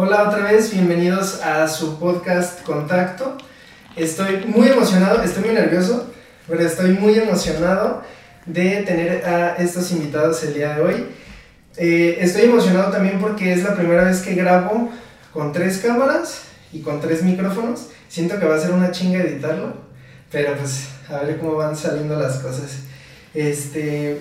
Hola 0.00 0.28
otra 0.28 0.44
vez, 0.44 0.70
bienvenidos 0.70 1.40
a 1.42 1.66
su 1.66 1.98
podcast 1.98 2.62
Contacto. 2.62 3.36
Estoy 3.96 4.46
muy 4.46 4.68
emocionado, 4.68 5.20
estoy 5.24 5.46
muy 5.46 5.54
nervioso, 5.54 6.06
pero 6.46 6.64
estoy 6.64 6.92
muy 6.92 7.18
emocionado 7.18 8.04
de 8.46 8.84
tener 8.84 9.26
a 9.26 9.56
estos 9.56 9.90
invitados 9.90 10.40
el 10.44 10.54
día 10.54 10.76
de 10.76 10.82
hoy. 10.82 11.06
Eh, 11.78 12.16
estoy 12.20 12.42
emocionado 12.42 12.92
también 12.92 13.18
porque 13.18 13.52
es 13.52 13.64
la 13.64 13.74
primera 13.74 14.04
vez 14.04 14.20
que 14.20 14.36
grabo 14.36 14.88
con 15.32 15.52
tres 15.52 15.78
cámaras 15.78 16.42
y 16.72 16.82
con 16.82 17.00
tres 17.00 17.24
micrófonos. 17.24 17.88
Siento 18.08 18.38
que 18.38 18.46
va 18.46 18.54
a 18.54 18.60
ser 18.60 18.70
una 18.70 18.92
chinga 18.92 19.18
editarlo, 19.18 19.74
pero 20.30 20.54
pues 20.58 20.90
a 21.08 21.24
ver 21.24 21.38
cómo 21.40 21.56
van 21.56 21.76
saliendo 21.76 22.16
las 22.16 22.36
cosas. 22.36 22.82
Este, 23.34 24.20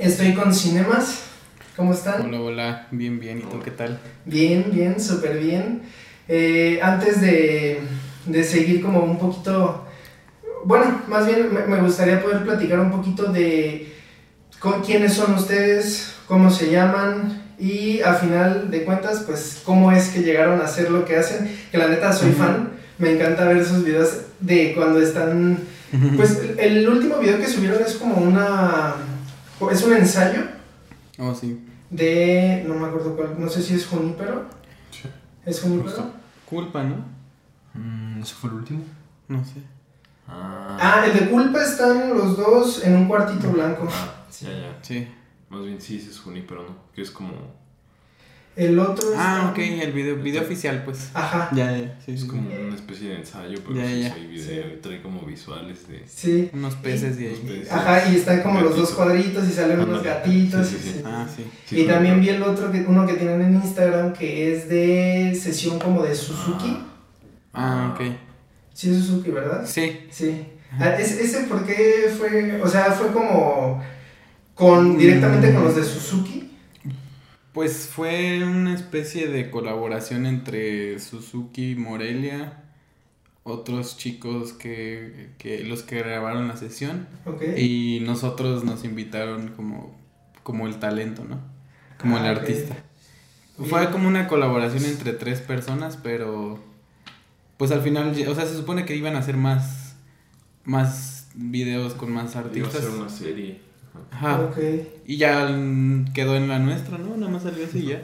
estoy 0.00 0.34
con 0.34 0.52
Cinemas. 0.52 1.33
¿Cómo 1.76 1.92
están? 1.92 2.22
Hola, 2.22 2.40
hola, 2.40 2.86
bien, 2.92 3.18
bien. 3.18 3.38
¿Y 3.38 3.42
tú 3.42 3.60
qué 3.60 3.72
tal? 3.72 3.98
Bien, 4.24 4.66
bien, 4.70 5.00
súper 5.00 5.38
bien. 5.38 5.82
Eh, 6.28 6.78
antes 6.80 7.20
de, 7.20 7.80
de, 8.26 8.44
seguir 8.44 8.80
como 8.80 9.00
un 9.00 9.18
poquito, 9.18 9.84
bueno, 10.64 11.02
más 11.08 11.26
bien 11.26 11.52
me, 11.52 11.66
me 11.66 11.80
gustaría 11.82 12.22
poder 12.22 12.44
platicar 12.44 12.78
un 12.78 12.92
poquito 12.92 13.24
de 13.24 13.92
con, 14.60 14.82
quiénes 14.82 15.14
son 15.14 15.34
ustedes, 15.34 16.14
cómo 16.28 16.48
se 16.48 16.70
llaman 16.70 17.42
y 17.58 18.00
a 18.02 18.14
final 18.14 18.70
de 18.70 18.84
cuentas, 18.84 19.24
pues 19.26 19.60
cómo 19.64 19.90
es 19.90 20.10
que 20.10 20.22
llegaron 20.22 20.60
a 20.60 20.66
hacer 20.66 20.92
lo 20.92 21.04
que 21.04 21.16
hacen. 21.16 21.58
Que 21.72 21.78
la 21.78 21.88
neta 21.88 22.12
soy 22.12 22.30
fan, 22.30 22.70
me 22.98 23.14
encanta 23.14 23.46
ver 23.46 23.64
sus 23.64 23.84
videos 23.84 24.20
de 24.38 24.74
cuando 24.76 25.02
están, 25.02 25.58
pues 26.16 26.40
el 26.56 26.88
último 26.88 27.18
video 27.18 27.38
que 27.38 27.48
subieron 27.48 27.82
es 27.84 27.94
como 27.94 28.14
una, 28.14 28.94
es 29.72 29.82
un 29.82 29.92
ensayo 29.94 30.53
Oh, 31.18 31.34
sí. 31.34 31.64
De. 31.90 32.64
No 32.66 32.74
me 32.74 32.86
acuerdo 32.86 33.16
cuál. 33.16 33.40
No 33.40 33.48
sé 33.48 33.62
si 33.62 33.74
es 33.74 33.86
Junípero. 33.86 34.46
Sí. 34.90 35.08
¿Es 35.44 35.60
Junípero? 35.60 36.12
Culpa, 36.46 36.82
¿no? 36.82 36.96
Mm, 37.74 38.22
¿Ese 38.22 38.34
fue 38.34 38.50
el 38.50 38.56
último? 38.56 38.84
No 39.28 39.44
sé. 39.44 39.62
Ah. 40.26 40.78
ah, 40.80 41.06
el 41.06 41.18
de 41.18 41.30
culpa 41.30 41.62
están 41.62 42.16
los 42.16 42.36
dos 42.36 42.84
en 42.84 42.96
un 42.96 43.08
cuartito 43.08 43.50
blanco. 43.50 43.86
Ah, 43.90 44.24
sí, 44.30 44.46
ya, 44.46 44.52
ya. 44.52 44.78
Sí. 44.82 45.06
Más 45.50 45.64
bien 45.64 45.80
sí, 45.80 45.96
es 45.96 46.18
Junípero, 46.18 46.62
¿no? 46.62 46.76
Que 46.94 47.02
es 47.02 47.10
como 47.10 47.32
el 48.56 48.78
otro 48.78 49.12
es. 49.12 49.18
Ah, 49.18 49.48
ok, 49.50 49.58
el 49.58 49.92
video, 49.92 50.16
video 50.16 50.42
oficial, 50.42 50.82
pues. 50.84 51.10
Ajá. 51.12 51.48
Ya, 51.52 51.76
ya. 51.76 51.98
Sí, 52.04 52.12
es 52.12 52.24
como 52.24 52.48
una 52.48 52.74
especie 52.74 53.08
de 53.08 53.16
ensayo, 53.16 53.58
pero 53.66 53.76
ya, 53.80 53.86
sí 53.88 54.02
ya. 54.02 54.14
hay 54.14 54.26
video 54.26 54.68
y 54.68 54.76
trae 54.80 55.02
como 55.02 55.22
visuales 55.22 55.88
de. 55.88 56.02
Sí. 56.06 56.50
Unos 56.52 56.76
peces 56.76 57.18
de 57.18 57.28
ahí. 57.28 57.66
Ajá, 57.70 58.08
y 58.10 58.16
están 58.16 58.42
como 58.42 58.60
los 58.60 58.76
dos 58.76 58.90
cuadritos 58.90 59.48
y 59.48 59.52
salen 59.52 59.80
unos 59.80 60.02
gatitos. 60.02 60.68
Sí, 60.68 60.78
sí, 60.80 61.02
Ah, 61.04 61.26
sí. 61.34 61.76
Y 61.76 61.84
también 61.84 62.20
vi 62.20 62.28
el 62.28 62.42
otro, 62.42 62.70
que, 62.70 62.80
uno 62.86 63.06
que 63.06 63.14
tienen 63.14 63.40
en 63.40 63.54
Instagram 63.54 64.12
que 64.12 64.52
es 64.52 64.68
de 64.68 65.36
sesión 65.40 65.78
como 65.78 66.02
de 66.02 66.14
Suzuki. 66.14 66.78
Ah, 67.52 67.92
ok. 67.94 68.06
Sí, 68.72 68.90
es 68.90 69.04
Suzuki, 69.04 69.30
¿verdad? 69.30 69.64
Sí. 69.66 70.06
Sí. 70.10 70.46
Ah, 70.78 70.90
¿Ese, 70.90 71.22
ese 71.24 71.40
por 71.44 71.64
qué 71.64 72.12
fue? 72.16 72.60
O 72.62 72.68
sea, 72.68 72.92
fue 72.92 73.12
como. 73.12 73.82
con 74.54 74.96
directamente 74.96 75.52
con 75.52 75.64
los 75.64 75.76
de 75.76 75.82
Suzuki. 75.84 76.43
Pues 77.54 77.86
fue 77.86 78.42
una 78.42 78.74
especie 78.74 79.28
de 79.28 79.48
colaboración 79.48 80.26
entre 80.26 80.98
Suzuki 80.98 81.70
y 81.70 81.76
Morelia, 81.76 82.64
otros 83.44 83.96
chicos 83.96 84.52
que, 84.52 85.30
que 85.38 85.62
los 85.62 85.84
que 85.84 85.98
grabaron 85.98 86.48
la 86.48 86.56
sesión 86.56 87.06
y 87.56 88.00
nosotros 88.00 88.64
nos 88.64 88.84
invitaron 88.84 89.52
como, 89.54 89.96
como 90.42 90.66
el 90.66 90.80
talento, 90.80 91.24
¿no? 91.24 91.38
Como 92.00 92.18
el 92.18 92.24
ah, 92.24 92.30
artista. 92.30 92.74
Fue 93.56 93.88
como 93.92 94.08
una 94.08 94.26
colaboración 94.26 94.84
entre 94.84 95.12
tres 95.12 95.40
personas, 95.40 95.96
pero 95.96 96.58
pues 97.56 97.70
al 97.70 97.82
final, 97.82 98.10
o 98.10 98.34
sea, 98.34 98.46
se 98.46 98.56
supone 98.56 98.84
que 98.84 98.96
iban 98.96 99.14
a 99.14 99.20
hacer 99.20 99.36
más, 99.36 99.94
más 100.64 101.28
videos 101.36 101.94
con 101.94 102.10
más 102.10 102.34
artistas. 102.34 102.74
Iba 102.74 102.82
a 102.82 102.90
ser 102.90 103.00
una 103.00 103.08
serie. 103.08 103.73
Ajá. 104.10 104.50
Y 105.06 105.16
ya 105.16 105.46
quedó 106.14 106.36
en 106.36 106.48
la 106.48 106.58
nuestra, 106.58 106.98
¿no? 106.98 107.16
Nada 107.16 107.30
más 107.30 107.42
salió 107.42 107.64
así 107.64 107.86
ya. 107.86 108.02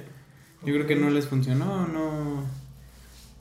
Yo 0.65 0.75
creo 0.75 0.87
que 0.87 0.97
no 0.97 1.11
les 1.11 1.27
funcionó, 1.27 1.87
no. 1.87 2.45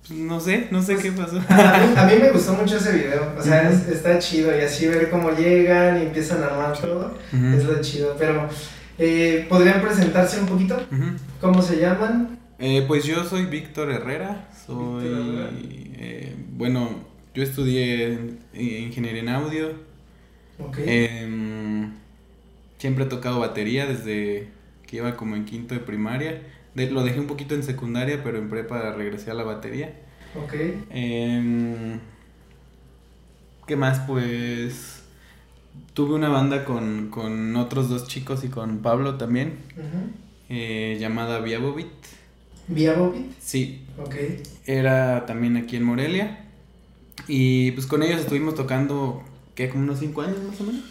Pues, 0.07 0.19
no 0.19 0.39
sé, 0.39 0.67
no 0.71 0.81
sé 0.81 0.95
qué 0.97 1.11
pasó. 1.11 1.41
A 1.49 2.05
mí, 2.05 2.13
me 2.21 2.29
gustó 2.33 2.53
mucho 2.53 2.77
ese 2.77 2.93
video. 2.93 3.33
O 3.37 3.41
sea, 3.41 3.69
está 3.69 4.17
chido 4.19 4.55
y 4.57 4.61
así 4.61 4.87
ver 4.87 5.09
cómo 5.09 5.31
llegan 5.31 5.99
y 5.99 6.05
empiezan 6.05 6.41
a 6.43 6.47
armar 6.47 6.77
todo. 6.77 7.17
Es 7.31 7.65
lo 7.65 7.79
chido. 7.81 8.15
Pero, 8.17 8.47
eh, 8.97 9.45
¿podrían 9.49 9.81
presentarse 9.81 10.39
un 10.39 10.47
poquito? 10.47 10.79
¿Cómo 11.41 11.61
se 11.61 11.77
llaman? 11.79 12.39
Eh, 12.57 12.83
pues 12.87 13.03
yo 13.05 13.23
soy 13.23 13.45
Víctor 13.45 13.91
Herrera. 13.91 14.49
Soy. 14.65 15.05
Eh, 15.95 16.35
bueno, 16.51 16.89
yo 17.33 17.43
estudié 17.43 18.37
ingeniería 18.53 19.21
en 19.21 19.29
audio. 19.29 19.69
Ok. 20.59 20.77
Em, 22.79 22.81
Siempre 22.81 23.03
he 23.03 23.07
tocado 23.07 23.39
batería 23.39 23.85
desde 23.85 24.47
que 24.87 24.97
iba 24.97 25.17
como 25.17 25.35
en 25.35 25.43
quinto 25.45 25.75
de 25.75 25.81
primaria. 25.81 26.41
lo 26.75 27.03
dejé 27.03 27.19
un 27.19 27.27
poquito 27.27 27.53
en 27.55 27.63
secundaria, 27.63 28.23
pero 28.23 28.37
en 28.37 28.49
prepa 28.49 28.93
regresé 28.93 29.31
a 29.31 29.33
la 29.33 29.43
batería. 29.43 29.93
Ok. 30.35 30.53
Em, 30.89 31.99
¿Qué 33.67 33.75
más? 33.75 33.99
Pues 34.07 35.03
tuve 35.93 36.15
una 36.15 36.29
banda 36.29 36.63
con, 36.63 37.09
con, 37.09 37.55
otros 37.57 37.89
dos 37.89 38.07
chicos 38.07 38.43
y 38.43 38.47
con 38.47 38.79
Pablo 38.79 39.15
también, 39.15 39.57
eh, 40.47 40.97
llamada 40.99 41.39
Viabobit. 41.39 41.87
¿Viabobit? 42.67 43.31
Sí. 43.39 43.85
Ok. 43.97 44.15
Era 44.65 45.25
también 45.25 45.57
aquí 45.57 45.75
en 45.75 45.83
Morelia. 45.83 46.45
Y 47.27 47.71
pues 47.71 47.85
con 47.85 48.01
ellos 48.03 48.21
estuvimos 48.21 48.55
tocando, 48.55 49.23
¿qué? 49.53 49.69
Como 49.69 49.83
unos 49.83 49.99
cinco 49.99 50.21
años 50.21 50.37
más 50.47 50.61
o 50.61 50.63
menos 50.63 50.85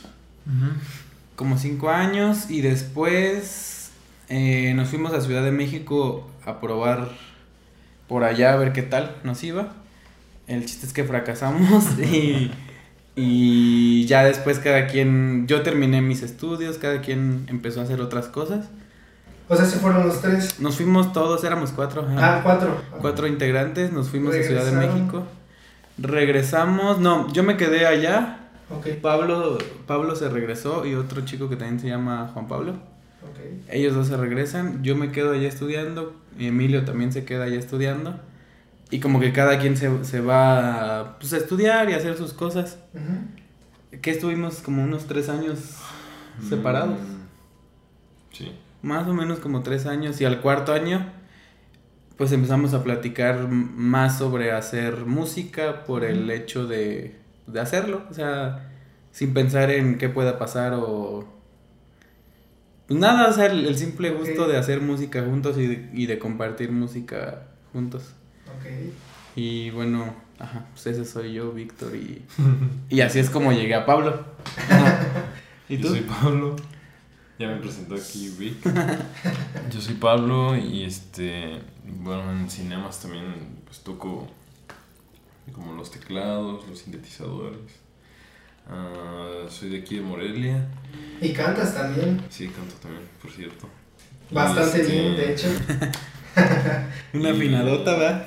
como 1.38 1.56
cinco 1.56 1.88
años 1.88 2.50
y 2.50 2.62
después 2.62 3.92
eh, 4.28 4.72
nos 4.74 4.88
fuimos 4.88 5.12
a 5.12 5.20
Ciudad 5.20 5.44
de 5.44 5.52
México 5.52 6.28
a 6.44 6.60
probar 6.60 7.10
por 8.08 8.24
allá 8.24 8.54
a 8.54 8.56
ver 8.56 8.72
qué 8.72 8.82
tal 8.82 9.14
nos 9.22 9.44
iba. 9.44 9.68
El 10.48 10.66
chiste 10.66 10.86
es 10.86 10.92
que 10.92 11.04
fracasamos 11.04 11.96
y, 12.00 12.50
y 13.14 14.04
ya 14.06 14.24
después 14.24 14.58
cada 14.58 14.88
quien, 14.88 15.46
yo 15.46 15.62
terminé 15.62 16.02
mis 16.02 16.24
estudios, 16.24 16.76
cada 16.76 17.02
quien 17.02 17.46
empezó 17.46 17.82
a 17.82 17.84
hacer 17.84 18.00
otras 18.00 18.26
cosas. 18.26 18.66
O 19.48 19.54
sea, 19.54 19.64
se 19.64 19.78
fueron 19.78 20.08
los 20.08 20.20
tres. 20.20 20.58
Nos 20.58 20.74
fuimos 20.74 21.12
todos, 21.12 21.44
éramos 21.44 21.70
cuatro. 21.70 22.04
Ah, 22.16 22.40
cuatro. 22.42 22.82
Cuatro 23.00 23.28
integrantes, 23.28 23.92
nos 23.92 24.08
fuimos 24.08 24.34
a 24.34 24.42
Ciudad 24.42 24.64
de 24.64 24.72
México. 24.72 25.22
Regresamos, 25.98 26.98
no, 26.98 27.32
yo 27.32 27.44
me 27.44 27.56
quedé 27.56 27.86
allá 27.86 28.47
Okay. 28.70 28.98
Pablo, 29.00 29.58
Pablo 29.86 30.14
se 30.14 30.28
regresó 30.28 30.84
y 30.84 30.94
otro 30.94 31.24
chico 31.24 31.48
que 31.48 31.56
también 31.56 31.80
se 31.80 31.88
llama 31.88 32.30
Juan 32.34 32.48
Pablo. 32.48 32.74
Okay. 33.32 33.64
Ellos 33.70 33.94
dos 33.94 34.08
se 34.08 34.16
regresan, 34.16 34.82
yo 34.82 34.94
me 34.94 35.10
quedo 35.10 35.32
allá 35.32 35.48
estudiando, 35.48 36.14
Emilio 36.38 36.84
también 36.84 37.12
se 37.12 37.24
queda 37.24 37.44
allá 37.44 37.58
estudiando. 37.58 38.20
Y 38.90 39.00
como 39.00 39.20
que 39.20 39.32
cada 39.32 39.58
quien 39.58 39.76
se, 39.76 40.04
se 40.04 40.20
va 40.20 41.18
pues, 41.18 41.32
a 41.32 41.38
estudiar 41.38 41.90
y 41.90 41.92
a 41.92 41.96
hacer 41.96 42.16
sus 42.16 42.32
cosas. 42.32 42.78
Que 44.00 44.10
estuvimos 44.10 44.60
como 44.60 44.82
unos 44.82 45.06
tres 45.06 45.28
años 45.28 45.76
separados. 46.48 46.98
Mm, 46.98 48.34
sí. 48.34 48.52
Más 48.82 49.06
o 49.06 49.12
menos 49.12 49.40
como 49.40 49.62
tres 49.62 49.86
años. 49.86 50.20
Y 50.20 50.24
al 50.24 50.40
cuarto 50.40 50.72
año, 50.72 51.06
pues 52.16 52.32
empezamos 52.32 52.72
a 52.72 52.82
platicar 52.82 53.48
más 53.48 54.18
sobre 54.18 54.52
hacer 54.52 55.04
música 55.04 55.84
por 55.84 56.04
el 56.04 56.30
hecho 56.30 56.66
de 56.66 57.18
de 57.48 57.60
hacerlo, 57.60 58.02
o 58.10 58.14
sea, 58.14 58.70
sin 59.10 59.34
pensar 59.34 59.70
en 59.70 59.98
qué 59.98 60.08
pueda 60.08 60.38
pasar 60.38 60.74
o... 60.74 61.26
Pues 62.86 62.98
nada, 62.98 63.28
o 63.28 63.32
sea, 63.32 63.46
el, 63.46 63.76
simple 63.76 64.10
gusto 64.10 64.48
de 64.48 64.56
hacer 64.56 64.80
música 64.80 65.22
juntos 65.22 65.58
y 65.58 65.66
de, 65.66 65.90
y 65.92 66.06
de 66.06 66.18
compartir 66.18 66.72
música 66.72 67.48
juntos. 67.72 68.14
Ok. 68.46 68.94
Y 69.36 69.70
bueno, 69.70 70.14
ajá, 70.38 70.66
pues 70.72 70.86
ese 70.86 71.04
soy 71.04 71.34
yo, 71.34 71.52
Víctor, 71.52 71.94
y, 71.94 72.24
y 72.88 73.02
así 73.02 73.18
es 73.18 73.28
como 73.28 73.52
llegué 73.52 73.74
a 73.74 73.84
Pablo. 73.84 74.24
¿Y 75.68 75.76
tú? 75.76 75.88
Yo 75.88 75.94
soy 75.94 76.00
Pablo. 76.02 76.56
Ya 77.38 77.46
me 77.48 77.56
presentó 77.56 77.94
aquí 77.94 78.34
Vic. 78.36 78.56
Yo 79.70 79.80
soy 79.80 79.94
Pablo 79.94 80.56
y 80.56 80.82
este, 80.82 81.60
bueno, 81.84 82.32
en 82.32 82.50
cinemas 82.50 83.00
también 83.00 83.60
pues 83.64 83.80
toco 83.80 84.26
como 85.52 85.74
los 85.74 85.90
teclados, 85.90 86.66
los 86.68 86.78
sintetizadores. 86.78 87.60
Ah, 88.68 89.46
soy 89.48 89.70
de 89.70 89.78
aquí 89.78 89.96
de 89.96 90.02
Morelia. 90.02 90.68
¿Y 91.20 91.32
cantas 91.32 91.74
también? 91.74 92.22
Sí, 92.28 92.48
canto 92.48 92.74
también, 92.82 93.04
por 93.20 93.30
cierto. 93.30 93.68
Bastante 94.30 94.82
este, 94.82 94.92
bien, 94.92 95.16
de 95.16 95.32
hecho. 95.32 95.48
una 97.14 97.30
afinadota, 97.30 97.96
¿verdad? 97.96 98.26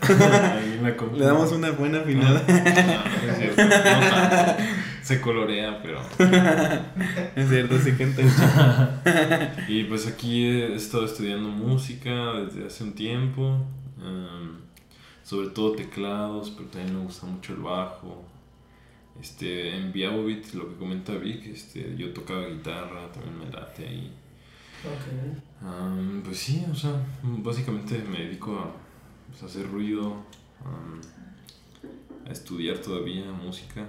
Le 1.15 1.25
damos 1.25 1.51
una 1.51 1.71
buena 1.71 1.99
afinada. 1.99 2.41
es 2.47 3.37
cierto, 3.37 3.61
se 5.03 5.21
colorea, 5.21 5.81
pero. 5.83 6.01
es 7.35 7.49
cierto, 7.49 7.79
se 7.79 7.95
canta 7.95 9.53
Y 9.67 9.83
pues 9.83 10.07
aquí 10.07 10.45
he 10.45 10.75
estado 10.75 11.05
estudiando 11.05 11.49
música 11.49 12.33
desde 12.45 12.65
hace 12.65 12.83
un 12.83 12.93
tiempo. 12.93 13.63
Sobre 15.23 15.49
todo 15.49 15.73
teclados, 15.73 16.51
pero 16.51 16.69
también 16.69 16.97
me 16.97 17.03
gusta 17.03 17.27
mucho 17.27 17.53
el 17.53 17.59
bajo. 17.59 18.23
Este, 19.19 19.75
en 19.75 19.91
Viabovit, 19.91 20.53
lo 20.53 20.69
que 20.69 20.75
comenta 20.77 21.13
Vic, 21.13 21.45
este, 21.47 21.95
yo 21.95 22.13
tocaba 22.13 22.47
guitarra, 22.47 23.11
también 23.11 23.39
me 23.39 23.45
late 23.51 23.87
ahí. 23.87 24.13
Okay. 24.81 26.21
pues 26.23 26.37
sí, 26.39 26.65
o 26.71 26.73
sea, 26.73 26.93
básicamente 27.21 28.03
me 28.09 28.23
dedico 28.25 28.57
a, 28.57 28.71
pues, 29.29 29.43
hacer 29.43 29.69
ruido, 29.69 30.15
a 32.27 32.31
estudiar 32.31 32.77
todavía 32.79 33.31
música. 33.31 33.85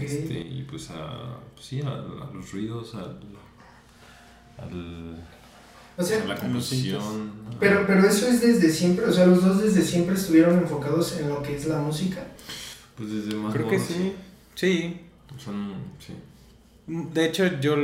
Este, 0.00 0.40
y 0.40 0.66
pues 0.68 0.90
a, 0.90 1.38
pues 1.54 1.66
sí, 1.66 1.80
a, 1.80 1.94
los 2.34 2.52
ruidos, 2.52 2.94
al, 2.94 3.20
a 5.98 6.24
la 6.26 6.36
composición. 6.36 7.32
Pero, 7.60 7.84
pero 7.86 8.06
eso 8.06 8.26
es 8.26 8.40
desde 8.40 8.70
siempre, 8.70 9.04
o 9.04 9.12
sea, 9.12 9.26
los 9.26 9.44
dos 9.44 9.62
desde 9.62 9.82
siempre 9.82 10.14
estuvieron 10.14 10.58
enfocados 10.58 11.18
en 11.20 11.28
lo 11.28 11.42
que 11.42 11.56
es 11.56 11.66
la 11.66 11.78
música. 11.78 12.24
Pues 12.96 13.10
desde 13.10 13.36
más 13.36 13.54
Creo 13.54 13.68
que 13.68 13.78
sí. 13.78 14.14
Sí. 14.54 15.00
De 16.86 17.24
hecho, 17.24 17.46
yo 17.60 17.76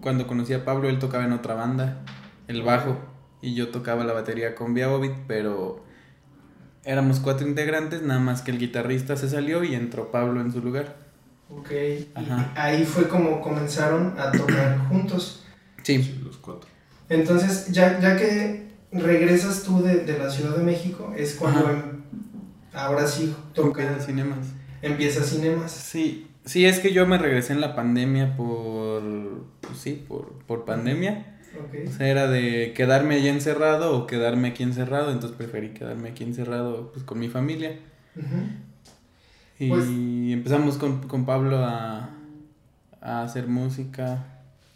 cuando 0.00 0.26
conocí 0.26 0.52
a 0.52 0.64
Pablo, 0.64 0.88
él 0.88 0.98
tocaba 0.98 1.24
en 1.24 1.32
otra 1.32 1.54
banda, 1.54 2.02
el 2.48 2.62
bajo, 2.62 2.98
y 3.40 3.54
yo 3.54 3.68
tocaba 3.68 4.04
la 4.04 4.12
batería 4.12 4.54
con 4.54 4.74
Viabovit, 4.74 5.14
pero 5.26 5.84
éramos 6.84 7.20
cuatro 7.20 7.46
integrantes, 7.48 8.02
nada 8.02 8.20
más 8.20 8.42
que 8.42 8.50
el 8.50 8.58
guitarrista 8.58 9.16
se 9.16 9.28
salió 9.28 9.64
y 9.64 9.74
entró 9.74 10.10
Pablo 10.10 10.40
en 10.40 10.52
su 10.52 10.60
lugar. 10.60 10.96
Ok, 11.50 11.70
ahí 12.54 12.84
fue 12.84 13.08
como 13.08 13.40
comenzaron 13.40 14.14
a 14.18 14.32
tocar 14.32 14.78
juntos. 14.88 15.44
Sí. 15.82 16.20
los 16.24 16.36
cuatro. 16.38 16.73
Entonces, 17.08 17.68
ya, 17.70 18.00
ya 18.00 18.16
que 18.16 18.68
regresas 18.92 19.62
tú 19.62 19.82
de, 19.82 20.04
de 20.04 20.18
la 20.18 20.30
Ciudad 20.30 20.56
de 20.56 20.62
México, 20.62 21.12
es 21.16 21.34
cuando 21.34 21.70
em, 21.70 22.02
ahora 22.72 23.06
sí 23.06 23.34
toca... 23.52 24.00
Cinemas. 24.00 24.48
Empieza 24.82 25.22
Cinemas. 25.22 25.72
Sí, 25.72 26.28
Sí, 26.44 26.66
es 26.66 26.78
que 26.78 26.92
yo 26.92 27.06
me 27.06 27.16
regresé 27.16 27.54
en 27.54 27.60
la 27.60 27.74
pandemia 27.74 28.36
por. 28.36 29.02
Pues 29.60 29.78
sí, 29.78 30.04
por, 30.06 30.32
por 30.46 30.64
pandemia. 30.64 31.38
O 31.86 31.92
sea, 31.92 32.08
era 32.08 32.26
de 32.26 32.72
quedarme 32.74 33.14
allá 33.14 33.30
encerrado 33.30 33.96
o 33.96 34.06
quedarme 34.06 34.48
aquí 34.48 34.62
encerrado. 34.62 35.10
Entonces 35.10 35.36
preferí 35.36 35.70
quedarme 35.70 36.10
aquí 36.10 36.22
encerrado 36.24 36.92
pues, 36.92 37.04
con 37.04 37.18
mi 37.18 37.28
familia. 37.28 37.78
Y 39.58 39.68
pues 39.68 39.86
empezamos 39.86 40.76
con, 40.76 41.08
con 41.08 41.24
Pablo 41.24 41.58
a, 41.58 42.10
a, 43.00 43.22
hacer 43.22 43.46
música 43.46 44.26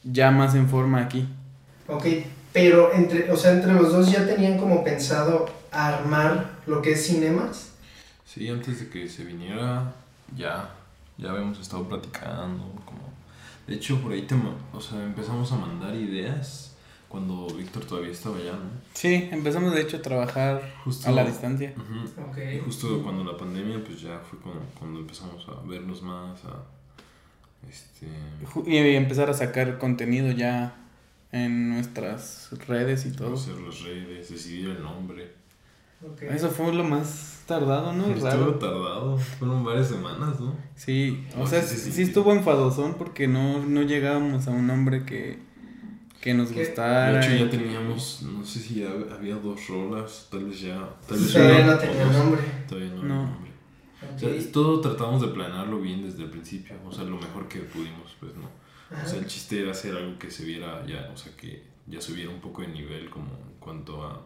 ya 0.05 0.31
más 0.31 0.55
en 0.55 0.69
forma 0.69 1.03
aquí. 1.03 1.29
Ok, 1.89 2.05
pero 2.53 2.93
entre, 2.93 3.31
o 3.31 3.37
sea, 3.37 3.53
entre 3.53 3.73
los 3.73 3.93
dos 3.93 4.13
ya 4.13 4.27
tenían 4.27 4.59
como 4.59 4.85
pensado 4.85 5.47
armar 5.73 6.59
lo 6.67 6.81
que 6.83 6.93
es 6.93 7.07
cinemas. 7.07 7.73
Sí, 8.25 8.49
antes 8.49 8.81
de 8.81 8.89
que 8.89 9.09
se 9.09 9.25
viniera 9.25 9.95
ya 10.37 10.75
ya 11.19 11.33
habíamos 11.33 11.59
estado 11.59 11.87
platicando, 11.87 12.65
como... 12.85 13.13
De 13.67 13.75
hecho, 13.75 14.01
por 14.01 14.13
ahí 14.13 14.23
te, 14.23 14.35
o 14.73 14.81
sea, 14.81 15.03
empezamos 15.05 15.53
a 15.53 15.57
mandar 15.57 15.95
ideas 15.95 16.77
cuando 17.09 17.49
Víctor 17.49 17.85
todavía 17.85 18.13
estaba 18.13 18.37
allá, 18.37 18.53
¿no? 18.53 18.71
Sí, 18.95 19.29
empezamos 19.31 19.75
de 19.75 19.83
hecho 19.83 19.99
a 19.99 20.03
trabajar 20.03 20.63
a 21.05 21.11
la 21.11 21.25
distancia. 21.25 21.75
Y 22.55 22.59
justo 22.61 23.03
cuando 23.03 23.25
la 23.25 23.37
pandemia, 23.37 23.83
pues 23.85 24.01
ya 24.01 24.21
fue 24.21 24.39
cuando, 24.39 24.63
cuando 24.79 25.01
empezamos 25.01 25.45
a 25.49 25.67
vernos 25.67 26.03
más, 26.03 26.39
a... 26.45 26.63
Este... 27.69 28.07
Y 28.71 28.95
empezar 28.95 29.29
a 29.29 29.35
sacar 29.35 29.79
contenido 29.79 30.31
ya 30.31 30.77
en 31.33 31.71
nuestras 31.71 32.51
redes 32.67 33.07
y 33.07 33.13
todo. 33.13 33.35
Hacer 33.35 33.59
las 33.59 33.83
redes, 33.83 34.31
decidir 34.31 34.71
el 34.71 34.83
nombre. 34.83 35.33
Eso 36.21 36.49
fue 36.49 36.73
lo 36.73 36.85
más 36.85 37.43
tardado, 37.47 37.93
¿no? 37.93 38.07
Estuvo 38.07 38.55
tardado, 38.55 39.19
fueron 39.19 39.65
varias 39.65 39.89
semanas, 39.89 40.39
¿no? 40.39 40.55
Sí, 40.77 41.27
o 41.37 41.47
sea, 41.47 41.61
sí, 41.63 42.03
estuvo 42.03 42.33
enfadosón 42.33 42.95
porque 42.95 43.27
no, 43.27 43.65
no 43.67 43.83
llegábamos 43.83 44.47
a 44.47 44.53
un 44.53 44.69
nombre 44.69 45.05
que, 45.05 45.41
que 46.21 46.35
nos 46.35 46.53
gustara. 46.53 47.19
De 47.19 47.27
hecho 47.27 47.45
ya 47.45 47.51
teníamos, 47.51 48.23
no 48.23 48.45
sé 48.45 48.61
si 48.61 48.85
había 48.85 49.35
dos 49.37 49.67
rolas, 49.67 50.29
tal 50.31 50.45
vez 50.45 50.61
ya... 50.61 50.89
Tal 51.09 51.19
vez 51.19 51.33
todavía 51.33 51.67
no 51.67 51.79
tenía 51.79 52.05
nombre. 52.05 52.43
Todavía 52.69 52.91
no, 52.91 53.03
nombre. 53.03 53.51
O 54.15 54.19
sea, 54.19 54.53
todo 54.53 54.81
tratamos 54.81 55.21
de 55.21 55.29
planearlo 55.29 55.81
bien 55.81 56.05
desde 56.05 56.23
el 56.23 56.31
principio, 56.31 56.77
o 56.87 56.93
sea, 56.93 57.03
lo 57.03 57.17
mejor 57.17 57.49
que 57.49 57.59
pudimos, 57.61 58.17
pues, 58.21 58.37
¿no? 58.37 58.49
O 58.91 59.07
sea, 59.07 59.19
el 59.19 59.27
chiste 59.27 59.61
era 59.61 59.73
hacer 59.73 59.95
algo 59.95 60.19
que 60.19 60.31
se 60.31 60.45
viera 60.45 60.85
ya, 60.87 61.11
o 61.13 61.17
sea, 61.17 61.37
que 61.37 61.63
ya 61.87 62.01
subiera 62.01 62.31
un 62.31 62.41
poco 62.41 62.63
de 62.63 62.69
nivel 62.69 63.11
como 63.11 63.27
en 63.27 63.59
cuanto 63.61 64.05
a 64.05 64.21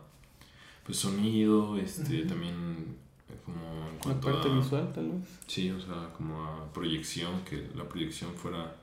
pues 0.85 0.99
sonido, 0.99 1.77
este, 1.77 2.25
también 2.25 2.97
eh, 3.29 3.35
como 3.45 3.89
en 3.89 3.99
cuanto 3.99 4.33
parte 4.33 4.49
visual 4.49 4.93
tal 4.93 5.11
vez. 5.11 5.29
Sí, 5.47 5.71
o 5.71 5.81
sea, 5.81 6.13
como 6.17 6.45
a 6.45 6.73
proyección, 6.73 7.43
que 7.45 7.69
la 7.75 7.89
proyección 7.89 8.35
fuera 8.35 8.77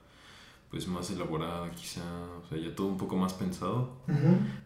pues 0.69 0.87
más 0.87 1.09
elaborada 1.09 1.71
quizá, 1.71 2.03
o 2.43 2.47
sea, 2.47 2.57
ya 2.57 2.75
todo 2.75 2.87
un 2.87 2.97
poco 2.97 3.15
más 3.15 3.33
pensado. 3.33 3.89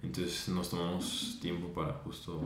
Entonces 0.02 0.50
nos 0.50 0.70
tomamos 0.70 1.38
tiempo 1.42 1.70
para 1.70 1.94
justo 1.94 2.42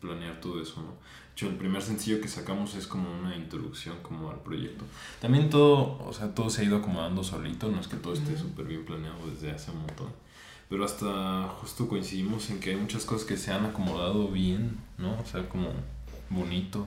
planear 0.00 0.40
todo 0.40 0.60
eso, 0.60 0.82
¿no? 0.82 0.94
Hecho, 1.34 1.48
el 1.48 1.56
primer 1.56 1.82
sencillo 1.82 2.20
que 2.20 2.28
sacamos 2.28 2.74
es 2.74 2.86
como 2.86 3.10
una 3.10 3.36
introducción 3.36 3.96
como 4.02 4.30
al 4.30 4.40
proyecto. 4.40 4.84
También 5.20 5.50
todo, 5.50 5.98
o 6.06 6.12
sea, 6.12 6.34
todo 6.34 6.48
se 6.48 6.62
ha 6.62 6.64
ido 6.64 6.78
acomodando 6.78 7.22
solito, 7.22 7.70
no 7.70 7.80
es 7.80 7.88
que 7.88 7.96
todo 7.96 8.14
esté 8.14 8.38
súper 8.38 8.66
bien 8.66 8.84
planeado 8.84 9.18
desde 9.28 9.50
hace 9.50 9.70
un 9.70 9.78
montón 9.78 10.24
pero 10.68 10.84
hasta 10.84 11.48
justo 11.60 11.88
coincidimos 11.88 12.50
en 12.50 12.60
que 12.60 12.70
hay 12.70 12.76
muchas 12.76 13.04
cosas 13.04 13.26
que 13.26 13.36
se 13.36 13.52
han 13.52 13.64
acomodado 13.64 14.28
bien, 14.28 14.78
¿no? 14.98 15.18
O 15.20 15.24
sea, 15.24 15.48
como 15.48 15.68
bonito. 16.30 16.86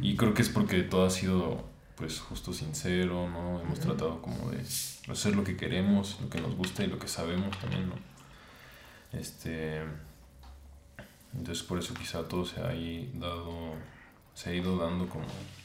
Y 0.00 0.16
creo 0.16 0.32
que 0.32 0.42
es 0.42 0.48
porque 0.48 0.82
todo 0.82 1.04
ha 1.04 1.10
sido, 1.10 1.64
pues, 1.96 2.20
justo 2.20 2.52
sincero, 2.52 3.28
¿no? 3.28 3.60
Hemos 3.60 3.80
tratado 3.80 4.22
como 4.22 4.50
de 4.50 4.60
hacer 5.10 5.34
lo 5.34 5.44
que 5.44 5.56
queremos, 5.56 6.18
lo 6.22 6.30
que 6.30 6.40
nos 6.40 6.54
gusta 6.54 6.84
y 6.84 6.86
lo 6.86 6.98
que 6.98 7.08
sabemos 7.08 7.58
también, 7.58 7.88
¿no? 7.88 7.96
Este... 9.12 9.82
Entonces 11.36 11.64
por 11.64 11.78
eso 11.78 11.94
quizá 11.94 12.22
todo 12.22 12.44
se 12.44 12.60
ha 12.60 12.72
dado, 13.18 13.74
se 14.34 14.50
ha 14.50 14.54
ido 14.54 14.76
dando 14.76 15.08
como, 15.08 15.24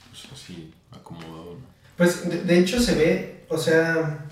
pues, 0.10 0.27
así, 0.31 0.71
acomodado, 0.92 1.56
¿no? 1.56 1.74
Pues, 1.98 2.27
de, 2.30 2.44
de 2.44 2.60
hecho 2.60 2.80
se 2.80 2.95
ve, 2.95 3.45
o 3.50 3.57
sea 3.57 4.25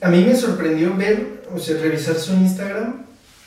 a 0.00 0.08
mí 0.10 0.24
me 0.24 0.34
sorprendió 0.36 0.94
ver, 0.96 1.44
o 1.54 1.58
sea, 1.58 1.78
revisar 1.80 2.16
su 2.16 2.32
Instagram 2.32 3.06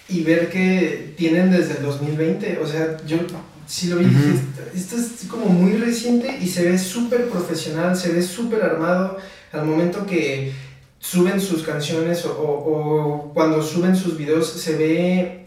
y 0.10 0.24
ver 0.24 0.50
que 0.50 1.14
tienen 1.18 1.52
desde 1.52 1.78
el 1.78 1.84
2020. 1.84 2.60
O 2.60 2.68
sea, 2.68 2.98
yo 3.06 3.18
sí 3.66 3.88
lo 3.88 3.98
vi, 3.98 4.06
dije, 4.06 4.40
esto 4.76 4.96
es 4.98 5.28
como 5.30 5.46
muy 5.46 5.74
reciente 5.74 6.38
y 6.42 6.48
se 6.48 6.70
ve 6.70 6.78
súper 6.78 7.30
profesional, 7.30 7.96
se 7.96 8.12
ve 8.12 8.22
súper 8.22 8.64
armado 8.64 9.18
al 9.52 9.66
momento 9.66 10.06
que 10.06 10.52
suben 11.00 11.40
sus 11.40 11.64
canciones 11.64 12.26
o, 12.26 12.32
o, 12.32 13.34
cuando 13.34 13.62
suben 13.62 13.96
sus 13.96 14.18
videos 14.18 14.50
se 14.50 14.76
ve 14.76 15.41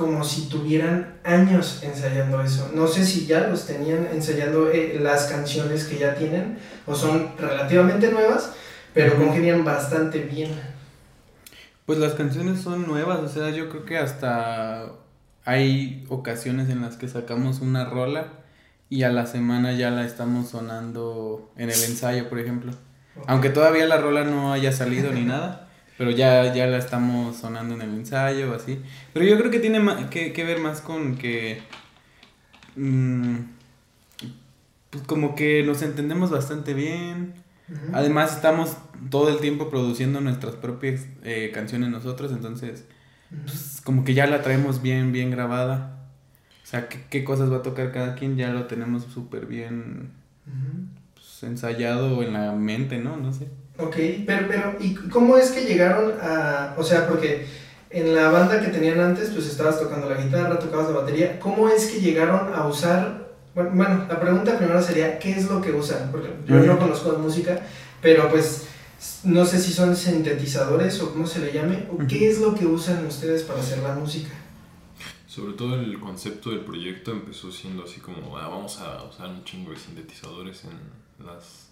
como 0.00 0.24
si 0.24 0.48
tuvieran 0.48 1.20
años 1.22 1.80
ensayando 1.82 2.42
eso. 2.42 2.70
No 2.74 2.88
sé 2.88 3.04
si 3.04 3.26
ya 3.26 3.46
los 3.46 3.66
tenían 3.66 4.08
ensayando 4.12 4.70
eh, 4.70 4.98
las 5.00 5.26
canciones 5.26 5.84
que 5.84 5.98
ya 5.98 6.14
tienen 6.14 6.58
o 6.86 6.94
son 6.94 7.28
relativamente 7.38 8.10
nuevas, 8.10 8.52
pero 8.94 9.16
congenian 9.16 9.62
bastante 9.64 10.20
bien. 10.20 10.50
Pues 11.84 11.98
las 11.98 12.14
canciones 12.14 12.60
son 12.60 12.86
nuevas, 12.86 13.20
o 13.20 13.28
sea, 13.28 13.50
yo 13.50 13.68
creo 13.68 13.84
que 13.84 13.98
hasta 13.98 14.92
hay 15.44 16.06
ocasiones 16.08 16.70
en 16.70 16.80
las 16.80 16.96
que 16.96 17.08
sacamos 17.08 17.60
una 17.60 17.84
rola 17.84 18.28
y 18.88 19.02
a 19.02 19.10
la 19.10 19.26
semana 19.26 19.72
ya 19.72 19.90
la 19.90 20.04
estamos 20.04 20.48
sonando 20.48 21.52
en 21.56 21.70
el 21.70 21.82
ensayo, 21.82 22.28
por 22.28 22.38
ejemplo. 22.38 22.72
Aunque 23.26 23.50
todavía 23.50 23.86
la 23.86 23.98
rola 23.98 24.24
no 24.24 24.52
haya 24.52 24.72
salido 24.72 25.12
ni 25.12 25.24
nada, 25.24 25.69
pero 26.00 26.12
ya, 26.12 26.54
ya 26.54 26.66
la 26.66 26.78
estamos 26.78 27.36
sonando 27.36 27.74
en 27.74 27.82
el 27.82 27.90
ensayo 27.90 28.52
o 28.52 28.54
así. 28.54 28.80
Pero 29.12 29.26
yo 29.26 29.36
creo 29.36 29.50
que 29.50 29.58
tiene 29.58 29.82
que, 30.08 30.32
que 30.32 30.44
ver 30.44 30.58
más 30.58 30.80
con 30.80 31.18
que... 31.18 31.60
Mm, 32.74 33.40
pues 34.88 35.04
como 35.04 35.34
que 35.34 35.62
nos 35.62 35.82
entendemos 35.82 36.30
bastante 36.30 36.72
bien. 36.72 37.34
Además 37.92 38.34
estamos 38.34 38.78
todo 39.10 39.28
el 39.28 39.40
tiempo 39.40 39.68
produciendo 39.68 40.22
nuestras 40.22 40.54
propias 40.54 41.04
eh, 41.22 41.50
canciones 41.52 41.90
nosotros, 41.90 42.32
entonces 42.32 42.86
pues, 43.44 43.82
como 43.84 44.02
que 44.02 44.14
ya 44.14 44.26
la 44.26 44.40
traemos 44.40 44.80
bien, 44.80 45.12
bien 45.12 45.30
grabada. 45.30 46.08
O 46.62 46.66
sea, 46.66 46.88
qué, 46.88 47.24
cosas 47.24 47.52
va 47.52 47.58
a 47.58 47.62
tocar 47.62 47.92
cada 47.92 48.14
quien, 48.14 48.38
ya 48.38 48.48
lo 48.48 48.68
tenemos 48.68 49.04
súper 49.04 49.44
bien 49.44 50.12
pues, 51.20 51.42
ensayado 51.50 52.22
en 52.22 52.32
la 52.32 52.52
mente, 52.52 52.98
¿no? 52.98 53.16
No 53.16 53.32
sé. 53.32 53.48
Ok, 53.78 53.96
pero, 54.26 54.46
pero, 54.48 54.76
¿y 54.80 54.94
cómo 54.94 55.36
es 55.36 55.50
que 55.50 55.64
llegaron 55.64 56.14
a, 56.20 56.74
o 56.76 56.82
sea, 56.82 57.06
porque 57.08 57.46
en 57.90 58.14
la 58.14 58.30
banda 58.30 58.60
que 58.60 58.68
tenían 58.68 59.00
antes, 59.00 59.30
pues 59.30 59.46
estabas 59.46 59.80
tocando 59.80 60.08
la 60.08 60.20
guitarra, 60.20 60.58
tocabas 60.58 60.90
la 60.90 61.00
batería, 61.00 61.38
¿cómo 61.40 61.68
es 61.68 61.86
que 61.86 62.00
llegaron 62.00 62.54
a 62.54 62.66
usar 62.66 63.30
bueno, 63.54 64.06
la 64.08 64.20
pregunta 64.20 64.56
primero 64.56 64.80
sería, 64.80 65.18
¿qué 65.18 65.32
es 65.32 65.50
lo 65.50 65.60
que 65.60 65.72
usan? 65.72 66.10
Porque 66.12 66.28
yo 66.46 66.60
no 66.60 66.78
conozco 66.78 67.12
de 67.12 67.18
música, 67.18 67.66
pero 68.00 68.30
pues 68.30 68.68
no 69.24 69.44
sé 69.44 69.58
si 69.58 69.72
son 69.72 69.96
sintetizadores 69.96 71.00
o 71.00 71.12
cómo 71.12 71.26
se 71.26 71.40
le 71.40 71.52
llame, 71.52 71.86
o 71.90 72.06
qué 72.06 72.30
es 72.30 72.40
lo 72.40 72.54
que 72.54 72.66
usan 72.66 73.04
ustedes 73.06 73.42
para 73.42 73.60
hacer 73.60 73.78
la 73.78 73.94
música. 73.94 74.30
Sobre 75.26 75.54
todo 75.54 75.76
el 75.76 75.98
concepto 75.98 76.50
del 76.50 76.60
proyecto 76.60 77.12
empezó 77.12 77.50
siendo 77.50 77.84
así 77.84 78.00
como, 78.00 78.36
ah, 78.36 78.48
vamos 78.48 78.78
a 78.78 79.04
usar 79.04 79.28
un 79.28 79.44
chingo 79.44 79.72
de 79.72 79.78
sintetizadores 79.78 80.64
en 80.64 80.70
las... 81.24 81.70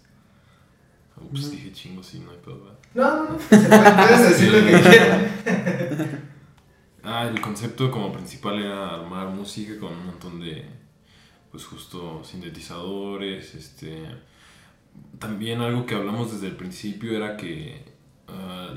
Ups, 1.21 1.51
dije 1.51 1.73
chingo, 1.73 2.01
sí, 2.01 2.19
no 2.19 2.31
hay 2.31 2.37
pedo, 2.37 2.77
No, 2.93 3.23
no, 3.23 3.29
no, 3.31 3.37
puedes 3.37 4.29
decir 4.29 4.53
lo 4.53 4.65
que 4.65 4.89
quieras. 4.89 5.31
ah, 7.03 7.27
el 7.27 7.41
concepto 7.41 7.91
como 7.91 8.13
principal 8.13 8.57
era 8.59 8.95
armar 8.95 9.27
música 9.27 9.77
con 9.79 9.91
un 9.91 10.05
montón 10.05 10.39
de, 10.39 10.65
pues 11.51 11.65
justo 11.65 12.23
sintetizadores, 12.23 13.55
este... 13.55 14.05
También 15.17 15.61
algo 15.61 15.85
que 15.85 15.95
hablamos 15.95 16.31
desde 16.31 16.47
el 16.47 16.55
principio 16.55 17.15
era 17.15 17.37
que 17.37 17.89
Ah, 18.31 18.73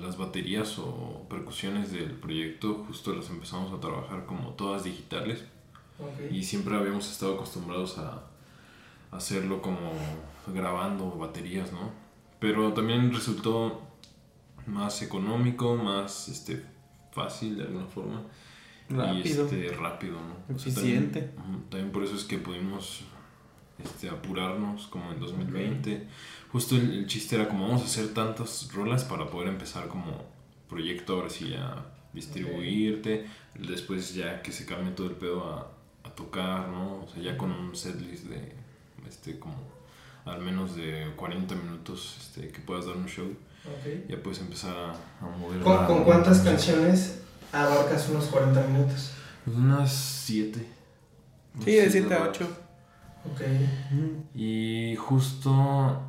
las 0.00 0.16
baterías 0.16 0.78
o 0.78 1.26
percusiones 1.28 1.90
del 1.92 2.12
proyecto 2.12 2.84
justo 2.86 3.14
las 3.14 3.28
empezamos 3.30 3.72
a 3.72 3.80
trabajar 3.80 4.26
como 4.26 4.50
todas 4.50 4.84
digitales. 4.84 5.44
Y 6.30 6.44
siempre 6.44 6.76
habíamos 6.76 7.10
estado 7.10 7.34
acostumbrados 7.34 7.98
a, 7.98 8.24
hacerlo 9.10 9.62
como 9.62 9.92
grabando 10.46 11.10
baterías, 11.12 11.72
¿no? 11.72 11.90
Pero 12.38 12.72
también 12.72 13.12
resultó 13.12 13.82
más 14.66 15.02
económico, 15.02 15.76
más 15.76 16.28
este, 16.28 16.62
fácil 17.12 17.56
de 17.56 17.64
alguna 17.64 17.86
forma. 17.86 18.22
Rápido. 18.88 19.48
Y 19.52 19.66
este, 19.66 19.76
rápido, 19.76 20.18
¿no? 20.20 20.54
Eficiente. 20.54 21.30
también, 21.70 21.90
por 21.90 22.04
eso 22.04 22.14
es 22.14 22.24
que 22.24 22.38
pudimos 22.38 23.02
este, 23.78 24.08
apurarnos 24.08 24.86
como 24.86 25.12
en 25.12 25.20
2020 25.20 26.06
justo 26.56 26.76
el, 26.76 27.06
chiste 27.06 27.36
era 27.36 27.48
como 27.48 27.66
vamos 27.66 27.82
a 27.82 27.84
hacer 27.84 28.14
tantas 28.14 28.72
rolas 28.72 29.04
para 29.04 29.26
poder 29.26 29.48
empezar 29.48 29.88
como 29.88 30.24
proyecto 30.70 31.14
ahora 31.14 31.28
sí 31.28 31.52
a 31.52 31.84
distribuirte, 32.14 33.26
después 33.58 34.14
ya 34.14 34.40
que 34.40 34.52
se 34.52 34.64
cambie 34.64 34.92
todo 34.92 35.08
el 35.08 35.16
pedo 35.16 35.44
a, 35.44 35.70
a 36.02 36.10
tocar, 36.14 36.68
¿no? 36.68 37.02
O 37.02 37.08
sea, 37.08 37.22
ya 37.22 37.36
con 37.36 37.50
un 37.52 37.76
setlist 37.76 38.24
de, 38.24 38.54
este, 39.08 39.38
como 39.38 39.56
al 40.24 40.40
menos 40.40 40.76
de 40.76 41.12
40 41.16 41.54
minutos 41.54 42.16
este, 42.20 42.48
que 42.48 42.60
puedas 42.60 42.86
dar 42.86 42.96
un 42.96 43.06
show. 43.06 43.28
Ya 44.08 44.22
puedes 44.22 44.40
empezar 44.40 44.76
a, 44.76 44.90
a 45.24 45.28
mover. 45.38 45.60
¿Con, 45.60 45.86
¿Con, 45.86 46.04
cuántas 46.04 46.40
canciones 46.40 47.22
abarcas 47.52 48.08
unos 48.08 48.26
40 48.26 48.62
minutos? 48.68 49.12
Unas 49.46 49.92
7. 49.92 50.64
Sí, 51.64 51.72
de 51.72 51.90
7 51.90 52.14
a 52.14 52.22
8. 52.22 52.48
Ok. 53.32 53.40
Y 54.34 54.94
justo, 54.96 55.50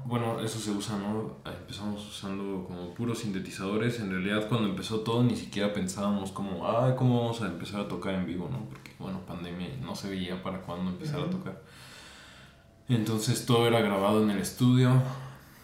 bueno, 0.05 0.39
eso 0.39 0.59
se 0.59 0.71
usa, 0.71 0.97
¿no? 0.97 1.37
Empezamos 1.45 2.07
usando 2.07 2.63
como 2.65 2.93
puros 2.93 3.19
sintetizadores. 3.19 3.99
En 3.99 4.11
realidad, 4.11 4.47
cuando 4.47 4.69
empezó 4.69 4.99
todo, 4.99 5.23
ni 5.23 5.35
siquiera 5.35 5.73
pensábamos 5.73 6.31
como, 6.31 6.67
ah, 6.67 6.95
¿cómo 6.95 7.21
vamos 7.21 7.41
a 7.41 7.47
empezar 7.47 7.81
a 7.81 7.87
tocar 7.87 8.13
en 8.15 8.25
vivo, 8.25 8.49
no? 8.51 8.65
Porque, 8.69 8.91
bueno, 8.99 9.21
pandemia 9.25 9.69
no 9.81 9.95
se 9.95 10.09
veía 10.09 10.41
para 10.43 10.61
cuándo 10.61 10.91
empezar 10.91 11.21
a 11.21 11.29
tocar. 11.29 11.61
Entonces, 12.89 13.45
todo 13.45 13.67
era 13.67 13.81
grabado 13.81 14.23
en 14.23 14.29
el 14.29 14.39
estudio. 14.39 15.01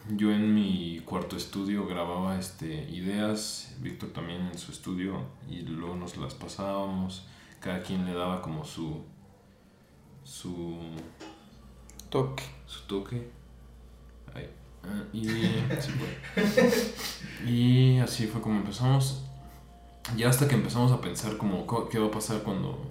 Yo 0.09 0.31
en 0.31 0.53
mi 0.53 0.99
cuarto 1.05 1.37
estudio 1.37 1.87
grababa 1.87 2.37
este, 2.37 2.89
ideas, 2.89 3.75
Víctor 3.79 4.09
también 4.09 4.41
en 4.47 4.57
su 4.57 4.73
estudio, 4.73 5.21
y 5.49 5.61
luego 5.61 5.95
nos 5.95 6.17
las 6.17 6.33
pasábamos. 6.33 7.25
Cada 7.61 7.81
quien 7.81 8.05
le 8.05 8.13
daba 8.13 8.41
como 8.41 8.65
su 8.65 9.05
su 10.23 10.77
toque. 12.09 12.43
Su 12.65 12.81
toque. 12.87 13.29
Ah, 14.85 15.03
y, 15.13 15.29
y 17.49 17.99
así 17.99 18.27
fue 18.27 18.41
como 18.41 18.57
empezamos. 18.57 19.23
Ya 20.17 20.27
hasta 20.29 20.47
que 20.47 20.55
empezamos 20.55 20.91
a 20.91 20.99
pensar 20.99 21.37
como 21.37 21.65
qué 21.89 21.99
va 21.99 22.07
a 22.07 22.11
pasar 22.11 22.43
cuando 22.43 22.85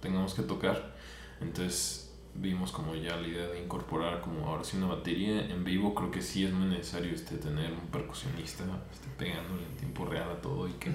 tengamos 0.00 0.34
que 0.34 0.42
tocar. 0.42 0.96
Entonces 1.40 1.99
vimos 2.40 2.72
como 2.72 2.94
ya 2.94 3.16
la 3.16 3.28
idea 3.28 3.46
de 3.48 3.60
incorporar 3.62 4.20
como 4.20 4.46
ahora 4.46 4.64
sí 4.64 4.76
una 4.76 4.86
batería 4.86 5.46
en 5.46 5.62
vivo. 5.64 5.94
Creo 5.94 6.10
que 6.10 6.22
sí 6.22 6.44
es 6.44 6.52
muy 6.52 6.68
necesario 6.68 7.12
este, 7.12 7.36
tener 7.36 7.72
un 7.72 7.88
percusionista 7.92 8.64
este, 8.92 9.08
pegándole 9.18 9.62
en 9.70 9.76
tiempo 9.76 10.06
real 10.06 10.30
a 10.30 10.40
todo 10.40 10.68
y 10.68 10.72
que 10.72 10.90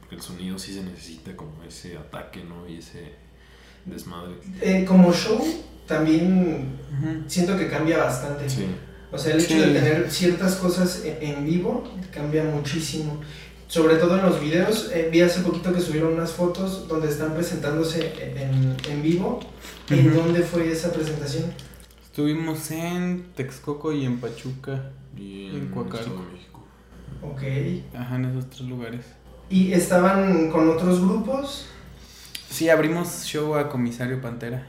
porque 0.00 0.16
el 0.16 0.22
sonido 0.22 0.58
sí 0.58 0.74
se 0.74 0.82
necesita 0.82 1.36
como 1.36 1.62
ese 1.62 1.96
ataque, 1.96 2.42
¿no? 2.44 2.68
Y 2.68 2.78
ese 2.78 3.12
desmadre. 3.84 4.34
Eh, 4.60 4.84
como 4.86 5.12
show 5.12 5.40
también 5.86 6.78
siento 7.26 7.56
que 7.56 7.68
cambia 7.68 7.98
bastante. 7.98 8.46
O 9.10 9.16
sea, 9.16 9.34
el 9.34 9.40
hecho 9.40 9.58
de 9.58 9.68
tener 9.68 10.10
ciertas 10.10 10.56
cosas 10.56 11.02
e-, 11.04 11.18
en, 11.22 11.44
vivo 11.44 11.82
cambia 12.12 12.44
muchísimo. 12.44 13.20
Sobre 13.68 13.96
todo 13.96 14.16
en 14.16 14.24
los 14.24 14.40
videos, 14.40 14.90
eh, 14.94 15.10
vi 15.12 15.20
hace 15.20 15.40
poquito 15.40 15.74
que 15.74 15.80
subieron 15.80 16.14
unas 16.14 16.32
fotos 16.32 16.88
donde 16.88 17.08
están 17.08 17.34
presentándose 17.34 18.12
en, 18.18 18.74
en 18.90 19.02
vivo. 19.02 19.40
¿En 19.90 20.14
dónde 20.14 20.40
fue 20.42 20.72
esa 20.72 20.90
presentación? 20.90 21.52
Estuvimos 22.02 22.70
en 22.70 23.26
Texcoco 23.36 23.92
y 23.92 24.06
en 24.06 24.18
Pachuca 24.18 24.90
y 25.16 25.54
en, 25.54 25.68
Coacalco. 25.68 26.24
México. 26.32 26.64
Ok. 27.22 27.42
Ajá, 27.94 28.16
en 28.16 28.24
esos 28.24 28.48
tres 28.48 28.62
lugares. 28.62 29.04
¿Y 29.50 29.72
estaban 29.72 30.50
con 30.50 30.68
otros 30.70 31.00
grupos? 31.00 31.66
Sí, 32.48 32.70
abrimos 32.70 33.24
show 33.24 33.54
a 33.54 33.68
Comisario 33.68 34.20
Pantera. 34.20 34.66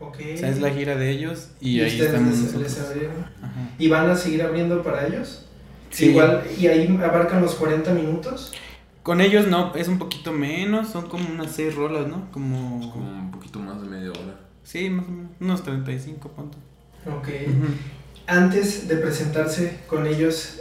Ok. 0.00 0.18
O 0.34 0.38
sea, 0.38 0.50
es 0.50 0.60
la 0.60 0.70
gira 0.70 0.96
de 0.96 1.10
ellos 1.10 1.50
y, 1.60 1.80
ahí 1.80 2.00
estamos 2.00 2.54
les, 2.54 2.80
abrieron. 2.80 3.26
¿Y 3.78 3.88
van 3.88 4.10
a 4.10 4.16
seguir 4.16 4.42
abriendo 4.42 4.82
para 4.82 5.06
ellos? 5.06 5.46
Sí. 5.90 6.10
Igual, 6.10 6.44
¿y 6.58 6.66
ahí 6.66 6.98
abarcan 7.02 7.42
los 7.42 7.54
40 7.54 7.92
minutos? 7.92 8.52
Con 9.02 9.20
ellos 9.20 9.46
no, 9.48 9.74
es 9.74 9.88
un 9.88 9.98
poquito 9.98 10.32
menos, 10.32 10.88
son 10.88 11.08
como 11.08 11.28
unas 11.28 11.52
6 11.52 11.74
rolas, 11.74 12.06
¿no? 12.06 12.30
Como... 12.30 12.92
como 12.92 13.10
un 13.10 13.30
poquito 13.30 13.58
más 13.58 13.80
de 13.80 13.88
media 13.88 14.10
hora. 14.10 14.40
Sí, 14.62 14.90
más 14.90 15.06
o 15.06 15.10
menos, 15.10 15.32
unos 15.40 15.62
35 15.62 16.28
puntos. 16.28 16.60
Ok. 17.06 17.28
Antes 18.26 18.86
de 18.88 18.96
presentarse 18.96 19.80
con 19.88 20.06
ellos, 20.06 20.60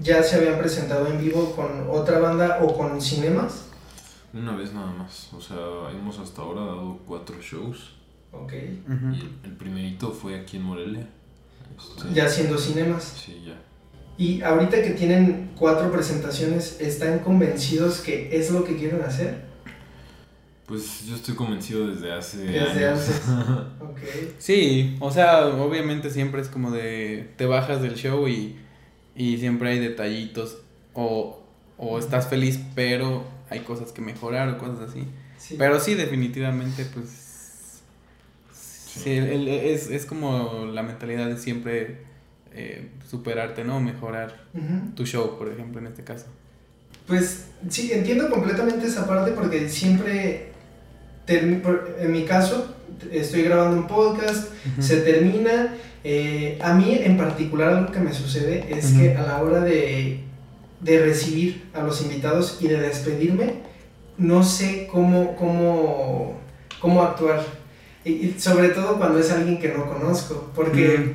¿ya 0.00 0.22
se 0.22 0.36
habían 0.36 0.58
presentado 0.58 1.06
en 1.08 1.20
vivo 1.20 1.54
con 1.54 1.88
otra 1.90 2.18
banda 2.20 2.60
o 2.62 2.76
con 2.76 3.00
cinemas? 3.00 3.66
Una 4.32 4.56
vez 4.56 4.72
nada 4.72 4.92
más. 4.92 5.30
O 5.34 5.40
sea, 5.40 5.58
hemos 5.90 6.18
hasta 6.18 6.40
ahora 6.40 6.62
dado 6.62 7.00
cuatro 7.06 7.36
shows. 7.42 7.94
Ok. 8.32 8.52
Y 8.54 9.46
el, 9.46 9.56
primerito 9.58 10.10
fue 10.12 10.40
aquí 10.40 10.56
en 10.56 10.62
Morelia. 10.62 11.06
Este, 11.76 12.14
ya 12.14 12.24
haciendo 12.24 12.56
cinemas. 12.56 13.04
Sí, 13.04 13.42
ya. 13.46 13.60
Y 14.18 14.42
ahorita 14.42 14.82
que 14.82 14.90
tienen 14.90 15.50
cuatro 15.56 15.90
presentaciones, 15.90 16.80
¿están 16.80 17.20
convencidos 17.20 18.00
que 18.00 18.36
es 18.36 18.50
lo 18.50 18.64
que 18.64 18.76
quieren 18.76 19.02
hacer? 19.02 19.52
Pues 20.66 21.04
yo 21.06 21.16
estoy 21.16 21.34
convencido 21.34 21.88
desde 21.88 22.12
hace. 22.12 22.38
Desde 22.38 22.86
hace. 22.86 23.12
ok. 23.80 23.98
Sí, 24.38 24.96
o 25.00 25.10
sea, 25.10 25.46
obviamente 25.46 26.10
siempre 26.10 26.40
es 26.40 26.48
como 26.48 26.70
de. 26.70 27.30
Te 27.36 27.46
bajas 27.46 27.82
del 27.82 27.94
show 27.94 28.28
y, 28.28 28.56
y 29.16 29.38
siempre 29.38 29.70
hay 29.70 29.78
detallitos. 29.80 30.58
O, 30.94 31.42
o 31.76 31.98
estás 31.98 32.28
feliz, 32.28 32.60
pero 32.74 33.24
hay 33.50 33.60
cosas 33.60 33.92
que 33.92 34.02
mejorar 34.02 34.48
o 34.50 34.58
cosas 34.58 34.90
así. 34.90 35.04
Pero 35.58 35.80
sí, 35.80 35.94
definitivamente, 35.94 36.86
pues. 36.86 37.80
Sí, 38.52 39.10
es, 39.10 39.90
es, 39.90 40.06
como 40.06 40.66
la 40.66 40.82
mentalidad 40.82 41.26
de 41.26 41.38
siempre 41.38 42.04
eh, 42.54 42.90
superarte, 43.08 43.64
¿no? 43.64 43.80
Mejorar 43.80 44.44
tu 44.94 45.06
show, 45.06 45.38
por 45.38 45.48
ejemplo, 45.48 45.80
en 45.80 45.86
este 45.86 46.04
caso. 46.04 46.26
Pues 47.06 47.46
sí, 47.68 47.92
entiendo 47.92 48.30
completamente 48.30 48.86
esa 48.86 49.06
parte 49.06 49.32
porque 49.32 49.68
siempre, 49.68 50.52
en 51.26 52.12
mi 52.12 52.24
caso, 52.24 52.74
estoy 53.10 53.42
grabando 53.42 53.76
un 53.76 53.86
podcast, 53.86 54.52
se 54.78 54.98
termina. 54.98 55.74
Eh, 56.04 56.58
a 56.60 56.74
mí 56.74 56.98
en 57.00 57.16
particular 57.16 57.74
algo 57.74 57.92
que 57.92 58.00
me 58.00 58.12
sucede 58.12 58.66
es 58.76 58.92
que 58.92 59.14
a 59.14 59.22
la 59.22 59.40
hora 59.40 59.60
de 59.60 60.24
de 60.82 60.98
recibir 60.98 61.64
a 61.72 61.82
los 61.82 62.02
invitados 62.02 62.58
y 62.60 62.68
de 62.68 62.80
despedirme, 62.80 63.54
no 64.18 64.42
sé 64.42 64.88
cómo, 64.90 65.36
cómo, 65.36 66.38
cómo 66.80 67.02
actuar. 67.02 67.44
Y, 68.04 68.34
sobre 68.38 68.70
todo 68.70 68.98
cuando 68.98 69.20
es 69.20 69.30
alguien 69.30 69.60
que 69.60 69.68
no 69.68 69.86
conozco, 69.86 70.50
porque 70.54 71.14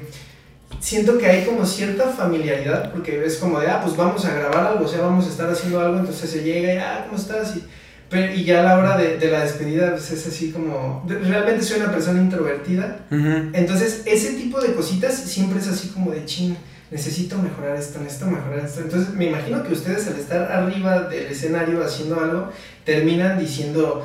siento 0.80 1.18
que 1.18 1.26
hay 1.26 1.46
como 1.46 1.66
cierta 1.66 2.10
familiaridad, 2.10 2.92
porque 2.92 3.24
es 3.26 3.38
como 3.38 3.60
de, 3.60 3.68
ah, 3.68 3.82
pues 3.84 3.96
vamos 3.96 4.24
a 4.26 4.34
grabar 4.34 4.68
algo, 4.74 4.86
o 4.86 4.88
sea, 4.88 5.02
vamos 5.02 5.26
a 5.26 5.30
estar 5.30 5.50
haciendo 5.50 5.80
algo, 5.80 6.00
entonces 6.00 6.30
se 6.30 6.44
llega 6.44 6.74
y, 6.74 6.78
ah, 6.78 7.06
¿cómo 7.06 7.18
estás? 7.20 7.56
Y, 7.58 7.64
pero, 8.10 8.34
y 8.34 8.44
ya 8.44 8.62
a 8.62 8.64
la 8.64 8.78
hora 8.78 8.98
de, 8.98 9.18
de 9.18 9.32
la 9.32 9.44
despedida, 9.44 9.92
pues 9.92 10.12
es 10.12 10.28
así 10.28 10.52
como, 10.52 11.04
realmente 11.08 11.64
soy 11.64 11.82
una 11.82 11.92
persona 11.92 12.22
introvertida, 12.22 13.00
entonces 13.10 14.04
ese 14.06 14.34
tipo 14.34 14.62
de 14.62 14.74
cositas 14.74 15.14
siempre 15.14 15.60
es 15.60 15.68
así 15.68 15.90
como 15.90 16.12
de 16.12 16.26
ching 16.26 16.56
necesito 16.90 17.38
mejorar 17.38 17.76
esto, 17.78 18.00
necesito 18.00 18.28
mejorar 18.28 18.60
esto. 18.66 18.82
Entonces 18.82 19.14
me 19.14 19.26
imagino 19.26 19.64
que 19.64 19.74
ustedes 19.74 20.08
al 20.08 20.18
estar 20.18 20.52
arriba 20.52 21.02
del 21.04 21.28
escenario 21.28 21.84
haciendo 21.84 22.20
algo, 22.20 22.52
terminan 22.86 23.40
diciendo 23.40 24.04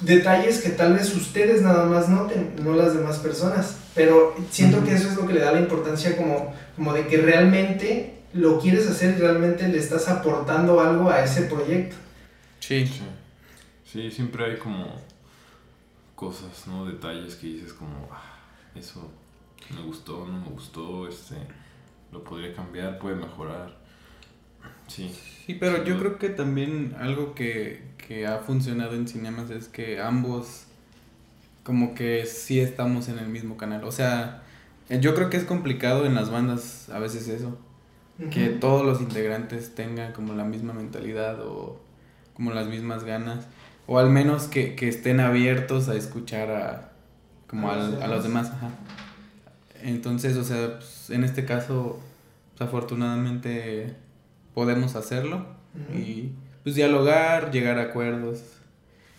detalles 0.00 0.60
que 0.60 0.70
tal 0.70 0.94
vez 0.94 1.14
ustedes 1.14 1.62
nada 1.62 1.86
más 1.86 2.08
noten, 2.08 2.54
no 2.62 2.74
las 2.74 2.94
demás 2.94 3.18
personas. 3.18 3.76
Pero 3.94 4.34
siento 4.50 4.84
que 4.84 4.94
eso 4.94 5.08
es 5.08 5.16
lo 5.16 5.26
que 5.26 5.34
le 5.34 5.40
da 5.40 5.52
la 5.52 5.60
importancia 5.60 6.16
como, 6.16 6.54
como 6.76 6.92
de 6.92 7.06
que 7.06 7.16
realmente 7.18 8.18
lo 8.32 8.60
quieres 8.60 8.86
hacer 8.86 9.16
y 9.16 9.20
realmente 9.20 9.66
le 9.68 9.78
estás 9.78 10.08
aportando 10.08 10.80
algo 10.80 11.10
a 11.10 11.24
ese 11.24 11.42
proyecto. 11.42 11.96
Sí. 12.60 12.88
Sí, 13.90 14.10
siempre 14.10 14.44
hay 14.44 14.56
como 14.58 14.86
cosas, 16.14 16.66
¿no? 16.66 16.84
Detalles 16.84 17.36
que 17.36 17.46
dices 17.46 17.72
como, 17.72 18.08
ah, 18.12 18.38
eso 18.74 19.10
me 19.74 19.82
gustó, 19.82 20.26
no 20.26 20.38
me 20.40 20.48
gustó, 20.48 21.08
este, 21.08 21.36
lo 22.12 22.22
podría 22.22 22.54
cambiar, 22.54 22.98
puede 22.98 23.16
mejorar. 23.16 23.77
Sí. 24.88 25.14
Sí, 25.46 25.54
pero 25.54 25.82
yo 25.84 25.98
creo 25.98 26.18
que 26.18 26.28
también 26.28 26.94
algo 26.98 27.34
que, 27.34 27.82
que 27.96 28.26
ha 28.26 28.38
funcionado 28.38 28.94
en 28.94 29.08
cinemas 29.08 29.48
es 29.50 29.68
que 29.68 30.00
ambos 30.00 30.64
como 31.62 31.94
que 31.94 32.26
sí 32.26 32.60
estamos 32.60 33.08
en 33.08 33.18
el 33.18 33.28
mismo 33.28 33.56
canal. 33.56 33.84
O 33.84 33.92
sea, 33.92 34.42
yo 34.88 35.14
creo 35.14 35.28
que 35.30 35.36
es 35.36 35.44
complicado 35.44 36.06
en 36.06 36.14
las 36.14 36.30
bandas 36.30 36.88
a 36.88 36.98
veces 36.98 37.28
eso. 37.28 37.58
Que 38.30 38.48
todos 38.48 38.84
los 38.84 39.00
integrantes 39.00 39.74
tengan 39.76 40.12
como 40.12 40.32
la 40.34 40.44
misma 40.44 40.72
mentalidad 40.72 41.40
o 41.40 41.80
como 42.34 42.52
las 42.52 42.66
mismas 42.66 43.04
ganas. 43.04 43.46
O 43.86 43.98
al 43.98 44.10
menos 44.10 44.48
que, 44.48 44.74
estén 44.80 45.20
abiertos 45.20 45.88
a 45.88 45.94
escuchar 45.94 46.50
a, 46.50 46.92
como 47.46 47.70
a, 47.70 47.76
los 47.76 48.22
demás. 48.22 48.50
Ajá. 48.50 48.70
Entonces, 49.82 50.36
o 50.36 50.44
sea, 50.44 50.78
pues, 50.78 51.10
en 51.10 51.22
este 51.22 51.44
caso, 51.44 52.00
pues, 52.56 52.68
afortunadamente 52.68 53.94
podemos 54.58 54.96
hacerlo. 54.96 55.46
Y 55.94 56.32
pues 56.64 56.74
dialogar, 56.74 57.52
llegar 57.52 57.78
a 57.78 57.82
acuerdos. 57.82 58.42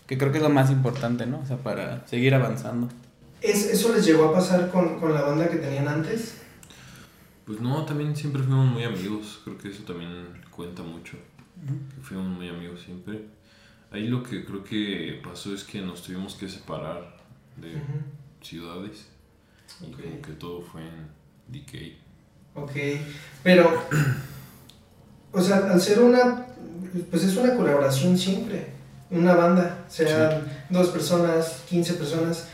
Que 0.05 0.17
creo 0.17 0.33
que 0.33 0.39
es 0.39 0.43
lo 0.43 0.49
más 0.49 0.69
importante, 0.69 1.25
¿no? 1.25 1.39
O 1.39 1.45
sea, 1.45 1.55
para 1.55 2.05
seguir 2.07 2.35
avanzando. 2.35 2.89
¿Eso 3.41 3.95
les 3.95 4.05
llegó 4.05 4.25
a 4.25 4.33
pasar 4.33 4.69
con, 4.69 4.99
con 4.99 5.13
la 5.13 5.21
banda 5.21 5.47
que 5.47 5.55
tenían 5.55 5.87
antes? 5.87 6.41
Pues 7.45 7.61
no, 7.61 7.85
también 7.85 8.17
siempre 8.17 8.43
fuimos 8.43 8.65
muy 8.65 8.83
amigos. 8.83 9.39
Creo 9.45 9.57
que 9.57 9.69
eso 9.69 9.83
también 9.83 10.11
cuenta 10.51 10.83
mucho. 10.83 11.15
fuimos 12.01 12.27
muy 12.27 12.49
amigos 12.49 12.81
siempre. 12.81 13.23
Ahí 13.91 14.09
lo 14.09 14.21
que 14.21 14.43
creo 14.43 14.61
que 14.65 15.21
pasó 15.23 15.55
es 15.55 15.63
que 15.63 15.79
nos 15.79 16.03
tuvimos 16.03 16.35
que 16.35 16.49
separar 16.49 17.15
de 17.55 17.81
ciudades. 18.41 19.07
Y 19.79 19.89
como 19.89 20.21
que 20.21 20.33
todo 20.33 20.61
fue 20.61 20.81
en 20.81 21.07
decay. 21.47 21.97
Ok, 22.55 22.73
pero, 23.41 23.87
o 25.31 25.41
sea, 25.41 25.57
al 25.71 25.81
ser 25.81 25.99
una, 25.99 26.45
pues 27.09 27.23
es 27.23 27.35
una 27.37 27.55
colaboración 27.55 28.17
siempre, 28.17 28.67
una 29.11 29.35
banda, 29.35 29.85
sean 29.87 30.43
dos 30.69 30.89
personas, 30.89 31.63
15 31.69 31.93
personas, 31.93 32.45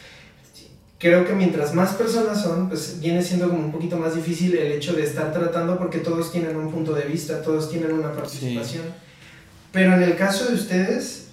creo 0.98 1.26
que 1.26 1.34
mientras 1.34 1.74
más 1.74 1.94
personas 1.94 2.42
son, 2.42 2.70
pues 2.70 3.00
viene 3.00 3.22
siendo 3.22 3.50
como 3.50 3.66
un 3.66 3.72
poquito 3.72 3.98
más 3.98 4.16
difícil 4.16 4.56
el 4.58 4.72
hecho 4.72 4.94
de 4.94 5.04
estar 5.04 5.32
tratando 5.34 5.78
porque 5.78 6.00
todos 6.00 6.32
tienen 6.32 6.56
un 6.56 6.72
punto 6.72 6.94
de 6.94 7.06
vista, 7.06 7.42
todos 7.42 7.70
tienen 7.70 7.92
una 7.94 8.14
participación. 8.14 8.84
Pero 9.72 9.94
en 9.94 10.04
el 10.04 10.16
caso 10.16 10.46
de 10.46 10.56
ustedes, 10.56 11.28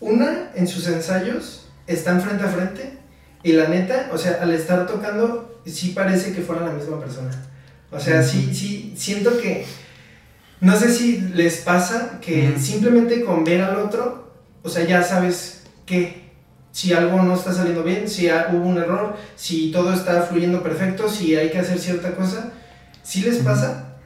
una, 0.00 0.50
en 0.54 0.66
sus 0.66 0.86
ensayos, 0.88 1.66
están 1.86 2.20
frente 2.20 2.44
a 2.44 2.48
frente 2.48 2.98
y 3.42 3.52
la 3.52 3.68
neta, 3.68 4.10
o 4.12 4.18
sea, 4.18 4.38
al 4.42 4.52
estar 4.52 4.86
tocando, 4.86 5.60
sí 5.64 5.90
parece 5.90 6.32
que 6.32 6.42
fuera 6.42 6.66
la 6.66 6.72
misma 6.72 6.98
persona. 6.98 7.30
O 7.90 8.00
sea, 8.00 8.22
sí, 8.22 8.52
sí, 8.52 8.94
siento 8.96 9.38
que, 9.38 9.64
no 10.64 10.74
sé 10.76 10.90
si 10.90 11.20
les 11.20 11.58
pasa 11.58 12.20
que 12.20 12.58
simplemente 12.58 13.22
con 13.22 13.44
ver 13.44 13.60
al 13.60 13.76
otro, 13.76 14.32
o 14.62 14.68
sea, 14.70 14.86
ya 14.86 15.02
sabes 15.02 15.64
que 15.84 16.24
si 16.72 16.94
algo 16.94 17.22
no 17.22 17.34
está 17.34 17.52
saliendo 17.52 17.84
bien, 17.84 18.08
si 18.08 18.28
hubo 18.28 18.66
un 18.66 18.78
error, 18.78 19.14
si 19.36 19.70
todo 19.70 19.92
está 19.92 20.22
fluyendo 20.22 20.62
perfecto, 20.62 21.08
si 21.08 21.36
hay 21.36 21.50
que 21.50 21.58
hacer 21.58 21.78
cierta 21.78 22.16
cosa. 22.16 22.52
¿Sí 23.02 23.20
les 23.20 23.40
pasa? 23.40 23.98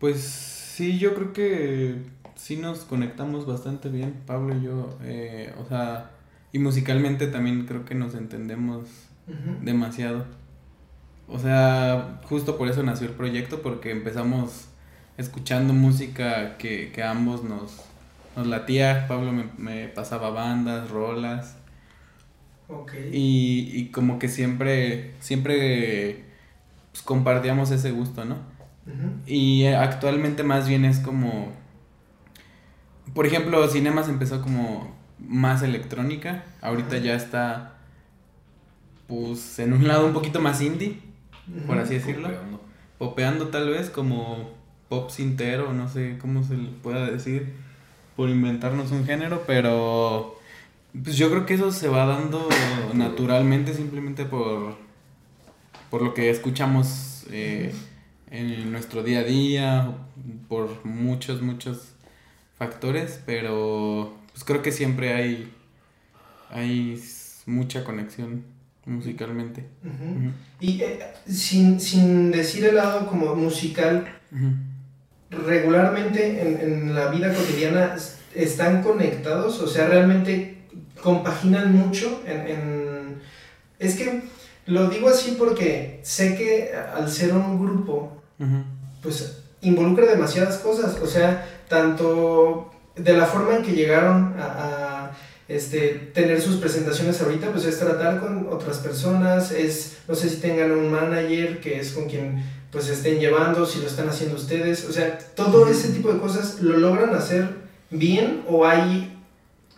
Pues 0.00 0.20
sí, 0.22 0.98
yo 0.98 1.14
creo 1.14 1.34
que 1.34 1.96
sí 2.36 2.56
nos 2.56 2.78
conectamos 2.80 3.44
bastante 3.44 3.90
bien, 3.90 4.14
Pablo 4.26 4.56
y 4.56 4.62
yo. 4.62 4.98
Eh, 5.02 5.52
o 5.62 5.68
sea, 5.68 6.12
y 6.52 6.58
musicalmente 6.58 7.26
también 7.26 7.66
creo 7.66 7.84
que 7.84 7.94
nos 7.94 8.14
entendemos 8.14 8.88
demasiado. 9.62 10.24
O 11.28 11.38
sea, 11.38 12.18
justo 12.24 12.56
por 12.56 12.68
eso 12.68 12.82
nació 12.82 13.08
el 13.08 13.12
proyecto, 13.12 13.60
porque 13.60 13.90
empezamos 13.90 14.68
escuchando 15.18 15.74
música 15.74 16.56
que, 16.56 16.90
que 16.92 17.02
ambos 17.02 17.44
nos, 17.44 17.84
nos 18.36 18.46
latía. 18.46 19.06
Pablo 19.06 19.32
me, 19.32 19.44
me 19.58 19.88
pasaba 19.88 20.30
bandas, 20.30 20.88
rolas. 20.90 21.56
Y, 23.12 23.70
y 23.74 23.88
como 23.90 24.18
que 24.18 24.28
siempre, 24.28 25.14
siempre 25.20 26.24
pues, 26.92 27.02
compartíamos 27.02 27.70
ese 27.70 27.90
gusto, 27.90 28.24
¿no? 28.24 28.36
Y 29.26 29.66
actualmente 29.66 30.42
más 30.44 30.66
bien 30.66 30.86
es 30.86 30.98
como, 30.98 31.52
por 33.12 33.26
ejemplo, 33.26 33.68
Cinemas 33.68 34.08
empezó 34.08 34.40
como 34.40 34.96
más 35.18 35.62
electrónica, 35.62 36.44
ahorita 36.62 36.96
ya 36.96 37.14
está 37.14 37.74
pues 39.06 39.58
en 39.58 39.74
un 39.74 39.86
lado 39.86 40.06
un 40.06 40.14
poquito 40.14 40.40
más 40.40 40.62
indie, 40.62 41.00
por 41.66 41.78
así 41.78 41.94
decirlo. 41.94 42.28
Popeando. 42.28 42.60
Popeando 42.96 43.48
tal 43.48 43.68
vez 43.68 43.90
como 43.90 44.57
pop 44.88 45.10
sintero, 45.10 45.72
no 45.72 45.88
sé 45.88 46.16
cómo 46.20 46.42
se 46.42 46.56
le 46.56 46.68
pueda 46.68 47.10
decir, 47.10 47.52
por 48.16 48.28
inventarnos 48.28 48.90
un 48.90 49.04
género, 49.04 49.44
pero 49.46 50.38
pues 51.04 51.16
yo 51.16 51.30
creo 51.30 51.46
que 51.46 51.54
eso 51.54 51.70
se 51.70 51.88
va 51.88 52.06
dando 52.06 52.48
naturalmente 52.94 53.74
simplemente 53.74 54.24
por, 54.24 54.76
por 55.90 56.02
lo 56.02 56.14
que 56.14 56.30
escuchamos 56.30 57.24
eh, 57.30 57.72
en 58.30 58.72
nuestro 58.72 59.02
día 59.02 59.20
a 59.20 59.24
día, 59.24 59.92
por 60.48 60.84
muchos, 60.84 61.42
muchos 61.42 61.92
factores, 62.56 63.20
pero 63.24 64.14
pues 64.32 64.44
creo 64.44 64.62
que 64.62 64.72
siempre 64.72 65.14
hay, 65.14 65.52
hay 66.50 67.00
mucha 67.46 67.84
conexión 67.84 68.44
musicalmente. 68.84 69.66
Y 70.60 70.80
eh, 70.82 71.00
sin, 71.26 71.80
sin, 71.80 72.30
decir 72.30 72.64
el 72.64 72.76
lado 72.76 73.06
como 73.06 73.34
musical, 73.34 74.08
regularmente 75.30 76.40
en, 76.40 76.60
en 76.60 76.94
la 76.94 77.08
vida 77.08 77.32
cotidiana 77.32 77.96
están 78.34 78.82
conectados, 78.82 79.60
o 79.60 79.66
sea, 79.66 79.86
realmente 79.86 80.58
compaginan 81.02 81.74
mucho 81.74 82.22
en, 82.26 83.20
Es 83.78 83.96
que 83.96 84.22
lo 84.66 84.88
digo 84.88 85.08
así 85.08 85.36
porque 85.38 86.00
sé 86.02 86.36
que 86.36 86.72
al 86.74 87.10
ser 87.10 87.32
un 87.32 87.58
grupo, 87.62 88.22
pues 89.02 89.42
involucra 89.60 90.06
demasiadas 90.06 90.58
cosas, 90.58 90.98
o 91.00 91.06
sea, 91.06 91.46
tanto 91.68 92.70
de 92.94 93.12
la 93.12 93.26
forma 93.26 93.56
en 93.56 93.62
que 93.62 93.72
llegaron 93.72 94.34
a, 94.38 94.77
este, 95.48 96.10
tener 96.12 96.40
sus 96.40 96.56
presentaciones 96.56 97.20
ahorita, 97.22 97.50
pues 97.50 97.64
es 97.64 97.78
tratar 97.78 98.20
con 98.20 98.48
otras 98.50 98.78
personas, 98.78 99.50
es, 99.50 99.98
no 100.06 100.14
sé 100.14 100.28
si 100.28 100.36
tengan 100.36 100.70
un 100.72 100.90
manager 100.90 101.60
que 101.60 101.80
es 101.80 101.92
con 101.92 102.06
quien 102.08 102.44
pues 102.70 102.88
estén 102.90 103.18
llevando, 103.18 103.64
si 103.64 103.80
lo 103.80 103.86
están 103.86 104.08
haciendo 104.08 104.36
ustedes, 104.36 104.84
o 104.84 104.92
sea, 104.92 105.16
todo 105.34 105.68
ese 105.68 105.88
tipo 105.88 106.12
de 106.12 106.20
cosas 106.20 106.60
lo 106.60 106.76
logran 106.76 107.14
hacer 107.14 107.48
bien 107.90 108.42
o 108.46 108.66
hay 108.66 109.18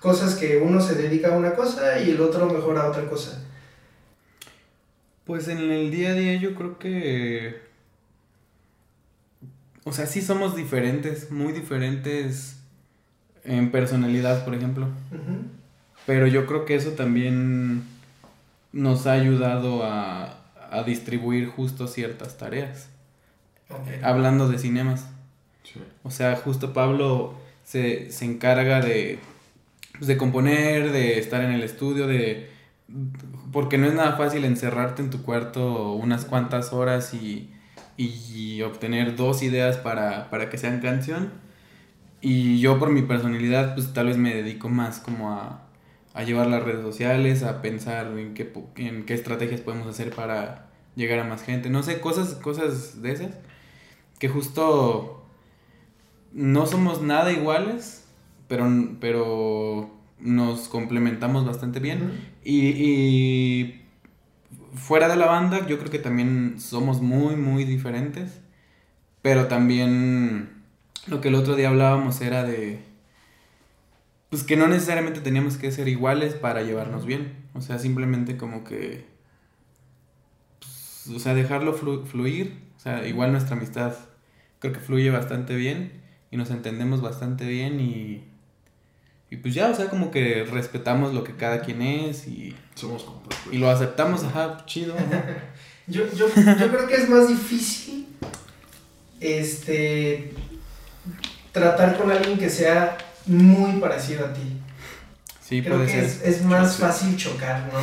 cosas 0.00 0.34
que 0.34 0.56
uno 0.56 0.80
se 0.80 0.94
dedica 0.94 1.28
a 1.28 1.38
una 1.38 1.54
cosa 1.54 2.00
y 2.00 2.10
el 2.10 2.20
otro 2.20 2.46
mejor 2.50 2.76
a 2.78 2.88
otra 2.88 3.08
cosa? 3.08 3.44
Pues 5.24 5.46
en 5.46 5.58
el 5.58 5.90
día 5.90 6.10
a 6.10 6.14
día 6.14 6.34
yo 6.36 6.54
creo 6.54 6.78
que... 6.78 7.70
O 9.84 9.92
sea, 9.92 10.06
sí 10.06 10.20
somos 10.20 10.56
diferentes, 10.56 11.30
muy 11.30 11.52
diferentes 11.52 12.56
en 13.44 13.70
personalidad, 13.70 14.44
por 14.44 14.54
ejemplo. 14.54 14.88
Pero 16.10 16.26
yo 16.26 16.44
creo 16.44 16.64
que 16.64 16.74
eso 16.74 16.90
también 16.90 17.84
nos 18.72 19.06
ha 19.06 19.12
ayudado 19.12 19.84
a, 19.84 20.36
distribuir 20.84 21.46
justo 21.46 21.86
ciertas 21.86 22.36
tareas. 22.36 22.88
Hablando 24.02 24.48
de 24.48 24.58
cinemas. 24.58 25.06
O 26.02 26.10
sea, 26.10 26.34
justo 26.34 26.72
Pablo 26.72 27.38
se, 27.62 28.10
se 28.10 28.24
encarga 28.24 28.80
de 28.80 29.20
pues, 29.92 30.08
de 30.08 30.16
componer, 30.16 30.90
de 30.90 31.20
estar 31.20 31.44
en 31.44 31.52
el 31.52 31.62
estudio, 31.62 32.08
de... 32.08 32.50
Porque 33.52 33.78
no 33.78 33.86
es 33.86 33.94
nada 33.94 34.16
fácil 34.16 34.44
encerrarte 34.44 35.02
en 35.02 35.10
tu 35.10 35.22
cuarto 35.22 35.92
unas 35.92 36.24
cuantas 36.24 36.72
horas 36.72 37.14
y, 37.14 37.52
y 37.96 38.62
obtener 38.62 39.14
dos 39.14 39.44
ideas 39.44 39.76
para, 39.76 40.28
para 40.28 40.50
que 40.50 40.58
sean 40.58 40.80
canción. 40.80 41.30
Y 42.20 42.58
yo 42.58 42.80
por 42.80 42.90
mi 42.90 43.02
personalidad, 43.02 43.74
pues 43.74 43.92
tal 43.92 44.06
vez 44.06 44.16
me 44.16 44.34
dedico 44.34 44.68
más 44.68 44.98
como 44.98 45.30
a, 45.30 45.69
a 46.14 46.24
llevar 46.24 46.48
las 46.48 46.62
redes 46.62 46.82
sociales, 46.82 47.42
a 47.42 47.62
pensar 47.62 48.06
en 48.18 48.34
qué, 48.34 48.52
en 48.76 49.06
qué 49.06 49.14
estrategias 49.14 49.60
podemos 49.60 49.86
hacer 49.86 50.14
para 50.14 50.70
llegar 50.96 51.20
a 51.20 51.24
más 51.24 51.42
gente. 51.42 51.70
No 51.70 51.82
sé, 51.82 52.00
cosas, 52.00 52.34
cosas 52.34 53.02
de 53.02 53.12
esas. 53.12 53.30
Que 54.18 54.28
justo 54.28 55.24
no 56.32 56.66
somos 56.66 57.02
nada 57.02 57.32
iguales, 57.32 58.04
pero, 58.48 58.68
pero 59.00 59.90
nos 60.18 60.68
complementamos 60.68 61.46
bastante 61.46 61.80
bien. 61.80 62.12
y, 62.44 63.76
fuera 64.74 65.08
de 65.08 65.16
la 65.16 65.26
banda, 65.26 65.66
yo 65.66 65.78
creo 65.78 65.90
que 65.90 65.98
también 65.98 66.56
somos 66.60 67.00
muy, 67.00 67.36
muy 67.36 67.64
diferentes. 67.64 68.40
Pero 69.22 69.46
también 69.46 70.62
lo 71.06 71.20
que 71.20 71.28
el 71.28 71.34
otro 71.34 71.56
día 71.56 71.68
hablábamos 71.68 72.20
era 72.20 72.44
de, 72.44 72.80
pues 74.30 74.44
que 74.44 74.56
no 74.56 74.68
necesariamente 74.68 75.20
teníamos 75.20 75.56
que 75.56 75.72
ser 75.72 75.88
iguales 75.88 76.34
para 76.34 76.62
llevarnos 76.62 77.04
bien. 77.04 77.36
O 77.52 77.60
sea, 77.60 77.78
simplemente 77.78 78.36
como 78.36 78.62
que, 78.62 79.04
pues, 80.60 81.08
o 81.14 81.18
sea, 81.18 81.34
dejarlo 81.34 81.74
fluir. 81.74 82.62
O 82.76 82.80
sea, 82.80 83.06
igual 83.06 83.32
nuestra 83.32 83.56
amistad 83.56 83.94
creo 84.60 84.72
que 84.72 84.80
fluye 84.80 85.10
bastante 85.10 85.56
bien 85.56 86.00
y 86.30 86.36
nos 86.36 86.50
entendemos 86.50 87.02
bastante 87.02 87.46
bien 87.46 87.80
y, 87.80 88.24
y 89.30 89.36
pues 89.36 89.52
ya, 89.52 89.68
o 89.68 89.74
sea, 89.74 89.90
como 89.90 90.10
que 90.10 90.44
respetamos 90.44 91.12
lo 91.12 91.24
que 91.24 91.34
cada 91.34 91.60
quien 91.60 91.82
es 91.82 92.28
y... 92.28 92.54
Somos 92.74 93.06
Y 93.50 93.58
lo 93.58 93.68
aceptamos, 93.68 94.22
ajá, 94.22 94.64
chido. 94.64 94.94
yo, 95.88 96.04
yo, 96.14 96.28
yo 96.28 96.70
creo 96.70 96.86
que 96.86 96.94
es 96.94 97.08
más 97.08 97.28
difícil 97.28 98.06
este 99.18 100.32
tratar 101.52 101.98
con 101.98 102.10
alguien 102.10 102.38
que 102.38 102.48
sea 102.48 102.96
muy 103.30 103.80
parecido 103.80 104.26
a 104.26 104.32
ti. 104.32 104.60
Sí, 105.40 105.62
Creo 105.62 105.84
que 105.84 106.00
Es, 106.00 106.42
más 106.42 106.76
fácil 106.76 107.16
chocar, 107.16 107.68
¿no? 107.72 107.78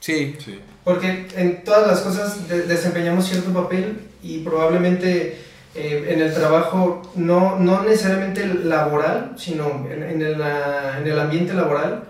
Sí. 0.00 0.36
sí. 0.38 0.60
Porque 0.84 1.28
en 1.36 1.62
todas 1.62 1.86
las 1.86 2.00
cosas 2.00 2.48
desempeñamos 2.48 3.28
cierto 3.28 3.52
papel 3.52 4.00
y 4.22 4.38
probablemente 4.38 5.38
eh, 5.74 6.06
en 6.08 6.20
el 6.20 6.32
trabajo, 6.32 7.02
no, 7.14 7.58
no 7.58 7.82
necesariamente 7.82 8.46
laboral, 8.46 9.34
sino 9.36 9.86
en, 9.90 10.02
el, 10.02 10.40
en 10.40 11.06
el, 11.06 11.18
ambiente 11.18 11.52
laboral, 11.52 12.04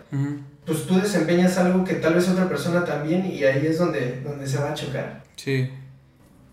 pues 0.65 0.87
tú 0.87 1.01
desempeñas 1.01 1.59
algo 1.59 1.85
que 1.85 1.95
tal 1.95 2.15
vez 2.15 2.29
otra 2.29 2.49
persona 2.49 2.85
también 2.85 3.27
y 3.27 3.45
ahí 3.45 3.67
es 3.67 3.79
donde, 3.79 4.21
donde 4.23 4.47
se 4.47 4.59
va 4.59 4.71
a 4.71 4.75
chocar. 4.75 5.25
Sí. 5.37 5.69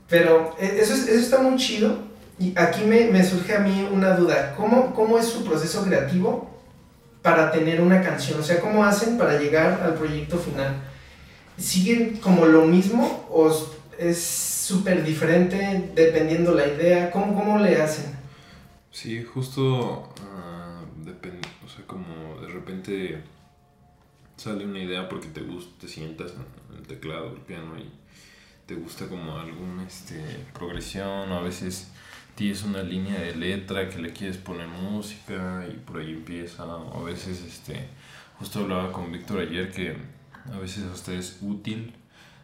Pero 0.10 0.56
e, 0.60 0.80
eso, 0.80 0.93
eso 0.93 1.13
está 1.13 1.38
muy 1.39 1.58
chido 1.58 2.07
y 2.39 2.54
aquí 2.58 2.84
me, 2.84 3.23
surge 3.23 3.56
a 3.56 3.60
mí 3.60 3.88
una 3.91 4.15
duda. 4.15 4.54
¿Cómo, 4.56 4.93
¿Cómo 4.93 5.17
es 5.17 5.26
su 5.26 5.43
proceso 5.43 5.84
creativo 5.84 6.50
para 7.21 7.52
tener 7.52 7.82
una 7.82 8.02
canción? 8.02 8.39
O 8.39 8.43
sea, 8.43 8.60
¿cómo 8.62 8.84
hacen 8.84 9.17
para 9.17 9.39
llegar 9.39 9.82
al 9.82 9.95
proyecto 9.95 10.38
final? 10.38 10.76
¿Siguen 11.58 12.17
como 12.17 12.45
lo 12.45 12.65
mismo 12.65 13.28
o 13.32 13.52
es 13.97 14.23
súper 14.23 15.04
diferente 15.04 15.91
dependiendo 15.95 16.54
la 16.54 16.67
idea? 16.67 17.10
¿Cómo, 17.10 17.34
cómo 17.34 17.58
le 17.58 17.82
hacen? 17.82 18.15
Sí, 18.91 19.23
justo 19.23 20.12
uh, 20.21 21.65
o 21.65 21.69
sea, 21.69 21.86
como 21.86 22.39
de 22.41 22.47
repente 22.47 23.21
sale 24.38 24.65
una 24.65 24.80
idea 24.80 25.10
porque 25.10 25.28
te 25.28 25.41
gusta, 25.41 25.71
te 25.82 25.88
sientas 25.88 26.34
en 26.71 26.78
el 26.78 26.88
teclado, 26.88 27.34
el 27.34 27.41
piano 27.41 27.78
y 27.78 27.89
te 28.67 28.76
gusta 28.76 29.08
como 29.08 29.38
alguna 29.39 29.86
este, 29.86 30.21
progresión, 30.54 31.32
o 31.32 31.39
a 31.39 31.41
veces 31.41 31.89
tienes 32.38 32.62
una 32.62 32.84
línea 32.84 33.19
de 33.19 33.36
letra 33.36 33.89
que 33.89 33.97
le 33.97 34.13
quieres 34.13 34.38
poner 34.38 34.67
música 34.67 35.65
y 35.67 35.73
por 35.73 35.97
ahí 35.97 36.12
empieza, 36.12 36.63
o 36.65 37.02
a 37.02 37.04
veces 37.04 37.43
este, 37.43 37.88
justo 38.38 38.60
hablaba 38.60 38.91
con 38.91 39.12
Víctor 39.12 39.39
ayer 39.39 39.71
que 39.71 39.97
a 40.54 40.60
veces 40.60 40.84
a 40.86 40.93
usted 40.93 41.13
es 41.13 41.39
útil 41.41 41.95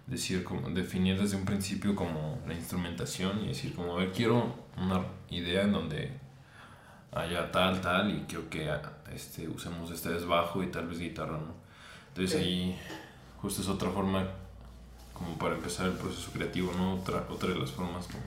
decir 0.07 0.43
como 0.43 0.67
definir 0.71 1.21
desde 1.21 1.37
un 1.37 1.45
principio 1.45 1.95
como 1.95 2.41
la 2.47 2.55
instrumentación 2.55 3.43
y 3.43 3.49
decir 3.49 3.75
como 3.75 3.93
a 3.93 3.99
ver 3.99 4.11
quiero 4.11 4.55
una 4.77 5.05
idea 5.29 5.61
en 5.61 5.73
donde 5.73 6.11
haya 7.11 7.51
tal 7.51 7.79
tal 7.79 8.09
y 8.13 8.21
quiero 8.27 8.49
que 8.49 8.69
este 9.13 9.47
usemos 9.47 9.91
este 9.91 10.09
desbajo 10.09 10.63
y 10.63 10.67
tal 10.67 10.87
vez 10.87 10.97
guitarra 10.99 11.37
no 11.37 11.53
entonces 12.09 12.41
ahí 12.41 12.77
justo 13.37 13.61
es 13.61 13.69
otra 13.69 13.91
forma 13.91 14.27
como 15.13 15.37
para 15.37 15.55
empezar 15.55 15.85
el 15.85 15.93
proceso 15.93 16.31
creativo, 16.31 16.73
¿no? 16.73 16.95
Otra, 16.95 17.25
otra 17.29 17.49
de 17.49 17.55
las 17.55 17.71
formas 17.71 18.07
como 18.07 18.23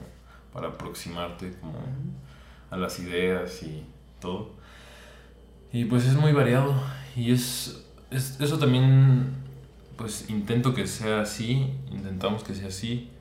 para 0.57 0.69
aproximarte 0.69 1.53
como 1.61 1.77
a 2.71 2.77
las 2.77 2.97
ideas 2.97 3.61
y 3.61 3.85
todo. 4.19 4.49
Y 5.71 5.85
pues 5.85 6.07
es 6.07 6.15
muy 6.15 6.33
variado 6.33 6.73
y 7.15 7.31
es, 7.31 7.85
es, 8.09 8.41
eso 8.41 8.57
también 8.57 9.35
pues 9.97 10.27
intento 10.31 10.73
que 10.73 10.87
sea 10.87 11.21
así, 11.21 11.69
intentamos 11.91 12.43
que 12.43 12.55
sea 12.55 12.69
así 12.69 13.11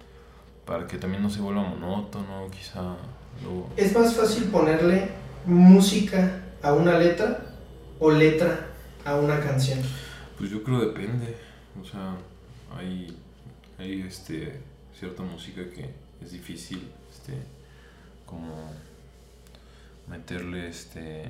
para 0.65 0.87
que 0.87 0.97
también 0.97 1.23
no 1.23 1.29
se 1.29 1.43
vuelva 1.43 1.63
monótono, 1.63 2.51
quizá 2.51 2.97
luego... 3.43 3.69
¿Es 3.77 3.95
más 3.95 4.15
fácil 4.15 4.45
ponerle 4.45 5.11
música 5.45 6.43
a 6.63 6.73
una 6.73 6.99
letra 6.99 7.55
o 7.99 8.11
letra 8.11 8.69
a 9.05 9.17
una 9.17 9.41
canción? 9.41 9.81
Pues 10.39 10.51
yo 10.51 10.63
creo 10.63 10.81
depende, 10.81 11.37
o 11.79 11.85
sea, 11.85 12.17
hay 12.75 13.15
hay 13.79 14.01
este, 14.01 14.59
cierta 14.99 15.23
música 15.23 15.63
que 15.69 16.06
es 16.23 16.33
difícil 16.33 16.91
este, 17.11 17.35
como 18.25 18.71
meterle 20.09 20.69
este, 20.69 21.25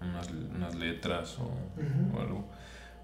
unas, 0.00 0.28
unas 0.30 0.74
letras 0.74 1.38
o, 1.38 1.50
o, 2.16 2.20
algo. 2.20 2.44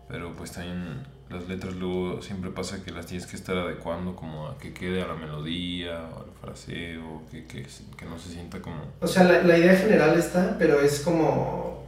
Pero 0.08 0.34
pues 0.34 0.52
también 0.52 1.02
las 1.28 1.46
letras 1.48 1.74
luego 1.74 2.22
siempre 2.22 2.50
pasa 2.50 2.82
que 2.82 2.90
las 2.90 3.06
tienes 3.06 3.26
que 3.26 3.36
estar 3.36 3.56
adecuando 3.56 4.16
como 4.16 4.48
a 4.48 4.56
que 4.56 4.72
quede 4.72 5.02
a 5.02 5.06
la 5.06 5.14
melodía 5.14 6.08
o 6.14 6.20
al 6.22 6.30
fraseo, 6.40 7.22
que, 7.30 7.44
que, 7.46 7.66
que 7.96 8.04
no 8.06 8.18
se 8.18 8.30
sienta 8.30 8.62
como... 8.62 8.80
O 9.00 9.06
sea, 9.06 9.24
la, 9.24 9.42
la, 9.42 9.58
idea 9.58 9.76
general 9.76 10.18
está, 10.18 10.56
pero 10.58 10.80
es 10.80 11.00
como 11.00 11.84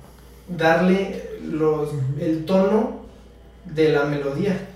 darle 0.48 1.30
los, 1.42 1.90
el 2.18 2.44
tono 2.44 3.06
de 3.64 3.90
la 3.90 4.04
melodía. 4.04 4.68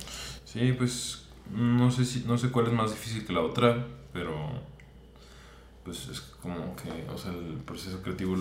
Sí, 0.45 0.73
pues 0.73 1.27
no 1.51 1.91
sé 1.91 2.05
si 2.05 2.21
no 2.21 2.39
sé 2.39 2.51
cuál 2.51 2.69
es 2.69 2.73
más 2.73 2.91
difícil 2.91 3.27
que 3.27 3.33
la 3.33 3.41
otra, 3.41 3.87
pero 4.15 4.49
pues 5.85 6.09
es 6.09 6.21
como 6.21 6.75
que, 6.77 7.07
o 7.13 7.19
sea, 7.19 7.33
el 7.33 7.59
proceso 7.59 8.01
creativo 8.01 8.37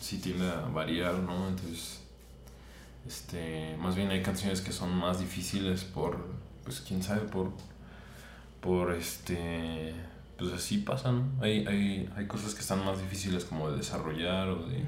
sí 0.00 0.18
tiende 0.18 0.48
a 0.48 0.62
variar, 0.62 1.14
¿no? 1.20 1.48
Entonces, 1.48 2.00
este, 3.06 3.76
más 3.78 3.94
bien 3.94 4.10
hay 4.10 4.22
canciones 4.22 4.60
que 4.60 4.72
son 4.72 4.92
más 4.96 5.20
difíciles 5.20 5.84
por, 5.84 6.18
pues 6.64 6.80
quién 6.80 7.02
sabe, 7.04 7.20
por, 7.20 7.52
por 8.60 8.92
este, 8.92 9.94
pues 10.36 10.52
así 10.52 10.78
pasa, 10.78 11.12
¿no? 11.12 11.24
Hay, 11.40 11.64
hay, 11.66 12.10
hay 12.16 12.26
cosas 12.26 12.54
que 12.54 12.60
están 12.62 12.84
más 12.84 12.98
difíciles 12.98 13.44
como 13.44 13.70
de 13.70 13.76
desarrollar 13.76 14.48
o 14.48 14.66
de... 14.66 14.82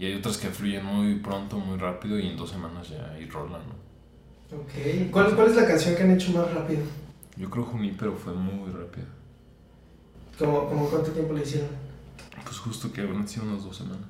Y 0.00 0.06
hay 0.06 0.14
otras 0.14 0.38
que 0.38 0.48
fluyen 0.48 0.84
muy 0.84 1.16
pronto, 1.16 1.58
muy 1.58 1.78
rápido 1.78 2.18
y 2.18 2.26
en 2.28 2.36
dos 2.36 2.50
semanas 2.50 2.88
ya 2.88 3.12
hay 3.12 3.26
rola, 3.26 3.58
¿no? 3.58 4.56
Ok. 4.56 5.10
¿Cuál, 5.12 5.36
¿Cuál 5.36 5.50
es 5.50 5.56
la 5.56 5.66
canción 5.66 5.94
que 5.94 6.02
han 6.02 6.10
hecho 6.12 6.32
más 6.32 6.52
rápido? 6.52 6.80
Yo 7.36 7.48
creo 7.50 7.70
pero 7.98 8.16
fue 8.16 8.32
muy 8.32 8.70
rápida. 8.72 9.04
¿Cómo, 10.40 10.66
cómo 10.70 10.88
cuánto 10.88 11.10
tiempo 11.10 11.34
le 11.34 11.42
hicieron? 11.42 11.68
Pues 12.44 12.58
justo 12.58 12.90
que 12.90 13.02
habrán 13.02 13.28
sido 13.28 13.44
unas 13.44 13.62
dos 13.62 13.76
semanas. 13.76 14.08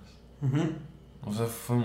O 1.24 1.34
sea, 1.34 1.46
fue... 1.46 1.82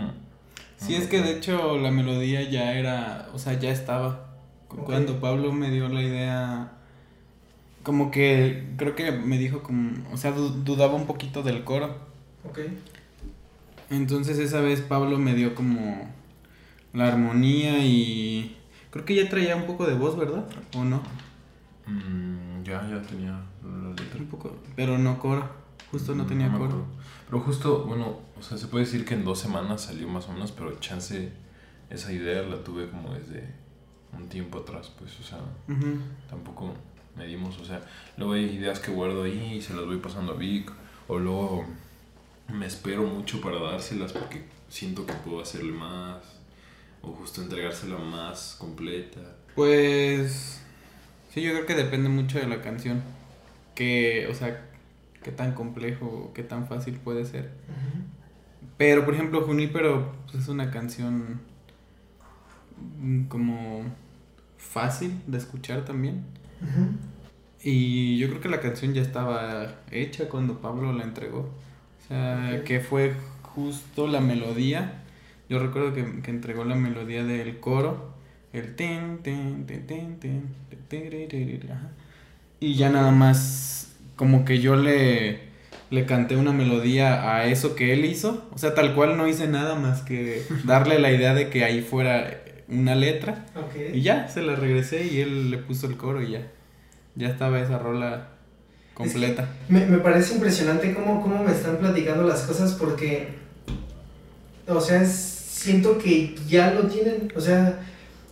Sí, 0.77 0.93
es 0.93 1.07
que 1.07 1.19
de 1.19 1.37
hecho 1.37 1.79
la 1.79 1.89
melodía 1.89 2.47
ya 2.47 2.73
era, 2.73 3.29
o 3.33 3.39
sea, 3.39 3.59
ya 3.59 3.71
estaba. 3.71 4.35
Cuando 4.67 5.19
Pablo 5.19 5.51
me 5.51 5.71
dio 5.71 5.89
la 5.89 6.03
idea, 6.03 6.73
como 7.81 8.11
que 8.11 8.67
creo 8.77 8.95
que 8.95 9.11
me 9.11 9.39
dijo 9.39 9.63
como, 9.63 9.93
o 10.13 10.17
sea, 10.17 10.31
dudaba 10.31 10.93
un 10.93 11.07
poquito 11.07 11.41
del 11.41 11.63
coro. 11.63 11.97
Ok. 12.47 12.59
Entonces 13.89 14.37
esa 14.37 14.61
vez 14.61 14.81
Pablo 14.81 15.17
me 15.17 15.33
dio 15.33 15.55
como 15.55 16.07
la 16.93 17.07
armonía 17.07 17.83
y 17.83 18.55
creo 18.91 19.05
que 19.05 19.15
ya 19.15 19.27
traía 19.27 19.55
un 19.55 19.65
poco 19.65 19.87
de 19.87 19.95
voz, 19.95 20.15
¿verdad? 20.15 20.45
¿O 20.75 20.83
no? 20.83 21.01
Mm, 21.87 22.63
ya, 22.63 22.87
ya 22.87 23.01
tenía 23.01 23.39
letra. 23.95 24.19
Un 24.19 24.27
poco, 24.27 24.55
pero 24.75 24.97
no 24.97 25.19
coro. 25.19 25.47
Justo 25.91 26.15
no 26.15 26.23
mm, 26.23 26.27
tenía 26.27 26.51
coro. 26.51 26.85
Pero 27.27 27.39
justo, 27.41 27.85
bueno, 27.85 28.19
o 28.37 28.41
sea, 28.41 28.57
se 28.57 28.67
puede 28.67 28.85
decir 28.85 29.05
que 29.05 29.13
en 29.13 29.23
dos 29.23 29.39
semanas 29.39 29.81
salió 29.81 30.07
más 30.07 30.27
o 30.27 30.33
menos, 30.33 30.51
pero 30.51 30.77
chance 30.79 31.31
esa 31.89 32.11
idea 32.11 32.41
la 32.43 32.63
tuve 32.63 32.89
como 32.89 33.13
desde 33.13 33.53
un 34.17 34.27
tiempo 34.29 34.59
atrás, 34.59 34.91
pues, 34.97 35.19
o 35.19 35.23
sea, 35.23 35.39
tampoco 36.29 36.73
medimos, 37.15 37.57
o 37.59 37.65
sea, 37.65 37.81
luego 38.17 38.33
hay 38.33 38.45
ideas 38.45 38.79
que 38.79 38.91
guardo 38.91 39.23
ahí 39.23 39.55
y 39.55 39.61
se 39.61 39.73
las 39.73 39.85
voy 39.85 39.97
pasando 39.97 40.33
a 40.33 40.35
Vic, 40.35 40.71
o 41.07 41.19
luego 41.19 41.65
me 42.53 42.65
espero 42.65 43.03
mucho 43.03 43.41
para 43.41 43.59
dárselas 43.59 44.13
porque 44.13 44.45
siento 44.69 45.05
que 45.05 45.13
puedo 45.13 45.41
hacerle 45.41 45.71
más 45.71 46.35
o 47.01 47.11
justo 47.13 47.41
entregársela 47.41 47.97
más 47.97 48.55
completa? 48.59 49.21
Pues 49.55 50.61
sí, 51.33 51.41
yo 51.41 51.51
creo 51.51 51.65
que 51.65 51.75
depende 51.75 52.09
mucho 52.09 52.39
de 52.39 52.47
la 52.47 52.61
canción. 52.61 53.01
Que, 53.75 54.27
o 54.29 54.33
sea, 54.33 54.65
qué 55.23 55.31
tan 55.31 55.53
complejo 55.53 56.31
qué 56.33 56.43
tan 56.43 56.67
fácil 56.67 56.95
puede 56.95 57.25
ser. 57.25 57.51
Pero, 58.77 59.05
por 59.05 59.13
ejemplo, 59.13 59.41
Junípero 59.41 60.13
pues, 60.25 60.43
es 60.43 60.47
una 60.49 60.71
canción 60.71 61.39
como 63.29 63.83
fácil 64.57 65.21
de 65.27 65.37
escuchar 65.37 65.85
también. 65.85 66.23
Y 67.61 68.17
yo 68.17 68.29
creo 68.29 68.41
que 68.41 68.49
la 68.49 68.59
canción 68.59 68.93
ya 68.93 69.01
estaba 69.01 69.75
hecha 69.91 70.29
cuando 70.29 70.61
Pablo 70.61 70.93
la 70.93 71.03
entregó. 71.03 71.39
O 71.39 72.07
sea, 72.07 72.63
que 72.65 72.79
fue 72.79 73.13
justo 73.41 74.07
la 74.07 74.21
melodía 74.21 75.01
yo 75.49 75.59
recuerdo 75.59 75.93
que, 75.93 76.21
que 76.21 76.31
entregó 76.31 76.63
la 76.63 76.75
melodía 76.75 77.23
del 77.23 77.59
coro, 77.59 78.13
el 78.51 78.75
ten, 78.75 79.19
ten, 79.21 79.65
ten, 79.65 79.85
ten, 79.85 80.19
ten, 80.19 80.43
y 82.65 82.73
ya 82.73 82.89
nada 82.89 83.11
más 83.11 83.89
como 84.15 84.43
que 84.43 84.59
yo 84.59 84.75
le 84.75 85.45
le 85.91 86.05
canté 86.07 86.35
una 86.35 86.51
melodía 86.51 87.35
a 87.35 87.45
eso 87.45 87.75
que 87.75 87.93
él 87.93 88.05
hizo. 88.05 88.43
O 88.51 88.57
sea, 88.57 88.73
tal 88.73 88.95
cual 88.95 89.17
no 89.17 89.27
hice 89.27 89.47
nada 89.47 89.75
más 89.75 90.01
que 90.01 90.43
darle 90.63 90.97
la 90.97 91.11
idea 91.11 91.35
de 91.35 91.49
que 91.49 91.63
ahí 91.63 91.81
fuera 91.81 92.41
una 92.67 92.95
letra. 92.95 93.45
Y 93.93 94.01
ya, 94.01 94.27
se 94.27 94.41
la 94.41 94.55
regresé 94.55 95.05
y 95.05 95.21
él 95.21 95.51
le 95.51 95.59
puso 95.59 95.85
el 95.85 95.95
coro 95.95 96.23
y 96.23 96.31
ya. 96.31 96.47
Ya 97.13 97.29
estaba 97.29 97.59
esa 97.59 97.77
rola 97.77 98.29
completa. 98.95 99.47
me, 99.69 99.85
me, 99.85 99.99
parece 99.99 100.33
impresionante 100.33 100.91
cómo, 100.93 101.21
cómo 101.21 101.43
me 101.43 101.51
están 101.51 101.77
platicando 101.77 102.23
las 102.23 102.41
cosas 102.41 102.73
porque, 102.73 103.29
o 104.67 104.81
sea, 104.81 105.05
siento 105.05 105.99
que 105.99 106.35
ya 106.47 106.73
lo 106.73 106.87
tienen. 106.87 107.31
O 107.35 107.41
sea, 107.41 107.79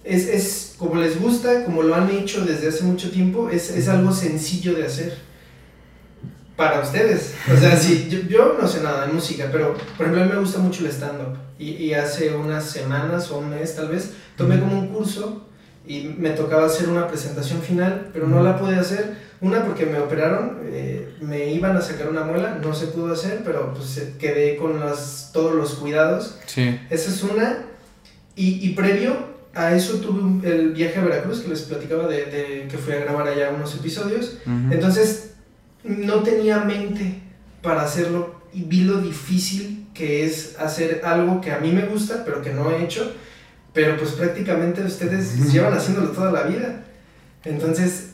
es, 0.03 0.27
es 0.27 0.75
como 0.77 0.95
les 0.95 1.19
gusta, 1.19 1.65
como 1.65 1.83
lo 1.83 1.95
han 1.95 2.09
hecho 2.09 2.45
desde 2.45 2.67
hace 2.67 2.83
mucho 2.83 3.09
tiempo, 3.11 3.49
es, 3.49 3.69
es 3.69 3.87
algo 3.87 4.11
sencillo 4.11 4.75
de 4.75 4.85
hacer 4.85 5.17
para 6.55 6.81
ustedes. 6.81 7.33
O 7.51 7.57
sea, 7.57 7.75
sí, 7.77 8.07
yo, 8.09 8.19
yo, 8.27 8.57
no 8.59 8.67
sé 8.67 8.81
nada 8.81 9.07
de 9.07 9.13
música, 9.13 9.49
pero 9.51 9.75
por 9.97 10.05
ejemplo 10.05 10.21
a 10.21 10.25
mí 10.25 10.31
me 10.33 10.39
gusta 10.39 10.59
mucho 10.59 10.85
el 10.85 10.91
stand-up. 10.91 11.37
Y, 11.57 11.71
y, 11.71 11.93
hace 11.93 12.35
unas 12.35 12.65
semanas 12.69 13.31
o 13.31 13.37
un 13.37 13.49
mes 13.49 13.75
tal 13.75 13.87
vez, 13.87 14.11
tomé 14.35 14.59
como 14.59 14.77
un 14.77 14.87
curso 14.89 15.47
y 15.85 16.13
me 16.17 16.31
tocaba 16.31 16.65
hacer 16.65 16.89
una 16.89 17.07
presentación 17.07 17.61
final, 17.61 18.09
pero 18.11 18.27
no 18.27 18.43
la 18.43 18.57
pude 18.57 18.75
hacer. 18.75 19.33
Una 19.39 19.65
porque 19.65 19.85
me 19.85 19.99
operaron, 19.99 20.61
eh, 20.65 21.15
me 21.21 21.51
iban 21.51 21.75
a 21.75 21.81
sacar 21.81 22.09
una 22.09 22.23
muela, 22.23 22.59
no 22.61 22.73
se 22.73 22.87
pudo 22.87 23.13
hacer, 23.13 23.41
pero 23.43 23.73
pues 23.73 23.97
eh, 23.97 24.13
quedé 24.17 24.55
con 24.55 24.79
las, 24.79 25.31
todos 25.33 25.53
los 25.53 25.75
cuidados. 25.75 26.37
Sí. 26.45 26.79
Esa 26.89 27.11
es 27.11 27.23
una. 27.23 27.65
Y, 28.35 28.65
y 28.67 28.73
previo 28.73 29.32
a 29.55 29.75
eso 29.75 29.97
tuve 29.97 30.49
el 30.49 30.71
viaje 30.71 30.99
a 30.99 31.03
Veracruz 31.03 31.41
que 31.41 31.49
les 31.49 31.61
platicaba 31.61 32.07
de, 32.07 32.25
de 32.25 32.67
que 32.69 32.77
fui 32.77 32.93
a 32.93 32.99
grabar 32.99 33.27
allá 33.27 33.51
unos 33.51 33.75
episodios. 33.75 34.39
Entonces 34.71 35.33
no 35.83 36.23
tenía 36.23 36.59
mente 36.59 37.21
para 37.61 37.83
hacerlo 37.83 38.41
y 38.53 38.63
vi 38.63 38.81
lo 38.81 38.99
difícil 38.99 39.87
que 39.93 40.25
es 40.25 40.57
hacer 40.59 41.01
algo 41.03 41.39
que 41.39 41.51
a 41.51 41.59
mí 41.59 41.71
me 41.71 41.85
gusta, 41.85 42.23
pero 42.25 42.41
que 42.41 42.51
no 42.51 42.71
he 42.71 42.83
hecho, 42.83 43.13
pero 43.73 43.97
pues 43.97 44.11
prácticamente 44.11 44.83
ustedes 44.83 45.51
llevan 45.51 45.73
haciéndolo 45.73 46.09
toda 46.09 46.31
la 46.31 46.43
vida. 46.43 46.85
Entonces, 47.43 48.13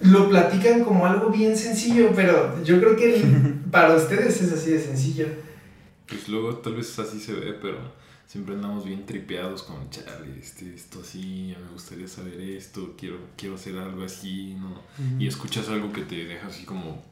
lo 0.00 0.28
platican 0.28 0.84
como 0.84 1.06
algo 1.06 1.30
bien 1.30 1.56
sencillo, 1.56 2.12
pero 2.14 2.62
yo 2.64 2.78
creo 2.80 2.96
que 2.96 3.22
para 3.70 3.94
ustedes 3.94 4.40
es 4.40 4.52
así 4.52 4.70
de 4.70 4.80
sencillo. 4.80 5.26
Pues 6.06 6.28
luego 6.28 6.56
tal 6.56 6.74
vez 6.74 6.98
así 6.98 7.20
se 7.20 7.32
ve, 7.32 7.54
pero 7.60 7.76
siempre 8.28 8.54
andamos 8.54 8.84
bien 8.84 9.06
tripeados 9.06 9.62
con, 9.62 9.88
chale, 9.88 10.38
este, 10.38 10.74
esto 10.74 11.00
así, 11.00 11.56
me 11.58 11.72
gustaría 11.72 12.06
saber 12.06 12.38
esto, 12.40 12.94
quiero, 12.96 13.18
quiero 13.36 13.54
hacer 13.54 13.78
algo 13.78 14.04
así, 14.04 14.54
¿no? 14.54 14.82
Y 15.18 15.26
escuchas 15.26 15.68
algo 15.70 15.92
que 15.92 16.02
te 16.02 16.26
deja 16.26 16.46
así 16.46 16.64
como 16.64 17.02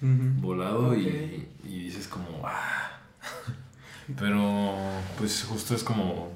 volado 0.00 0.94
y, 0.94 1.48
y, 1.64 1.78
dices 1.78 2.08
como, 2.08 2.42
ah. 2.44 2.98
Pero, 4.18 4.74
pues 5.16 5.44
justo 5.44 5.76
es 5.76 5.84
como, 5.84 6.32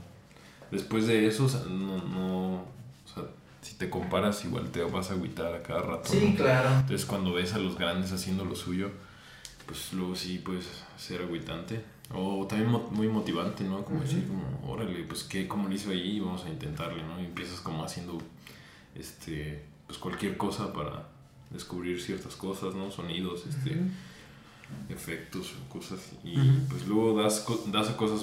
después 0.70 1.08
de 1.08 1.26
eso, 1.26 1.48
no, 1.68 1.98
no, 1.98 2.54
o 2.54 3.12
sea, 3.12 3.24
si 3.60 3.74
te 3.74 3.90
comparas 3.90 4.44
igual 4.44 4.70
te 4.70 4.82
vas 4.82 5.10
a 5.10 5.14
agüitar 5.14 5.52
a 5.52 5.62
cada 5.64 5.82
rato. 5.82 6.08
Sí, 6.08 6.34
claro. 6.36 6.70
Entonces 6.80 7.04
cuando 7.06 7.32
ves 7.32 7.54
a 7.54 7.58
los 7.58 7.76
grandes 7.76 8.12
haciendo 8.12 8.44
lo 8.44 8.54
suyo, 8.54 8.90
pues 9.66 9.92
luego 9.92 10.14
sí 10.14 10.38
puedes 10.38 10.66
ser 10.96 11.22
agüitante. 11.22 11.84
O 12.12 12.46
también 12.46 12.70
muy 12.90 13.08
motivante, 13.08 13.62
¿no? 13.62 13.84
Como 13.84 14.00
decir, 14.00 14.26
como, 14.26 14.72
órale, 14.72 15.04
pues 15.04 15.22
qué, 15.22 15.46
como 15.46 15.68
lo 15.68 15.74
hizo 15.74 15.90
ahí, 15.90 16.18
vamos 16.18 16.44
a 16.44 16.48
intentarle, 16.48 17.02
¿no? 17.04 17.20
Y 17.20 17.26
empiezas 17.26 17.60
como 17.60 17.84
haciendo, 17.84 18.18
este, 18.94 19.62
pues 19.86 19.98
cualquier 19.98 20.36
cosa 20.36 20.72
para 20.72 21.08
descubrir 21.50 22.00
ciertas 22.00 22.34
cosas, 22.34 22.74
¿no? 22.74 22.90
Sonidos, 22.90 23.46
este, 23.46 23.80
efectos, 24.88 25.54
cosas. 25.68 26.12
Y 26.24 26.36
pues 26.68 26.86
luego 26.88 27.22
das, 27.22 27.46
das 27.70 27.90
a 27.90 27.96
cosas 27.96 28.22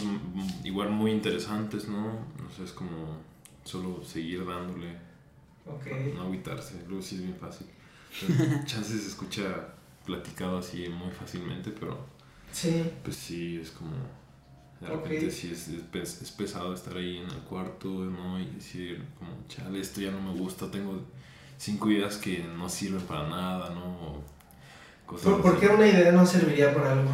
igual 0.65 0.89
muy 0.89 1.11
interesantes, 1.11 1.87
¿no? 1.87 2.07
No 2.07 2.51
sé, 2.55 2.65
es 2.65 2.71
como 2.71 3.17
solo 3.63 4.03
seguir 4.03 4.45
dándole. 4.45 4.97
Okay. 5.65 6.13
No 6.13 6.23
agüitarse, 6.23 6.83
luego 6.87 7.01
sí 7.01 7.15
es 7.15 7.21
bien 7.21 7.35
fácil. 7.35 7.67
chances 8.65 9.01
se 9.01 9.09
escucha 9.09 9.73
platicado 10.05 10.57
así 10.57 10.87
muy 10.89 11.11
fácilmente, 11.11 11.71
pero 11.71 12.05
sí. 12.51 12.91
pues 13.03 13.15
sí, 13.15 13.59
es 13.61 13.71
como... 13.71 13.91
De 14.79 14.87
repente 14.87 15.31
sí 15.31 15.51
es, 15.51 15.69
es, 16.21 16.31
pesado 16.31 16.71
estar 16.73 16.95
ahí 16.95 17.17
en 17.17 17.29
el 17.29 17.39
cuarto, 17.49 17.87
¿no? 17.87 18.39
Y 18.39 18.45
decir, 18.45 19.03
como, 19.17 19.31
chale, 19.47 19.79
esto 19.79 20.01
ya 20.01 20.11
no 20.11 20.21
me 20.21 20.39
gusta, 20.39 20.69
tengo 20.69 21.01
cinco 21.57 21.89
ideas 21.89 22.17
que 22.17 22.43
no 22.43 22.69
sirven 22.69 23.01
para 23.01 23.27
nada, 23.27 23.71
¿no? 23.71 24.21
¿Por, 25.07 25.59
qué 25.59 25.67
una 25.67 25.87
idea 25.87 26.11
no 26.11 26.25
serviría 26.25 26.73
para 26.73 26.91
algo? 26.91 27.09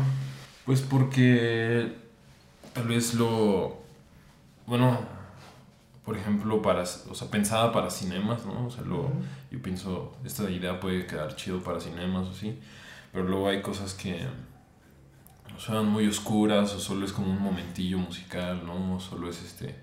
Pues 0.66 0.82
porque 0.82 1.94
tal 2.74 2.88
vez 2.88 3.14
lo... 3.14 3.78
Bueno, 4.66 5.00
por 6.04 6.18
ejemplo, 6.18 6.62
para, 6.62 6.82
o 6.82 7.16
sea, 7.16 7.30
pensada 7.30 7.72
para 7.72 7.90
cinemas, 7.90 8.46
¿no? 8.46 8.68
O 8.68 8.72
sea, 8.72 8.84
lo, 8.84 9.12
yo 9.52 9.62
pienso, 9.62 10.18
esta 10.26 10.50
idea 10.50 10.80
puede 10.80 11.06
quedar 11.06 11.36
chido 11.36 11.62
para 11.62 11.80
cinemas 11.80 12.28
o 12.28 12.32
así, 12.32 12.60
pero 13.12 13.26
luego 13.26 13.48
hay 13.48 13.62
cosas 13.62 13.94
que 13.94 14.26
suenan 15.58 15.88
muy 15.88 16.08
oscuras 16.08 16.74
o 16.74 16.80
solo 16.80 17.06
es 17.06 17.14
como 17.14 17.32
un 17.32 17.42
momentillo 17.42 17.98
musical, 17.98 18.66
¿no? 18.66 18.96
O 18.96 19.00
solo 19.00 19.30
es 19.30 19.42
este, 19.42 19.76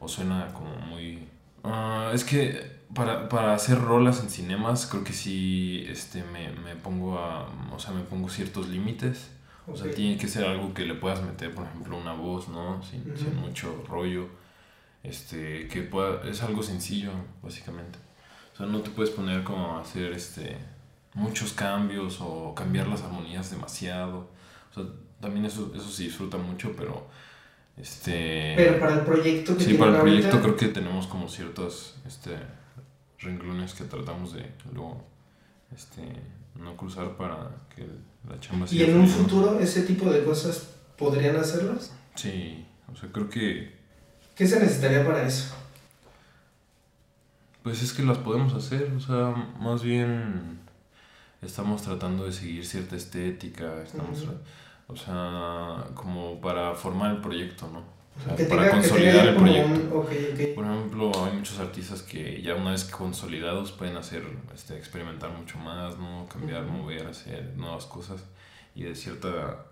o 0.00 0.08
suena 0.08 0.52
como 0.52 0.74
muy... 0.76 1.28
Uh, 1.62 2.14
es 2.14 2.24
que 2.24 2.78
para, 2.94 3.28
para, 3.28 3.54
hacer 3.54 3.80
rolas 3.80 4.20
en 4.20 4.30
cinemas 4.30 4.86
creo 4.86 5.04
que 5.04 5.12
sí 5.12 5.84
este, 5.88 6.22
me, 6.24 6.50
me 6.50 6.76
pongo 6.76 7.18
a, 7.18 7.48
o 7.72 7.78
sea, 7.78 7.92
me 7.92 8.02
pongo 8.02 8.28
ciertos 8.28 8.68
límites. 8.68 9.30
O 9.70 9.76
sea, 9.76 9.90
tiene 9.90 10.16
que 10.16 10.28
ser 10.28 10.44
algo 10.44 10.72
que 10.72 10.86
le 10.86 10.94
puedas 10.94 11.22
meter, 11.22 11.54
por 11.54 11.66
ejemplo, 11.66 11.98
una 11.98 12.14
voz, 12.14 12.48
¿no? 12.48 12.82
Sin, 12.82 13.04
sin 13.16 13.36
mucho 13.36 13.84
rollo. 13.86 14.28
Este, 15.02 15.68
que 15.68 15.82
pueda, 15.82 16.26
es 16.28 16.42
algo 16.42 16.62
sencillo, 16.62 17.12
básicamente. 17.42 17.98
O 18.54 18.56
sea, 18.56 18.66
no 18.66 18.80
te 18.80 18.90
puedes 18.90 19.10
poner 19.10 19.44
como 19.44 19.76
a 19.76 19.82
hacer 19.82 20.12
este, 20.12 20.56
muchos 21.14 21.52
cambios 21.52 22.18
o 22.20 22.54
cambiar 22.54 22.88
las 22.88 23.02
armonías 23.02 23.50
demasiado. 23.50 24.30
O 24.70 24.74
sea, 24.74 24.84
también 25.20 25.44
eso, 25.46 25.72
eso 25.74 25.90
se 25.90 26.04
disfruta 26.04 26.36
mucho, 26.36 26.72
pero 26.76 27.06
este... 27.76 28.54
Pero 28.56 28.78
para 28.78 28.94
el 28.94 29.00
proyecto 29.00 29.56
que 29.56 29.64
Sí, 29.64 29.74
para 29.74 29.96
el 29.96 30.00
proyecto 30.00 30.40
creo 30.40 30.56
que 30.56 30.68
tenemos 30.68 31.06
como 31.06 31.28
ciertos 31.28 31.96
este, 32.06 32.36
renglones 33.18 33.74
que 33.74 33.84
tratamos 33.84 34.34
de 34.34 34.52
luego 34.72 35.04
este, 35.74 36.02
no 36.56 36.76
cruzar 36.76 37.16
para 37.16 37.50
que 37.74 37.86
la 38.28 38.38
chamba 38.40 38.66
¿Y 38.70 38.82
en 38.82 38.98
un 38.98 39.08
futuro 39.08 39.60
ese 39.60 39.82
tipo 39.82 40.10
de 40.10 40.24
cosas 40.24 40.70
podrían 40.96 41.36
hacerlas? 41.36 41.92
Sí, 42.14 42.66
o 42.92 42.96
sea, 42.96 43.10
creo 43.10 43.28
que... 43.28 43.76
¿Qué 44.34 44.46
se 44.46 44.60
necesitaría 44.60 45.04
para 45.04 45.26
eso? 45.26 45.54
Pues 47.62 47.82
es 47.82 47.92
que 47.92 48.02
las 48.02 48.18
podemos 48.18 48.54
hacer, 48.54 48.92
o 48.96 49.00
sea, 49.00 49.34
más 49.58 49.82
bien 49.82 50.60
estamos 51.42 51.82
tratando 51.82 52.24
de 52.24 52.32
seguir 52.32 52.64
cierta 52.64 52.96
estética, 52.96 53.82
estamos, 53.82 54.26
o 54.88 54.96
sea, 54.96 55.84
como 55.94 56.40
para 56.40 56.74
formar 56.74 57.14
el 57.14 57.20
proyecto, 57.20 57.68
¿no? 57.68 57.84
O 58.16 58.36
sea, 58.36 58.48
para 58.48 58.70
consolidar 58.70 59.28
el 59.28 59.36
proyecto. 59.36 60.06
Por 60.54 60.64
ejemplo, 60.64 61.12
hay 61.24 61.36
muchos 61.36 61.58
artistas 61.60 62.02
que 62.02 62.42
ya 62.42 62.54
una 62.54 62.72
vez 62.72 62.84
consolidados 62.84 63.70
pueden 63.70 63.96
hacer, 63.96 64.24
este, 64.52 64.76
experimentar 64.76 65.30
mucho 65.30 65.58
más, 65.58 65.98
¿no? 65.98 66.26
Cambiar, 66.28 66.64
mover, 66.64 67.06
hacer 67.06 67.52
nuevas 67.56 67.84
cosas. 67.84 68.24
Y 68.74 68.84
de 68.84 68.94
cierta, 68.94 69.66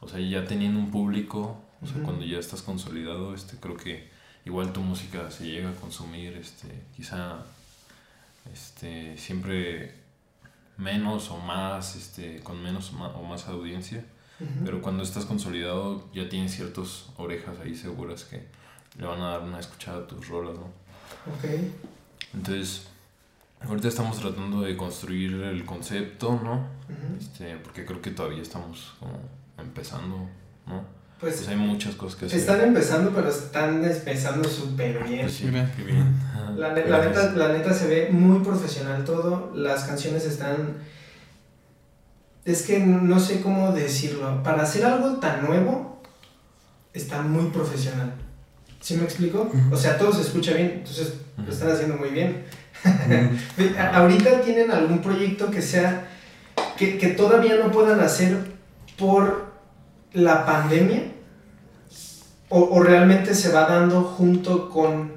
o 0.00 0.08
sea, 0.08 0.18
ya 0.18 0.44
teniendo 0.46 0.80
un 0.80 0.90
público, 0.90 1.62
o 1.82 1.86
sea, 1.86 2.02
cuando 2.02 2.24
ya 2.24 2.38
estás 2.38 2.62
consolidado, 2.62 3.34
este, 3.34 3.58
creo 3.58 3.76
que 3.76 4.08
igual 4.46 4.72
tu 4.72 4.80
música 4.80 5.30
se 5.30 5.44
llega 5.44 5.70
a 5.70 5.74
consumir, 5.74 6.32
este, 6.38 6.68
quizá, 6.96 7.44
este, 8.50 9.18
siempre 9.18 9.94
menos 10.78 11.30
o 11.30 11.36
más, 11.36 11.96
este, 11.96 12.40
con 12.40 12.62
menos 12.62 12.92
o 12.92 13.22
más 13.22 13.46
audiencia 13.46 14.04
pero 14.64 14.80
cuando 14.80 15.02
estás 15.02 15.24
consolidado 15.24 16.04
ya 16.14 16.28
tienes 16.28 16.54
ciertas 16.54 17.06
orejas 17.16 17.56
ahí 17.62 17.74
seguras 17.74 18.24
que 18.24 18.46
le 18.98 19.06
van 19.06 19.20
a 19.20 19.30
dar 19.30 19.42
una 19.42 19.58
escuchada 19.58 19.98
a 19.98 20.06
tus 20.06 20.28
rolas, 20.28 20.54
¿no? 20.54 20.66
Ok. 21.32 21.60
Entonces, 22.34 22.86
ahorita 23.60 23.88
estamos 23.88 24.18
tratando 24.18 24.60
de 24.60 24.76
construir 24.76 25.32
el 25.42 25.64
concepto, 25.64 26.40
¿no? 26.42 26.66
este, 27.18 27.56
porque 27.56 27.84
creo 27.84 28.00
que 28.00 28.10
todavía 28.10 28.42
estamos 28.42 28.94
como 28.98 29.18
empezando, 29.58 30.16
¿no? 30.66 30.98
Pues, 31.18 31.36
pues 31.36 31.48
hay 31.48 31.56
muchas 31.56 31.96
cosas 31.96 32.18
que 32.18 32.26
hacer. 32.26 32.38
Están 32.38 32.60
empezando, 32.60 33.10
pero 33.12 33.28
están 33.28 33.84
empezando 33.84 34.48
súper 34.48 35.02
bien. 35.02 35.22
Pues 35.22 35.34
sí, 35.34 35.50
qué 35.76 35.82
bien. 35.82 36.14
La, 36.56 36.72
la, 36.72 37.04
neta, 37.04 37.32
la 37.32 37.52
neta 37.52 37.74
se 37.74 37.88
ve 37.88 38.08
muy 38.10 38.38
profesional 38.44 39.04
todo. 39.04 39.52
Las 39.54 39.84
canciones 39.84 40.24
están 40.24 40.76
es 42.48 42.62
que 42.62 42.78
no 42.78 43.20
sé 43.20 43.40
cómo 43.42 43.72
decirlo. 43.72 44.42
Para 44.42 44.62
hacer 44.62 44.84
algo 44.84 45.18
tan 45.18 45.44
nuevo, 45.44 46.00
está 46.94 47.20
muy 47.22 47.50
profesional. 47.50 48.14
¿Sí 48.80 48.96
me 48.96 49.04
explico? 49.04 49.50
O 49.70 49.76
sea, 49.76 49.98
todo 49.98 50.12
se 50.12 50.22
escucha 50.22 50.54
bien, 50.54 50.72
entonces 50.78 51.14
lo 51.36 51.52
están 51.52 51.70
haciendo 51.70 51.96
muy 51.96 52.08
bien. 52.08 52.44
Ahorita 53.92 54.40
tienen 54.40 54.70
algún 54.70 55.00
proyecto 55.02 55.50
que 55.50 55.60
sea 55.60 56.08
que, 56.78 56.96
que 56.96 57.08
todavía 57.08 57.56
no 57.56 57.70
puedan 57.70 58.00
hacer 58.00 58.38
por 58.96 59.52
la 60.12 60.46
pandemia 60.46 61.02
o, 62.48 62.60
o, 62.60 62.82
realmente 62.82 63.34
se 63.34 63.52
va 63.52 63.66
dando 63.66 64.02
junto 64.02 64.70
con... 64.70 65.12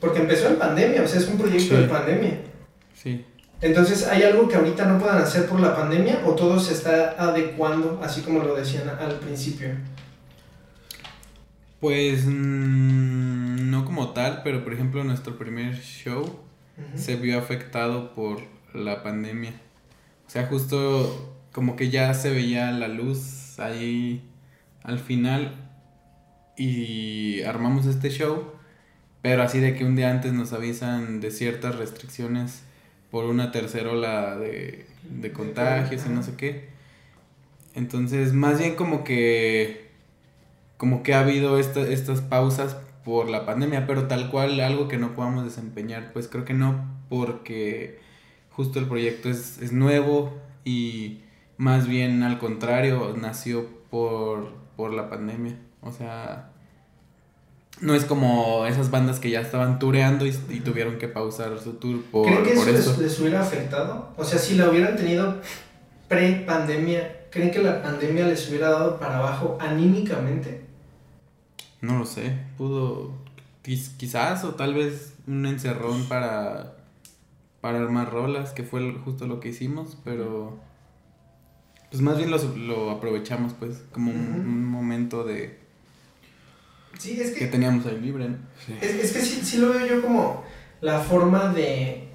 Porque 0.00 0.20
empezó 0.20 0.48
en 0.48 0.56
pandemia, 0.56 1.02
o 1.02 1.08
sea, 1.08 1.20
es 1.20 1.28
un 1.28 1.36
proyecto 1.36 1.76
de 1.76 1.88
pandemia. 1.88 2.38
Sí. 2.94 3.24
Entonces, 3.60 4.06
¿hay 4.06 4.22
algo 4.22 4.48
que 4.48 4.54
ahorita 4.54 4.84
no 4.84 4.98
puedan 4.98 5.18
hacer 5.18 5.46
por 5.46 5.58
la 5.58 5.74
pandemia 5.74 6.22
o 6.24 6.34
todo 6.34 6.60
se 6.60 6.74
está 6.74 7.16
adecuando, 7.18 8.00
así 8.02 8.20
como 8.22 8.40
lo 8.40 8.54
decían 8.54 8.88
al 8.88 9.18
principio? 9.18 9.70
Pues 11.80 12.24
mm, 12.24 13.70
no 13.70 13.84
como 13.84 14.10
tal, 14.10 14.42
pero 14.44 14.62
por 14.62 14.72
ejemplo 14.72 15.02
nuestro 15.04 15.38
primer 15.38 15.76
show 15.80 16.40
se 16.94 17.16
vio 17.16 17.38
afectado 17.38 18.14
por 18.14 18.40
la 18.72 19.02
pandemia. 19.02 19.52
O 20.26 20.30
sea, 20.30 20.46
justo 20.46 21.34
como 21.52 21.74
que 21.74 21.90
ya 21.90 22.14
se 22.14 22.30
veía 22.30 22.70
la 22.70 22.86
luz 22.86 23.58
ahí 23.58 24.22
al 24.84 25.00
final 25.00 25.54
y 26.56 27.42
armamos 27.42 27.86
este 27.86 28.10
show, 28.10 28.52
pero 29.22 29.42
así 29.42 29.58
de 29.58 29.74
que 29.74 29.84
un 29.84 29.96
día 29.96 30.10
antes 30.10 30.32
nos 30.32 30.52
avisan 30.52 31.20
de 31.20 31.32
ciertas 31.32 31.76
restricciones 31.76 32.62
por 33.10 33.24
una 33.24 33.50
tercera 33.50 33.90
ola 33.90 34.36
de, 34.36 34.86
de 35.02 35.32
contagios 35.32 36.04
y 36.06 36.10
no 36.10 36.22
sé 36.22 36.34
qué. 36.36 36.68
Entonces, 37.74 38.32
más 38.32 38.58
bien 38.58 38.74
como 38.74 39.04
que 39.04 39.88
como 40.78 41.02
que 41.02 41.12
ha 41.12 41.20
habido 41.20 41.58
estas 41.58 42.20
pausas 42.22 42.76
por 43.04 43.28
la 43.28 43.44
pandemia, 43.44 43.86
pero 43.86 44.06
tal 44.06 44.30
cual 44.30 44.60
algo 44.60 44.86
que 44.86 44.96
no 44.96 45.14
podamos 45.14 45.44
desempeñar, 45.44 46.12
pues 46.12 46.28
creo 46.28 46.44
que 46.44 46.54
no, 46.54 46.86
porque 47.08 47.98
justo 48.50 48.78
el 48.78 48.86
proyecto 48.86 49.28
es, 49.28 49.60
es 49.60 49.72
nuevo 49.72 50.38
y 50.64 51.20
más 51.56 51.88
bien 51.88 52.22
al 52.22 52.38
contrario, 52.38 53.16
nació 53.20 53.66
por, 53.90 54.52
por 54.76 54.92
la 54.94 55.10
pandemia. 55.10 55.58
O 55.80 55.90
sea, 55.90 56.52
no 57.80 57.94
es 57.94 58.04
como 58.04 58.66
esas 58.66 58.90
bandas 58.90 59.20
que 59.20 59.30
ya 59.30 59.40
estaban 59.40 59.78
tureando 59.78 60.26
y, 60.26 60.32
tuvieron 60.60 60.98
que 60.98 61.08
pausar 61.08 61.58
su 61.60 61.74
tour 61.74 62.02
por, 62.10 62.26
¿Creen 62.26 62.44
que 62.44 62.52
eso, 62.52 63.00
Les, 63.00 63.20
hubiera 63.20 63.40
afectado? 63.40 64.10
O 64.16 64.24
sea, 64.24 64.38
si 64.38 64.56
la 64.56 64.68
hubieran 64.68 64.96
tenido 64.96 65.40
pre-pandemia, 66.08 67.26
¿creen 67.30 67.50
que 67.50 67.60
la 67.60 67.82
pandemia 67.82 68.26
les 68.26 68.48
hubiera 68.48 68.70
dado 68.70 68.98
para 68.98 69.18
abajo 69.18 69.58
anímicamente? 69.60 70.62
No 71.80 71.98
lo 71.98 72.06
sé, 72.06 72.36
pudo 72.56 73.12
quizás 73.62 74.44
o 74.44 74.54
tal 74.54 74.74
vez 74.74 75.14
un 75.26 75.44
encerrón 75.44 76.04
para 76.04 76.78
para 77.60 77.80
armar 77.80 78.12
rolas, 78.12 78.52
que 78.52 78.62
fue 78.62 78.94
justo 79.04 79.26
lo 79.26 79.40
que 79.40 79.48
hicimos, 79.48 79.98
pero 80.04 80.58
pues 81.90 82.02
más 82.02 82.16
bien 82.16 82.30
lo, 82.30 82.38
lo 82.56 82.90
aprovechamos 82.90 83.52
pues 83.54 83.82
como 83.92 84.10
un 84.10 84.64
momento 84.64 85.24
de 85.24 85.58
Sí, 86.98 87.20
es 87.20 87.30
que... 87.30 87.40
que 87.40 87.46
teníamos 87.46 87.86
ahí 87.86 87.98
libre, 88.00 88.28
¿no? 88.28 88.36
Es, 88.80 88.94
es, 88.94 89.12
que 89.12 89.20
sí, 89.20 89.40
sí 89.42 89.58
lo 89.58 89.70
veo 89.70 89.86
yo 89.86 90.02
como 90.02 90.44
la 90.80 91.00
forma 91.00 91.52
de... 91.54 92.08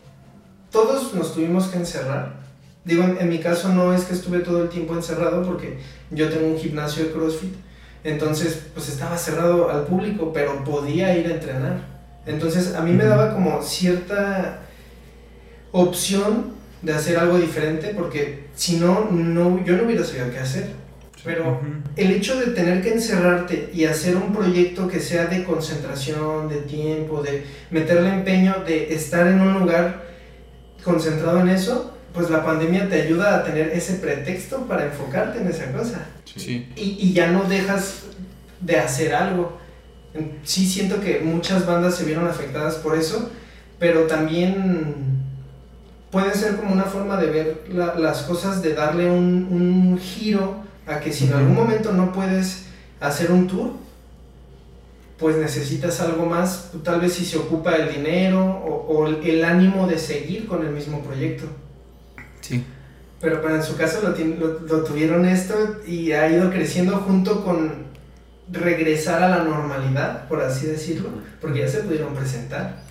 Todos 0.72 1.14
nos 1.14 1.34
tuvimos 1.34 1.68
que 1.68 1.78
encerrar. 1.78 2.44
Digo, 2.86 3.04
en, 3.04 3.30
mi 3.30 3.40
caso 3.40 3.70
no 3.70 3.94
es 3.94 4.04
que 4.04 4.14
estuve 4.14 4.40
todo 4.40 4.64
el 4.64 4.70
tiempo 4.70 4.94
encerrado 4.94 5.44
porque 5.44 5.78
yo 6.12 6.30
tengo 6.30 6.48
un 6.48 6.58
gimnasio 6.58 7.06
de 7.06 7.12
CrossFit. 7.12 7.54
Entonces, 8.04 8.64
pues 8.74 8.90
estaba 8.90 9.18
cerrado 9.18 9.70
al 9.70 9.86
público, 9.86 10.34
pero 10.34 10.64
podía 10.64 11.18
ir 11.18 11.28
a 11.28 11.36
entrenar. 11.36 11.78
Entonces, 12.26 12.76
a 12.76 12.82
mí 12.82 12.92
me 12.92 13.06
daba 13.06 13.34
como 13.34 13.62
cierta 13.62 14.62
opción 15.72 16.54
de 16.82 16.94
hacer 16.94 17.18
algo 17.18 17.38
diferente 17.38 17.94
porque 17.98 18.48
si 18.56 18.78
no, 18.78 19.10
no 19.10 19.64
yo 19.64 19.78
no 19.78 19.84
hubiera 19.84 20.04
sabido 20.04 20.30
qué 20.32 20.40
hacer. 20.40 20.83
Pero 21.24 21.62
el 21.96 22.12
hecho 22.12 22.38
de 22.38 22.48
tener 22.48 22.82
que 22.82 22.94
encerrarte 22.94 23.70
y 23.74 23.86
hacer 23.86 24.18
un 24.18 24.34
proyecto 24.34 24.88
que 24.90 25.00
sea 25.00 25.28
de 25.28 25.46
concentración, 25.46 26.50
de 26.50 26.58
tiempo, 26.58 27.24
de 27.24 27.46
meterle 27.72 28.10
empeño, 28.10 28.58
de 28.66 28.94
estar 28.94 29.28
en 29.28 29.40
un 29.40 29.60
lugar 29.60 30.04
concentrado 30.84 31.40
en 31.40 31.50
eso, 31.50 31.96
pues 32.14 32.30
la 32.30 32.44
pandemia 32.44 32.90
te 32.90 33.02
ayuda 33.04 33.38
a 33.38 33.44
tener 33.46 33.70
ese 33.70 33.94
pretexto 33.96 34.68
para 34.68 34.86
enfocarte 34.86 35.40
en 35.40 35.48
esa 35.48 35.72
cosa. 35.72 36.06
Sí. 36.26 36.68
Y, 36.76 36.98
y 37.00 37.14
ya 37.14 37.28
no 37.28 37.44
dejas 37.46 38.04
de 38.60 38.78
hacer 38.78 39.16
algo. 39.16 39.58
Sí 40.44 40.68
siento 40.68 41.00
que 41.00 41.22
muchas 41.22 41.66
bandas 41.66 41.96
se 41.96 42.04
vieron 42.04 42.28
afectadas 42.28 42.76
por 42.76 42.98
eso, 42.98 43.32
pero 43.80 44.04
también 44.04 44.96
puede 46.12 46.36
ser 46.36 46.58
como 46.58 46.74
una 46.74 46.84
forma 46.84 47.18
de 47.18 47.28
ver 47.28 47.64
la, 47.70 47.96
las 47.96 48.24
cosas, 48.24 48.62
de 48.62 48.74
darle 48.74 49.10
un, 49.10 49.48
un 49.50 49.98
giro 49.98 50.64
a 50.88 51.00
que 51.00 51.12
si 51.12 51.26
en 51.26 51.34
algún 51.34 51.56
momento 51.56 51.94
no 51.94 52.12
puedes 52.12 52.66
hacer 53.00 53.32
un 53.32 53.48
tour, 53.48 53.72
pues 55.18 55.38
necesitas 55.38 56.02
algo 56.02 56.26
más, 56.26 56.72
tal 56.84 57.00
vez 57.00 57.14
si 57.14 57.26
se 57.26 57.38
ocupa 57.38 57.76
el 57.76 57.94
dinero 57.94 58.46
o, 58.46 59.08
el 59.08 59.44
ánimo 59.44 59.88
de 59.88 59.98
seguir 59.98 60.48
con 60.48 60.66
el 60.66 60.72
mismo 60.72 61.02
proyecto. 61.02 61.46
Sí. 62.42 62.64
Pero, 63.22 63.42
para 63.42 63.56
en 63.56 63.64
su 63.64 63.78
caso 63.78 64.02
lo, 64.02 64.60
lo, 64.60 64.84
tuvieron 64.84 65.26
esto 65.26 65.78
y 65.88 66.12
ha 66.12 66.30
ido 66.30 66.50
creciendo 66.50 66.98
junto 66.98 67.46
con 67.46 67.86
regresar 68.52 69.24
a 69.24 69.30
la 69.30 69.44
normalidad, 69.46 70.28
por 70.28 70.42
así 70.42 70.68
decirlo, 70.68 71.10
porque 71.40 71.60
ya 71.60 71.70
se 71.70 71.80
pudieron 71.80 72.14
presentar. 72.14 72.82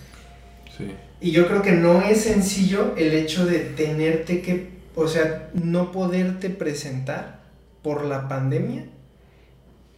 Sí. 0.75 0.91
Y 1.21 1.31
yo 1.31 1.47
creo 1.47 1.61
que 1.61 1.73
no 1.73 2.01
es 2.01 2.21
sencillo 2.21 2.95
el 2.97 3.13
hecho 3.13 3.45
de 3.45 3.59
tenerte 3.59 4.41
que, 4.41 4.79
o 4.95 5.07
sea, 5.07 5.51
no 5.53 5.91
poderte 5.91 6.49
presentar 6.49 7.42
por 7.83 8.05
la 8.05 8.27
pandemia 8.27 8.85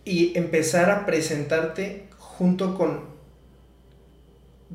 y 0.04 0.38
empezar 0.38 0.90
a 0.90 1.06
presentarte 1.06 2.08
junto 2.18 2.76
con 2.76 3.16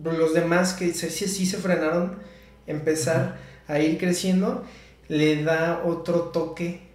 los 0.04 0.32
demás 0.32 0.72
que 0.72 0.92
sí, 0.92 1.46
se 1.46 1.56
frenaron, 1.58 2.18
empezar 2.66 3.38
a 3.68 3.78
ir 3.78 3.98
creciendo, 3.98 4.64
le 5.08 5.42
da 5.42 5.82
otro 5.84 6.30
toque 6.32 6.88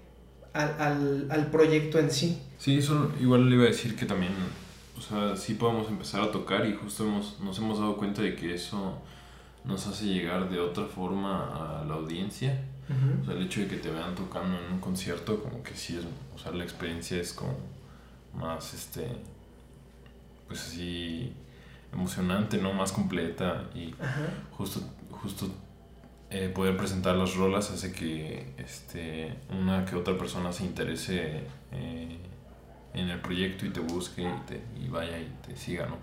al, 0.54 1.28
al, 1.30 1.52
proyecto 1.52 2.00
en 2.00 2.10
sí. 2.10 2.42
Sí, 2.58 2.78
eso 2.78 3.12
igual 3.20 3.50
le 3.50 3.56
iba 3.56 3.66
a 3.66 3.68
decir 3.68 3.96
que 3.96 4.06
también, 4.06 4.32
o 4.98 5.02
sea, 5.02 5.36
sí 5.36 5.56
podemos 5.56 5.90
empezar 5.90 6.22
a 6.22 6.32
tocar 6.32 6.66
y 6.66 6.74
justo 6.74 7.04
hemos, 7.04 7.40
nos 7.42 7.58
hemos 7.58 7.80
dado 7.80 7.98
cuenta 7.98 8.22
de 8.22 8.36
que 8.36 8.54
eso 8.54 9.02
nos 9.66 9.86
hace 9.88 10.06
llegar 10.06 10.50
de 10.50 10.60
otra 10.60 10.86
forma 10.86 11.82
a 11.82 11.86
la 11.86 11.96
audiencia 11.96 12.64
o 13.22 13.26
sea, 13.26 13.34
el 13.34 13.44
hecho 13.44 13.62
de 13.62 13.68
que 13.68 13.78
te 13.78 13.90
vean 13.90 14.14
tocando 14.14 14.58
en 14.60 14.74
un 14.74 14.80
concierto, 14.80 15.42
como 15.42 15.64
que 15.64 15.74
sí 15.76 15.98
es, 15.98 16.06
o 16.36 16.38
sea, 16.38 16.52
la 16.52 16.64
experiencia 16.64 17.20
es 17.20 17.34
como 17.34 17.58
más, 18.34 18.74
este, 18.74 19.08
pues 20.48 20.68
así, 20.68 21.34
emocionante, 21.92 22.58
¿no? 22.58 22.74
Más 22.74 22.92
completa 22.92 23.64
y 23.74 23.96
justo, 24.52 24.82
justo 25.10 25.50
eh, 26.30 26.50
poder 26.50 26.78
presentar 26.78 27.16
las 27.16 27.36
rolas 27.36 27.72
hace 27.72 27.92
que, 27.92 28.54
este, 28.58 29.34
una 29.50 29.86
que 29.86 29.96
otra 29.96 30.18
persona 30.18 30.52
se 30.52 30.66
interese 30.66 31.44
eh, 31.72 32.18
en 32.94 33.10
el 33.10 33.20
proyecto 33.20 33.66
y 33.66 33.70
te 33.70 33.80
busque 33.80 34.22
y, 34.22 34.48
te, 34.48 34.62
y 34.80 34.88
vaya 34.90 35.20
y 35.20 35.32
te 35.48 35.56
siga, 35.56 35.88
¿no? 35.88 35.98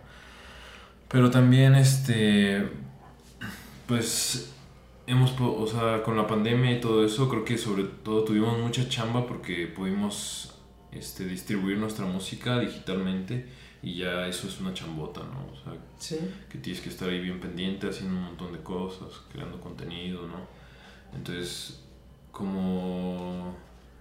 Pero 1.08 1.30
también, 1.30 1.74
este, 1.74 2.68
pues 3.86 4.51
hemos, 5.12 5.38
o 5.40 5.66
sea, 5.66 6.03
con 6.03 6.16
la 6.16 6.27
pandemia 6.27 6.72
y 6.72 6.81
todo 6.81 7.05
eso, 7.05 7.29
creo 7.29 7.44
que 7.44 7.59
sobre 7.59 7.85
todo 7.85 8.25
tuvimos 8.25 8.59
mucha 8.59 8.88
chamba 8.88 9.27
porque 9.27 9.66
pudimos 9.66 10.55
este, 10.90 11.25
distribuir 11.25 11.79
nuestra 11.79 12.05
música 12.07 12.59
digitalmente 12.59 13.46
y 13.83 13.96
ya 13.96 14.27
eso 14.27 14.46
es 14.46 14.61
una 14.61 14.72
chambota, 14.75 15.20
¿no? 15.20 15.53
O 15.53 15.57
sea, 15.57 16.18
que 16.48 16.59
tienes 16.59 16.83
que 16.83 16.88
estar 16.88 17.09
ahí 17.09 17.20
bien 17.20 17.40
pendiente, 17.40 17.88
haciendo 17.88 18.16
un 18.16 18.25
montón 18.25 18.53
de 18.53 18.61
cosas, 18.61 19.22
creando 19.33 19.61
contenido, 19.61 20.27
¿no? 20.29 20.46
Entonces, 21.14 21.85
como 22.31 23.57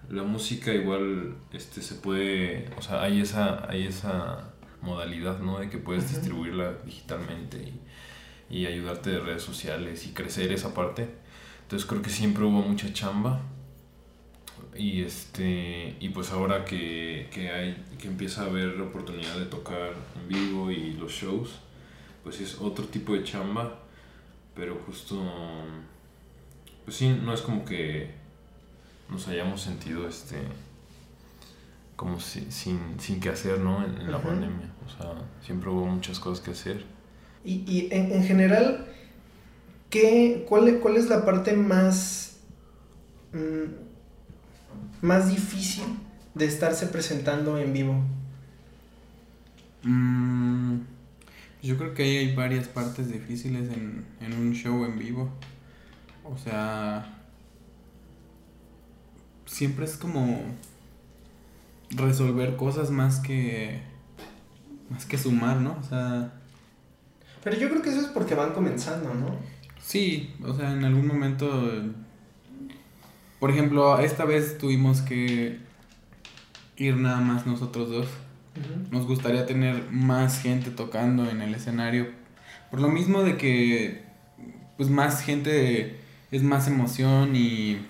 la 0.08 0.22
música 0.22 0.72
igual 0.72 1.36
este, 1.52 1.82
se 1.82 1.96
puede, 1.96 2.70
o 2.76 2.82
sea, 2.82 3.02
hay 3.02 3.20
esa, 3.20 3.68
hay 3.68 3.86
esa 3.86 4.52
modalidad, 4.80 5.40
¿no? 5.40 5.58
De 5.58 5.68
que 5.68 5.78
puedes 5.78 6.08
distribuirla 6.10 6.74
digitalmente 6.84 7.58
y 7.58 7.80
y 8.52 8.66
ayudarte 8.66 9.10
de 9.10 9.18
redes 9.18 9.42
sociales 9.42 10.06
y 10.06 10.10
crecer 10.12 10.52
esa 10.52 10.74
parte. 10.74 11.08
Entonces 11.62 11.88
creo 11.88 12.02
que 12.02 12.10
siempre 12.10 12.44
hubo 12.44 12.60
mucha 12.60 12.92
chamba. 12.92 13.40
Y 14.76 15.02
este 15.02 15.96
y 16.00 16.10
pues 16.10 16.30
ahora 16.30 16.64
que, 16.64 17.28
que 17.32 17.50
hay 17.50 17.82
que 17.98 18.08
empieza 18.08 18.42
a 18.42 18.46
haber 18.46 18.76
la 18.76 18.84
oportunidad 18.84 19.38
de 19.38 19.46
tocar 19.46 19.92
en 20.16 20.28
vivo 20.28 20.70
y 20.70 20.92
los 20.92 21.12
shows, 21.12 21.60
pues 22.22 22.40
es 22.40 22.58
otro 22.60 22.86
tipo 22.86 23.14
de 23.14 23.24
chamba, 23.24 23.80
pero 24.54 24.76
justo 24.86 25.20
pues 26.84 26.96
sí, 26.96 27.08
no 27.22 27.32
es 27.34 27.40
como 27.40 27.64
que 27.64 28.14
nos 29.08 29.28
hayamos 29.28 29.60
sentido 29.60 30.08
este 30.08 30.38
como 31.96 32.18
si, 32.18 32.50
sin, 32.50 32.98
sin 32.98 33.20
que 33.20 33.28
hacer, 33.28 33.60
¿no? 33.60 33.84
En, 33.84 34.10
la 34.10 34.20
pandemia. 34.20 34.72
O 34.84 34.88
sea, 34.88 35.14
siempre 35.40 35.70
hubo 35.70 35.86
muchas 35.86 36.18
cosas 36.18 36.42
que 36.42 36.50
hacer 36.50 36.84
y, 37.44 37.64
y 37.66 37.88
en, 37.90 38.12
en, 38.12 38.24
general, 38.24 38.86
¿qué, 39.90 40.44
cuál, 40.48 40.78
¿cuál 40.80 40.96
es 40.96 41.08
la 41.08 41.24
parte 41.24 41.54
más... 41.54 42.38
Mm, 43.32 43.82
más 45.02 45.28
difícil 45.28 45.84
de 46.34 46.46
estarse 46.46 46.86
presentando 46.86 47.58
en 47.58 47.72
vivo? 47.72 48.02
Mm, 49.82 50.78
yo 51.62 51.76
creo 51.76 51.92
que 51.92 52.04
ahí 52.04 52.16
hay 52.18 52.34
varias 52.34 52.68
partes 52.68 53.12
difíciles 53.12 53.68
en, 53.68 54.06
en 54.20 54.32
un 54.32 54.54
show 54.54 54.84
en 54.84 54.98
vivo. 54.98 55.28
O 56.24 56.38
sea, 56.38 57.18
siempre 59.44 59.84
es 59.84 59.96
como 59.96 60.40
resolver 61.90 62.56
cosas 62.56 62.90
más 62.90 63.18
que 63.20 63.82
más 64.88 65.04
que 65.04 65.18
sumar, 65.18 65.60
¿no? 65.60 65.76
O 65.80 65.82
sea, 65.82 66.32
pero 67.42 67.56
yo 67.56 67.68
creo 67.68 67.82
que 67.82 67.90
eso 67.90 68.00
es 68.00 68.06
porque 68.06 68.34
van 68.34 68.52
comenzando, 68.52 69.12
¿no? 69.14 69.36
Sí, 69.80 70.34
o 70.44 70.54
sea, 70.54 70.72
en 70.72 70.84
algún 70.84 71.06
momento 71.06 71.48
por 73.42 73.50
ejemplo, 73.50 73.98
esta 73.98 74.24
vez 74.24 74.56
tuvimos 74.56 75.00
que 75.00 75.58
ir 76.76 76.96
nada 76.96 77.20
más 77.20 77.44
nosotros 77.44 77.90
dos. 77.90 78.06
Nos 78.92 79.04
gustaría 79.04 79.46
tener 79.46 79.90
más 79.90 80.40
gente 80.40 80.70
tocando 80.70 81.28
en 81.28 81.42
el 81.42 81.52
escenario. 81.52 82.06
Por 82.70 82.80
lo 82.80 82.86
mismo 82.86 83.24
de 83.24 83.36
que 83.36 84.04
pues 84.76 84.90
más 84.90 85.22
gente 85.22 85.96
es 86.30 86.44
más 86.44 86.68
emoción 86.68 87.34
y, 87.34 87.84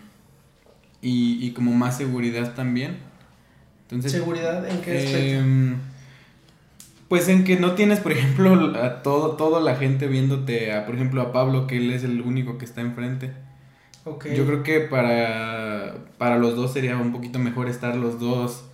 y, 1.02 1.50
como 1.50 1.72
más 1.72 1.98
seguridad 1.98 2.54
también. 2.54 2.96
Entonces, 3.82 4.10
¿Seguridad 4.10 4.66
en 4.66 4.80
qué 4.80 4.96
aspecto? 4.96 5.91
Pues 7.12 7.28
en 7.28 7.44
que 7.44 7.58
no 7.58 7.74
tienes, 7.74 8.00
por 8.00 8.12
ejemplo, 8.12 8.74
a 8.82 9.02
todo, 9.02 9.32
toda 9.32 9.60
la 9.60 9.76
gente 9.76 10.06
viéndote, 10.06 10.72
a, 10.72 10.86
por 10.86 10.94
ejemplo, 10.94 11.20
a 11.20 11.30
Pablo, 11.30 11.66
que 11.66 11.76
él 11.76 11.92
es 11.92 12.04
el 12.04 12.22
único 12.22 12.56
que 12.56 12.64
está 12.64 12.80
enfrente. 12.80 13.34
Yo 14.34 14.46
creo 14.46 14.62
que 14.62 14.80
para, 14.80 15.94
para 16.16 16.38
los 16.38 16.56
dos 16.56 16.72
sería 16.72 16.96
un 16.96 17.12
poquito 17.12 17.38
mejor 17.38 17.68
estar 17.68 17.96
los 17.96 18.18
dos 18.18 18.64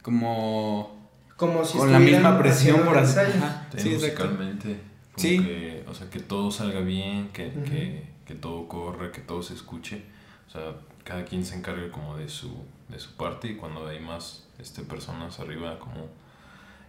como 0.00 1.06
como 1.36 1.66
si 1.66 1.76
con 1.76 1.92
la 1.92 1.98
misma 1.98 2.38
presión 2.38 2.80
por 2.80 2.96
hacer 2.96 3.30
sí, 3.76 3.90
musicalmente 3.90 4.80
sí. 5.16 5.44
Que, 5.44 5.84
o 5.86 5.92
sea 5.92 6.08
que 6.08 6.20
todo 6.20 6.50
salga 6.50 6.80
bien 6.80 7.28
que, 7.28 7.52
que, 7.52 8.06
que, 8.24 8.34
todo 8.34 8.68
corra 8.68 9.12
que 9.12 9.20
todo 9.20 9.42
se 9.42 9.52
escuche. 9.52 10.02
O 10.48 10.50
sea 10.50 10.76
cada 11.04 11.26
quien 11.26 11.44
se 11.44 11.56
encargue 11.56 11.90
como 11.90 12.16
de 12.16 12.30
su 12.30 12.54
de 12.88 12.98
su 12.98 13.16
parte 13.16 13.48
y 13.48 13.56
cuando 13.56 13.86
hay 13.86 14.00
más 14.00 14.48
este 14.58 14.80
personas 14.82 15.40
arriba 15.40 15.78
como 15.78 16.21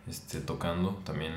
este 0.08 0.41
tocando 0.41 1.01
también 1.06 1.34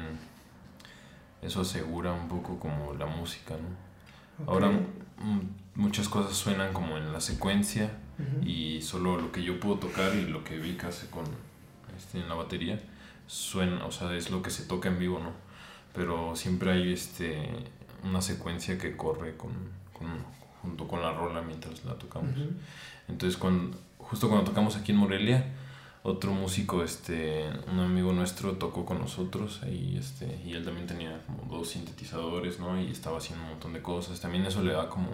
eso 1.42 1.60
asegura 1.60 2.12
un 2.12 2.28
poco 2.28 2.58
como 2.58 2.94
la 2.94 3.06
música 3.06 3.54
no 3.54 4.50
ahora 4.50 4.70
mm, 4.70 5.40
muchas 5.74 6.08
cosas 6.08 6.36
suenan 6.36 6.72
como 6.72 6.96
en 6.96 7.12
la 7.12 7.20
secuencia 7.20 7.90
y 8.42 8.80
solo 8.80 9.18
lo 9.18 9.30
que 9.30 9.42
yo 9.42 9.60
puedo 9.60 9.76
tocar 9.76 10.14
y 10.14 10.26
lo 10.26 10.42
que 10.42 10.58
Vic 10.58 10.84
hace 10.84 11.10
con 11.10 11.24
este, 11.96 12.18
en 12.18 12.28
la 12.28 12.34
batería 12.34 12.80
suena, 13.26 13.84
o 13.84 13.92
sea, 13.92 14.14
es 14.14 14.30
lo 14.30 14.42
que 14.42 14.50
se 14.50 14.64
toca 14.64 14.88
en 14.88 14.98
vivo, 14.98 15.18
¿no? 15.18 15.32
Pero 15.94 16.36
siempre 16.36 16.70
hay 16.70 16.92
este 16.92 17.48
una 18.04 18.22
secuencia 18.22 18.78
que 18.78 18.96
corre 18.96 19.36
con, 19.36 19.52
con 19.92 20.08
junto 20.62 20.86
con 20.86 21.02
la 21.02 21.12
rola 21.12 21.42
mientras 21.42 21.84
la 21.84 21.94
tocamos. 21.94 22.34
Entonces, 23.08 23.38
cuando, 23.38 23.76
justo 23.98 24.28
cuando 24.28 24.44
tocamos 24.44 24.76
aquí 24.76 24.92
en 24.92 24.98
Morelia, 24.98 25.46
otro 26.06 26.30
músico, 26.30 26.84
este, 26.84 27.50
un 27.68 27.80
amigo 27.80 28.12
nuestro 28.12 28.52
tocó 28.52 28.86
con 28.86 29.00
nosotros 29.00 29.60
ahí, 29.64 29.96
este, 29.98 30.40
y 30.44 30.52
él 30.52 30.64
también 30.64 30.86
tenía 30.86 31.20
como 31.26 31.42
dos 31.52 31.70
sintetizadores, 31.70 32.60
¿no? 32.60 32.80
Y 32.80 32.92
estaba 32.92 33.18
haciendo 33.18 33.44
un 33.44 33.50
montón 33.50 33.72
de 33.72 33.82
cosas. 33.82 34.20
También 34.20 34.46
eso 34.46 34.62
le 34.62 34.72
da 34.72 34.88
como 34.88 35.08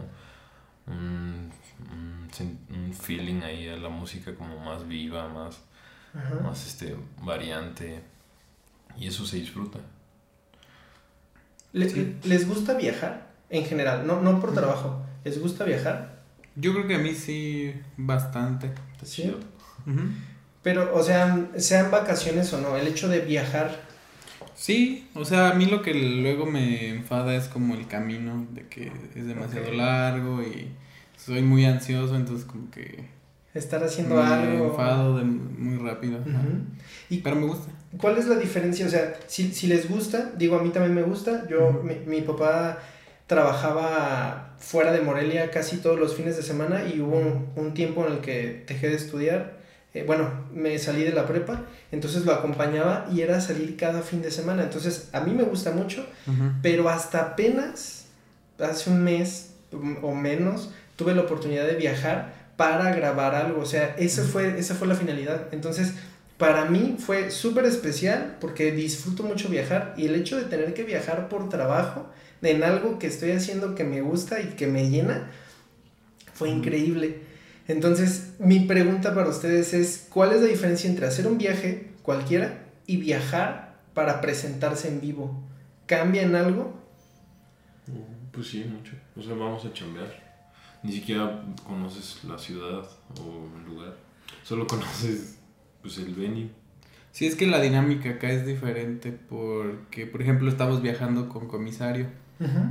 un, 0.86 1.50
un, 1.90 2.92
feeling 2.92 3.40
ahí 3.42 3.68
a 3.68 3.76
la 3.76 3.88
música 3.88 4.34
como 4.34 4.58
más 4.58 4.86
viva, 4.86 5.28
más, 5.28 5.60
más 6.42 6.66
este, 6.66 6.94
variante. 7.22 8.02
Y 8.98 9.06
eso 9.06 9.24
se 9.24 9.38
disfruta. 9.38 9.78
¿Les 11.72 12.46
gusta 12.46 12.74
viajar 12.74 13.32
en 13.48 13.64
general? 13.64 14.06
No, 14.06 14.20
no 14.20 14.40
por 14.40 14.52
trabajo. 14.52 15.06
¿Les 15.24 15.40
gusta 15.40 15.64
viajar? 15.64 16.20
Yo 16.54 16.74
creo 16.74 16.86
que 16.86 16.96
a 16.96 16.98
mí 16.98 17.14
sí, 17.14 17.74
bastante. 17.96 18.74
¿Sí? 19.02 19.34
Pero, 20.62 20.94
o 20.94 21.02
sea, 21.02 21.48
sean 21.56 21.90
vacaciones 21.90 22.52
o 22.52 22.60
no, 22.60 22.76
el 22.76 22.86
hecho 22.86 23.08
de 23.08 23.20
viajar 23.20 23.92
Sí, 24.62 25.08
o 25.14 25.24
sea, 25.24 25.50
a 25.50 25.54
mí 25.54 25.66
lo 25.66 25.82
que 25.82 25.92
luego 25.92 26.46
me 26.46 26.90
enfada 26.90 27.34
es 27.34 27.48
como 27.48 27.74
el 27.74 27.88
camino, 27.88 28.46
de 28.52 28.68
que 28.68 28.92
es 29.16 29.26
demasiado 29.26 29.72
largo 29.72 30.40
y 30.40 30.68
soy 31.16 31.42
muy 31.42 31.64
ansioso, 31.64 32.14
entonces 32.14 32.46
como 32.46 32.70
que... 32.70 33.06
Estar 33.54 33.82
haciendo 33.82 34.22
algo. 34.22 34.58
Me 34.58 34.64
enfado 34.66 35.18
de 35.18 35.24
muy 35.24 35.78
rápido. 35.78 36.20
y 37.10 37.18
Pero 37.18 37.34
me 37.34 37.46
gusta. 37.46 37.72
¿Cuál 37.98 38.18
es 38.18 38.28
la 38.28 38.36
diferencia? 38.36 38.86
O 38.86 38.88
sea, 38.88 39.14
si, 39.26 39.52
si 39.52 39.66
les 39.66 39.90
gusta, 39.90 40.30
digo, 40.38 40.56
a 40.56 40.62
mí 40.62 40.70
también 40.70 40.94
me 40.94 41.02
gusta. 41.02 41.46
Yo, 41.50 41.82
mi, 41.82 41.96
mi 42.06 42.22
papá 42.22 42.78
trabajaba 43.26 44.54
fuera 44.60 44.92
de 44.92 45.00
Morelia 45.00 45.50
casi 45.50 45.78
todos 45.78 45.98
los 45.98 46.14
fines 46.14 46.36
de 46.36 46.42
semana 46.44 46.84
y 46.84 47.00
hubo 47.00 47.18
un, 47.18 47.48
un 47.56 47.74
tiempo 47.74 48.06
en 48.06 48.12
el 48.12 48.18
que 48.20 48.64
dejé 48.66 48.90
de 48.90 48.94
estudiar 48.94 49.61
eh, 49.94 50.04
bueno, 50.06 50.30
me 50.54 50.78
salí 50.78 51.02
de 51.02 51.12
la 51.12 51.26
prepa, 51.26 51.66
entonces 51.90 52.24
lo 52.24 52.32
acompañaba 52.32 53.06
y 53.12 53.20
era 53.20 53.40
salir 53.40 53.76
cada 53.76 54.00
fin 54.00 54.22
de 54.22 54.30
semana. 54.30 54.62
Entonces, 54.62 55.10
a 55.12 55.20
mí 55.20 55.32
me 55.32 55.42
gusta 55.42 55.72
mucho, 55.72 56.06
pero 56.62 56.88
hasta 56.88 57.20
apenas, 57.20 58.06
hace 58.58 58.90
un 58.90 59.04
mes 59.04 59.54
o 60.00 60.14
menos, 60.14 60.70
tuve 60.96 61.14
la 61.14 61.22
oportunidad 61.22 61.66
de 61.66 61.74
viajar 61.74 62.32
para 62.56 62.94
grabar 62.94 63.34
algo. 63.34 63.60
O 63.60 63.66
sea, 63.66 63.94
esa 63.98 64.22
fue, 64.22 64.58
esa 64.58 64.74
fue 64.74 64.88
la 64.88 64.94
finalidad. 64.94 65.48
Entonces, 65.52 65.92
para 66.38 66.64
mí 66.64 66.96
fue 66.98 67.30
súper 67.30 67.66
especial 67.66 68.36
porque 68.40 68.72
disfruto 68.72 69.22
mucho 69.22 69.48
viajar 69.48 69.94
y 69.96 70.06
el 70.06 70.14
hecho 70.14 70.36
de 70.36 70.44
tener 70.44 70.74
que 70.74 70.84
viajar 70.84 71.28
por 71.28 71.48
trabajo 71.48 72.10
en 72.40 72.64
algo 72.64 72.98
que 72.98 73.06
estoy 73.06 73.32
haciendo 73.32 73.74
que 73.74 73.84
me 73.84 74.00
gusta 74.00 74.40
y 74.40 74.54
que 74.56 74.66
me 74.66 74.90
llena, 74.90 75.30
fue 76.34 76.48
increíble. 76.48 77.20
Entonces, 77.68 78.34
mi 78.38 78.60
pregunta 78.60 79.14
para 79.14 79.28
ustedes 79.28 79.72
es, 79.72 80.06
¿cuál 80.10 80.32
es 80.32 80.40
la 80.40 80.48
diferencia 80.48 80.90
entre 80.90 81.06
hacer 81.06 81.26
un 81.26 81.38
viaje 81.38 81.90
cualquiera 82.02 82.64
y 82.86 82.96
viajar 82.96 83.78
para 83.94 84.20
presentarse 84.20 84.88
en 84.88 85.00
vivo? 85.00 85.42
¿Cambia 85.86 86.22
en 86.22 86.34
algo? 86.34 86.80
Pues 88.32 88.48
sí, 88.48 88.64
mucho. 88.64 88.92
O 89.16 89.22
sea, 89.22 89.34
vamos 89.34 89.64
a 89.64 89.72
chambear. 89.72 90.10
Ni 90.82 90.92
siquiera 90.92 91.44
conoces 91.64 92.24
la 92.24 92.38
ciudad 92.38 92.82
o 93.20 93.48
el 93.58 93.64
lugar. 93.64 93.96
Solo 94.42 94.66
conoces 94.66 95.38
pues 95.80 95.98
el 95.98 96.14
venue. 96.14 96.50
Sí, 97.12 97.26
es 97.26 97.36
que 97.36 97.46
la 97.46 97.60
dinámica 97.60 98.10
acá 98.10 98.30
es 98.30 98.46
diferente 98.46 99.12
porque, 99.12 100.06
por 100.06 100.22
ejemplo, 100.22 100.48
estamos 100.48 100.82
viajando 100.82 101.28
con 101.28 101.46
comisario. 101.46 102.06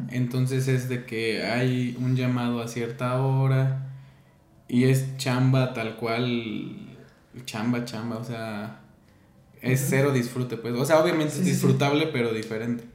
Entonces 0.09 0.67
es 0.67 0.89
de 0.89 1.05
que 1.05 1.43
hay 1.43 1.95
un 2.01 2.17
llamado 2.17 2.61
a 2.61 2.67
cierta 2.67 3.21
hora 3.21 3.90
y 4.71 4.85
es 4.85 5.17
chamba 5.17 5.73
tal 5.73 5.97
cual, 5.97 6.77
chamba, 7.43 7.83
chamba, 7.83 8.19
o 8.19 8.23
sea, 8.23 8.79
es 9.61 9.85
cero 9.89 10.13
disfrute, 10.13 10.55
pues. 10.55 10.73
O 10.75 10.85
sea, 10.85 11.01
obviamente 11.03 11.33
es 11.33 11.43
disfrutable, 11.43 12.07
pero 12.07 12.33
diferente. 12.33 12.85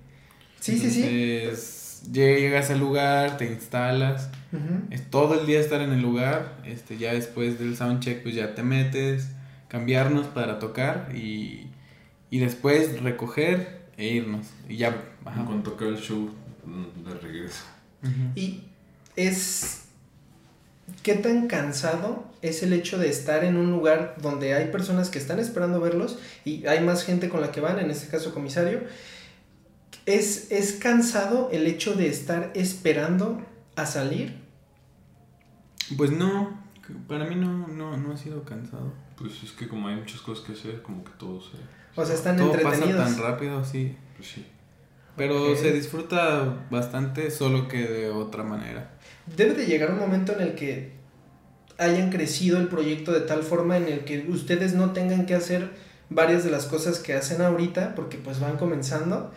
Sí, 0.58 0.78
sí, 0.78 0.90
sí. 0.90 2.10
Llegas 2.10 2.70
al 2.70 2.80
lugar, 2.80 3.36
te 3.36 3.44
instalas, 3.44 4.30
es 4.88 5.10
todo 5.10 5.38
el 5.38 5.46
día 5.46 5.60
estar 5.60 5.82
en 5.82 5.92
el 5.92 6.00
lugar, 6.00 6.62
este, 6.64 6.96
ya 6.96 7.12
después 7.12 7.58
del 7.58 7.76
soundcheck, 7.76 8.22
pues 8.22 8.34
ya 8.34 8.54
te 8.54 8.62
metes, 8.62 9.28
cambiarnos 9.68 10.28
para 10.28 10.58
tocar 10.58 11.10
y, 11.14 11.66
y 12.30 12.38
después 12.38 13.02
recoger 13.02 13.82
e 13.98 14.06
irnos. 14.14 14.46
Y 14.66 14.78
ya, 14.78 14.96
ajá. 15.26 15.44
Cuando 15.44 15.72
toca 15.72 15.84
el 15.84 15.98
show, 15.98 16.30
de 16.64 17.14
regreso. 17.20 17.64
Y 18.34 18.62
es 19.14 19.85
¿Qué 21.02 21.14
tan 21.14 21.48
cansado 21.48 22.24
es 22.42 22.62
el 22.62 22.72
hecho 22.72 22.98
de 22.98 23.08
estar 23.08 23.44
en 23.44 23.56
un 23.56 23.70
lugar 23.70 24.16
donde 24.22 24.54
hay 24.54 24.70
personas 24.70 25.10
que 25.10 25.18
están 25.18 25.38
esperando 25.38 25.80
verlos 25.80 26.18
y 26.44 26.66
hay 26.66 26.80
más 26.80 27.04
gente 27.04 27.28
con 27.28 27.40
la 27.40 27.50
que 27.50 27.60
van, 27.60 27.78
en 27.78 27.90
este 27.90 28.08
caso 28.08 28.32
comisario? 28.32 28.82
¿Es, 30.04 30.52
es 30.52 30.74
cansado 30.74 31.48
el 31.52 31.66
hecho 31.66 31.94
de 31.94 32.08
estar 32.08 32.52
esperando 32.54 33.42
a 33.74 33.86
salir? 33.86 34.40
Pues 35.96 36.12
no, 36.12 36.60
para 37.08 37.24
mí 37.24 37.34
no, 37.34 37.66
no, 37.66 37.96
no 37.96 38.12
ha 38.12 38.16
sido 38.16 38.44
cansado. 38.44 38.92
Pues 39.16 39.42
es 39.42 39.52
que 39.52 39.66
como 39.66 39.88
hay 39.88 39.96
muchas 39.96 40.20
cosas 40.20 40.44
que 40.44 40.52
hacer, 40.52 40.82
como 40.82 41.02
que 41.02 41.12
todo 41.18 41.40
se... 41.40 41.56
O 41.96 42.04
sea, 42.04 42.14
están 42.14 42.36
todo 42.36 42.52
pasa 42.62 42.84
tan 42.84 43.18
rápido, 43.18 43.64
sí. 43.64 43.96
Pues 44.16 44.28
sí. 44.28 44.46
Pero 45.16 45.56
se 45.56 45.72
disfruta 45.72 46.66
bastante, 46.70 47.30
solo 47.30 47.68
que 47.68 47.78
de 47.78 48.10
otra 48.10 48.42
manera. 48.42 48.90
Debe 49.34 49.54
de 49.54 49.66
llegar 49.66 49.90
un 49.90 49.98
momento 49.98 50.32
en 50.32 50.40
el 50.40 50.54
que 50.54 50.92
hayan 51.78 52.10
crecido 52.10 52.58
el 52.58 52.68
proyecto 52.68 53.12
de 53.12 53.20
tal 53.20 53.42
forma 53.42 53.76
en 53.76 53.88
el 53.88 54.04
que 54.04 54.26
ustedes 54.28 54.74
no 54.74 54.92
tengan 54.92 55.26
que 55.26 55.34
hacer 55.34 55.70
varias 56.08 56.44
de 56.44 56.50
las 56.50 56.66
cosas 56.66 57.00
que 57.00 57.14
hacen 57.14 57.42
ahorita 57.42 57.94
porque 57.94 58.16
pues 58.16 58.40
van 58.40 58.56
comenzando. 58.56 59.32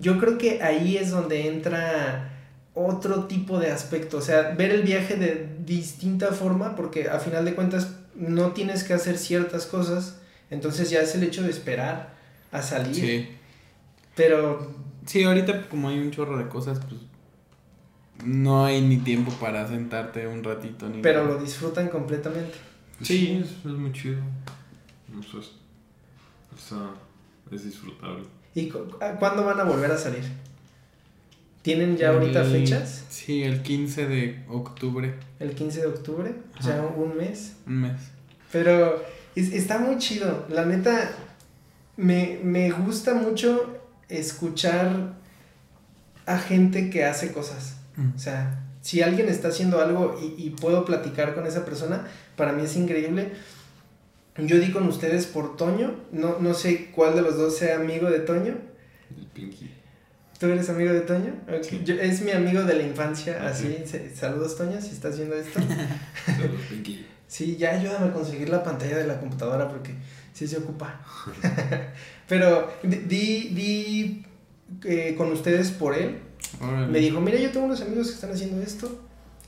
Yo 0.00 0.18
creo 0.18 0.38
que 0.38 0.62
ahí 0.62 0.96
es 0.96 1.10
donde 1.10 1.48
entra 1.48 2.36
otro 2.74 3.24
tipo 3.24 3.58
de 3.58 3.70
aspecto, 3.70 4.18
o 4.18 4.20
sea, 4.20 4.54
ver 4.56 4.70
el 4.70 4.82
viaje 4.82 5.16
de 5.16 5.56
distinta 5.64 6.28
forma 6.32 6.76
porque 6.76 7.08
a 7.08 7.18
final 7.18 7.44
de 7.44 7.54
cuentas 7.54 7.94
no 8.14 8.52
tienes 8.52 8.84
que 8.84 8.94
hacer 8.94 9.18
ciertas 9.18 9.66
cosas, 9.66 10.16
entonces 10.50 10.90
ya 10.90 11.00
es 11.00 11.14
el 11.14 11.22
hecho 11.22 11.42
de 11.42 11.50
esperar 11.50 12.14
a 12.52 12.62
salir. 12.62 12.94
Sí. 12.94 13.28
Pero... 14.14 14.74
Sí, 15.06 15.24
ahorita 15.24 15.68
como 15.68 15.88
hay 15.88 15.98
un 15.98 16.10
chorro 16.10 16.38
de 16.38 16.48
cosas, 16.48 16.78
pues 16.80 17.00
no 18.24 18.64
hay 18.64 18.80
ni 18.80 18.98
tiempo 18.98 19.32
para 19.32 19.66
sentarte 19.68 20.26
un 20.26 20.42
ratito. 20.42 20.88
Ni 20.88 21.02
pero 21.02 21.24
lo 21.24 21.40
disfrutan 21.40 21.88
completamente. 21.88 22.54
Sí, 23.02 23.42
es, 23.42 23.64
muy 23.64 23.92
chido. 23.92 24.18
No 25.12 25.22
sé, 25.22 25.38
es 27.50 27.64
disfrutable. 27.64 28.24
¿Y 28.54 28.68
cuándo 28.68 29.44
van 29.44 29.60
a 29.60 29.64
volver 29.64 29.90
a 29.90 29.98
salir? 29.98 30.24
¿Tienen 31.62 31.96
ya 31.96 32.10
ahorita 32.10 32.44
fechas? 32.44 33.04
Sí, 33.10 33.42
el 33.42 33.62
15 33.62 34.06
de 34.06 34.44
octubre. 34.48 35.14
El 35.38 35.54
15 35.54 35.80
de 35.80 35.86
octubre, 35.86 36.34
ya 36.60 36.80
un 36.82 37.16
mes. 37.16 37.56
Un 37.66 37.82
mes. 37.82 38.00
Pero 38.50 39.02
está 39.34 39.78
muy 39.78 39.98
chido. 39.98 40.46
La 40.48 40.64
neta, 40.64 41.12
me, 41.96 42.40
me 42.42 42.70
gusta 42.70 43.14
mucho 43.14 43.78
escuchar 44.08 45.14
a 46.26 46.38
gente 46.38 46.90
que 46.90 47.04
hace 47.04 47.32
cosas. 47.32 47.79
Mm. 48.00 48.16
O 48.16 48.18
sea, 48.18 48.64
si 48.80 49.02
alguien 49.02 49.28
está 49.28 49.48
haciendo 49.48 49.80
algo 49.80 50.18
y, 50.20 50.42
y, 50.42 50.50
puedo 50.50 50.84
platicar 50.84 51.34
con 51.34 51.46
esa 51.46 51.64
persona, 51.64 52.06
para 52.36 52.52
mí 52.52 52.64
es 52.64 52.76
increíble. 52.76 53.32
Yo 54.36 54.58
di 54.58 54.72
con 54.72 54.86
ustedes 54.88 55.26
por 55.26 55.56
Toño. 55.56 55.94
No, 56.12 56.38
no 56.38 56.54
sé 56.54 56.90
cuál 56.90 57.14
de 57.14 57.22
los 57.22 57.36
dos 57.36 57.56
sea 57.56 57.76
amigo 57.76 58.10
de 58.10 58.20
Toño. 58.20 58.56
El 59.16 59.26
Pinky. 59.26 59.70
¿Tú 60.38 60.46
eres 60.46 60.70
amigo 60.70 60.92
de 60.92 61.02
Toño? 61.02 61.34
es 61.48 62.22
mi 62.22 62.30
amigo 62.30 62.62
de 62.62 62.74
la 62.74 62.82
infancia, 62.82 63.46
así. 63.46 63.84
Saludos, 64.14 64.56
Toño, 64.56 64.80
si 64.80 64.90
estás 64.90 65.18
viendo 65.18 65.36
esto. 65.36 65.60
Saludos, 66.26 66.60
Pinky. 66.70 67.06
sí, 67.28 67.56
ya 67.56 67.72
ayúdame 67.72 68.06
a 68.08 68.12
conseguir 68.12 68.48
la 68.48 68.62
pantalla 68.62 68.96
de 68.96 69.06
la 69.06 69.20
computadora 69.20 69.68
porque 69.68 69.94
sí 70.32 70.46
se 70.46 70.56
ocupa. 70.56 71.02
Pero 72.28 72.72
di, 72.82 73.50
di 73.50 74.24
eh, 74.84 75.14
con 75.18 75.30
ustedes 75.32 75.72
por 75.72 75.94
él. 75.94 76.20
Me 76.90 76.98
dijo, 76.98 77.20
mira, 77.20 77.38
yo 77.38 77.50
tengo 77.50 77.66
unos 77.66 77.80
amigos 77.80 78.08
que 78.08 78.14
están 78.14 78.32
haciendo 78.32 78.60
esto. 78.62 79.00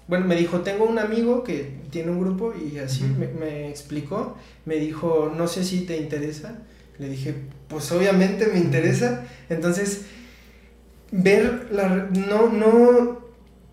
Bueno, 0.08 0.26
me 0.26 0.36
dijo, 0.36 0.60
tengo 0.60 0.84
un 0.84 0.98
amigo 0.98 1.44
que 1.44 1.74
tiene 1.90 2.10
un 2.10 2.20
grupo 2.20 2.54
y 2.54 2.78
así 2.78 3.04
me, 3.04 3.28
me 3.28 3.68
explicó. 3.68 4.36
Me 4.64 4.76
dijo, 4.76 5.32
no 5.36 5.46
sé 5.48 5.64
si 5.64 5.80
te 5.82 5.96
interesa. 5.96 6.58
Le 6.98 7.08
dije, 7.08 7.34
pues 7.68 7.90
obviamente 7.92 8.46
me 8.46 8.58
interesa. 8.58 9.24
Entonces 9.48 10.02
ver 11.12 11.68
la... 11.70 11.88
No, 11.88 12.48
no... 12.48 13.22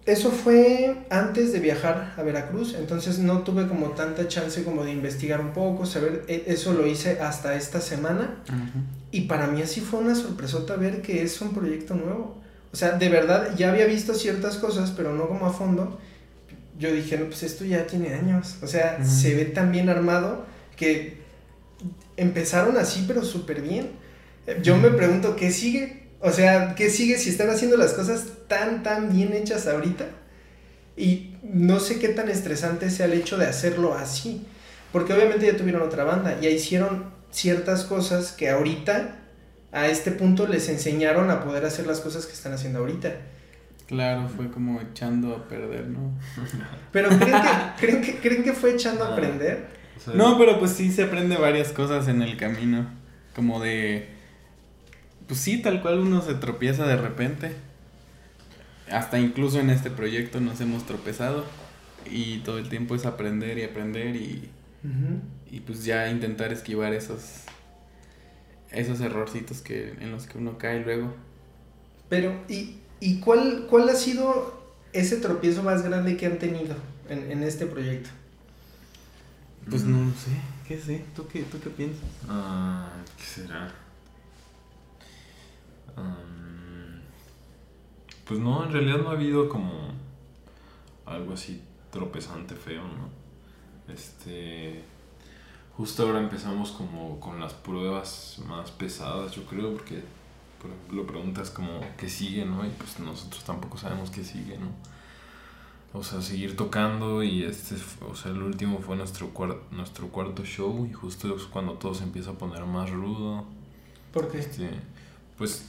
Eso 0.05 0.31
fue 0.31 1.05
antes 1.11 1.53
de 1.53 1.59
viajar 1.59 2.15
a 2.17 2.23
Veracruz, 2.23 2.73
entonces 2.73 3.19
no 3.19 3.43
tuve 3.43 3.67
como 3.67 3.91
tanta 3.91 4.27
chance 4.27 4.63
como 4.63 4.83
de 4.83 4.91
investigar 4.91 5.39
un 5.39 5.51
poco, 5.51 5.85
saber, 5.85 6.25
e, 6.27 6.45
eso 6.47 6.73
lo 6.73 6.87
hice 6.87 7.19
hasta 7.19 7.55
esta 7.55 7.79
semana 7.79 8.43
y 9.11 9.21
para 9.21 9.45
mí 9.45 9.61
así 9.61 9.81
fue 9.81 9.99
una 9.99 10.15
sorpresota 10.15 10.77
ver 10.77 11.03
que 11.03 11.21
es 11.21 11.39
un 11.41 11.53
proyecto 11.53 11.93
nuevo. 11.93 12.41
O 12.71 12.75
sea, 12.75 12.91
de 12.91 13.09
verdad 13.09 13.55
ya 13.57 13.71
había 13.71 13.85
visto 13.85 14.13
ciertas 14.13 14.57
cosas, 14.57 14.91
pero 14.95 15.13
no 15.13 15.27
como 15.27 15.45
a 15.45 15.53
fondo. 15.53 15.99
Yo 16.77 16.91
dije, 16.93 17.17
no, 17.17 17.25
pues 17.25 17.43
esto 17.43 17.65
ya 17.65 17.87
tiene 17.87 18.13
años. 18.13 18.57
O 18.61 18.67
sea, 18.67 19.03
se 19.03 19.35
ve 19.35 19.45
tan 19.45 19.71
bien 19.71 19.89
armado 19.89 20.45
que 20.75 21.17
empezaron 22.15 22.77
así, 22.77 23.05
pero 23.07 23.23
súper 23.23 23.61
bien. 23.61 23.91
Yo 24.61 24.77
me 24.77 24.89
pregunto, 24.89 25.35
¿qué 25.35 25.51
sigue? 25.51 26.07
O 26.21 26.31
sea, 26.31 26.75
¿qué 26.75 26.89
sigue 26.89 27.17
si 27.17 27.29
están 27.29 27.49
haciendo 27.49 27.77
las 27.77 27.93
cosas 27.93 28.25
tan, 28.47 28.83
tan 28.83 29.11
bien 29.11 29.33
hechas 29.33 29.67
ahorita? 29.67 30.05
Y 30.95 31.35
no 31.43 31.79
sé 31.79 31.99
qué 31.99 32.09
tan 32.09 32.29
estresante 32.29 32.89
sea 32.89 33.05
el 33.05 33.13
hecho 33.13 33.37
de 33.37 33.45
hacerlo 33.45 33.95
así. 33.95 34.45
Porque 34.91 35.13
obviamente 35.13 35.45
ya 35.45 35.57
tuvieron 35.57 35.81
otra 35.81 36.03
banda, 36.03 36.39
ya 36.41 36.49
hicieron 36.49 37.11
ciertas 37.31 37.83
cosas 37.85 38.31
que 38.31 38.49
ahorita, 38.49 39.18
a 39.71 39.87
este 39.87 40.11
punto, 40.11 40.47
les 40.47 40.69
enseñaron 40.69 41.29
a 41.29 41.43
poder 41.43 41.65
hacer 41.65 41.85
las 41.85 41.99
cosas 41.99 42.25
que 42.25 42.33
están 42.33 42.53
haciendo 42.53 42.79
ahorita. 42.79 43.15
Claro, 43.87 44.27
fue 44.29 44.51
como 44.51 44.79
echando 44.81 45.35
a 45.35 45.47
perder, 45.47 45.87
¿no? 45.87 46.11
Pero 46.91 47.09
¿creen 47.09 47.41
que, 47.41 47.49
¿creen 47.79 48.01
que, 48.01 48.15
¿creen 48.19 48.43
que 48.43 48.53
fue 48.53 48.71
echando 48.73 49.03
a 49.03 49.13
aprender? 49.13 49.79
no, 50.13 50.37
pero 50.37 50.57
pues 50.59 50.71
sí 50.71 50.93
se 50.93 51.03
aprende 51.03 51.35
varias 51.35 51.73
cosas 51.73 52.07
en 52.07 52.21
el 52.21 52.37
camino. 52.37 52.87
Como 53.35 53.59
de 53.59 54.19
pues 55.29 55.41
sí, 55.41 55.61
tal 55.61 55.83
cual 55.83 55.99
uno 55.99 56.23
se 56.23 56.33
tropieza 56.33 56.87
de 56.87 56.97
repente. 56.97 57.51
Hasta 58.91 59.19
incluso 59.19 59.59
en 59.59 59.69
este 59.69 59.91
proyecto 59.91 60.41
nos 60.41 60.59
hemos 60.59 60.87
tropezado 60.87 61.45
y 62.09 62.39
todo 62.39 62.57
el 62.57 62.67
tiempo 62.67 62.95
es 62.95 63.05
aprender 63.05 63.59
y 63.59 63.63
aprender 63.63 64.15
y, 64.15 64.49
y 65.51 65.59
pues 65.59 65.85
ya 65.85 66.09
intentar 66.09 66.51
esquivar 66.51 66.93
esos 66.93 67.43
esos 68.71 69.01
errorcitos 69.01 69.61
que 69.61 69.91
en 69.99 70.11
los 70.11 70.27
que 70.27 70.37
uno 70.37 70.57
cae 70.57 70.81
luego. 70.83 71.13
Pero 72.07 72.33
¿y, 72.47 72.77
y 72.99 73.19
cuál 73.19 73.67
cuál 73.69 73.89
ha 73.89 73.95
sido 73.95 74.59
ese 74.93 75.17
tropiezo 75.17 75.63
más 75.63 75.83
grande 75.83 76.17
que 76.17 76.25
han 76.25 76.39
tenido 76.39 76.75
en, 77.09 77.31
en 77.31 77.43
este 77.43 77.65
proyecto? 77.65 78.09
Pues 79.69 79.83
no 79.83 80.03
lo 80.03 80.11
sé, 80.13 80.31
¿qué 80.67 80.79
sé? 80.79 81.05
¿Tú 81.15 81.27
qué, 81.27 81.43
tú 81.43 81.59
qué 81.59 81.69
piensas? 81.69 82.03
Ah, 82.27 82.89
¿qué 83.17 83.23
será? 83.23 83.71
pues 88.25 88.39
no, 88.39 88.63
en 88.63 88.71
realidad 88.71 88.99
no 88.99 89.09
ha 89.09 89.13
habido 89.13 89.49
como 89.49 89.89
algo 91.05 91.33
así 91.33 91.61
tropezante 91.91 92.55
feo, 92.55 92.83
¿no? 92.83 93.09
Este. 93.93 94.83
Justo 95.79 96.03
ahora 96.03 96.19
empezamos 96.19 96.71
como 96.71 97.21
con 97.21 97.39
las 97.39 97.53
pruebas 97.53 98.41
más 98.49 98.69
pesadas, 98.69 99.31
yo 99.31 99.45
creo, 99.45 99.71
porque 99.71 100.03
por 100.61 100.69
ejemplo 100.69 101.07
preguntas 101.07 101.49
como 101.51 101.79
qué 101.97 102.09
sigue, 102.09 102.43
¿no? 102.43 102.65
Y 102.65 102.69
pues 102.71 102.99
nosotros 102.99 103.45
tampoco 103.45 103.77
sabemos 103.77 104.09
qué 104.09 104.25
sigue, 104.25 104.57
¿no? 104.57 104.67
O 105.97 106.03
sea, 106.03 106.21
seguir 106.21 106.57
tocando 106.57 107.23
y 107.23 107.43
este, 107.43 107.75
o 108.05 108.13
sea, 108.13 108.31
el 108.31 108.43
último 108.43 108.79
fue 108.79 108.97
nuestro, 108.97 109.31
nuestro 109.71 110.09
cuarto 110.09 110.43
show 110.43 110.85
y 110.85 110.91
justo 110.91 111.33
es 111.33 111.43
cuando 111.43 111.75
todo 111.75 111.93
se 111.93 112.03
empieza 112.03 112.31
a 112.31 112.33
poner 112.33 112.65
más 112.65 112.89
rudo. 112.89 113.45
¿Por 114.11 114.29
qué? 114.29 114.39
Este, 114.39 114.69
pues 115.37 115.63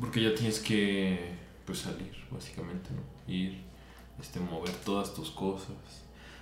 porque 0.00 0.22
ya 0.22 0.34
tienes 0.34 0.58
que 0.58 1.34
pues 1.66 1.80
salir, 1.80 2.16
básicamente, 2.30 2.88
¿no? 2.92 3.02
Ir, 3.30 3.60
este, 4.18 4.40
mover 4.40 4.72
todas 4.86 5.12
tus 5.12 5.28
cosas, 5.28 5.76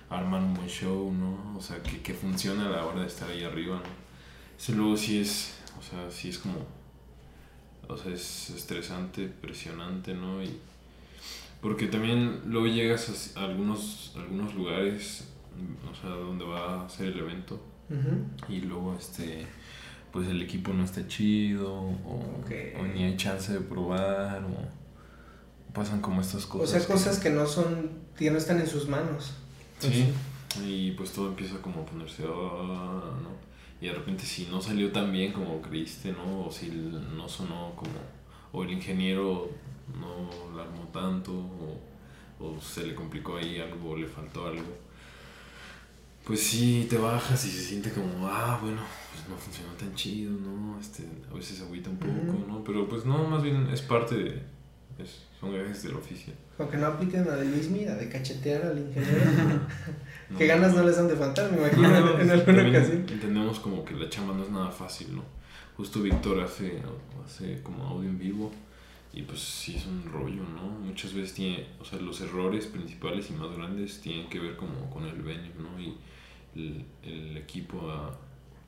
armar 0.09 0.41
un 0.41 0.53
buen 0.53 0.67
show, 0.67 1.11
¿no? 1.11 1.57
O 1.57 1.61
sea, 1.61 1.81
que, 1.83 2.01
que 2.01 2.13
funcione 2.13 2.63
a 2.63 2.69
la 2.69 2.85
hora 2.85 3.01
de 3.01 3.07
estar 3.07 3.29
ahí 3.29 3.43
arriba, 3.43 3.77
¿no? 3.77 4.07
Eso 4.57 4.73
luego 4.73 4.97
sí 4.97 5.19
es, 5.19 5.55
o 5.77 5.81
sea, 5.81 6.09
sí 6.09 6.29
es 6.29 6.39
como, 6.39 6.65
o 7.87 7.97
sea, 7.97 8.13
es 8.13 8.49
estresante, 8.49 9.27
presionante, 9.27 10.13
¿no? 10.13 10.41
Y 10.41 10.57
porque 11.61 11.87
también 11.87 12.41
luego 12.45 12.67
llegas 12.67 13.33
a 13.35 13.43
algunos, 13.45 14.13
algunos 14.15 14.53
lugares, 14.55 15.27
o 15.89 15.95
sea, 15.95 16.09
donde 16.09 16.45
va 16.45 16.85
a 16.85 16.89
ser 16.89 17.07
el 17.07 17.19
evento, 17.19 17.59
y 18.49 18.61
luego, 18.61 18.95
este 18.97 19.47
pues 20.11 20.29
el 20.29 20.41
equipo 20.41 20.73
no 20.73 20.83
está 20.83 21.07
chido 21.07 21.73
o, 21.73 22.43
ni 22.93 23.03
hay 23.03 23.17
chance 23.17 23.53
de 23.53 23.59
probar 23.59 24.43
o 24.43 25.73
pasan 25.73 26.01
como 26.01 26.21
estas 26.21 26.45
cosas. 26.45 26.75
O 26.75 26.79
sea, 26.79 26.87
cosas 26.87 27.19
que, 27.19 27.29
no 27.29 27.45
son, 27.45 27.91
que 28.17 28.31
no 28.31 28.37
están 28.37 28.59
en 28.59 28.67
sus 28.67 28.87
manos. 28.87 29.33
Sí, 29.79 30.13
y 30.65 30.91
pues 30.91 31.11
todo 31.11 31.27
empieza 31.27 31.61
como 31.61 31.81
a 31.81 31.85
ponerse, 31.85 32.23
ah, 32.27 33.11
¿no? 33.21 33.29
Y 33.79 33.87
de 33.87 33.93
repente 33.93 34.25
si 34.25 34.45
no 34.47 34.61
salió 34.61 34.91
tan 34.91 35.11
bien 35.11 35.31
como 35.31 35.61
creíste, 35.61 36.11
¿no? 36.11 36.47
O 36.47 36.51
si 36.51 36.67
no 36.69 37.29
sonó 37.29 37.73
como, 37.75 37.91
o 38.51 38.63
el 38.63 38.71
ingeniero 38.71 39.49
no 39.99 40.55
la 40.55 40.63
armó 40.63 40.87
tanto, 40.91 41.31
o, 41.33 41.79
o 42.39 42.59
se 42.61 42.87
le 42.87 42.95
complicó 42.95 43.37
ahí 43.37 43.59
algo, 43.59 43.91
o 43.91 43.95
le 43.95 44.07
faltó 44.07 44.47
algo 44.47 44.87
pues 46.27 46.41
sí, 46.41 46.85
te 46.89 46.97
bajas 46.97 47.45
y 47.45 47.49
se 47.49 47.63
siente 47.63 47.89
como, 47.89 48.27
ah, 48.27 48.59
bueno, 48.61 48.81
pues 49.13 49.29
no 49.29 49.37
funcionó 49.37 49.71
tan 49.75 49.95
chido, 49.95 50.33
¿no? 50.33 50.77
Este, 50.77 51.03
a 51.31 51.33
veces 51.33 51.61
agüita 51.61 51.89
un 51.89 51.97
poco, 51.97 52.45
¿no? 52.45 52.61
Pero 52.65 52.85
pues 52.89 53.05
no, 53.05 53.23
más 53.29 53.41
bien 53.41 53.69
es 53.71 53.81
parte 53.81 54.15
de, 54.15 54.43
es, 54.99 55.23
son 55.39 55.53
gajes 55.53 55.83
del 55.83 55.95
oficio. 55.95 56.33
Aunque 56.57 56.77
no 56.77 56.87
apliquen 56.87 57.25
la 57.25 57.35
de 57.35 57.45
Luis 57.45 57.69
Mira, 57.69 57.95
de 57.95 58.09
cachetear 58.09 58.65
al 58.65 58.79
ingeniero. 58.79 59.61
que 60.37 60.47
ganas 60.47 60.73
no 60.73 60.83
les 60.83 60.97
han 60.97 61.07
de 61.07 61.15
faltar, 61.15 61.51
me 61.51 61.57
imagino, 61.57 62.19
en, 62.19 62.29
alguna 62.29 62.69
ocasión. 62.69 63.05
Entendemos 63.09 63.59
como 63.59 63.85
que 63.85 63.93
la 63.93 64.09
chamba 64.09 64.33
no 64.33 64.43
es 64.43 64.49
nada 64.49 64.71
fácil, 64.71 65.15
¿no? 65.15 65.23
Justo 65.75 66.01
Víctor 66.01 66.41
hace, 66.41 66.81
hace 67.23 67.61
como 67.61 67.83
audio 67.83 68.09
en 68.09 68.17
vivo 68.17 68.51
y 69.13 69.23
pues 69.23 69.39
sí 69.39 69.75
es 69.75 69.85
un 69.85 70.03
rollo, 70.11 70.43
¿no? 70.43 70.63
Muchas 70.63 71.13
veces 71.13 71.33
tiene, 71.33 71.65
o 71.79 71.85
sea, 71.85 71.99
los 71.99 72.21
errores 72.21 72.67
principales 72.67 73.29
y 73.29 73.33
más 73.33 73.55
grandes 73.55 74.01
tienen 74.01 74.29
que 74.29 74.39
ver 74.39 74.55
como 74.55 74.89
con 74.89 75.05
el 75.05 75.21
venue, 75.21 75.51
¿no? 75.57 75.79
Y 75.79 75.97
el, 76.55 77.37
equipo 77.37 77.91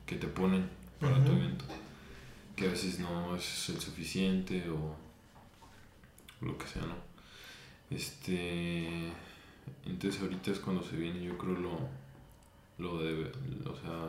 que 0.06 0.16
te 0.16 0.26
ponen 0.26 0.68
para 0.98 1.22
tu 1.22 1.32
evento. 1.32 1.64
Que 2.56 2.66
a 2.66 2.70
veces 2.70 2.98
no 2.98 3.36
es 3.36 3.68
el 3.68 3.80
suficiente 3.80 4.68
o 4.70 4.96
lo 6.40 6.56
que 6.58 6.66
sea, 6.66 6.82
¿no? 6.82 6.94
Este. 7.90 9.12
Entonces 9.84 10.20
ahorita 10.20 10.50
es 10.50 10.58
cuando 10.58 10.82
se 10.82 10.96
viene, 10.96 11.22
yo 11.22 11.36
creo, 11.38 11.54
lo, 11.54 11.78
lo 12.78 13.02
de, 13.02 13.30
o 13.66 13.76
sea, 13.76 14.08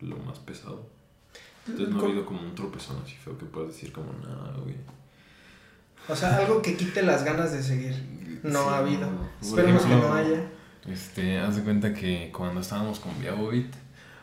lo 0.00 0.16
más 0.18 0.38
pesado. 0.38 0.86
Entonces 1.66 1.94
no 1.94 2.00
ha 2.00 2.04
habido 2.04 2.24
como 2.24 2.40
un 2.40 2.54
tropezón 2.54 3.00
así 3.04 3.14
feo 3.14 3.36
que 3.38 3.46
puedas 3.46 3.72
decir 3.72 3.92
como 3.92 4.12
nada, 4.14 4.54
güey. 4.62 4.76
O 6.08 6.16
sea, 6.16 6.38
algo 6.38 6.62
que 6.62 6.76
quite 6.76 7.02
las 7.02 7.24
ganas 7.24 7.52
de 7.52 7.62
seguir. 7.62 8.40
No 8.42 8.70
ha 8.70 8.78
habido. 8.78 9.08
Esperemos 9.40 9.82
que 9.82 9.94
no 9.94 10.12
haya. 10.12 10.50
Este, 10.86 11.38
haz 11.38 11.56
de 11.56 11.62
cuenta 11.62 11.92
que 11.92 12.32
cuando 12.34 12.60
estábamos 12.60 13.00
con 13.00 13.18
Viabovit, 13.20 13.74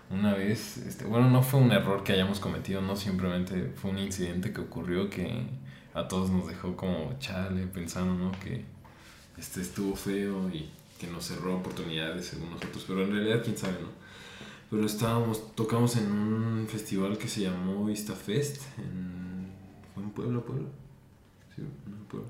una 0.09 0.33
vez, 0.33 0.77
este, 0.77 1.05
bueno, 1.05 1.29
no 1.29 1.43
fue 1.43 1.59
un 1.59 1.71
error 1.71 2.03
que 2.03 2.13
hayamos 2.13 2.39
cometido, 2.39 2.81
no 2.81 2.95
simplemente 2.95 3.71
fue 3.75 3.91
un 3.91 3.99
incidente 3.99 4.51
que 4.51 4.61
ocurrió 4.61 5.09
que 5.09 5.45
a 5.97 6.07
todos 6.07 6.29
nos 6.29 6.47
dejó 6.47 6.75
como 6.75 7.17
chale 7.19 7.65
pensando, 7.67 8.13
¿no? 8.13 8.31
Que 8.39 8.63
este 9.37 9.61
estuvo 9.61 9.95
feo 9.95 10.49
y 10.49 10.69
que 10.99 11.07
nos 11.07 11.25
cerró 11.25 11.57
oportunidades 11.57 12.27
según 12.27 12.51
nosotros, 12.51 12.85
pero 12.87 13.03
en 13.03 13.11
realidad 13.11 13.41
quién 13.43 13.57
sabe, 13.57 13.79
¿no? 13.81 13.89
Pero 14.69 14.85
estábamos, 14.85 15.55
tocamos 15.55 15.95
en 15.95 16.11
un 16.11 16.67
festival 16.67 17.17
que 17.17 17.27
se 17.27 17.41
llamó 17.41 17.85
Vista 17.85 18.13
Fest, 18.13 18.61
en, 18.77 19.47
fue 19.93 20.03
en 20.03 20.09
Puebla, 20.11 20.39
Puebla, 20.41 20.67
sí, 21.55 21.61
en 21.61 22.05
Puebla. 22.05 22.29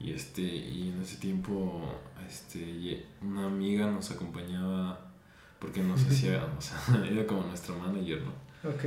Y 0.00 0.12
este, 0.12 0.42
y 0.42 0.92
en 0.94 1.02
ese 1.02 1.16
tiempo, 1.16 1.82
este, 2.28 3.06
una 3.22 3.46
amiga 3.46 3.90
nos 3.90 4.10
acompañaba 4.10 5.12
porque 5.60 5.80
nos 5.82 6.02
hacía, 6.10 6.44
o 6.58 6.60
sea, 6.60 7.04
era 7.10 7.24
como 7.26 7.44
nuestro 7.44 7.78
manager, 7.78 8.22
¿no? 8.22 8.70
Ok. 8.70 8.84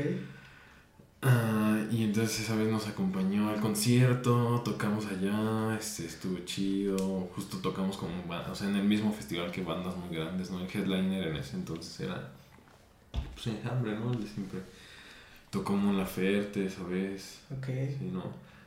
Ah, 1.21 1.85
y 1.91 2.03
entonces 2.03 2.39
esa 2.39 2.55
vez 2.55 2.69
nos 2.69 2.87
acompañó 2.87 3.49
al 3.49 3.59
concierto, 3.59 4.61
tocamos 4.63 5.05
allá, 5.07 5.75
este, 5.77 6.05
estuvo 6.05 6.39
chido, 6.45 6.97
justo 7.35 7.57
tocamos 7.57 7.97
con, 7.97 8.09
o 8.29 8.55
sea, 8.55 8.69
en 8.69 8.77
el 8.77 8.85
mismo 8.85 9.11
festival 9.11 9.51
que 9.51 9.61
bandas 9.61 9.97
muy 9.97 10.15
grandes, 10.15 10.49
¿no? 10.49 10.61
El 10.61 10.67
headliner 10.73 11.27
en 11.27 11.35
ese 11.35 11.57
entonces 11.57 11.99
era, 11.99 12.31
pues, 13.33 13.47
Enjambre, 13.47 13.99
¿no? 13.99 14.13
El 14.13 14.21
de 14.21 14.27
siempre. 14.29 14.61
Tocó 15.49 15.73
Mon 15.73 15.97
Laferte 15.97 16.65
esa 16.65 16.83
vez. 16.83 17.39
Ok. 17.51 17.65
Sí, 17.65 18.09
¿no? 18.13 18.23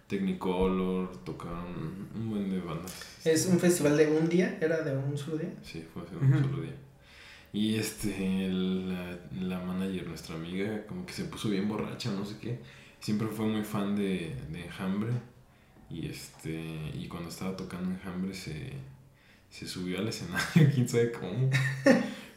Technicolor, 0.09 1.25
tocaron 1.25 2.09
un 2.15 2.31
buen 2.31 2.51
de 2.51 2.61
bandas. 2.61 2.93
¿Es 3.25 3.47
un 3.47 3.59
festival 3.59 3.97
de 3.97 4.09
un 4.09 4.29
día? 4.29 4.59
¿Era 4.61 4.83
de 4.83 4.95
un 4.95 5.17
solo 5.17 5.39
día? 5.39 5.55
Sí, 5.63 5.87
fue 5.95 6.03
de 6.03 6.17
un 6.17 6.43
solo 6.43 6.63
día. 6.63 6.75
Y 7.53 7.77
este, 7.77 8.49
la, 8.51 9.19
la, 9.41 9.61
manager, 9.61 10.07
nuestra 10.07 10.37
amiga, 10.37 10.87
como 10.87 11.05
que 11.05 11.13
se 11.13 11.25
puso 11.25 11.51
bien 11.51 11.69
borracha, 11.69 12.11
no 12.11 12.25
sé 12.25 12.39
qué. 12.41 12.59
Siempre 13.01 13.29
fue 13.29 13.47
muy 13.47 13.63
fan 13.63 13.95
de, 13.95 14.35
de 14.51 14.65
Enjambre. 14.65 15.13
Y 15.91 16.07
este, 16.07 16.91
y 16.95 17.07
cuando 17.09 17.29
estaba 17.29 17.55
tocando 17.55 17.91
Enjambre 17.91 18.33
se, 18.33 18.73
se 19.51 19.69
subió 19.69 19.99
al 19.99 20.09
escenario, 20.09 20.71
quién 20.75 20.89
sabe 20.89 21.13
cómo. 21.13 21.51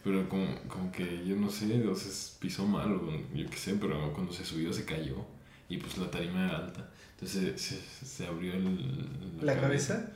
Pero 0.04 0.28
como, 0.30 0.46
como 0.68 0.92
que 0.92 1.26
yo 1.26 1.36
no 1.36 1.50
sé, 1.50 1.74
entonces 1.74 2.38
pisó 2.40 2.68
mal, 2.68 2.92
o 2.92 3.12
yo 3.34 3.50
qué 3.50 3.58
sé, 3.58 3.76
pero 3.76 4.14
cuando 4.14 4.34
se 4.34 4.44
subió 4.44 4.72
se 4.74 4.86
cayó. 4.86 5.26
Y 5.70 5.78
pues 5.78 5.98
la 5.98 6.12
tarima 6.12 6.46
era 6.46 6.58
alta. 6.58 6.92
Entonces 7.14 7.60
se, 7.60 7.80
se 8.06 8.28
abrió 8.28 8.54
el, 8.54 9.10
la, 9.42 9.60
cabeza. 9.60 10.12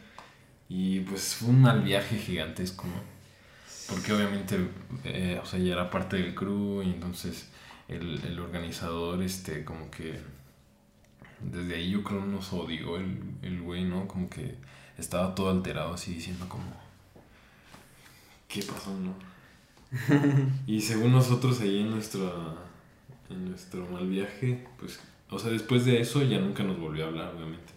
Y 0.68 1.00
pues 1.00 1.36
fue 1.36 1.50
un 1.50 1.62
mal 1.62 1.82
viaje 1.82 2.18
gigantesco, 2.18 2.86
¿no? 2.86 3.19
Porque 3.90 4.14
obviamente, 4.14 4.58
eh, 5.04 5.40
o 5.42 5.46
sea, 5.46 5.60
ya 5.60 5.74
era 5.74 5.90
parte 5.90 6.18
del 6.18 6.36
crew 6.36 6.84
y 6.84 6.90
entonces 6.90 7.50
el, 7.88 8.24
el, 8.24 8.40
organizador, 8.40 9.22
este, 9.24 9.66
como 9.66 9.90
que 9.90 10.20
desde 11.42 11.76
ahí 11.76 11.92
yo 11.92 12.04
creo 12.04 12.24
nos 12.26 12.54
odió 12.54 12.98
el, 12.98 13.20
el 13.42 13.62
güey, 13.62 13.84
¿no? 13.86 14.08
Como 14.08 14.30
que 14.30 14.56
estaba 14.98 15.34
todo 15.34 15.50
alterado 15.50 15.94
así 15.94 16.14
diciendo 16.14 16.48
como, 16.48 16.72
¿qué 18.48 18.62
pasó, 18.62 18.94
no? 18.94 19.16
y 20.68 20.82
según 20.82 21.12
nosotros 21.12 21.60
ahí 21.62 21.80
en 21.80 21.90
nuestro, 21.90 22.58
en 23.30 23.50
nuestro 23.50 23.88
mal 23.88 24.08
viaje, 24.08 24.68
pues, 24.78 25.00
o 25.32 25.40
sea, 25.40 25.50
después 25.50 25.86
de 25.86 26.00
eso 26.00 26.22
ya 26.24 26.40
nunca 26.40 26.64
nos 26.64 26.80
volvió 26.80 27.06
a 27.06 27.08
hablar, 27.08 27.34
obviamente. 27.36 27.74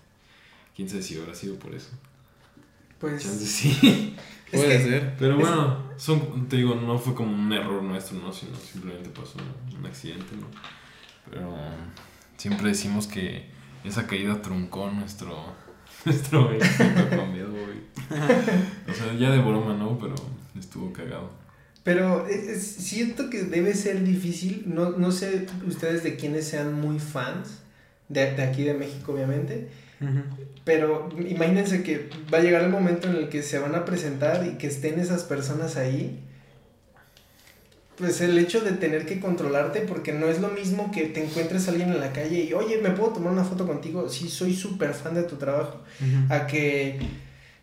¿Quién 0.77 0.89
sabe 0.89 1.03
si 1.03 1.19
habrá 1.19 1.35
sido 1.35 1.59
por 1.59 1.75
eso? 1.75 1.91
Pues... 3.03 3.23
sí. 3.23 4.17
Puede 4.53 4.83
ser. 4.83 5.17
Pero 5.19 5.37
bueno, 5.37 5.79
son, 5.97 6.47
te 6.49 6.57
digo, 6.57 6.75
no 6.75 6.99
fue 6.99 7.15
como 7.15 7.35
un 7.35 7.53
error 7.53 7.83
nuestro, 7.83 8.19
¿no? 8.19 8.33
Sino 8.33 8.55
simplemente 8.57 9.09
pasó 9.09 9.39
un 9.77 9.87
accidente, 9.87 10.37
¿no? 10.37 10.47
Pero 11.29 11.57
siempre 12.37 12.69
decimos 12.69 13.07
que 13.07 13.47
esa 13.83 14.07
caída 14.07 14.41
truncó 14.43 14.91
nuestro, 14.91 15.55
nuestro 16.05 16.51
cambiado, 17.11 17.55
O 18.89 18.95
sea, 18.95 19.15
ya 19.19 19.31
de 19.31 19.39
broma, 19.39 19.75
¿no? 19.75 19.99
Pero 19.99 20.15
estuvo 20.59 20.93
cagado. 20.93 21.31
Pero 21.83 22.27
siento 22.59 23.31
que 23.31 23.43
debe 23.43 23.75
ser 23.75 24.05
difícil, 24.05 24.65
no, 24.67 24.91
no 24.91 25.11
sé 25.11 25.47
ustedes 25.67 26.05
de 26.05 26.15
quiénes 26.15 26.47
sean 26.47 26.81
muy 26.81 27.01
fans, 27.01 27.63
de, 28.09 28.35
de 28.35 28.43
aquí 28.43 28.63
de 28.63 28.75
México 28.75 29.13
obviamente, 29.13 29.69
pero 30.65 31.09
imagínense 31.19 31.83
que 31.83 32.09
va 32.33 32.39
a 32.39 32.43
llegar 32.43 32.63
el 32.63 32.71
momento 32.71 33.09
en 33.09 33.17
el 33.17 33.29
que 33.29 33.43
se 33.43 33.59
van 33.59 33.75
a 33.75 33.85
presentar 33.85 34.47
y 34.47 34.59
que 34.59 34.69
estén 34.69 35.01
esas 35.01 35.25
personas 35.25 35.77
ahí. 35.77 36.21
Pues 37.97 38.21
el 38.21 38.39
hecho 38.39 38.61
de 38.63 38.73
tener 38.73 39.07
que 39.07 39.21
controlarte, 39.21 39.81
porque 39.81 40.13
no 40.13 40.27
es 40.27 40.41
lo 40.41 40.49
mismo 40.49 40.91
que 40.91 41.03
te 41.07 41.23
encuentres 41.23 41.69
a 41.69 41.73
alguien 41.73 41.91
en 41.91 42.01
la 42.01 42.13
calle 42.13 42.43
y, 42.43 42.53
oye, 42.55 42.79
¿me 42.83 42.91
puedo 42.91 43.13
tomar 43.13 43.33
una 43.33 43.45
foto 43.45 43.67
contigo? 43.67 44.09
Sí, 44.09 44.29
soy 44.29 44.55
súper 44.55 44.95
fan 44.95 45.15
de 45.15 45.25
tu 45.25 45.37
trabajo. 45.37 45.83
A 46.31 46.47
que 46.47 46.99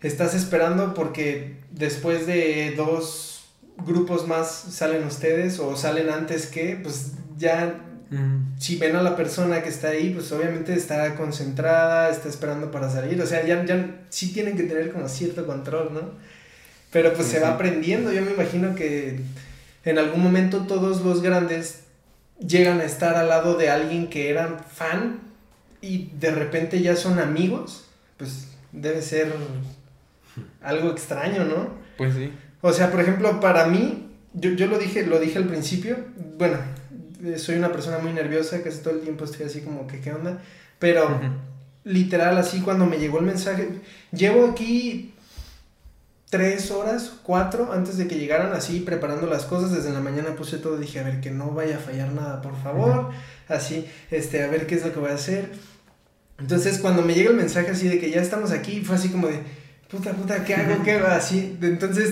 estás 0.02 0.36
esperando 0.36 0.94
porque 0.94 1.58
después 1.72 2.28
de 2.28 2.74
dos 2.78 3.50
grupos 3.86 4.28
más 4.28 4.50
salen 4.50 5.04
ustedes 5.06 5.60
o 5.60 5.76
salen 5.76 6.10
antes 6.10 6.48
que, 6.48 6.80
pues 6.82 7.14
ya 7.38 7.89
si 8.58 8.78
ven 8.78 8.96
a 8.96 9.04
la 9.04 9.16
persona 9.16 9.62
que 9.62 9.70
está 9.70 9.90
ahí, 9.90 10.12
pues 10.12 10.32
obviamente 10.32 10.74
está 10.74 11.16
concentrada, 11.16 12.10
está 12.10 12.28
esperando 12.28 12.72
para 12.72 12.90
salir. 12.90 13.22
O 13.22 13.26
sea, 13.26 13.46
ya, 13.46 13.64
ya 13.66 14.02
sí 14.10 14.34
tienen 14.34 14.58
que 14.58 14.64
tener 14.64 14.92
como 14.92 15.08
cierto 15.08 15.46
control, 15.46 15.94
¿no? 15.94 16.02
Pero 16.92 17.14
pues 17.14 17.28
se 17.28 17.40
va 17.40 17.54
aprendiendo. 17.54 18.12
Yo 18.12 18.24
me 18.24 18.32
imagino 18.32 18.74
que 18.74 19.20
en 19.86 20.00
algún 20.00 20.24
momento 20.24 20.66
todos 20.66 21.02
los 21.02 21.22
grandes 21.22 21.82
llegan 22.40 22.80
a 22.82 22.86
estar 22.86 23.16
al 23.16 23.30
lado 23.30 23.58
de 23.58 23.70
alguien 23.70 24.10
que 24.10 24.30
eran 24.30 24.60
fan 24.60 25.20
y 25.82 26.10
de 26.20 26.32
repente 26.32 26.82
ya 26.82 26.96
son 26.96 27.20
amigos. 27.20 27.86
Pues 28.18 28.48
debe 28.72 29.04
ser 29.04 29.32
algo 30.62 30.92
extraño, 30.92 31.46
¿no? 31.46 31.76
Pues 31.98 32.16
sí. 32.16 32.32
O 32.62 32.74
sea, 32.74 32.92
por 32.92 33.02
ejemplo, 33.02 33.40
para 33.40 33.68
mí, 33.68 34.08
yo, 34.34 34.52
yo 34.52 34.66
lo 34.66 34.80
dije, 34.80 35.06
lo 35.06 35.20
dije 35.20 35.38
al 35.38 35.46
principio, 35.46 35.98
bueno, 36.38 36.58
soy 37.38 37.56
una 37.56 37.72
persona 37.72 38.00
muy 38.00 38.14
nerviosa, 38.14 38.62
casi 38.62 38.80
todo 38.80 38.96
el 38.96 39.02
tiempo 39.02 39.26
estoy 39.26 39.46
así 39.46 39.62
como 39.62 39.88
que, 39.88 40.00
¿qué 40.00 40.14
onda? 40.14 40.42
Pero 40.80 41.20
literal, 41.84 42.38
así 42.38 42.62
cuando 42.62 42.86
me 42.86 42.98
llegó 42.98 43.20
el 43.20 43.26
mensaje, 43.26 43.82
llevo 44.12 44.48
aquí 44.48 45.14
tres 46.30 46.70
horas, 46.72 47.14
cuatro, 47.24 47.74
antes 47.74 47.98
de 47.98 48.08
que 48.08 48.18
llegaran 48.18 48.54
así 48.54 48.82
preparando 48.82 49.28
las 49.28 49.46
cosas, 49.46 49.72
desde 49.72 49.92
la 49.92 50.00
mañana 50.00 50.36
puse 50.36 50.58
todo, 50.58 50.78
dije, 50.78 51.00
a 51.00 51.04
ver, 51.04 51.22
que 51.22 51.32
no 51.32 51.52
vaya 51.52 51.78
a 51.78 51.80
fallar 51.80 52.12
nada, 52.12 52.42
por 52.42 52.56
favor, 52.62 53.10
así, 53.48 53.86
este, 54.12 54.44
a 54.44 54.48
ver 54.48 54.68
qué 54.68 54.76
es 54.76 54.86
lo 54.86 54.94
que 54.94 55.00
voy 55.00 55.10
a 55.10 55.16
hacer. 55.16 55.50
Entonces, 56.38 56.80
cuando 56.80 57.02
me 57.02 57.16
llega 57.16 57.32
el 57.32 57.36
mensaje 57.36 57.72
así 57.72 57.88
de 57.88 58.00
que 58.00 58.12
ya 58.12 58.22
estamos 58.22 58.52
aquí, 58.52 58.82
fue 58.82 58.96
así 58.96 59.10
como 59.10 59.28
de, 59.28 59.42
puta, 59.90 60.14
puta, 60.14 60.46
¿qué 60.46 60.56
hago? 60.56 60.84
¿Qué 60.84 61.02
va? 61.02 61.16
Así, 61.16 61.58
entonces, 61.62 62.12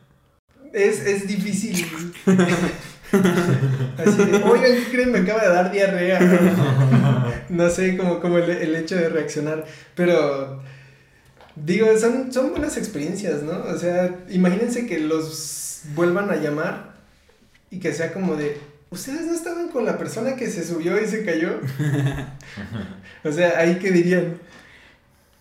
es, 0.72 1.00
es 1.06 1.28
difícil. 1.28 1.86
Así 3.12 4.24
de, 4.24 4.42
oigan, 4.42 4.72
¿qué 4.72 4.84
creen? 4.90 5.12
Me 5.12 5.18
acaba 5.20 5.42
de 5.42 5.48
dar 5.48 5.72
diarrea. 5.72 7.44
no 7.48 7.70
sé, 7.70 7.96
como, 7.96 8.20
como 8.20 8.38
el, 8.38 8.50
el, 8.50 8.76
hecho 8.76 8.96
de 8.96 9.08
reaccionar. 9.08 9.64
Pero, 9.94 10.62
digo, 11.56 11.86
son, 11.98 12.32
son 12.32 12.50
buenas 12.50 12.76
experiencias, 12.76 13.42
¿no? 13.42 13.62
O 13.64 13.76
sea, 13.78 14.14
imagínense 14.28 14.86
que 14.86 15.00
los 15.00 15.82
vuelvan 15.94 16.30
a 16.30 16.36
llamar 16.36 16.94
y 17.70 17.78
que 17.80 17.92
sea 17.92 18.12
como 18.12 18.36
de, 18.36 18.58
¿ustedes 18.90 19.26
no 19.26 19.32
estaban 19.32 19.68
con 19.68 19.84
la 19.84 19.98
persona 19.98 20.36
que 20.36 20.48
se 20.48 20.64
subió 20.64 21.00
y 21.00 21.06
se 21.06 21.24
cayó? 21.24 21.60
o 23.24 23.32
sea, 23.32 23.58
ahí 23.58 23.78
que 23.78 23.90
dirían. 23.90 24.38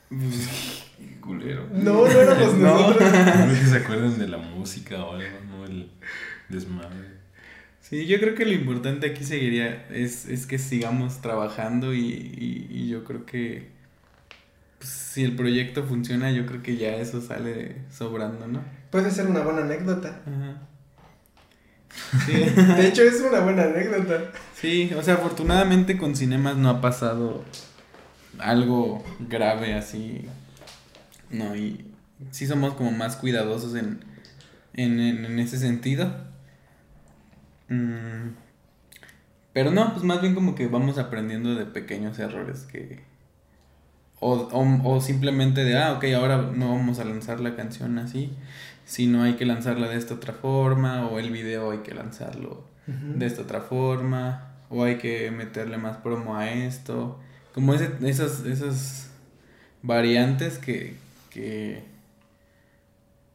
Culero. 1.22 1.68
No, 1.74 1.94
no 1.94 2.08
éramos 2.08 2.54
nosotros. 2.54 3.12
No 3.12 3.54
que 3.54 3.66
se 3.66 3.78
acuerden 3.78 4.18
de 4.18 4.28
la 4.30 4.38
música 4.38 5.04
o 5.04 5.14
algo, 5.14 5.40
¿no? 5.50 5.66
El 5.66 5.92
desmadre. 6.48 7.07
Sí, 7.90 8.06
yo 8.06 8.20
creo 8.20 8.36
que 8.36 8.44
lo 8.44 8.52
importante 8.52 9.08
aquí 9.08 9.24
seguiría 9.24 9.86
es, 9.90 10.28
es 10.28 10.46
que 10.46 10.58
sigamos 10.58 11.22
trabajando 11.22 11.94
y, 11.94 12.68
y, 12.70 12.90
yo 12.90 13.06
creo 13.06 13.26
que 13.26 13.70
pues, 14.78 14.90
si 14.90 15.24
el 15.24 15.38
proyecto 15.38 15.86
funciona, 15.86 16.30
yo 16.32 16.46
creo 16.46 16.62
que 16.62 16.76
ya 16.76 16.98
eso 16.98 17.22
sale 17.22 17.78
sobrando, 17.90 18.46
¿no? 18.46 18.62
Puede 18.92 19.10
ser 19.10 19.28
una 19.28 19.40
buena 19.40 19.62
anécdota. 19.62 20.22
Ajá. 20.26 20.68
Sí. 22.26 22.34
de 22.34 22.88
hecho, 22.88 23.04
es 23.04 23.22
una 23.22 23.40
buena 23.40 23.64
anécdota. 23.64 24.32
Sí, 24.54 24.92
o 24.94 25.02
sea, 25.02 25.14
afortunadamente 25.14 25.98
con 25.98 26.14
Cinemas 26.14 26.58
no 26.58 26.70
ha 26.70 26.82
pasado 26.82 27.46
algo 28.38 29.02
grave 29.30 29.76
así. 29.76 30.26
No, 31.30 31.56
y 31.56 31.86
sí 32.32 32.48
somos 32.48 32.74
como 32.74 32.92
más 32.92 33.16
cuidadosos 33.16 33.76
en, 33.76 34.04
en, 34.74 35.00
en 35.00 35.40
ese 35.40 35.58
sentido. 35.58 36.27
Mm, 37.70 38.30
pero 39.54 39.72
no, 39.72 39.92
pues 39.94 40.04
más 40.04 40.22
bien 40.22 40.36
como 40.36 40.54
que 40.54 40.68
vamos 40.68 40.98
aprendiendo 40.98 41.56
de 41.56 41.66
pequeños 41.66 42.20
errores 42.20 42.68
que... 42.72 43.00
O, 44.20 44.50
o, 44.84 45.02
simplemente 45.02 45.64
de, 45.64 45.78
ah, 45.78 45.94
ok, 45.94 46.06
ahora 46.16 46.42
no 46.42 46.70
vamos 46.70 47.00
a 47.00 47.06
lanzar 47.06 47.40
la 47.40 47.56
canción 47.56 48.00
así, 48.00 48.32
sino 48.86 49.24
hay 49.24 49.34
que 49.34 49.46
lanzarla 49.46 49.90
de 49.90 49.98
esta 49.98 50.16
otra 50.16 50.34
forma, 50.34 51.08
o 51.08 51.20
el 51.20 51.32
video 51.32 51.72
hay 51.72 51.80
que 51.80 51.94
lanzarlo 51.94 52.64
de 52.88 53.26
esta 53.26 53.42
otra 53.42 53.62
forma, 53.62 54.54
o 54.70 54.84
hay 54.84 54.98
que 54.98 55.30
meterle 55.32 55.78
más 55.78 55.98
promo 55.98 56.36
a 56.36 56.52
esto. 56.52 57.20
Como 57.54 57.74
ese, 57.74 57.92
esas, 58.04 58.46
esas 58.46 59.12
variantes 59.82 60.58
que, 60.60 60.96
que 61.30 61.84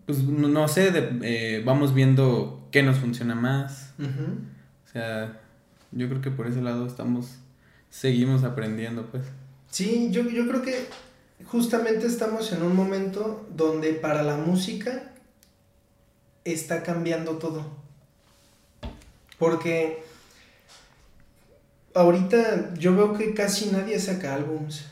pues 0.06 0.22
no 0.22 0.68
sé, 0.68 0.92
eh, 1.22 1.62
vamos 1.64 1.94
viendo 1.94 2.61
qué 2.72 2.82
nos 2.82 2.98
funciona 2.98 3.36
más. 3.36 3.92
O 4.00 4.92
sea, 4.92 5.40
yo 5.92 6.08
creo 6.08 6.20
que 6.20 6.30
por 6.30 6.48
ese 6.48 6.60
lado 6.60 6.86
estamos, 6.86 7.36
seguimos 7.90 8.42
aprendiendo, 8.42 9.06
pues. 9.06 9.22
Sí, 9.70 10.08
yo, 10.10 10.22
yo 10.28 10.48
creo 10.48 10.62
que 10.62 10.86
justamente 11.44 12.06
estamos 12.06 12.50
en 12.52 12.62
un 12.62 12.74
momento 12.74 13.46
donde 13.54 13.92
para 13.92 14.22
la 14.22 14.36
música 14.36 15.12
está 16.44 16.82
cambiando 16.82 17.38
todo. 17.38 17.64
Porque 19.38 20.02
ahorita 21.94 22.74
yo 22.74 22.96
veo 22.96 23.12
que 23.14 23.34
casi 23.34 23.66
nadie 23.66 24.00
saca 24.00 24.34
álbums. 24.34 24.86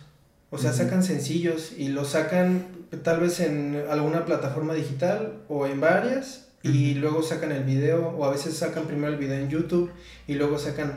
O 0.51 0.59
sea, 0.59 0.73
sacan 0.73 1.03
sencillos 1.03 1.73
y 1.79 1.89
los 1.89 2.11
sacan 2.11 2.67
tal 3.05 3.21
vez 3.21 3.41
en 3.41 3.85
alguna 3.89 4.25
plataforma 4.25 4.75
digital 4.75 5.43
o 5.49 5.67
en 5.67 5.81
varias 5.81 6.50
y 6.63 6.95
luego 6.95 7.23
sacan 7.23 7.53
el 7.53 7.65
video 7.65 8.09
o 8.09 8.25
a 8.25 8.31
veces 8.31 8.55
sacan 8.55 8.85
primero 8.85 9.13
el 9.13 9.19
video 9.19 9.39
en 9.39 9.49
YouTube 9.49 9.91
y 10.27 10.35
luego 10.35 10.59
sacan 10.59 10.93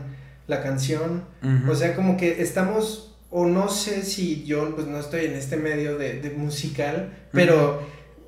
la 0.47 0.61
canción. 0.61 1.23
O 1.69 1.75
sea, 1.75 1.95
como 1.95 2.17
que 2.17 2.41
estamos, 2.41 3.15
o 3.29 3.45
no 3.45 3.69
sé 3.69 4.03
si 4.03 4.43
yo 4.43 4.75
pues 4.75 4.87
no 4.87 4.99
estoy 4.99 5.25
en 5.25 5.33
este 5.33 5.57
medio 5.57 5.97
de, 5.97 6.19
de 6.19 6.29
musical, 6.31 7.13
pero 7.31 7.81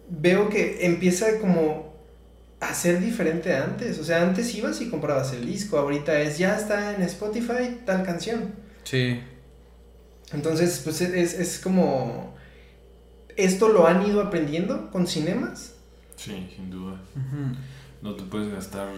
veo 0.10 0.50
que 0.50 0.86
empieza 0.86 1.40
como 1.40 1.94
a 2.62 2.74
ser 2.74 3.02
diferente 3.02 3.54
antes. 3.54 4.00
O 4.00 4.04
sea, 4.04 4.22
antes 4.22 4.54
ibas 4.56 4.80
y 4.82 4.90
comprabas 4.90 5.34
el 5.34 5.46
disco, 5.46 5.78
ahorita 5.78 6.20
es 6.22 6.38
ya 6.38 6.56
está 6.56 6.96
en 6.96 7.02
Spotify 7.02 7.82
tal 7.86 8.04
canción. 8.04 8.56
Sí. 8.84 9.20
Entonces, 10.32 10.82
pues 10.84 11.02
es, 11.02 11.34
es 11.34 11.60
como... 11.60 12.34
¿Esto 13.36 13.68
lo 13.68 13.86
han 13.86 14.06
ido 14.08 14.22
aprendiendo 14.22 14.90
con 14.92 15.08
cinemas? 15.08 15.75
Sí, 16.16 16.50
sin 16.56 16.70
duda. 16.70 17.00
No 18.02 18.16
te 18.16 18.24
puedes 18.24 18.52
gastar 18.52 18.90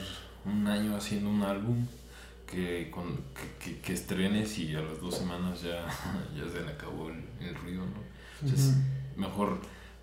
un 0.46 0.68
año 0.68 0.96
haciendo 0.96 1.30
un 1.30 1.44
álbum 1.44 1.86
que, 2.46 2.90
con, 2.90 3.20
que, 3.60 3.80
que, 3.80 3.94
estrenes 3.94 4.58
y 4.58 4.76
a 4.76 4.82
las 4.82 5.02
dos 5.02 5.16
semanas 5.16 5.62
ya, 5.62 5.86
ya 6.36 6.50
se 6.50 6.62
le 6.62 6.72
acabó 6.72 7.10
el, 7.10 7.56
ruido, 7.56 7.82
¿no? 7.82 8.02
Entonces, 8.42 8.76
mejor 9.16 9.60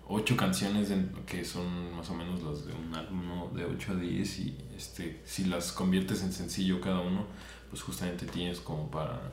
ocho 0.07 0.37
canciones 0.37 0.91
que 1.25 1.43
son 1.43 1.95
más 1.95 2.09
o 2.09 2.13
menos 2.13 2.43
las 2.43 2.65
de 2.65 2.73
un 2.73 2.93
álbum, 2.93 3.27
¿no? 3.27 3.49
De 3.49 3.65
8 3.65 3.93
a 3.93 3.95
10 3.95 4.39
y 4.39 4.57
este, 4.75 5.21
si 5.25 5.45
las 5.45 5.71
conviertes 5.71 6.21
en 6.21 6.31
sencillo 6.31 6.79
cada 6.79 6.99
uno, 6.99 7.25
pues 7.69 7.81
justamente 7.81 8.25
tienes 8.25 8.59
como 8.59 8.91
para 8.91 9.31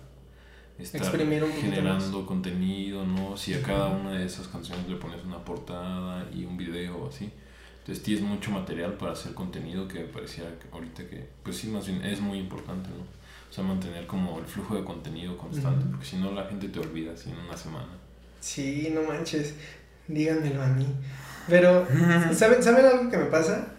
estar 0.78 1.03
generando 1.12 2.24
contenido, 2.24 3.05
¿no? 3.05 3.37
Si 3.37 3.53
a 3.53 3.62
cada 3.62 3.89
una 3.89 4.12
de 4.12 4.24
esas 4.24 4.49
canciones 4.49 4.89
le 4.89 4.97
pones 4.97 5.22
una 5.24 5.45
portada 5.45 6.28
y 6.33 6.45
un 6.45 6.57
video 6.57 7.09
así. 7.09 7.30
Entonces 7.83 8.05
tienes 8.05 8.22
mucho 8.22 8.53
material 8.53 8.95
para 8.95 9.12
hacer 9.12 9.35
contenido 9.35 9.89
que 9.89 9.99
me 9.99 10.05
parecía 10.07 10.45
ahorita 10.70 11.05
que, 11.09 11.26
pues 11.43 11.57
sí, 11.57 11.66
más 11.66 11.85
bien 11.85 12.05
es 12.05 12.20
muy 12.20 12.39
importante, 12.39 12.89
¿no? 12.91 13.03
O 13.51 13.53
sea, 13.53 13.64
mantener 13.64 14.07
como 14.07 14.39
el 14.39 14.47
flujo 14.47 14.76
de 14.76 14.85
contenido 14.85 15.37
constante, 15.37 15.85
porque 15.91 16.07
si 16.07 16.16
no 16.16 16.30
la 16.30 16.47
gente 16.47 16.68
te 16.68 16.78
olvida 16.78 17.12
así 17.12 17.30
en 17.30 17.39
una 17.39 17.57
semana. 17.57 17.99
Sí, 18.41 18.91
no 18.95 19.03
manches, 19.03 19.55
díganmelo 20.07 20.62
a 20.62 20.68
mí. 20.68 20.87
Pero, 21.49 21.87
¿saben, 22.33 22.62
¿saben 22.62 22.87
algo 22.87 23.11
que 23.11 23.18
me 23.18 23.26
pasa? 23.26 23.74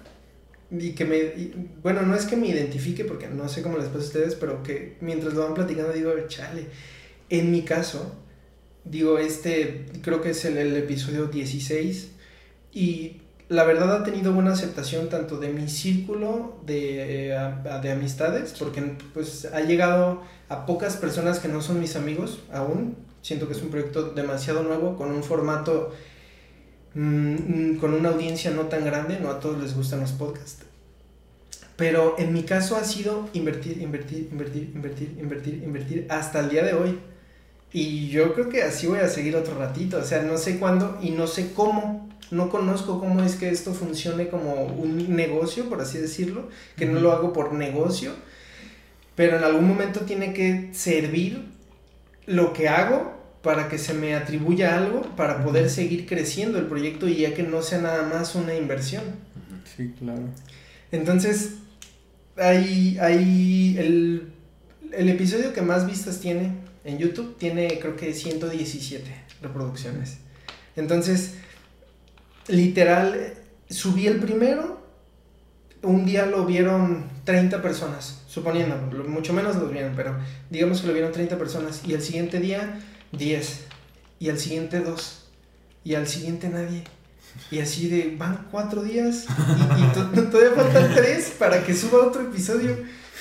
y 0.80 0.94
que 0.94 1.06
me, 1.06 1.52
bueno, 1.82 2.02
no 2.02 2.16
es 2.16 2.26
que 2.26 2.36
me 2.36 2.48
identifique 2.48 3.06
porque 3.06 3.28
no 3.28 3.48
sé 3.48 3.62
cómo 3.62 3.78
les 3.78 3.88
pasa 3.88 4.00
a 4.00 4.08
ustedes, 4.08 4.36
pero 4.36 4.64
que 4.64 4.98
mientras 5.02 5.34
lo 5.34 5.44
van 5.44 5.54
platicando 5.54 5.94
digo, 5.94 6.12
chale, 6.28 6.66
en 7.30 7.52
mi 7.52 7.62
caso, 7.62 8.16
digo, 8.84 9.20
este 9.20 9.86
creo 10.02 10.22
que 10.22 10.32
es 10.32 10.46
el, 10.46 10.58
el 10.58 10.76
episodio 10.76 11.28
16 11.28 12.12
y 12.74 13.22
la 13.54 13.64
verdad 13.64 13.96
ha 13.96 14.04
tenido 14.04 14.34
buena 14.34 14.54
aceptación 14.54 15.10
tanto 15.10 15.38
de 15.38 15.50
mi 15.50 15.68
círculo 15.70 16.58
de, 16.66 17.32
eh, 17.32 17.54
de 17.82 17.92
amistades, 17.92 18.54
porque 18.58 18.98
pues 19.14 19.46
ha 19.46 19.62
llegado 19.62 20.22
a 20.50 20.66
pocas 20.66 20.98
personas 20.98 21.40
que 21.40 21.48
no 21.48 21.62
son 21.62 21.80
mis 21.80 21.96
amigos 21.96 22.40
aún, 22.52 22.96
siento 23.22 23.48
que 23.48 23.54
es 23.54 23.62
un 23.62 23.70
proyecto 23.70 24.12
demasiado 24.12 24.64
nuevo, 24.64 24.98
con 24.98 25.12
un 25.12 25.24
formato 25.24 25.92
Mm, 26.96 27.78
con 27.78 27.94
una 27.94 28.10
audiencia 28.10 28.52
no 28.52 28.64
tan 28.64 28.86
grande, 28.86 29.20
no 29.20 29.30
a 29.30 29.40
todos 29.40 29.60
les 29.62 29.76
gustan 29.76 30.02
los 30.02 30.12
podcasts. 30.12 30.64
Pero 31.76 32.16
en 32.20 32.34
mi 32.34 32.44
caso 32.44 32.76
ha 32.76 32.84
sido 32.84 33.30
invertir, 33.34 33.82
invertir, 33.82 34.30
invertir, 34.32 34.72
invertir, 34.76 35.18
invertir, 35.20 35.64
invertir 35.64 36.08
hasta 36.10 36.40
el 36.40 36.50
día 36.50 36.64
de 36.64 36.74
hoy. 36.74 37.00
Y 37.72 38.10
yo 38.10 38.36
creo 38.36 38.50
que 38.50 38.62
así 38.62 38.86
voy 38.86 39.00
a 39.00 39.08
seguir 39.08 39.36
otro 39.36 39.58
ratito. 39.58 39.98
O 39.98 40.04
sea, 40.04 40.22
no 40.22 40.38
sé 40.38 40.60
cuándo 40.60 41.00
y 41.02 41.10
no 41.10 41.26
sé 41.26 41.54
cómo. 41.54 42.10
No 42.34 42.50
conozco 42.50 43.00
cómo 43.00 43.24
es 43.24 43.36
que 43.36 43.50
esto 43.50 43.74
funcione 43.74 44.28
como 44.28 44.66
un 44.66 45.16
negocio, 45.16 45.70
por 45.70 45.82
así 45.82 45.98
decirlo. 45.98 46.50
Que 46.76 46.86
no 46.86 47.00
lo 47.00 47.12
hago 47.12 47.34
por 47.34 47.54
negocio. 47.54 48.12
Pero 49.16 49.38
en 49.38 49.44
algún 49.44 49.68
momento 49.68 50.02
tiene 50.02 50.34
que 50.34 50.70
servir 50.74 51.46
lo 52.26 52.54
que 52.54 52.68
hago 52.68 53.14
para 53.42 53.68
que 53.68 53.78
se 53.78 53.94
me 53.94 54.16
atribuya 54.16 54.78
algo 54.78 55.02
para 55.16 55.44
poder 55.44 55.70
seguir 55.70 56.06
creciendo 56.06 56.58
el 56.58 56.66
proyecto 56.66 57.08
y 57.08 57.18
ya 57.18 57.34
que 57.34 57.44
no 57.44 57.62
sea 57.62 57.80
nada 57.80 58.04
más 58.04 58.36
una 58.36 58.56
inversión. 58.56 59.04
Sí, 59.76 59.94
claro. 60.00 60.24
Entonces, 60.92 61.56
hay, 62.38 62.98
hay 63.00 63.76
el, 63.78 64.34
el 64.92 65.10
episodio 65.10 65.54
que 65.54 65.62
más 65.62 65.86
vistas 65.86 66.20
tiene 66.20 66.64
en 66.84 66.98
YouTube 66.98 67.38
tiene 67.38 67.80
creo 67.80 67.96
que 67.96 68.14
117 68.14 69.10
reproducciones. 69.42 70.18
Entonces, 70.76 71.36
literal, 72.48 73.34
subí 73.70 74.08
el 74.08 74.20
primero, 74.20 74.82
un 75.82 76.06
día 76.06 76.26
lo 76.26 76.46
vieron 76.46 77.06
30 77.26 77.62
personas, 77.62 78.22
suponiendo, 78.28 78.76
mucho 79.08 79.34
menos 79.34 79.56
lo 79.58 79.68
vieron, 79.68 79.94
pero 79.96 80.16
digamos 80.50 80.82
que 80.82 80.88
lo 80.88 80.94
vieron 80.94 81.12
30 81.12 81.38
personas 81.38 81.82
y 81.86 81.94
el 81.94 82.02
siguiente 82.02 82.40
día 82.40 82.80
10. 83.12 83.66
Y 84.20 84.30
al 84.30 84.40
siguiente 84.40 84.80
2. 84.80 85.30
Y 85.84 85.96
al 85.96 86.08
siguiente 86.08 86.50
nadie. 86.50 86.84
Y 87.52 87.60
así 87.60 87.90
de, 87.90 88.16
van 88.18 88.48
cuatro 88.52 88.84
días 88.84 89.26
y, 89.26 89.94
todavía 90.32 90.52
faltan 90.56 90.94
tres 90.94 91.34
para 91.38 91.64
que 91.64 91.74
suba 91.74 92.06
otro 92.08 92.22
episodio. 92.22 92.78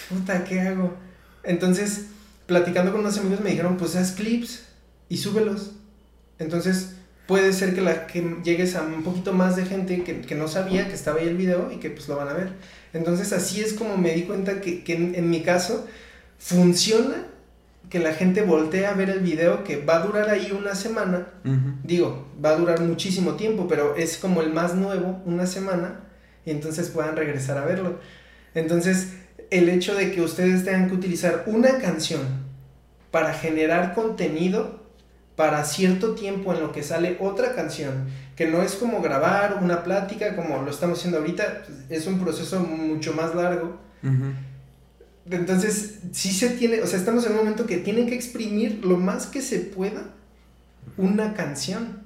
Puta, 0.08 0.44
¿qué 0.44 0.60
hago? 0.60 0.94
Entonces, 1.42 2.06
platicando 2.46 2.92
con 2.92 3.00
unos 3.00 3.18
amigos 3.18 3.40
me 3.40 3.50
dijeron, 3.50 3.76
pues 3.76 3.96
haz 3.96 4.12
clips 4.12 4.64
y 5.08 5.16
súbelos. 5.16 5.72
Entonces, 6.38 6.91
puede 7.26 7.52
ser 7.52 7.74
que, 7.74 7.80
la, 7.80 8.06
que 8.06 8.36
llegues 8.42 8.76
a 8.76 8.82
un 8.82 9.02
poquito 9.02 9.32
más 9.32 9.56
de 9.56 9.64
gente 9.64 10.02
que, 10.02 10.20
que, 10.20 10.34
no 10.34 10.48
sabía 10.48 10.88
que 10.88 10.94
estaba 10.94 11.20
ahí 11.20 11.28
el 11.28 11.36
video 11.36 11.70
y 11.72 11.76
que 11.76 11.90
pues 11.90 12.08
lo 12.08 12.16
van 12.16 12.28
a 12.28 12.32
ver. 12.32 12.50
Entonces, 12.92 13.32
así 13.32 13.60
es 13.60 13.72
como 13.72 13.96
me 13.96 14.12
di 14.12 14.22
cuenta 14.22 14.60
que, 14.60 14.84
que 14.84 14.94
en, 14.94 15.14
en 15.14 15.30
mi 15.30 15.42
caso 15.42 15.86
funciona 16.38 17.26
que 17.92 17.98
la 17.98 18.14
gente 18.14 18.42
voltee 18.42 18.86
a 18.86 18.94
ver 18.94 19.10
el 19.10 19.20
video 19.20 19.64
que 19.64 19.76
va 19.76 19.96
a 19.96 20.06
durar 20.06 20.30
ahí 20.30 20.50
una 20.58 20.74
semana. 20.74 21.26
Digo, 21.84 22.26
va 22.42 22.50
a 22.50 22.56
durar 22.56 22.80
muchísimo 22.80 23.34
tiempo, 23.34 23.68
pero 23.68 23.96
es 23.96 24.16
como 24.16 24.40
el 24.40 24.50
más 24.50 24.74
nuevo, 24.74 25.20
una 25.26 25.46
semana, 25.46 26.00
y 26.46 26.52
entonces 26.52 26.88
puedan 26.88 27.16
regresar 27.16 27.58
a 27.58 27.66
verlo. 27.66 27.98
Entonces, 28.54 29.12
el 29.50 29.68
hecho 29.68 29.94
de 29.94 30.10
que 30.10 30.22
ustedes 30.22 30.64
tengan 30.64 30.88
que 30.88 30.94
utilizar 30.94 31.44
una 31.46 31.80
canción 31.80 32.22
para 33.10 33.34
generar 33.34 33.94
contenido 33.94 34.81
para 35.36 35.64
cierto 35.64 36.14
tiempo 36.14 36.52
en 36.52 36.60
lo 36.60 36.72
que 36.72 36.82
sale 36.82 37.16
otra 37.20 37.54
canción, 37.54 38.06
que 38.36 38.46
no 38.46 38.62
es 38.62 38.74
como 38.74 39.00
grabar 39.00 39.58
una 39.62 39.82
plática 39.82 40.36
como 40.36 40.62
lo 40.62 40.70
estamos 40.70 40.98
haciendo 40.98 41.18
ahorita, 41.18 41.64
es 41.88 42.06
un 42.06 42.18
proceso 42.20 42.60
mucho 42.60 43.14
más 43.14 43.34
largo. 43.34 43.78
Entonces, 45.30 46.00
sí 46.12 46.32
se 46.32 46.50
tiene, 46.50 46.80
o 46.80 46.86
sea, 46.86 46.98
estamos 46.98 47.24
en 47.26 47.32
un 47.32 47.38
momento 47.38 47.66
que 47.66 47.78
tienen 47.78 48.06
que 48.06 48.14
exprimir 48.14 48.84
lo 48.84 48.96
más 48.96 49.26
que 49.26 49.40
se 49.40 49.60
pueda 49.60 50.10
una 50.96 51.34
canción. 51.34 52.02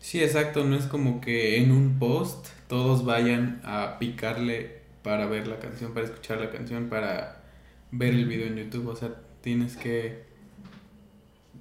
Sí, 0.00 0.22
exacto, 0.22 0.64
no 0.64 0.76
es 0.76 0.84
como 0.84 1.20
que 1.20 1.56
en 1.58 1.72
un 1.72 1.98
post 1.98 2.46
todos 2.68 3.04
vayan 3.04 3.60
a 3.64 3.98
picarle 3.98 4.78
para 5.02 5.26
ver 5.26 5.48
la 5.48 5.58
canción, 5.58 5.94
para 5.94 6.06
escuchar 6.06 6.38
la 6.38 6.50
canción, 6.50 6.88
para 6.88 7.42
ver 7.90 8.14
el 8.14 8.26
video 8.26 8.46
en 8.46 8.56
YouTube, 8.56 8.88
o 8.88 8.96
sea, 8.96 9.14
tienes 9.40 9.76
que 9.76 10.27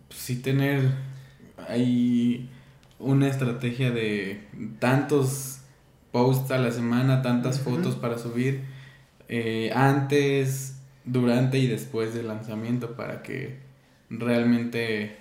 pues, 0.07 0.19
sí 0.19 0.37
tener 0.37 0.91
ahí 1.67 2.49
una 2.99 3.27
estrategia 3.27 3.91
de 3.91 4.47
tantos 4.79 5.59
posts 6.11 6.51
a 6.51 6.57
la 6.57 6.71
semana, 6.71 7.21
tantas 7.21 7.59
fotos 7.59 7.95
para 7.95 8.17
subir 8.17 8.61
eh, 9.27 9.71
antes, 9.75 10.77
durante 11.05 11.57
y 11.57 11.67
después 11.67 12.13
del 12.13 12.27
lanzamiento 12.27 12.95
para 12.95 13.23
que 13.23 13.57
realmente... 14.09 15.17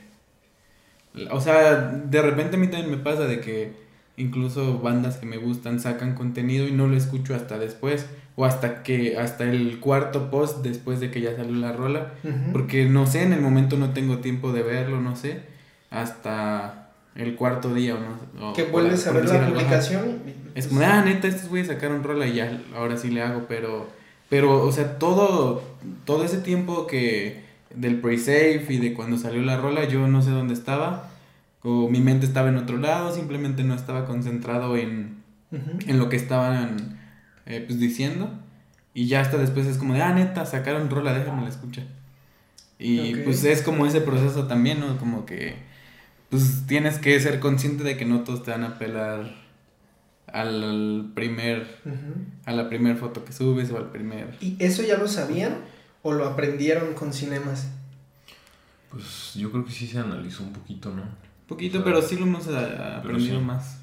O 1.31 1.41
sea, 1.41 1.77
de 1.77 2.23
repente 2.23 2.57
a 2.57 2.59
mí 2.59 2.69
también 2.69 2.91
me 2.91 2.99
pasa 2.99 3.27
de 3.27 3.41
que 3.41 3.73
incluso 4.19 4.79
bandas 4.81 5.17
que 5.17 5.27
me 5.27 5.39
gustan 5.39 5.81
sacan 5.81 6.15
contenido 6.15 6.67
y 6.69 6.73
no 6.73 6.87
lo 6.87 6.97
escucho 6.97 7.35
hasta 7.35 7.59
después 7.59 8.07
o 8.37 8.45
hasta 8.45 8.83
que 8.83 9.19
hasta 9.19 9.45
el 9.45 9.81
cuarto 9.81 10.31
post 10.31 10.59
después 10.63 11.01
de 11.01 11.11
que 11.11 11.21
ya 11.23 11.35
salió 11.35 11.57
la 11.57 11.73
rola. 11.73 12.13
Porque 12.53 12.85
no 12.85 13.07
sé 13.07 13.23
en 13.23 13.33
el 13.33 13.41
momento 13.41 13.77
no 13.77 13.91
tengo 13.91 14.19
tiempo 14.19 14.53
de 14.53 14.63
verlo 14.63 15.01
no 15.01 15.17
sé 15.17 15.57
hasta 15.91 16.91
el 17.15 17.35
cuarto 17.35 17.73
día 17.75 17.95
o 17.95 17.99
no 18.39 18.53
que 18.53 18.65
vuelves 18.65 19.07
a 19.07 19.13
ver 19.13 19.25
la 19.25 19.47
publicación 19.47 20.19
es 20.55 20.67
como 20.67 20.83
ah 20.83 21.03
neta 21.05 21.29
estos 21.29 21.49
voy 21.49 21.61
a 21.61 21.65
sacar 21.65 21.91
un 21.91 22.03
rola 22.03 22.27
y 22.27 22.35
ya 22.35 22.61
ahora 22.75 22.97
sí 22.99 23.11
le 23.11 23.23
hago 23.23 23.47
pero 23.49 23.89
pero 24.29 24.63
o 24.63 24.73
sea 24.73 24.99
todo 24.99 25.63
todo 26.05 26.25
ese 26.25 26.39
tiempo 26.39 26.87
que 26.87 27.45
del 27.75 28.01
pre-save 28.01 28.67
y 28.69 28.79
de 28.79 28.95
cuando 28.95 29.17
salió 29.17 29.43
la 29.43 29.57
rola 29.57 29.85
yo 29.85 30.07
no 30.09 30.23
sé 30.23 30.31
dónde 30.31 30.55
estaba 30.55 31.11
o 31.63 31.89
mi 31.89 32.01
mente 32.01 32.27
estaba 32.27 32.49
en 32.49 32.59
otro 32.59 32.77
lado 32.77 33.15
simplemente 33.15 33.65
no 33.65 33.75
estaba 33.75 34.05
concentrado 34.05 34.77
en 34.77 35.17
en 35.87 35.99
lo 35.99 36.09
que 36.09 36.17
estaban 36.17 36.99
eh, 37.47 37.65
pues 37.67 37.81
diciendo. 37.81 38.31
Y 38.95 39.07
ya 39.07 39.21
hasta 39.21 39.37
después 39.37 39.67
es 39.67 39.79
como 39.79 39.95
de, 39.95 40.03
ah, 40.03 40.13
neta, 40.13 40.47
sacaron 40.47 40.91
rola, 40.91 41.13
déjame 41.13 41.43
la 41.43 41.49
escucha. 41.49 41.83
Y 42.79 43.15
pues 43.17 43.45
es 43.45 43.63
como 43.63 43.87
ese 43.87 44.01
proceso 44.01 44.47
también, 44.47 44.81
¿no? 44.81 44.99
Como 44.99 45.25
que 45.25 45.57
pues 46.31 46.65
tienes 46.67 46.99
que 46.99 47.19
ser 47.21 47.41
consciente 47.41 47.85
de 47.85 47.97
que 47.97 48.05
no 48.05 48.21
todos 48.21 48.43
te 48.43 48.51
van 48.51 48.65
a 48.65 48.69
apelar 48.69 49.35
al 50.27 51.13
primer, 51.15 51.67
a 52.45 52.53
la 52.53 52.69
primera 52.69 52.97
foto 52.97 53.25
que 53.25 53.33
subes 53.33 53.71
o 53.71 53.79
al 53.79 53.91
primer... 53.91 54.37
¿Y 54.41 54.57
eso 54.59 54.83
ya 54.83 54.99
lo 54.99 55.07
sabían 55.07 55.59
o 56.03 56.13
lo 56.13 56.27
aprendieron 56.27 56.95
con 56.95 57.13
cinemas? 57.13 57.69
Pues 58.91 59.35
yo 59.35 59.51
creo 59.53 59.65
que 59.65 59.73
sí 59.73 59.87
se 59.87 59.99
analizó 59.99 60.43
un 60.43 60.53
poquito, 60.53 60.93
¿no? 60.93 61.05
Poquito, 61.47 61.85
pero 61.85 62.03
sí 62.03 62.17
lo 62.17 62.27
hemos 62.27 62.49
aprendido 62.49 63.41
más. 63.41 63.79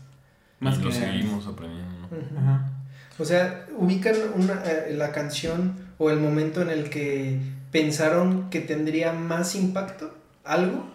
Más 0.60 0.78
que 0.78 0.86
lo 0.86 0.92
seguimos 0.92 1.48
aprendiendo, 1.48 2.10
¿no? 2.10 2.40
Ajá. 2.40 2.73
O 3.20 3.26
sea, 3.26 3.68
ubican 3.78 4.16
una, 4.36 4.64
eh, 4.66 4.94
la 4.96 5.12
canción 5.12 5.76
o 5.98 6.10
el 6.10 6.20
momento 6.20 6.62
en 6.62 6.70
el 6.70 6.90
que 6.90 7.40
pensaron 7.72 8.50
que 8.50 8.60
tendría 8.60 9.14
más 9.14 9.56
impacto, 9.56 10.14
algo. 10.44 10.86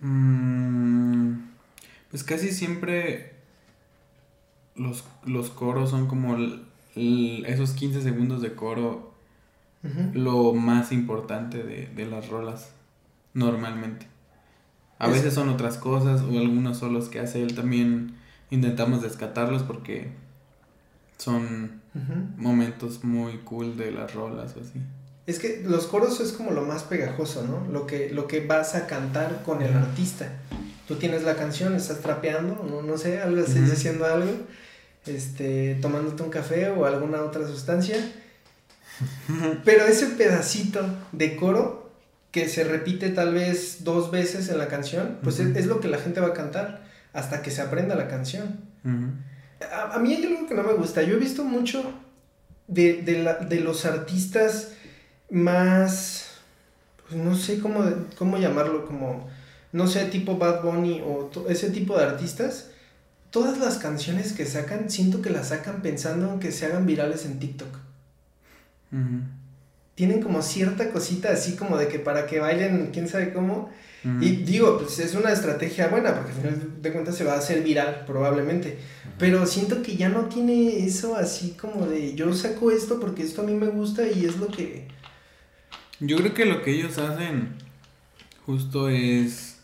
Mm, 0.00 1.34
pues 2.10 2.24
casi 2.24 2.52
siempre 2.52 3.34
los, 4.76 5.04
los 5.24 5.50
coros 5.50 5.90
son 5.90 6.06
como 6.06 6.36
esos 6.94 7.72
15 7.72 8.02
segundos 8.02 8.42
de 8.42 8.54
coro 8.54 9.08
lo 10.12 10.52
más 10.54 10.92
importante 10.92 11.62
de, 11.62 12.06
las 12.06 12.28
rolas, 12.28 12.72
normalmente. 13.34 14.06
A 14.98 15.06
veces 15.06 15.34
son 15.34 15.48
otras 15.48 15.78
cosas 15.78 16.22
o 16.22 16.30
algunos 16.30 16.78
solos 16.78 17.08
que 17.08 17.20
hace 17.20 17.42
él 17.42 17.54
también 17.54 18.16
intentamos 18.50 19.02
descatarlos 19.02 19.62
porque 19.62 20.10
son 21.18 21.82
momentos 22.36 23.04
muy 23.04 23.38
cool 23.38 23.76
de 23.76 23.90
las 23.90 24.14
rolas 24.14 24.54
o 24.56 24.60
así. 24.60 24.80
Es 25.26 25.38
que 25.38 25.62
los 25.66 25.86
coros 25.86 26.20
es 26.20 26.32
como 26.32 26.52
lo 26.52 26.62
más 26.62 26.84
pegajoso, 26.84 27.46
¿no? 27.46 27.70
Lo 27.70 27.86
que, 27.86 28.08
lo 28.10 28.26
que 28.26 28.46
vas 28.46 28.74
a 28.74 28.86
cantar 28.86 29.42
con 29.44 29.60
el 29.60 29.74
artista. 29.74 30.30
Tú 30.86 30.94
tienes 30.94 31.22
la 31.22 31.34
canción, 31.34 31.74
estás 31.74 31.98
trapeando, 31.98 32.64
no, 32.66 32.80
no 32.80 32.96
sé, 32.96 33.20
algo, 33.20 33.42
estás 33.42 33.70
diciendo 33.70 34.06
algo, 34.06 34.30
este, 35.04 35.74
tomándote 35.82 36.22
un 36.22 36.30
café 36.30 36.70
o 36.70 36.86
alguna 36.86 37.20
otra 37.22 37.46
sustancia. 37.46 37.96
Pero 39.66 39.84
ese 39.84 40.06
pedacito 40.06 40.80
de 41.12 41.36
coro 41.36 41.90
que 42.30 42.48
se 42.48 42.64
repite 42.64 43.10
tal 43.10 43.34
vez 43.34 43.84
dos 43.84 44.10
veces 44.10 44.48
en 44.48 44.58
la 44.58 44.68
canción, 44.68 45.18
pues 45.22 45.40
es, 45.40 45.66
lo 45.66 45.80
que 45.80 45.88
la 45.88 45.98
gente 45.98 46.20
va 46.20 46.28
a 46.28 46.34
cantar 46.34 46.84
hasta 47.12 47.42
que 47.42 47.50
se 47.50 47.60
aprenda 47.60 47.94
la 47.96 48.08
canción. 48.08 48.60
A, 49.60 49.98
mí 49.98 50.14
hay 50.14 50.24
algo 50.24 50.46
que 50.46 50.54
no 50.54 50.62
me 50.62 50.74
gusta. 50.74 51.02
Yo 51.02 51.16
he 51.16 51.18
visto 51.18 51.44
mucho 51.44 51.92
de, 52.66 53.02
de, 53.02 53.60
los 53.60 53.84
artistas 53.84 54.72
más, 55.30 56.26
pues 57.06 57.20
no 57.20 57.34
sé 57.34 57.58
cómo, 57.58 57.84
cómo 58.16 58.38
llamarlo, 58.38 58.86
como, 58.86 59.28
no 59.72 59.86
sé, 59.86 60.04
tipo 60.06 60.38
Bad 60.38 60.62
Bunny 60.62 61.02
o 61.04 61.30
ese 61.48 61.70
tipo 61.70 61.98
de 61.98 62.04
artistas. 62.04 62.70
Todas 63.30 63.58
las 63.58 63.76
canciones 63.78 64.32
que 64.32 64.46
sacan, 64.46 64.90
siento 64.90 65.20
que 65.20 65.30
las 65.30 65.48
sacan 65.48 65.82
pensando 65.82 66.32
en 66.32 66.40
que 66.40 66.52
se 66.52 66.66
hagan 66.66 66.86
virales 66.86 67.26
en 67.26 67.38
TikTok. 67.38 67.76
Tienen 69.94 70.22
como 70.22 70.40
cierta 70.40 70.90
cosita 70.90 71.32
así 71.32 71.56
como 71.56 71.76
de 71.76 71.88
que 71.88 71.98
para 71.98 72.26
que 72.26 72.40
bailen, 72.40 72.90
quién 72.92 73.08
sabe 73.08 73.32
cómo. 73.32 73.70
Y 74.04 74.36
digo, 74.44 74.78
pues 74.78 75.00
es 75.00 75.14
una 75.14 75.32
estrategia 75.32 75.88
buena, 75.88 76.14
porque 76.14 76.30
al 76.30 76.36
final 76.36 76.82
de 76.82 76.92
cuentas 76.92 77.16
se 77.16 77.24
va 77.24 77.34
a 77.34 77.38
hacer 77.38 77.62
viral, 77.62 78.04
probablemente. 78.06 78.78
Pero 79.18 79.44
siento 79.44 79.82
que 79.82 79.96
ya 79.96 80.08
no 80.08 80.26
tiene 80.26 80.84
eso 80.84 81.16
así 81.16 81.56
como 81.60 81.86
de 81.86 82.14
yo 82.14 82.32
saco 82.32 82.70
esto 82.70 83.00
porque 83.00 83.24
esto 83.24 83.42
a 83.42 83.44
mí 83.44 83.54
me 83.54 83.66
gusta 83.66 84.06
y 84.06 84.24
es 84.24 84.38
lo 84.38 84.46
que... 84.46 84.86
Yo 85.98 86.16
creo 86.18 86.32
que 86.32 86.44
lo 86.44 86.62
que 86.62 86.70
ellos 86.70 86.96
hacen 86.98 87.54
justo 88.46 88.88
es 88.88 89.58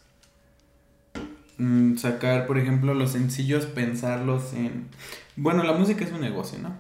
mm, 1.58 1.96
sacar, 1.96 2.48
por 2.48 2.58
ejemplo, 2.58 2.92
los 2.92 3.12
sencillos, 3.12 3.66
pensarlos 3.66 4.52
en... 4.52 4.88
Bueno, 5.36 5.62
la 5.62 5.74
música 5.74 6.04
es 6.04 6.10
un 6.10 6.20
negocio, 6.20 6.58
¿no? 6.58 6.76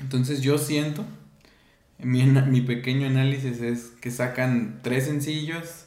Entonces 0.00 0.42
yo 0.42 0.58
siento, 0.58 1.04
mi, 1.98 2.24
mi 2.24 2.60
pequeño 2.60 3.06
análisis 3.06 3.60
es 3.60 3.92
que 4.00 4.10
sacan 4.10 4.80
tres 4.82 5.04
sencillos 5.04 5.85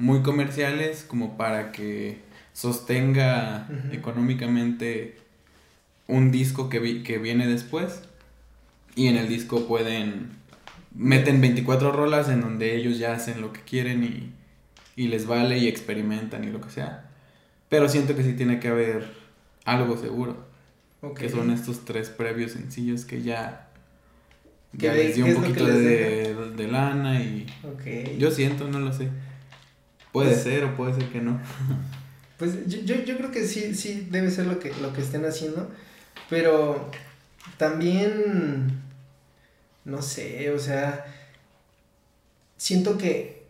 muy 0.00 0.22
comerciales 0.22 1.04
como 1.06 1.36
para 1.36 1.72
que 1.72 2.18
sostenga 2.52 3.68
económicamente 3.92 5.18
un 6.08 6.32
disco 6.32 6.68
que, 6.68 7.02
que 7.02 7.18
viene 7.18 7.46
después. 7.46 8.02
Y 8.96 9.06
en 9.06 9.16
el 9.16 9.28
disco 9.28 9.68
pueden. 9.68 10.30
Meten 10.92 11.40
24 11.40 11.92
rolas 11.92 12.28
en 12.28 12.40
donde 12.40 12.74
ellos 12.74 12.98
ya 12.98 13.12
hacen 13.12 13.40
lo 13.40 13.52
que 13.52 13.60
quieren 13.60 14.02
y, 14.02 14.32
y 14.96 15.06
les 15.06 15.26
vale 15.26 15.58
y 15.58 15.68
experimentan 15.68 16.42
y 16.42 16.48
lo 16.48 16.60
que 16.60 16.70
sea. 16.70 17.08
Pero 17.68 17.88
siento 17.88 18.16
que 18.16 18.24
sí 18.24 18.32
tiene 18.32 18.58
que 18.58 18.68
haber 18.68 19.12
algo 19.64 19.96
seguro. 19.96 20.48
Que 21.16 21.28
son 21.28 21.50
estos 21.50 21.84
tres 21.84 22.10
previos 22.10 22.52
sencillos 22.52 23.06
que 23.06 23.22
ya, 23.22 23.70
ya 24.72 24.92
les 24.92 25.14
dio 25.14 25.24
un 25.24 25.34
poquito 25.34 25.64
de, 25.66 26.34
de, 26.34 26.68
lana 26.68 27.22
y 27.22 27.46
yo 28.18 28.30
siento, 28.30 28.68
no 28.68 28.80
lo 28.80 28.92
sé. 28.92 29.08
Puede 30.12 30.30
pues 30.30 30.42
ser 30.42 30.64
o 30.64 30.76
puede 30.76 30.94
ser 30.94 31.08
que 31.10 31.20
no. 31.20 31.40
Pues 32.38 32.66
yo, 32.66 32.78
yo, 32.80 33.04
yo, 33.04 33.18
creo 33.18 33.30
que 33.30 33.46
sí, 33.46 33.74
sí 33.74 34.08
debe 34.10 34.30
ser 34.30 34.46
lo 34.46 34.58
que, 34.58 34.72
lo 34.80 34.94
que 34.94 35.02
estén 35.02 35.26
haciendo. 35.26 35.70
Pero 36.30 36.90
también, 37.58 38.80
no 39.84 40.00
sé, 40.00 40.50
o 40.50 40.58
sea, 40.58 41.04
siento 42.56 42.96
que 42.96 43.44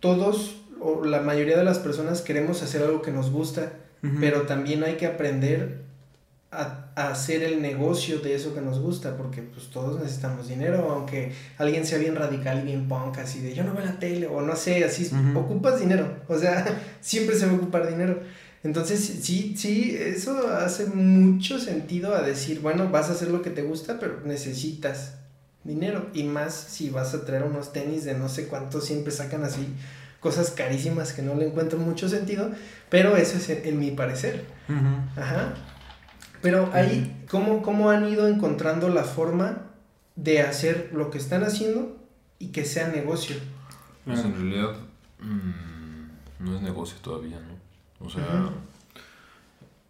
todos 0.00 0.62
o 0.80 1.04
la 1.04 1.20
mayoría 1.20 1.56
de 1.56 1.64
las 1.64 1.78
personas 1.78 2.20
queremos 2.20 2.62
hacer 2.62 2.82
algo 2.82 3.02
que 3.02 3.10
nos 3.10 3.30
gusta, 3.30 3.72
pero 4.20 4.42
también 4.42 4.84
hay 4.84 4.96
que 4.96 5.06
aprender 5.06 5.80
a, 6.50 6.83
hacer 6.94 7.42
el 7.42 7.60
negocio 7.60 8.20
de 8.20 8.34
eso 8.34 8.54
que 8.54 8.60
nos 8.60 8.78
gusta, 8.78 9.16
porque 9.16 9.42
pues 9.42 9.68
todos 9.70 10.00
necesitamos 10.00 10.48
dinero, 10.48 10.90
aunque 10.90 11.32
alguien 11.58 11.84
sea 11.84 11.98
bien 11.98 12.14
radical 12.14 12.60
y 12.60 12.66
bien 12.66 12.88
punk, 12.88 13.18
así 13.18 13.40
de 13.40 13.54
yo 13.54 13.64
no 13.64 13.74
veo 13.74 13.84
la 13.84 13.98
tele, 13.98 14.26
o 14.26 14.40
no 14.40 14.54
sé, 14.54 14.84
así, 14.84 15.10
ocupas 15.34 15.80
dinero, 15.80 16.18
o 16.28 16.38
sea, 16.38 16.64
siempre 17.00 17.36
se 17.36 17.46
va 17.46 17.52
a 17.52 17.56
ocupar 17.56 17.88
dinero. 17.88 18.20
Entonces, 18.62 19.18
sí, 19.22 19.54
sí, 19.58 19.94
eso 19.98 20.48
hace 20.48 20.86
mucho 20.86 21.58
sentido 21.58 22.14
a 22.14 22.22
decir, 22.22 22.60
bueno, 22.60 22.88
vas 22.88 23.10
a 23.10 23.12
hacer 23.12 23.28
lo 23.28 23.42
que 23.42 23.50
te 23.50 23.62
gusta, 23.62 23.98
pero 23.98 24.20
necesitas 24.24 25.16
dinero. 25.64 26.06
Y 26.14 26.24
más 26.24 26.54
si 26.54 26.88
vas 26.88 27.12
a 27.12 27.26
traer 27.26 27.42
unos 27.42 27.74
tenis 27.74 28.04
de 28.04 28.14
no 28.14 28.30
sé 28.30 28.46
cuánto, 28.46 28.80
siempre 28.80 29.12
sacan 29.12 29.44
así 29.44 29.66
cosas 30.18 30.50
carísimas 30.50 31.12
que 31.12 31.20
no 31.20 31.34
le 31.34 31.46
encuentro 31.46 31.78
mucho 31.78 32.08
sentido, 32.08 32.50
pero 32.88 33.18
eso 33.18 33.36
es 33.36 33.50
en, 33.50 33.78
mi 33.78 33.90
parecer. 33.90 34.46
Ajá. 35.14 35.54
Pero 36.44 36.68
ahí, 36.74 37.24
¿cómo, 37.30 37.62
¿cómo 37.62 37.88
han 37.88 38.06
ido 38.06 38.28
encontrando 38.28 38.90
la 38.90 39.04
forma 39.04 39.62
de 40.14 40.42
hacer 40.42 40.90
lo 40.92 41.10
que 41.10 41.16
están 41.16 41.42
haciendo 41.42 41.96
y 42.38 42.48
que 42.48 42.66
sea 42.66 42.88
negocio? 42.88 43.36
Pues 44.04 44.20
en 44.20 44.34
realidad 44.34 44.76
mm, 45.20 46.44
no 46.44 46.54
es 46.54 46.60
negocio 46.60 46.98
todavía, 47.00 47.40
¿no? 47.40 48.04
O 48.06 48.10
sea, 48.10 48.50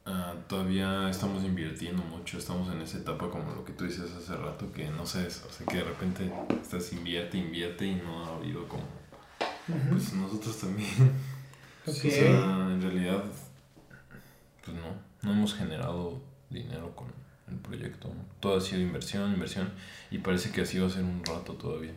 ah, 0.06 0.34
todavía 0.46 1.10
estamos 1.10 1.42
invirtiendo 1.42 2.04
mucho, 2.04 2.38
estamos 2.38 2.72
en 2.72 2.82
esa 2.82 2.98
etapa 2.98 3.28
como 3.30 3.52
lo 3.52 3.64
que 3.64 3.72
tú 3.72 3.82
dices 3.82 4.12
hace 4.12 4.36
rato, 4.36 4.70
que 4.70 4.88
no 4.90 5.06
sé, 5.06 5.26
o 5.26 5.30
sea, 5.50 5.66
que 5.68 5.78
de 5.78 5.84
repente 5.84 6.32
estás 6.62 6.92
invierte, 6.92 7.36
invierte 7.36 7.84
y 7.84 7.96
no 7.96 8.26
ha 8.26 8.36
habido 8.36 8.68
como... 8.68 8.84
Pues 9.90 10.12
nosotros 10.12 10.56
también. 10.58 10.88
O 11.86 11.92
sea, 11.92 12.70
en 12.72 12.80
realidad, 12.80 13.24
pues 14.64 14.74
no, 14.74 14.84
no 15.20 15.32
hemos 15.32 15.52
generado 15.52 16.22
dinero 16.50 16.94
con, 16.94 17.08
el 17.48 17.56
proyecto. 17.56 18.10
Todo 18.40 18.56
ha 18.56 18.60
sido 18.60 18.80
inversión, 18.80 19.32
inversión, 19.32 19.70
y 20.10 20.18
parece 20.18 20.50
que 20.50 20.62
así 20.62 20.78
va 20.78 20.86
a 20.86 20.90
ser 20.90 21.04
un 21.04 21.22
rato 21.24 21.54
todavía. 21.54 21.92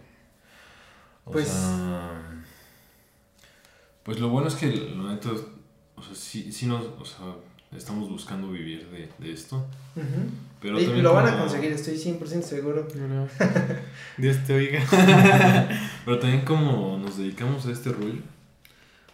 O 1.25 1.31
pues, 1.31 1.47
sea, 1.47 2.43
pues 4.03 4.19
lo 4.19 4.29
bueno 4.29 4.47
es 4.47 4.55
que 4.55 4.67
la 4.67 5.13
neta, 5.13 5.29
o 5.95 6.01
sea, 6.01 6.15
sí, 6.15 6.51
sí 6.51 6.65
nos, 6.65 6.85
o 6.99 7.05
sea, 7.05 7.35
estamos 7.75 8.09
buscando 8.09 8.49
vivir 8.49 8.89
de, 8.89 9.09
de 9.17 9.33
esto. 9.33 9.65
Pero 10.61 10.79
y 10.79 11.01
lo 11.01 11.13
van 11.13 11.27
a 11.27 11.39
conseguir, 11.39 11.71
estoy 11.71 11.95
100% 11.95 12.41
seguro. 12.41 12.87
Dios 14.17 14.43
te 14.45 14.53
oiga. 14.53 14.81
pero 16.05 16.19
también 16.19 16.45
como 16.45 16.97
nos 16.97 17.17
dedicamos 17.17 17.65
a 17.65 17.71
este 17.71 17.91
rollo, 17.91 18.21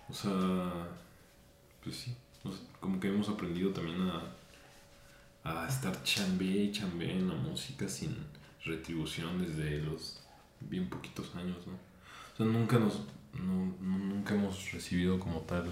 o 0.10 0.14
sea, 0.14 0.72
pues 1.84 1.96
sí, 1.96 2.16
como 2.80 3.00
que 3.00 3.08
hemos 3.08 3.30
aprendido 3.30 3.72
también 3.72 4.02
a, 4.02 4.22
a 5.44 5.68
estar 5.68 6.04
chambe 6.04 6.46
y 6.46 6.72
chambe 6.72 7.12
en 7.12 7.28
la 7.28 7.36
música 7.36 7.88
sin 7.88 8.16
retribución 8.64 9.46
desde 9.46 9.80
los 9.80 10.22
bien 10.62 10.90
poquitos 10.90 11.36
años, 11.36 11.68
¿no? 11.68 11.74
O 11.74 12.38
sea, 12.38 12.46
nunca 12.46 12.80
nos, 12.80 13.02
nunca 13.34 14.36
hemos 14.36 14.72
recibido 14.72 15.20
como 15.20 15.42
tal 15.42 15.70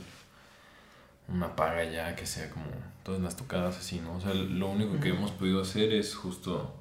una 1.28 1.56
paga 1.56 1.84
ya 1.86 2.16
que 2.16 2.26
sea 2.26 2.50
como 2.50 2.66
todas 3.04 3.22
las 3.22 3.36
tocadas 3.36 3.78
así, 3.78 4.00
¿no? 4.00 4.18
O 4.18 4.22
sea, 4.22 4.34
lo 4.34 4.70
único 4.70 5.00
que 5.00 5.10
hemos 5.10 5.32
podido 5.32 5.62
hacer 5.62 5.94
es 5.94 6.14
justo, 6.16 6.76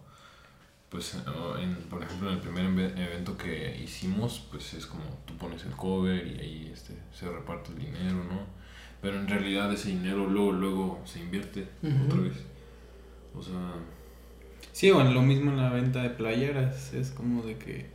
pues, 0.88 1.16
en, 1.60 1.76
por 1.88 2.02
ejemplo, 2.02 2.28
en 2.28 2.36
el 2.36 2.40
primer 2.40 2.98
evento 2.98 3.36
que 3.36 3.80
hicimos, 3.82 4.46
pues 4.50 4.74
es 4.74 4.86
como 4.86 5.04
tú 5.24 5.36
pones 5.36 5.64
el 5.64 5.72
cover 5.72 6.26
y 6.26 6.40
ahí 6.40 6.70
este, 6.72 6.94
se 7.12 7.30
reparte 7.30 7.70
el 7.70 7.78
dinero, 7.78 8.24
¿no? 8.24 8.40
Pero 9.00 9.18
en 9.18 9.28
realidad 9.28 9.72
ese 9.72 9.88
dinero 9.90 10.26
luego, 10.26 10.52
luego 10.52 11.02
se 11.06 11.20
invierte 11.20 11.68
otra 12.06 12.20
vez. 12.20 12.49
O 13.34 13.42
sea... 13.42 13.74
Sí, 14.72 14.90
bueno, 14.90 15.12
lo 15.12 15.22
mismo 15.22 15.50
en 15.50 15.56
la 15.56 15.70
venta 15.70 16.02
de 16.02 16.10
playeras, 16.10 16.92
es 16.94 17.10
como 17.10 17.42
de 17.42 17.56
que... 17.56 17.86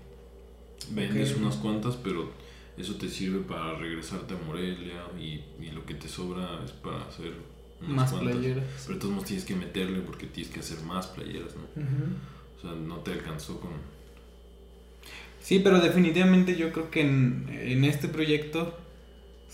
Vendes 0.91 1.35
unas 1.35 1.55
cuantas, 1.55 1.95
pero 1.95 2.31
eso 2.77 2.95
te 2.95 3.09
sirve 3.09 3.39
para 3.39 3.75
regresarte 3.75 4.33
a 4.33 4.37
Morelia 4.45 5.03
y, 5.17 5.41
y 5.63 5.71
lo 5.71 5.85
que 5.85 5.95
te 5.95 6.07
sobra 6.07 6.61
es 6.63 6.71
para 6.71 7.01
hacer 7.05 7.33
más 7.81 8.13
playeras. 8.13 8.65
Pero 8.85 8.99
todos 8.99 9.13
modos 9.13 9.27
tienes 9.27 9.45
que 9.45 9.55
meterle 9.55 9.99
porque 10.01 10.27
tienes 10.27 10.53
que 10.53 10.59
hacer 10.59 10.81
más 10.81 11.07
playeras, 11.07 11.55
¿no? 11.55 11.63
O 12.57 12.61
sea, 12.61 12.71
no 12.71 12.97
te 12.97 13.13
alcanzó 13.13 13.59
con... 13.59 13.71
Sí, 15.41 15.59
pero 15.59 15.79
definitivamente 15.79 16.55
yo 16.55 16.71
creo 16.71 16.89
que 16.89 17.01
en, 17.01 17.47
en 17.49 17.83
este 17.83 18.07
proyecto 18.07 18.77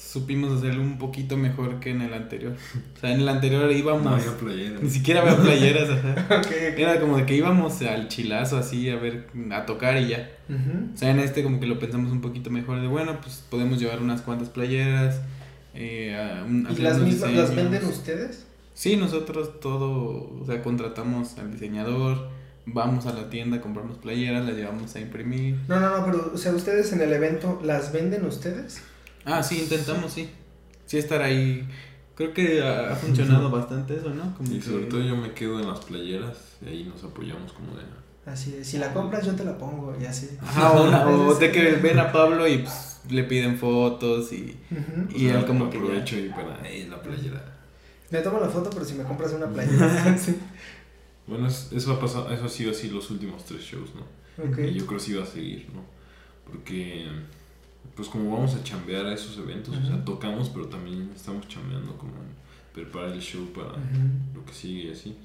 supimos 0.01 0.57
hacerlo 0.57 0.81
un 0.81 0.97
poquito 0.97 1.37
mejor 1.37 1.79
que 1.79 1.91
en 1.91 2.01
el 2.01 2.13
anterior. 2.13 2.53
O 2.95 2.99
sea, 2.99 3.11
en 3.13 3.21
el 3.21 3.29
anterior 3.29 3.71
íbamos. 3.71 4.03
No 4.03 4.09
había 4.11 4.37
playeras. 4.37 4.81
Ni 4.81 4.89
siquiera 4.89 5.21
había 5.21 5.37
playeras, 5.37 5.89
Era 6.77 6.99
como 6.99 7.17
de 7.17 7.25
que 7.25 7.35
íbamos 7.35 7.81
al 7.81 8.07
chilazo 8.07 8.57
así 8.57 8.89
a 8.89 8.97
ver, 8.97 9.27
a 9.51 9.65
tocar 9.65 9.97
y 9.97 10.07
ya. 10.09 10.29
O 10.49 10.97
sea, 10.97 11.11
en 11.11 11.19
este 11.19 11.43
como 11.43 11.59
que 11.59 11.65
lo 11.65 11.79
pensamos 11.79 12.11
un 12.11 12.19
poquito 12.19 12.49
mejor 12.49 12.81
de 12.81 12.87
bueno, 12.87 13.21
pues 13.21 13.43
podemos 13.49 13.79
llevar 13.79 14.01
unas 14.01 14.21
cuantas 14.21 14.49
playeras. 14.49 15.21
Eh, 15.73 16.13
¿Y 16.69 16.81
las 16.81 16.99
mismas 16.99 17.33
las 17.33 17.55
venden 17.55 17.85
ustedes? 17.85 18.45
Sí, 18.73 18.97
nosotros 18.97 19.59
todo, 19.59 20.39
o 20.41 20.45
sea, 20.45 20.61
contratamos 20.61 21.37
al 21.37 21.51
diseñador, 21.51 22.29
vamos 22.65 23.05
a 23.05 23.13
la 23.13 23.29
tienda, 23.29 23.61
compramos 23.61 23.97
playeras, 23.97 24.45
las 24.45 24.55
llevamos 24.55 24.95
a 24.95 24.99
imprimir. 24.99 25.59
No, 25.67 25.79
no, 25.79 25.97
no, 25.97 26.05
pero, 26.05 26.31
o 26.33 26.37
sea, 26.37 26.53
ustedes 26.53 26.91
en 26.91 27.01
el 27.01 27.13
evento, 27.13 27.61
¿las 27.63 27.93
venden 27.93 28.25
ustedes? 28.25 28.81
Ah, 29.25 29.43
sí, 29.43 29.59
intentamos, 29.59 30.11
sí. 30.11 30.29
Sí, 30.85 30.97
estar 30.97 31.21
ahí. 31.21 31.67
Creo 32.15 32.33
que 32.33 32.61
ha, 32.61 32.95
funcionado 32.95 33.49
bastante 33.49 33.95
eso, 33.95 34.09
¿no? 34.09 34.35
Como 34.35 34.51
y 34.51 34.61
sobre 34.61 34.85
todo 34.85 35.01
yo 35.01 35.15
me 35.15 35.31
quedo 35.33 35.59
en 35.59 35.67
las 35.67 35.79
playeras 35.79 36.37
y 36.61 36.67
ahí 36.67 36.83
nos 36.83 37.03
apoyamos 37.03 37.53
como 37.53 37.75
de... 37.75 37.83
Así 38.25 38.55
es, 38.59 38.67
si 38.67 38.77
la 38.77 38.93
compras 38.93 39.25
yo 39.25 39.33
te 39.35 39.43
la 39.43 39.57
pongo 39.57 39.95
y 39.99 40.05
así. 40.05 40.37
Ajá, 40.39 40.73
o, 40.73 41.33
de 41.33 41.51
que 41.51 41.71
ven 41.73 41.97
a 41.97 42.11
Pablo 42.11 42.47
y 42.47 42.59
pues, 42.59 42.99
le 43.09 43.23
piden 43.23 43.57
fotos 43.57 44.31
y, 44.31 44.55
y 45.15 45.27
él 45.27 45.43
como 45.45 45.69
que 45.71 45.77
aprovecho 45.77 46.19
y 46.19 46.29
para 46.29 46.59
la 46.61 47.01
playera. 47.01 47.43
Me 48.11 48.19
tomo 48.19 48.39
la 48.39 48.49
foto, 48.49 48.69
pero 48.69 48.85
si 48.85 48.93
me 48.93 49.03
compras 49.03 49.33
una 49.33 49.47
playera. 49.47 50.17
sí. 50.17 50.37
Bueno, 51.25 51.47
eso 51.47 51.93
ha 51.93 51.99
pasado, 51.99 52.31
eso 52.31 52.45
ha 52.45 52.49
sido 52.49 52.71
así 52.71 52.89
los 52.89 53.09
últimos 53.09 53.45
tres 53.45 53.61
shows, 53.61 53.89
¿no? 53.95 54.51
Okay. 54.51 54.69
Y 54.69 54.73
yo 54.73 54.85
creo 54.85 54.99
que 54.99 55.05
sí 55.05 55.13
va 55.13 55.23
a 55.23 55.27
seguir, 55.27 55.67
¿no? 55.73 55.81
Porque 56.45 57.07
pues 57.95 58.07
como 58.07 58.31
vamos 58.35 58.55
a 58.55 58.63
chambear 58.63 59.05
a 59.05 59.13
esos 59.13 59.37
eventos, 59.37 59.75
o 59.75 59.85
sea, 59.85 60.03
tocamos, 60.03 60.49
pero 60.49 60.67
también 60.67 61.11
estamos 61.15 61.47
chambeando 61.47 61.97
como 61.97 62.13
preparar 62.73 63.11
el 63.11 63.21
show 63.21 63.45
para 63.53 63.73
lo 64.33 64.45
que 64.45 64.53
sigue 64.53 64.89
y 64.89 64.91
así. 64.91 65.17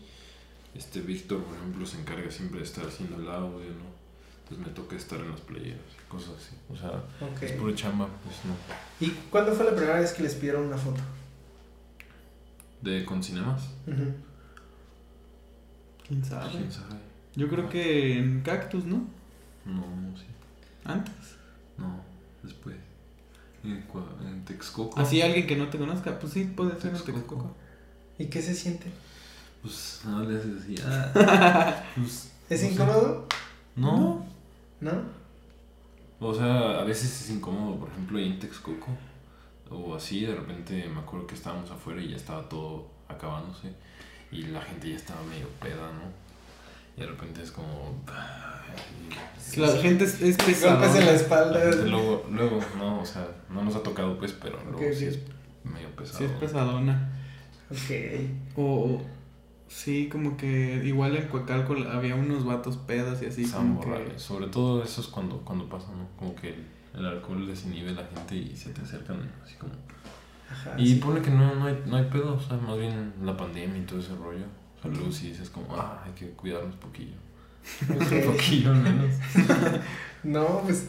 Este 0.74 1.00
Víctor, 1.00 1.42
por 1.42 1.56
ejemplo, 1.56 1.86
se 1.86 2.00
encarga 2.00 2.30
siempre 2.30 2.58
de 2.58 2.66
estar 2.66 2.86
haciendo 2.86 3.16
el 3.16 3.28
audio, 3.28 3.70
¿no? 3.70 3.96
Entonces 4.42 4.66
me 4.66 4.72
toca 4.74 4.94
estar 4.94 5.18
en 5.18 5.30
las 5.30 5.40
playeras 5.40 5.80
y 5.80 6.10
cosas 6.10 6.34
así. 6.36 6.54
O 6.68 6.76
sea, 6.76 7.02
es 7.40 7.52
puro 7.52 7.74
chamba, 7.74 8.08
pues 8.22 8.36
no. 8.44 8.54
¿Y 9.00 9.10
cuándo 9.30 9.52
fue 9.52 9.64
la 9.64 9.74
primera 9.74 9.98
vez 9.98 10.12
que 10.12 10.22
les 10.22 10.34
pidieron 10.34 10.66
una 10.66 10.76
foto? 10.76 11.00
¿De 12.82 13.04
con 13.04 13.22
cinemas? 13.22 13.70
¿Quién 16.06 16.24
sabe? 16.24 16.50
Yo 17.34 17.48
creo 17.48 17.68
que 17.68 18.18
en 18.18 18.42
Cactus, 18.42 18.84
¿no? 18.84 19.08
No, 19.64 19.82
sí. 20.16 20.26
¿Antes? 20.84 21.14
Después. 22.46 22.76
En, 23.64 23.84
en 24.26 24.44
Texcoco. 24.44 25.00
Así 25.00 25.20
alguien 25.20 25.46
que 25.46 25.56
no 25.56 25.68
te 25.68 25.78
conozca, 25.78 26.18
pues 26.18 26.32
sí, 26.32 26.44
puede 26.44 26.80
ser 26.80 26.94
en 26.94 27.02
Texcoco. 27.02 27.54
¿Y 28.18 28.26
qué 28.26 28.40
se 28.40 28.54
siente? 28.54 28.86
Pues 29.62 30.02
no 30.04 30.22
le 30.22 30.38
haces 30.38 30.62
así. 30.62 30.74
Ah, 30.84 31.82
pues, 31.96 32.32
¿Es 32.48 32.62
incómodo? 32.62 33.26
No. 33.74 34.24
¿No? 34.80 34.92
O 36.20 36.34
sea, 36.34 36.80
a 36.80 36.84
veces 36.84 37.22
es 37.22 37.30
incómodo, 37.30 37.78
por 37.78 37.90
ejemplo, 37.90 38.18
en 38.18 38.38
Texcoco. 38.38 38.96
O 39.70 39.96
así, 39.96 40.24
de 40.24 40.34
repente 40.34 40.88
me 40.88 41.00
acuerdo 41.00 41.26
que 41.26 41.34
estábamos 41.34 41.70
afuera 41.70 42.00
y 42.00 42.10
ya 42.10 42.16
estaba 42.16 42.48
todo 42.48 42.88
acabándose. 43.08 43.72
Y 44.30 44.42
la 44.44 44.62
gente 44.62 44.90
ya 44.90 44.96
estaba 44.96 45.22
medio 45.24 45.48
peda, 45.60 45.90
¿no? 45.92 46.25
Y 46.96 47.00
de 47.00 47.06
repente 47.06 47.42
es 47.42 47.50
como. 47.50 48.02
La 49.56 49.68
gente 49.76 50.04
es, 50.04 50.20
es 50.20 50.36
pesada. 50.36 50.98
en 50.98 51.06
la 51.06 51.12
espalda. 51.12 51.64
Luego, 51.84 52.26
luego, 52.30 52.60
no, 52.76 53.00
o 53.00 53.06
sea, 53.06 53.26
no 53.48 53.62
nos 53.62 53.74
ha 53.76 53.82
tocado, 53.82 54.18
pues, 54.18 54.32
pero 54.32 54.58
luego 54.64 54.94
sí 54.94 55.06
es 55.06 55.20
medio 55.64 55.88
pesado. 55.96 56.18
Sí 56.18 56.24
es 56.24 56.30
pesadona. 56.32 57.10
Ok. 57.70 58.56
O, 58.56 59.00
sí, 59.68 60.08
como 60.10 60.36
que 60.36 60.82
igual 60.84 61.16
en 61.16 61.28
Coacalco 61.28 61.74
había 61.90 62.14
unos 62.14 62.44
vatos 62.44 62.76
pedos 62.76 63.22
y 63.22 63.26
así. 63.26 63.44
Como 63.44 63.82
Sobre 64.16 64.48
todo 64.48 64.82
eso 64.82 65.00
es 65.00 65.06
cuando, 65.06 65.38
cuando 65.38 65.68
pasa, 65.68 65.88
¿no? 65.92 66.08
Como 66.18 66.34
que 66.34 66.54
el 66.94 67.06
alcohol 67.06 67.46
desinhibe 67.46 67.90
a 67.90 67.94
la 67.94 68.06
gente 68.06 68.36
y 68.36 68.56
se 68.56 68.70
te 68.70 68.82
acercan 68.82 69.30
así 69.42 69.56
como. 69.56 69.72
Ajá, 70.50 70.74
y 70.78 70.94
pone 70.96 71.20
que 71.20 71.30
no, 71.30 71.56
no, 71.56 71.66
hay, 71.66 71.82
no 71.86 71.96
hay 71.96 72.04
pedo, 72.04 72.34
o 72.34 72.40
sea, 72.40 72.56
más 72.56 72.78
bien 72.78 73.12
la 73.22 73.36
pandemia 73.36 73.78
y 73.78 73.84
todo 73.84 73.98
ese 73.98 74.14
rollo. 74.14 74.44
Sea, 74.86 74.96
luego 74.96 75.12
sí 75.12 75.28
dices 75.28 75.50
como, 75.50 75.74
ah, 75.74 76.02
hay 76.04 76.12
que 76.12 76.30
cuidarnos 76.30 76.74
un 76.74 76.80
poquillo. 76.80 77.16
un 77.88 78.32
poquillo 78.32 78.74
menos. 78.74 79.14
no, 80.24 80.62
pues 80.64 80.86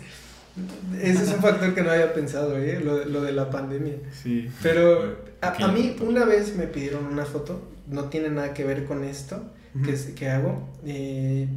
ese 1.00 1.24
es 1.24 1.30
un 1.30 1.42
factor 1.42 1.74
que 1.74 1.82
no 1.82 1.92
había 1.92 2.14
pensado, 2.14 2.58
¿eh? 2.58 2.80
Lo, 2.80 3.06
lo 3.06 3.22
de 3.22 3.32
la 3.32 3.50
pandemia. 3.50 3.96
Sí. 4.12 4.50
Pero 4.62 5.18
a, 5.42 5.50
a, 5.50 5.68
mí 5.72 5.96
una 6.02 6.26
vez 6.26 6.56
me 6.56 6.68
pidieron 6.68 7.06
una 7.06 7.26
foto, 7.26 7.62
no 7.88 8.06
tiene 8.06 8.30
nada 8.30 8.54
que 8.54 8.64
ver 8.64 8.86
con 8.86 9.04
esto 9.04 9.52
que, 9.86 10.14
que, 10.14 10.30
hago. 10.30 10.68
Eh, 10.86 11.48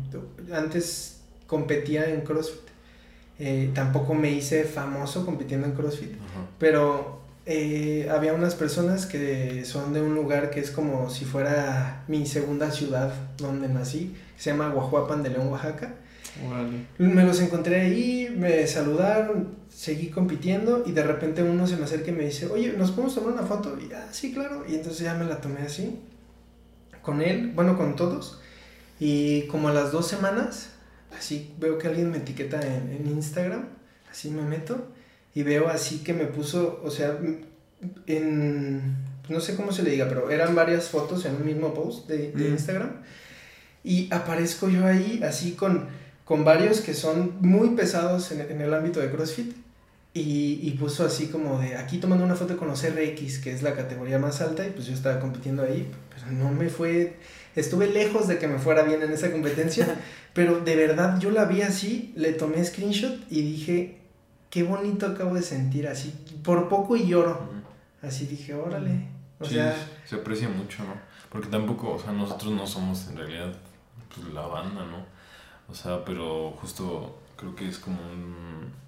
antes 0.53 1.21
competía 1.47 2.11
en 2.11 2.21
CrossFit. 2.23 2.61
Eh, 3.39 3.71
tampoco 3.75 4.13
me 4.15 4.31
hice 4.31 4.65
famoso 4.65 5.25
compitiendo 5.25 5.67
en 5.67 5.73
CrossFit, 5.73 6.13
pero 6.59 7.20
eh, 7.47 8.09
había 8.11 8.35
unas 8.35 8.55
personas 8.55 9.07
que 9.07 9.65
son 9.65 9.93
de 9.95 10.03
un 10.03 10.15
lugar 10.15 10.51
que 10.51 10.61
es 10.61 10.71
como 10.71 11.09
si 11.09 11.25
fuera 11.25 12.05
mi 12.07 12.27
segunda 12.27 12.71
ciudad 12.71 13.13
donde 13.39 13.69
nací, 13.69 14.15
se 14.37 14.51
llama 14.51 14.69
Guajuapan 14.69 15.23
de 15.23 15.31
León, 15.31 15.49
Oaxaca. 15.49 15.95
Me 16.99 17.25
los 17.25 17.41
encontré 17.41 17.81
ahí, 17.81 18.35
me 18.37 18.67
saludaron, 18.67 19.57
seguí 19.69 20.09
compitiendo 20.09 20.85
y 20.87 20.93
de 20.93 21.03
repente 21.03 21.43
uno 21.43 21.67
se 21.67 21.77
me 21.77 21.85
acerca 21.85 22.11
y 22.11 22.15
me 22.15 22.25
dice, 22.25 22.47
oye, 22.47 22.75
¿nos 22.77 22.93
podemos 22.93 23.15
tomar 23.15 23.33
una 23.33 23.43
foto? 23.43 23.77
Y 23.81 23.93
ah, 23.93 24.09
sí, 24.11 24.33
claro. 24.33 24.65
Y 24.69 24.75
entonces 24.75 25.01
ya 25.01 25.15
me 25.15 25.25
la 25.25 25.41
tomé 25.41 25.63
así, 25.63 25.99
con 27.03 27.21
él, 27.21 27.53
bueno, 27.55 27.77
con 27.77 27.97
todos. 27.97 28.41
Y 29.01 29.43
como 29.49 29.69
a 29.69 29.75
las 29.75 29.93
dos 29.93 30.07
semanas, 30.07 30.71
así 31.19 31.53
veo 31.59 31.79
que 31.79 31.89
alguien 31.89 32.11
me 32.11 32.19
etiqueta 32.19 32.61
en, 32.61 32.91
en 32.93 33.07
Instagram, 33.09 33.65
así 34.11 34.31
me 34.31 34.43
meto 34.43 34.87
y 35.35 35.43
veo 35.43 35.69
así 35.69 35.99
que 35.99 36.13
me 36.13 36.25
puso, 36.25 36.81
o 36.85 36.91
sea, 36.91 37.19
en, 38.07 38.97
no 39.29 39.41
sé 39.41 39.57
cómo 39.57 39.73
se 39.73 39.83
le 39.83 39.91
diga, 39.91 40.09
pero 40.09 40.31
eran 40.31 40.55
varias 40.55 40.89
fotos 40.89 41.25
en 41.25 41.37
un 41.37 41.47
mismo 41.47 41.73
post 41.73 42.09
de, 42.09 42.33
de 42.33 42.49
Instagram. 42.49 42.91
Y 43.83 44.13
aparezco 44.13 44.69
yo 44.69 44.85
ahí 44.87 45.23
así 45.25 45.53
con, 45.53 45.89
con 46.25 46.45
varios 46.45 46.81
que 46.81 46.95
son 46.95 47.35
muy 47.41 47.71
pesados 47.71 48.33
en, 48.33 48.41
en, 48.41 48.61
el 48.61 48.75
ámbito 48.75 49.01
de 49.01 49.11
CrossFit. 49.11 49.55
Y, 50.13 50.59
y, 50.63 50.73
puso 50.73 51.05
así 51.05 51.29
como 51.29 51.61
de 51.61 51.77
aquí 51.77 51.99
tomando 51.99 52.25
una 52.25 52.35
foto 52.35 52.57
con 52.57 52.67
los 52.67 52.83
RX, 52.83 53.39
que 53.39 53.53
es 53.53 53.63
la 53.63 53.77
categoría 53.77 54.19
más 54.19 54.41
alta, 54.41 54.67
y 54.67 54.71
pues 54.71 54.87
yo 54.87 54.93
estaba 54.93 55.21
compitiendo 55.21 55.63
ahí, 55.63 55.89
pero 56.13 56.33
no 56.33 56.51
me 56.51 56.69
fue, 56.69 57.15
estuve 57.55 57.87
lejos 57.87 58.27
de 58.27 58.39
que 58.39 58.49
me 58.49 58.59
fuera 58.59 58.83
bien 58.83 59.01
en 59.05 59.13
esa 59.13 59.31
competencia, 59.31 59.87
pero 60.35 60.59
de 60.59 60.75
verdad 60.75 61.21
yo 61.21 61.31
la 61.31 61.45
vi 61.45 61.63
así, 61.63 62.13
le 62.17 62.33
tomé 62.33 62.65
screenshot 62.65 63.21
y 63.31 63.43
dije, 63.43 64.00
qué 64.51 64.63
bonito 64.63 65.07
acabo 65.07 65.35
de 65.35 65.43
sentir, 65.43 65.89
así, 65.89 66.13
por 66.43 66.69
poco 66.69 66.97
y 66.97 67.07
lloro, 67.07 67.49
así 68.03 68.27
dije, 68.27 68.55
órale, 68.55 69.09
o 69.39 69.45
sea... 69.45 69.75
Se 70.05 70.17
aprecia 70.17 70.49
mucho, 70.49 70.85
¿no? 70.85 70.95
Porque 71.31 71.49
tampoco, 71.49 71.95
o 71.95 71.99
sea, 71.99 72.13
nosotros 72.13 72.53
no 72.53 72.67
somos 72.67 73.09
en 73.09 73.17
realidad 73.17 73.53
pues, 74.15 74.27
la 74.35 74.47
banda, 74.47 74.85
¿no? 74.85 75.07
O 75.69 75.75
sea, 75.75 76.05
pero 76.05 76.51
justo 76.61 77.21
creo 77.37 77.55
que 77.55 77.69
es 77.69 77.79
como 77.79 78.01
un 78.03 78.81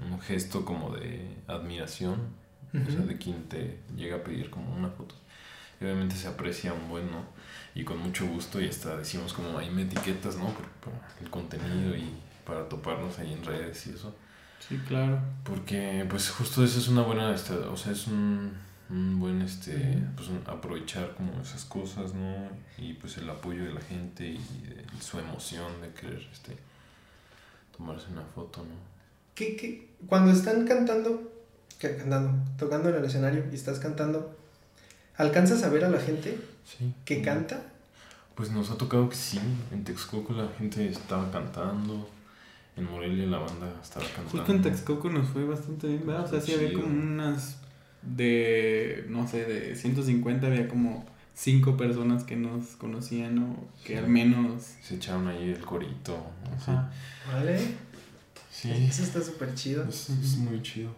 un 0.00 0.20
gesto 0.20 0.64
como 0.64 0.94
de 0.94 1.36
admiración, 1.46 2.18
o 2.72 2.90
sea, 2.90 3.00
de 3.00 3.16
quien 3.16 3.44
te 3.48 3.78
llega 3.96 4.16
a 4.16 4.24
pedir 4.24 4.50
como 4.50 4.74
una 4.74 4.90
foto. 4.90 5.14
Y 5.80 5.84
obviamente 5.84 6.16
se 6.16 6.26
aprecia 6.26 6.72
un 6.72 6.88
buen, 6.88 7.10
¿no? 7.10 7.24
Y 7.74 7.84
con 7.84 7.98
mucho 7.98 8.26
gusto 8.26 8.60
y 8.60 8.68
hasta 8.68 8.96
decimos 8.96 9.32
como 9.32 9.58
ahí 9.58 9.70
me 9.70 9.82
etiquetas, 9.82 10.36
¿no? 10.36 10.46
Por, 10.46 10.92
el 11.20 11.30
contenido 11.30 11.94
y 11.94 12.10
para 12.44 12.68
toparnos 12.68 13.18
ahí 13.18 13.32
en 13.32 13.44
redes 13.44 13.86
y 13.86 13.90
eso. 13.90 14.14
Sí, 14.68 14.78
claro. 14.88 15.18
Porque 15.44 16.06
pues 16.08 16.30
justo 16.30 16.64
eso 16.64 16.78
es 16.78 16.88
una 16.88 17.02
buena, 17.02 17.34
este, 17.34 17.52
o 17.54 17.76
sea, 17.76 17.92
es 17.92 18.06
un, 18.06 18.52
un 18.90 19.20
buen, 19.20 19.42
este, 19.42 20.02
pues 20.16 20.28
aprovechar 20.46 21.14
como 21.14 21.40
esas 21.42 21.64
cosas, 21.64 22.14
¿no? 22.14 22.48
Y 22.78 22.94
pues 22.94 23.18
el 23.18 23.28
apoyo 23.28 23.64
de 23.64 23.74
la 23.74 23.80
gente 23.80 24.26
y 24.26 24.40
su 25.00 25.18
emoción 25.18 25.80
de 25.82 25.90
querer, 25.92 26.26
este, 26.32 26.56
tomarse 27.76 28.06
una 28.12 28.24
foto, 28.34 28.60
¿no? 28.62 28.94
¿Qué, 29.34 29.90
cuando 30.06 30.32
están 30.32 30.66
cantando, 30.66 31.30
que, 31.78 31.96
cantando, 31.96 32.52
tocando 32.56 32.88
en 32.88 32.94
el 32.96 33.04
escenario 33.04 33.44
y 33.50 33.54
estás 33.54 33.80
cantando, 33.80 34.36
¿alcanzas 35.16 35.62
a 35.64 35.68
ver 35.68 35.84
a 35.84 35.90
la 35.90 35.98
gente 35.98 36.38
que 37.04 37.20
canta? 37.20 37.60
Pues 38.34 38.50
nos 38.50 38.70
ha 38.70 38.78
tocado 38.78 39.08
que 39.08 39.16
sí, 39.16 39.40
en 39.72 39.84
Texcoco 39.84 40.32
la 40.32 40.48
gente 40.56 40.88
estaba 40.88 41.30
cantando, 41.30 42.08
en 42.76 42.90
Morelia 42.90 43.26
la 43.26 43.38
banda 43.38 43.72
estaba 43.82 44.04
cantando. 44.06 44.30
Justo 44.30 44.52
en 44.52 44.62
Texcoco 44.62 45.10
nos 45.10 45.28
fue 45.28 45.44
bastante 45.44 45.86
bien, 45.86 46.06
¿verdad? 46.06 46.24
O 46.24 46.28
sea, 46.28 46.40
sí, 46.40 46.54
había 46.54 46.72
como 46.72 46.86
unas 46.86 47.58
de, 48.02 49.06
no 49.08 49.26
sé, 49.28 49.44
de 49.44 49.76
150 49.76 50.46
había 50.46 50.68
como 50.68 51.06
cinco 51.34 51.76
personas 51.76 52.24
que 52.24 52.36
nos 52.36 52.76
conocían 52.76 53.38
o 53.38 53.68
que 53.84 53.98
al 53.98 54.08
menos... 54.08 54.62
Se 54.82 54.96
echaron 54.96 55.28
ahí 55.28 55.50
el 55.50 55.64
corito. 55.64 56.16
Ajá. 56.56 56.90
Vale. 57.32 57.58
Sí. 58.50 58.70
Eso 58.70 59.02
está 59.02 59.22
súper 59.22 59.54
chido. 59.54 59.84
Es, 59.88 60.10
muy 60.38 60.62
chido. 60.62 60.90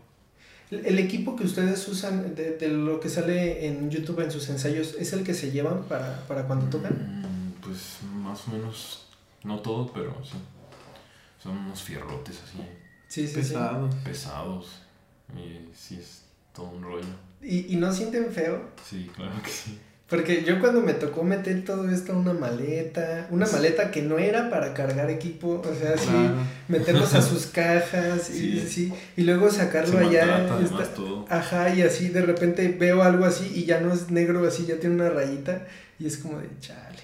El, 0.71 0.99
equipo 0.99 1.37
que 1.37 1.45
ustedes 1.45 1.87
usan 1.89 2.35
de, 2.35 2.57
de, 2.57 2.69
lo 2.69 2.99
que 2.99 3.09
sale 3.09 3.69
en 3.69 3.89
YouTube 3.89 4.21
en 4.21 4.31
sus 4.31 4.49
ensayos, 4.49 4.97
¿es 4.99 5.13
el 5.13 5.23
que 5.23 5.33
se 5.33 5.53
llevan 5.53 5.85
para, 5.85 6.27
para 6.27 6.47
cuando 6.47 6.67
tocan? 6.67 7.23
Mm, 7.23 7.63
pues 7.63 7.99
más 8.17 8.49
o 8.49 8.51
menos, 8.51 9.07
no 9.45 9.61
todo, 9.61 9.93
pero 9.93 10.17
sí. 10.25 10.37
Son 11.47 11.57
unos 11.59 11.81
fierrotes 11.81 12.43
así. 12.43 12.59
Sí, 13.07 13.29
sí, 13.29 13.35
pesados. 13.37 13.95
Pesados. 14.05 14.83
Y 15.33 15.73
sí, 15.73 15.97
es 16.01 16.23
todo 16.53 16.71
un 16.71 16.83
rollo. 16.83 17.07
¿Y, 17.41 17.73
¿Y 17.73 17.77
no 17.77 17.93
sienten 17.93 18.33
feo? 18.33 18.71
Sí, 18.85 19.09
claro 19.15 19.41
que 19.45 19.51
sí. 19.51 19.79
Porque 20.09 20.45
yo 20.45 20.61
cuando 20.61 20.81
me 20.81 20.95
tocó 20.95 21.25
meter 21.25 21.65
todo 21.65 21.89
esto 21.89 22.13
a 22.13 22.17
una 22.17 22.33
maleta, 22.33 23.27
una 23.31 23.47
maleta 23.47 23.91
que 23.91 24.03
no 24.03 24.19
era 24.19 24.51
para 24.51 24.73
cargar 24.73 25.11
equipo, 25.11 25.61
o 25.65 25.75
sea, 25.75 25.97
sí, 25.99 26.11
meterlos 26.69 27.13
a 27.15 27.23
sus 27.23 27.47
cajas 27.53 28.31
y 28.31 28.61
sí. 28.61 28.93
y 29.17 29.23
luego 29.23 29.51
sacarlo 29.51 29.99
allá. 29.99 30.49
Ajá, 31.29 31.75
y 31.75 31.83
así 31.83 32.09
de 32.09 32.23
repente 32.23 32.69
veo 32.69 33.03
algo 33.03 33.25
así 33.25 33.51
y 33.53 33.65
ya 33.65 33.81
no 33.81 33.93
es 33.93 34.11
negro, 34.11 34.47
así 34.47 34.65
ya 34.65 34.79
tiene 34.79 34.95
una 34.97 35.11
rayita 35.11 35.67
y 35.99 36.07
es 36.07 36.19
como 36.19 36.39
de 36.39 36.51
chale. 36.61 36.99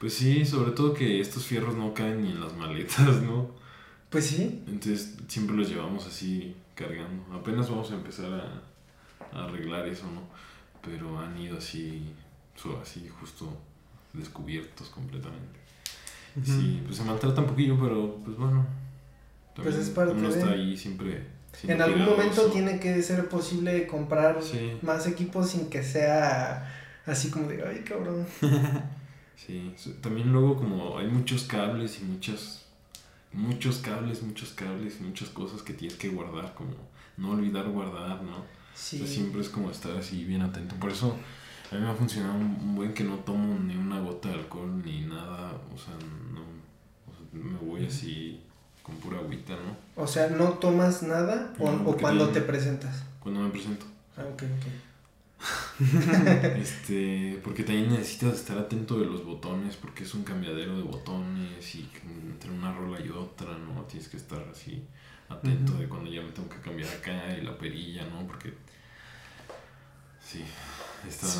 Pues 0.00 0.14
sí, 0.14 0.44
sobre 0.44 0.72
todo 0.72 0.92
que 0.92 1.20
estos 1.20 1.44
fierros 1.44 1.76
no 1.76 1.94
caen 1.94 2.22
ni 2.22 2.32
en 2.32 2.40
las 2.40 2.56
maletas, 2.56 3.22
¿no? 3.22 3.59
Pues 4.10 4.26
sí. 4.26 4.62
Entonces 4.66 5.16
siempre 5.28 5.56
los 5.56 5.68
llevamos 5.68 6.06
así 6.06 6.54
cargando. 6.74 7.32
Apenas 7.32 7.70
vamos 7.70 7.90
a 7.90 7.94
empezar 7.94 8.32
a, 8.32 9.38
a 9.38 9.44
arreglar 9.44 9.86
eso, 9.86 10.04
¿no? 10.06 10.22
Pero 10.82 11.18
han 11.18 11.38
ido 11.38 11.58
así 11.58 12.12
así 12.82 13.08
justo 13.20 13.48
descubiertos 14.12 14.88
completamente. 14.88 15.60
Sí, 16.44 16.82
pues 16.84 16.98
se 16.98 17.04
maltrata 17.04 17.40
un 17.40 17.48
poquillo, 17.48 17.78
pero 17.80 18.16
pues 18.24 18.36
bueno. 18.36 18.64
Pues 19.54 19.74
es 19.74 19.90
parte 19.90 20.12
uno 20.12 20.28
está 20.28 20.50
ahí 20.50 20.76
siempre. 20.76 21.26
En 21.64 21.82
algún 21.82 22.04
momento 22.04 22.50
tiene 22.50 22.78
que 22.78 23.02
ser 23.02 23.28
posible 23.28 23.86
comprar 23.86 24.38
más 24.82 25.06
equipos 25.06 25.50
sin 25.50 25.68
que 25.68 25.82
sea 25.82 26.72
así 27.04 27.30
como 27.30 27.48
de, 27.48 27.64
ay 27.66 27.80
cabrón. 27.80 28.26
sí, 29.36 29.74
también 30.00 30.32
luego 30.32 30.56
como 30.56 30.98
hay 30.98 31.08
muchos 31.08 31.44
cables 31.44 32.00
y 32.00 32.04
muchas, 32.04 32.59
muchos 33.32 33.78
cables, 33.78 34.22
muchos 34.22 34.50
cables 34.50 34.98
y 35.00 35.04
muchas 35.04 35.28
cosas 35.28 35.62
que 35.62 35.72
tienes 35.72 35.96
que 35.98 36.08
guardar, 36.08 36.54
como 36.54 36.72
no 37.16 37.30
olvidar 37.30 37.68
guardar, 37.68 38.22
¿no? 38.22 38.44
Sí. 38.74 39.06
siempre 39.06 39.42
es 39.42 39.48
como 39.48 39.70
estar 39.70 39.96
así 39.96 40.24
bien 40.24 40.42
atento. 40.42 40.74
Por 40.76 40.90
eso 40.90 41.16
a 41.70 41.74
mí 41.74 41.80
me 41.80 41.90
ha 41.90 41.94
funcionado 41.94 42.34
un 42.34 42.74
buen 42.74 42.94
que 42.94 43.04
no 43.04 43.16
tomo 43.16 43.58
ni 43.58 43.76
una 43.76 44.00
gota 44.00 44.28
de 44.28 44.34
alcohol 44.34 44.82
ni 44.84 45.02
nada, 45.02 45.52
o 45.72 45.78
sea, 45.78 45.94
no, 46.32 46.40
me 47.32 47.58
voy 47.58 47.86
así 47.86 48.40
con 48.82 48.96
pura 48.96 49.18
agüita, 49.18 49.54
¿no? 49.54 50.02
O 50.02 50.06
sea, 50.06 50.28
¿no 50.30 50.52
tomas 50.54 51.02
nada 51.02 51.52
o, 51.58 51.96
cuando 51.96 52.28
te 52.30 52.40
presentas? 52.40 53.04
Cuando 53.20 53.40
me 53.40 53.50
presento. 53.50 53.86
Ah, 54.16 54.24
ok, 54.32 54.42
ok. 54.42 54.89
este, 56.58 57.40
porque 57.42 57.62
también 57.62 57.90
necesitas 57.90 58.34
estar 58.34 58.58
atento 58.58 58.98
de 58.98 59.06
los 59.06 59.24
botones, 59.24 59.76
porque 59.76 60.04
es 60.04 60.14
un 60.14 60.22
cambiadero 60.22 60.76
de 60.76 60.82
botones 60.82 61.74
y 61.74 61.88
entre 62.26 62.50
una 62.50 62.72
rola 62.72 63.00
y 63.00 63.08
otra, 63.08 63.56
¿no? 63.56 63.82
Tienes 63.84 64.08
que 64.08 64.18
estar 64.18 64.42
así 64.50 64.84
atento 65.28 65.74
de 65.74 65.88
cuando 65.88 66.10
ya 66.10 66.20
me 66.20 66.30
tengo 66.32 66.48
que 66.48 66.60
cambiar 66.60 66.88
acá 66.90 67.36
y 67.36 67.42
la 67.42 67.56
perilla, 67.56 68.04
¿no? 68.06 68.26
Porque 68.26 68.52
sí, 70.22 70.44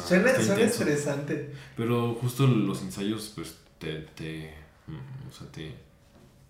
suena, 0.07 0.35
suena 0.41 0.63
estresante. 0.63 1.55
Pero 1.77 2.15
justo 2.15 2.47
los 2.47 2.81
ensayos, 2.83 3.33
pues, 3.35 3.57
te, 3.79 4.01
te, 4.15 4.55
mm, 4.87 5.29
o 5.29 5.33
sea, 5.33 5.47
te, 5.49 5.75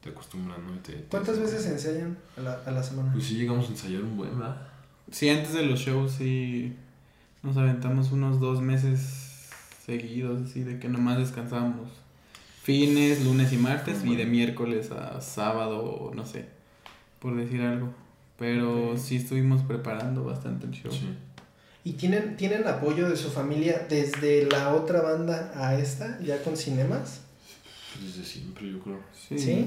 te 0.00 0.10
acostumbran, 0.10 0.64
¿no? 0.64 0.78
Te, 0.80 1.04
¿Cuántas 1.10 1.40
veces 1.40 1.66
ensayan 1.66 2.16
a 2.36 2.42
la, 2.42 2.62
a 2.64 2.70
la 2.70 2.82
semana? 2.82 3.12
Pues 3.12 3.24
sí 3.24 3.34
llegamos 3.34 3.66
a 3.66 3.70
ensayar 3.70 4.02
un 4.02 4.16
buen, 4.16 4.38
¿verdad? 4.38 4.68
Sí, 5.10 5.28
antes 5.28 5.54
de 5.54 5.64
los 5.64 5.80
shows 5.80 6.12
sí 6.12 6.76
nos 7.42 7.56
aventamos 7.56 8.12
unos 8.12 8.40
dos 8.40 8.60
meses 8.60 9.48
seguidos, 9.84 10.42
así 10.42 10.62
de 10.62 10.78
que 10.78 10.88
nomás 10.88 11.18
descansábamos 11.18 11.88
fines, 12.62 13.24
lunes 13.24 13.52
y 13.52 13.56
martes, 13.56 14.04
y 14.04 14.14
de 14.14 14.26
miércoles 14.26 14.90
a 14.90 15.20
sábado, 15.20 16.12
no 16.14 16.26
sé, 16.26 16.46
por 17.18 17.36
decir 17.36 17.62
algo. 17.62 17.92
Pero 18.38 18.96
sí 18.96 19.16
estuvimos 19.16 19.62
preparando 19.62 20.24
bastante 20.24 20.66
el 20.66 20.72
show. 20.72 20.92
Sí. 20.92 21.08
¿Y 21.84 21.94
tienen, 21.94 22.36
tienen 22.36 22.66
apoyo 22.66 23.08
de 23.08 23.16
su 23.16 23.30
familia 23.30 23.86
desde 23.88 24.46
la 24.46 24.74
otra 24.74 25.00
banda 25.00 25.50
a 25.54 25.78
esta, 25.78 26.20
ya 26.20 26.42
con 26.42 26.56
cinemas? 26.56 27.22
Desde 28.02 28.24
siempre, 28.24 28.70
yo 28.70 28.80
creo. 28.80 29.00
Sí. 29.12 29.38
¿Sí? 29.38 29.66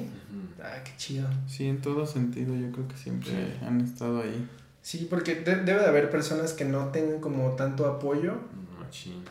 Ah, 0.61 0.83
qué 0.83 0.91
chido. 0.97 1.27
Sí, 1.47 1.65
en 1.67 1.81
todo 1.81 2.05
sentido, 2.05 2.55
yo 2.55 2.71
creo 2.71 2.87
que 2.87 2.97
siempre 2.97 3.57
han 3.61 3.81
estado 3.81 4.21
ahí. 4.21 4.47
Sí, 4.83 5.07
porque 5.09 5.35
debe 5.35 5.63
de 5.63 5.87
haber 5.87 6.11
personas 6.11 6.53
que 6.53 6.65
no 6.65 6.89
tengan 6.89 7.19
como 7.19 7.55
tanto 7.55 7.87
apoyo. 7.87 8.35
Machín. 8.79 9.23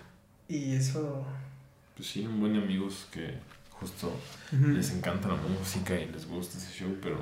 Y 0.49 0.75
eso... 0.75 1.25
Pues 1.95 2.09
sí, 2.09 2.27
un 2.27 2.41
buen 2.41 2.57
amigos 2.57 3.07
que 3.13 3.39
justo 3.71 4.13
les 4.51 4.91
encanta 4.93 5.29
la 5.29 5.37
música 5.37 5.95
y 5.95 6.07
les 6.07 6.27
gusta 6.27 6.57
ese 6.57 6.73
show, 6.73 6.97
pero 7.03 7.19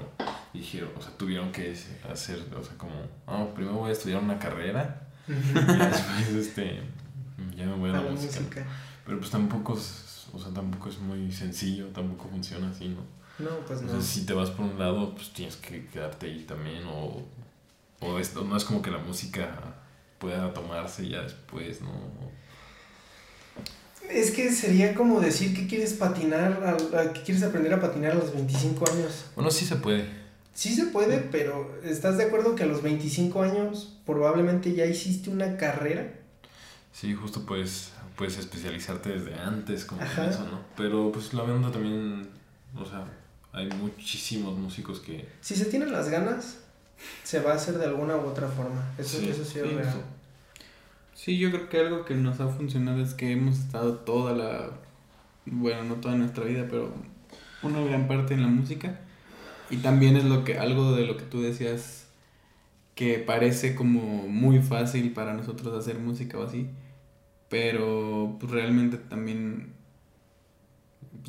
dijeron, 0.52 0.90
o 0.96 1.02
sea, 1.02 1.10
tuvieron 1.16 1.50
que 1.50 1.74
hacer, 2.10 2.38
o 2.56 2.62
sea, 2.62 2.76
como, 2.78 2.92
ah, 3.26 3.46
primero 3.54 3.78
voy 3.78 3.90
a 3.90 3.92
estudiar 3.92 4.22
una 4.22 4.38
carrera 4.38 5.08
ya 5.26 5.88
después, 5.88 6.28
este, 6.34 6.80
ya 7.56 7.66
me 7.66 7.74
voy 7.74 7.90
a, 7.90 7.94
la, 7.94 8.02
música. 8.02 8.64
Pero 9.04 9.18
pues 9.18 9.30
tampoco 9.30 9.76
es, 9.76 10.26
o 10.32 10.38
sea, 10.38 10.52
tampoco 10.52 10.88
es 10.88 10.98
muy 10.98 11.30
sencillo, 11.32 11.86
tampoco 11.88 12.28
funciona 12.28 12.70
así, 12.70 12.88
¿no? 12.88 13.02
No, 13.44 13.56
pues 13.66 13.82
no. 13.82 14.00
si 14.00 14.26
te 14.26 14.34
vas 14.34 14.50
por 14.50 14.66
un 14.66 14.78
lado, 14.78 15.14
pues 15.14 15.32
tienes 15.32 15.56
que 15.56 15.86
quedarte 15.86 16.26
ahí 16.26 16.44
también, 16.46 16.84
o, 16.86 17.24
o 18.00 18.18
esto, 18.18 18.44
no 18.44 18.56
es 18.56 18.64
como 18.64 18.82
que 18.82 18.90
la 18.90 18.98
música 18.98 19.76
pueda 20.18 20.52
tomarse 20.52 21.08
ya 21.08 21.22
después, 21.22 21.80
¿no? 21.80 21.90
Es 24.08 24.32
que 24.32 24.52
sería 24.52 24.94
como 24.94 25.20
decir 25.20 25.54
que 25.54 25.66
quieres 25.66 25.94
patinar, 25.94 26.76
que 27.14 27.22
quieres 27.22 27.42
aprender 27.44 27.72
a 27.74 27.80
patinar 27.80 28.12
a 28.12 28.14
los 28.16 28.32
25 28.34 28.90
años. 28.90 29.26
Bueno, 29.36 29.50
sí 29.50 29.64
se 29.64 29.76
puede. 29.76 30.20
Sí 30.52 30.74
se 30.74 30.86
puede, 30.86 31.18
pero 31.18 31.78
¿estás 31.84 32.18
de 32.18 32.24
acuerdo 32.24 32.56
que 32.56 32.64
a 32.64 32.66
los 32.66 32.82
25 32.82 33.42
años 33.42 33.96
probablemente 34.04 34.74
ya 34.74 34.84
hiciste 34.84 35.30
una 35.30 35.56
carrera? 35.56 36.12
Sí, 36.92 37.14
justo 37.14 37.46
puedes, 37.46 37.92
puedes 38.16 38.36
especializarte 38.36 39.10
desde 39.10 39.34
antes 39.34 39.84
como 39.84 40.02
eso, 40.02 40.44
¿no? 40.50 40.60
Pero 40.76 41.12
pues 41.12 41.32
la 41.32 41.44
banda 41.44 41.70
también, 41.70 42.28
o 42.76 42.84
sea, 42.84 43.06
hay 43.52 43.68
muchísimos 43.68 44.58
músicos 44.58 45.00
que... 45.00 45.28
Si 45.40 45.54
se 45.54 45.66
tienen 45.66 45.92
las 45.92 46.08
ganas, 46.08 46.58
se 47.22 47.40
va 47.40 47.52
a 47.52 47.54
hacer 47.54 47.78
de 47.78 47.84
alguna 47.84 48.16
u 48.16 48.26
otra 48.26 48.48
forma. 48.48 48.92
Eso 48.98 49.18
sí, 49.18 49.28
eso 49.28 49.44
sí 49.44 49.58
es 49.58 49.72
real. 49.72 50.02
Sí, 51.14 51.38
yo 51.38 51.50
creo 51.50 51.68
que 51.68 51.78
algo 51.78 52.04
que 52.04 52.14
nos 52.14 52.40
ha 52.40 52.48
funcionado 52.48 53.02
es 53.02 53.14
que 53.14 53.32
hemos 53.32 53.58
estado 53.58 53.94
toda 53.96 54.34
la, 54.34 54.70
bueno, 55.44 55.84
no 55.84 55.96
toda 55.96 56.14
nuestra 56.14 56.44
vida, 56.44 56.66
pero 56.70 56.92
una 57.62 57.80
gran 57.82 58.08
parte 58.08 58.34
en 58.34 58.42
la 58.42 58.48
música. 58.48 59.00
Y 59.70 59.76
también 59.76 60.16
es 60.16 60.24
lo 60.24 60.44
que, 60.44 60.58
algo 60.58 60.92
de 60.92 61.06
lo 61.06 61.16
que 61.16 61.24
tú 61.24 61.42
decías, 61.42 62.08
que 62.94 63.18
parece 63.18 63.74
como 63.74 64.26
muy 64.28 64.60
fácil 64.60 65.12
para 65.12 65.34
nosotros 65.34 65.78
hacer 65.78 65.98
música 65.98 66.38
o 66.38 66.42
así, 66.42 66.68
pero 67.48 68.36
pues 68.40 68.50
realmente 68.52 68.96
también 68.96 69.74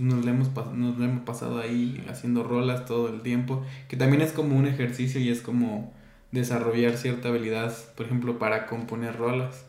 nos, 0.01 0.25
le 0.25 0.31
hemos, 0.31 0.49
nos 0.73 0.97
le 0.97 1.05
hemos 1.05 1.23
pasado 1.23 1.59
ahí 1.59 2.03
haciendo 2.09 2.43
rolas 2.43 2.85
todo 2.85 3.09
el 3.09 3.21
tiempo, 3.21 3.63
que 3.87 3.97
también 3.97 4.21
es 4.21 4.31
como 4.31 4.57
un 4.57 4.67
ejercicio 4.67 5.21
y 5.21 5.29
es 5.29 5.41
como 5.41 5.93
desarrollar 6.31 6.97
cierta 6.97 7.29
habilidad, 7.29 7.73
por 7.95 8.05
ejemplo, 8.05 8.39
para 8.39 8.65
componer 8.67 9.17
rolas. 9.17 9.65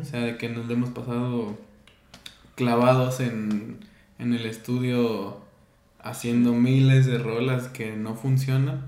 O 0.00 0.04
sea, 0.04 0.20
de 0.20 0.36
que 0.36 0.48
nos 0.48 0.70
hemos 0.70 0.90
pasado 0.90 1.58
clavados 2.54 3.18
en, 3.18 3.78
en 4.20 4.32
el 4.32 4.46
estudio 4.46 5.40
haciendo 5.98 6.52
miles 6.52 7.06
de 7.06 7.18
rolas 7.18 7.66
que 7.66 7.96
no 7.96 8.14
funcionan 8.14 8.82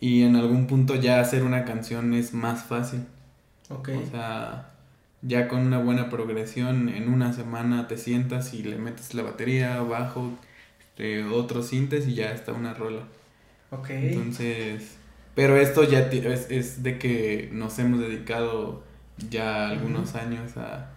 y 0.00 0.22
en 0.22 0.34
algún 0.34 0.66
punto 0.66 0.96
ya 0.96 1.20
hacer 1.20 1.44
una 1.44 1.64
canción 1.64 2.14
es 2.14 2.34
más 2.34 2.64
fácil. 2.64 3.04
Ok. 3.70 3.90
O 4.04 4.10
sea, 4.10 4.70
ya 5.22 5.48
con 5.48 5.60
una 5.60 5.78
buena 5.78 6.10
progresión 6.10 6.88
en 6.88 7.08
una 7.08 7.32
semana 7.32 7.88
te 7.88 7.98
sientas 7.98 8.54
y 8.54 8.62
le 8.62 8.76
metes 8.76 9.14
la 9.14 9.22
batería, 9.22 9.80
bajo, 9.80 10.32
este, 10.78 11.24
otro 11.24 11.62
sintes 11.62 12.06
y 12.06 12.14
ya 12.14 12.32
está 12.32 12.52
una 12.52 12.74
rola. 12.74 13.02
Ok. 13.70 13.90
Entonces, 13.90 14.96
pero 15.34 15.56
esto 15.56 15.84
ya 15.84 16.00
es, 16.00 16.50
es 16.50 16.82
de 16.82 16.98
que 16.98 17.50
nos 17.52 17.78
hemos 17.78 18.00
dedicado 18.00 18.82
ya 19.30 19.68
algunos 19.68 20.14
años 20.14 20.56
a, 20.56 20.90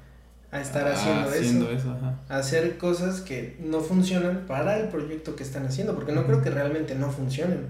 a 0.51 0.61
estar 0.61 0.87
haciendo, 0.87 1.69
eso. 1.71 1.95
A 2.29 2.37
hacer 2.37 2.77
cosas 2.77 3.21
que 3.21 3.57
no 3.59 3.81
funcionan 3.81 4.45
para 4.47 4.79
el 4.79 4.87
proyecto 4.87 5.35
que 5.35 5.43
están 5.43 5.65
haciendo, 5.65 5.95
porque 5.95 6.11
no 6.11 6.25
creo 6.25 6.41
que 6.41 6.49
realmente 6.49 6.95
no 6.95 7.11
funcionen. 7.11 7.67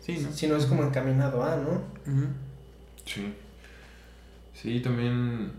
Sí, 0.00 0.18
¿no? 0.18 0.32
Si 0.32 0.46
no 0.46 0.56
es 0.56 0.66
como 0.66 0.82
encaminado 0.82 1.44
a, 1.44 1.56
¿no? 1.56 1.82
Sí. 3.04 3.34
Sí, 4.54 4.80
también, 4.80 5.52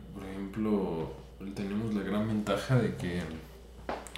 ejemplo, 0.53 1.11
tenemos 1.55 1.95
la 1.95 2.03
gran 2.03 2.27
ventaja 2.27 2.75
de 2.75 2.95
que 2.95 3.21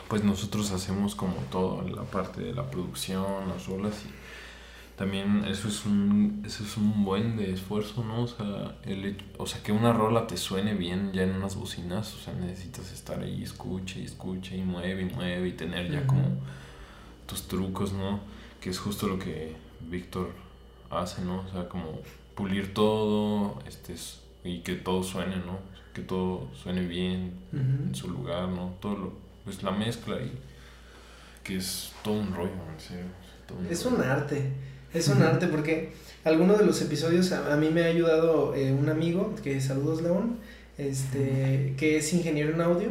pues 0.09 0.23
nosotros 0.23 0.71
hacemos 0.71 1.15
como 1.15 1.35
todo, 1.49 1.81
la 1.87 2.03
parte 2.03 2.41
de 2.41 2.53
la 2.53 2.69
producción, 2.69 3.47
las 3.47 3.69
olas 3.69 4.03
y 4.05 4.97
también 4.97 5.45
eso 5.45 5.67
es 5.69 5.85
un 5.85 6.43
eso 6.45 6.63
es 6.63 6.77
un 6.77 7.03
buen 7.03 7.35
de 7.35 7.51
esfuerzo 7.51 8.01
no 8.05 8.23
o 8.23 8.27
sea 8.27 8.77
el 8.83 9.17
o 9.37 9.45
sea 9.45 9.61
que 9.61 9.73
una 9.73 9.91
rola 9.91 10.25
te 10.25 10.37
suene 10.37 10.73
bien 10.73 11.11
ya 11.11 11.23
en 11.23 11.31
unas 11.35 11.57
bocinas 11.57 12.13
o 12.13 12.17
sea 12.17 12.33
necesitas 12.33 12.93
estar 12.93 13.19
ahí 13.19 13.43
escuche 13.43 13.99
y 13.99 14.05
escuche 14.05 14.55
y 14.55 14.61
mueve 14.61 15.01
y 15.01 15.13
mueve 15.13 15.49
y 15.49 15.51
tener 15.51 15.91
ya 15.91 16.07
como 16.07 16.37
tus 17.25 17.45
trucos 17.49 17.91
no 17.91 18.21
que 18.61 18.69
es 18.69 18.79
justo 18.79 19.09
lo 19.09 19.19
que 19.19 19.57
Víctor 19.81 20.31
hace 20.89 21.23
no 21.23 21.41
o 21.41 21.51
sea 21.51 21.67
como 21.67 21.99
pulir 22.33 22.73
todo 22.73 23.59
este 23.67 23.95
y 24.45 24.59
que 24.59 24.75
todo 24.75 25.03
suene 25.03 25.35
no 25.35 25.74
que 25.95 26.01
todo 26.01 26.49
suene 26.53 26.81
bien 26.81 27.33
en 27.51 27.95
su 27.95 28.09
lugar 28.09 28.49
no 28.49 28.75
todo 28.79 28.95
lo 28.95 29.13
pues 29.43 29.63
la 29.63 29.71
mezcla 29.71 30.17
y 30.17 30.31
que 31.43 31.57
es 31.57 31.91
todo 32.03 32.15
un 32.15 32.33
rollo 32.35 32.51
en 32.73 32.79
serio 32.79 33.71
es 33.71 33.85
un 33.85 34.01
arte 34.01 34.51
es 34.93 35.07
un 35.09 35.21
arte 35.21 35.47
porque 35.47 35.91
alguno 36.23 36.57
de 36.57 36.65
los 36.65 36.81
episodios 36.81 37.31
a, 37.31 37.55
mí 37.57 37.69
me 37.69 37.83
ha 37.83 37.87
ayudado 37.87 38.55
eh, 38.55 38.71
un 38.71 38.89
amigo, 38.89 39.35
que 39.43 39.59
saludos 39.59 40.01
León, 40.01 40.37
este, 40.77 41.73
que 41.77 41.97
es 41.97 42.13
ingeniero 42.13 42.53
en 42.53 42.61
audio 42.61 42.89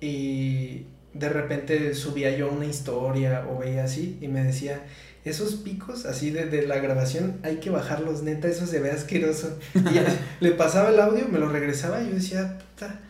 y 0.00 0.86
de 1.12 1.28
repente 1.28 1.94
subía 1.94 2.36
yo 2.36 2.50
una 2.50 2.66
historia 2.66 3.46
o 3.48 3.58
veía 3.58 3.84
así 3.84 4.18
y 4.20 4.28
me 4.28 4.42
decía, 4.42 4.82
esos 5.24 5.54
picos 5.54 6.04
así 6.06 6.30
de, 6.30 6.66
la 6.66 6.76
grabación 6.76 7.38
hay 7.42 7.56
que 7.56 7.70
bajarlos, 7.70 8.22
neta, 8.22 8.48
eso 8.48 8.66
se 8.66 8.80
ve 8.80 8.90
asqueroso. 8.90 9.58
Y 9.74 10.00
le 10.44 10.50
pasaba 10.52 10.90
el 10.90 11.00
audio, 11.00 11.28
me 11.28 11.38
lo 11.38 11.48
regresaba 11.48 12.02
y 12.02 12.08
yo 12.08 12.14
decía, 12.14 12.58
puta, 12.58 13.00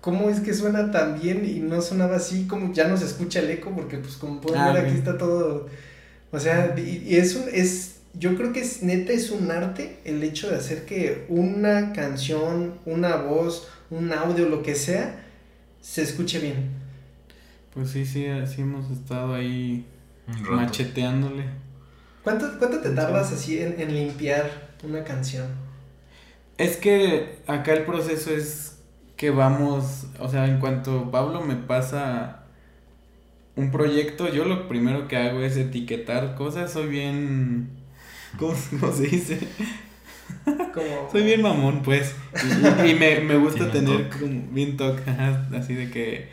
¿cómo 0.00 0.28
es 0.28 0.40
que 0.40 0.54
suena 0.54 0.90
tan 0.90 1.20
bien 1.20 1.44
y 1.44 1.60
no 1.60 1.80
sonaba 1.80 2.16
así 2.16 2.46
como 2.46 2.72
ya 2.72 2.88
no 2.88 2.96
se 2.96 3.06
escucha 3.06 3.40
el 3.40 3.50
eco? 3.50 3.72
Porque 3.74 3.98
pues 3.98 4.16
como 4.16 4.40
pueden 4.40 4.60
ah, 4.60 4.72
ver 4.72 4.86
aquí 4.86 4.96
está 4.96 5.16
todo 5.16 5.68
o 6.32 6.40
sea, 6.40 6.74
y, 6.78 7.14
es 7.14 7.36
un, 7.36 7.44
es, 7.52 7.96
yo 8.14 8.34
creo 8.36 8.54
que 8.54 8.60
es 8.60 8.82
neta 8.82 9.12
es 9.12 9.30
un 9.30 9.50
arte 9.50 9.98
el 10.04 10.22
hecho 10.22 10.50
de 10.50 10.56
hacer 10.56 10.86
que 10.86 11.26
una 11.28 11.92
canción, 11.92 12.78
una 12.86 13.16
voz, 13.16 13.68
un 13.90 14.12
audio, 14.12 14.48
lo 14.48 14.62
que 14.62 14.74
sea, 14.74 15.26
se 15.82 16.00
escuche 16.02 16.38
bien. 16.38 16.70
Pues 17.74 17.90
sí, 17.90 18.06
sí, 18.06 18.26
así 18.26 18.62
hemos 18.62 18.90
estado 18.90 19.34
ahí 19.34 19.84
macheteándole. 20.26 21.44
¿Cuánto, 22.22 22.58
¿Cuánto 22.58 22.80
te 22.80 22.90
tardas 22.90 23.32
así 23.32 23.58
en, 23.58 23.80
en 23.80 23.94
limpiar 23.94 24.72
una 24.84 25.02
canción? 25.04 25.46
Es 26.58 26.76
que 26.76 27.38
acá 27.46 27.72
el 27.72 27.84
proceso 27.84 28.30
es 28.30 28.78
que 29.16 29.30
vamos, 29.30 30.06
o 30.18 30.28
sea, 30.28 30.46
en 30.46 30.58
cuanto 30.58 31.10
Pablo 31.10 31.40
me 31.40 31.56
pasa 31.56 32.44
un 33.56 33.70
proyecto, 33.70 34.28
yo 34.28 34.44
lo 34.44 34.68
primero 34.68 35.08
que 35.08 35.16
hago 35.16 35.40
es 35.40 35.56
etiquetar 35.56 36.34
cosas, 36.34 36.72
soy 36.72 36.88
bien... 36.88 37.70
¿Cómo, 38.38 38.54
se 38.54 39.02
dice? 39.02 39.38
Soy 41.12 41.22
bien 41.22 41.42
mamón, 41.42 41.82
pues. 41.82 42.14
Y, 42.86 42.94
me, 42.94 43.36
gusta 43.36 43.70
tener 43.70 44.08
como 44.08 44.50
bien 44.50 44.78
toque, 44.78 45.02
así 45.54 45.74
de 45.74 45.90
que 45.90 46.30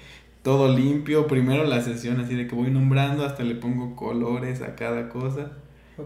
todo 0.50 0.76
limpio. 0.76 1.28
Primero 1.28 1.64
la 1.64 1.80
sesión, 1.84 2.20
así 2.20 2.34
de 2.34 2.48
que 2.48 2.56
voy 2.56 2.72
nombrando, 2.72 3.24
hasta 3.24 3.44
le 3.44 3.54
pongo 3.54 3.96
colores 3.96 4.64
a 4.64 4.74
cada 4.74 5.08
cosa. 5.10 5.52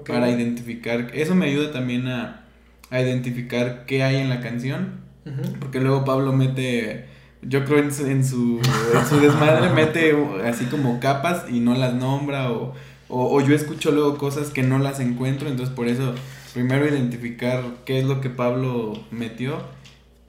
Para 0.06 0.30
identificar. 0.30 1.12
Eso 1.14 1.34
me 1.34 1.46
ayuda 1.46 1.72
también 1.72 2.10
a, 2.10 2.44
a 2.90 3.00
identificar 3.00 3.86
qué 3.86 4.04
hay 4.04 4.18
en 4.18 4.28
la 4.28 4.42
canción. 4.42 5.00
Porque 5.62 5.80
luego 5.80 6.04
Pablo 6.04 6.34
mete 6.34 7.06
yo 7.42 7.64
creo 7.64 7.80
en 7.80 7.94
su, 7.94 8.06
en 8.06 8.26
su, 8.26 8.60
desmadre 9.22 9.70
mete 9.70 10.14
así 10.46 10.66
como 10.66 11.00
capas 11.00 11.46
y 11.50 11.62
no 11.62 11.74
las 11.74 11.94
nombra 11.94 12.52
o, 12.52 12.74
o, 13.08 13.42
yo 13.42 13.56
escucho 13.56 13.92
luego 13.92 14.18
cosas 14.18 14.50
que 14.50 14.64
no 14.64 14.80
las 14.80 15.02
encuentro, 15.02 15.50
entonces 15.50 15.76
por 15.76 15.88
eso 15.88 16.16
primero 16.54 16.88
identificar 16.88 17.64
qué 17.86 18.00
es 18.00 18.06
lo 18.06 18.22
que 18.22 18.30
Pablo 18.30 18.94
metió, 19.12 19.58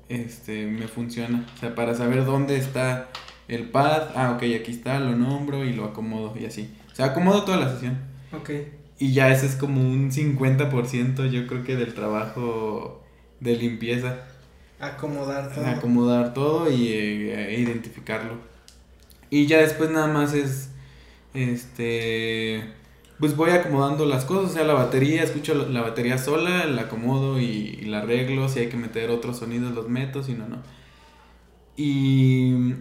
este, 0.09 0.67
me 0.67 0.89
funciona, 0.89 1.47
o 1.55 1.61
sea, 1.61 1.77
para 1.77 1.95
saber 1.95 2.25
dónde 2.25 2.57
está 2.57 3.11
el 3.49 3.71
pad, 3.71 4.09
ah, 4.15 4.33
ok, 4.33 4.43
aquí 4.61 4.71
está, 4.71 4.99
lo 5.01 5.17
nombro 5.17 5.65
y 5.65 5.73
lo 5.73 5.85
acomodo 5.85 6.35
y 6.39 6.47
así, 6.47 6.73
o 6.93 6.95
sea, 6.95 7.07
acomodo 7.07 7.45
toda 7.45 7.59
la 7.59 7.73
sesión. 7.73 7.99
Ok. 8.33 8.51
Y 8.99 9.13
ya 9.13 9.31
ese 9.31 9.47
es 9.47 9.57
como 9.57 9.81
un 9.81 10.11
50% 10.11 11.29
yo 11.29 11.47
creo 11.47 11.65
que 11.65 11.77
del 11.77 11.95
trabajo 11.95 13.05
de 13.41 13.57
limpieza. 13.57 14.19
Acomodar 14.81 15.53
todo. 15.53 15.67
Acomodar 15.67 16.35
todo 16.35 16.71
y 16.71 16.89
eh, 16.89 17.57
identificarlo. 17.59 18.39
Y 19.31 19.47
ya 19.47 19.59
después 19.59 19.91
nada 19.91 20.07
más 20.07 20.33
es, 20.33 20.71
este, 21.33 22.63
pues 23.19 23.37
voy 23.37 23.51
acomodando 23.51 24.07
las 24.07 24.25
cosas, 24.25 24.53
o 24.53 24.55
sea, 24.55 24.65
la 24.65 24.75
batería, 24.75 25.23
escucho 25.23 25.55
la, 25.55 25.81
batería 25.81 26.19
sola, 26.19 26.67
la 26.67 26.83
acomodo 26.83 27.41
y, 27.41 27.83
la 27.83 28.01
arreglo, 28.01 28.49
si 28.49 28.61
hay 28.61 28.69
que 28.69 28.77
meter 28.77 29.11
otros 29.11 29.39
sonidos 29.39 29.75
los 29.75 29.89
meto, 29.89 30.23
si 30.23 30.35
no, 30.35 30.47
no. 30.49 30.63
Y 31.77 32.75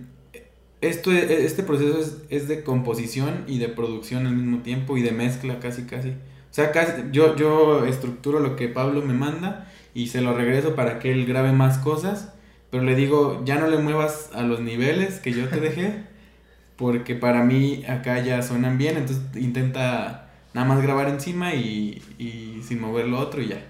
esto, 0.89 1.11
este 1.11 1.63
proceso 1.63 1.99
es, 1.99 2.17
es, 2.29 2.47
de 2.47 2.63
composición 2.63 3.45
y 3.47 3.57
de 3.57 3.69
producción 3.69 4.27
al 4.27 4.35
mismo 4.35 4.59
tiempo 4.59 4.97
y 4.97 5.01
de 5.01 5.11
mezcla 5.11 5.59
casi, 5.59 5.83
casi. 5.83 6.09
O 6.09 6.53
sea, 6.53 6.71
casi, 6.71 7.03
yo, 7.11 7.35
yo 7.35 7.85
estructuro 7.85 8.39
lo 8.39 8.55
que 8.55 8.67
Pablo 8.67 9.01
me 9.01 9.13
manda 9.13 9.71
y 9.93 10.07
se 10.07 10.21
lo 10.21 10.35
regreso 10.35 10.75
para 10.75 10.99
que 10.99 11.11
él 11.11 11.25
grabe 11.25 11.51
más 11.51 11.77
cosas, 11.77 12.33
pero 12.69 12.83
le 12.83 12.95
digo, 12.95 13.41
ya 13.45 13.59
no 13.59 13.67
le 13.67 13.77
muevas 13.77 14.29
a 14.33 14.41
los 14.41 14.59
niveles 14.59 15.19
que 15.19 15.31
yo 15.31 15.47
te 15.47 15.59
dejé, 15.59 16.03
porque 16.75 17.15
para 17.15 17.43
mí 17.43 17.85
acá 17.87 18.19
ya 18.21 18.41
suenan 18.41 18.77
bien, 18.77 18.97
entonces 18.97 19.23
intenta 19.35 20.31
nada 20.53 20.67
más 20.67 20.81
grabar 20.81 21.09
encima 21.09 21.53
y, 21.55 22.01
y 22.19 22.61
sin 22.67 22.81
mover 22.81 23.07
lo 23.07 23.19
otro 23.19 23.41
y 23.41 23.47
ya. 23.47 23.63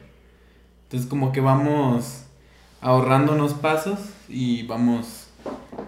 Entonces 0.83 1.07
como 1.09 1.31
que 1.31 1.41
vamos 1.41 2.25
ahorrándonos 2.81 3.53
pasos 3.53 3.99
y 4.27 4.63
vamos 4.63 5.22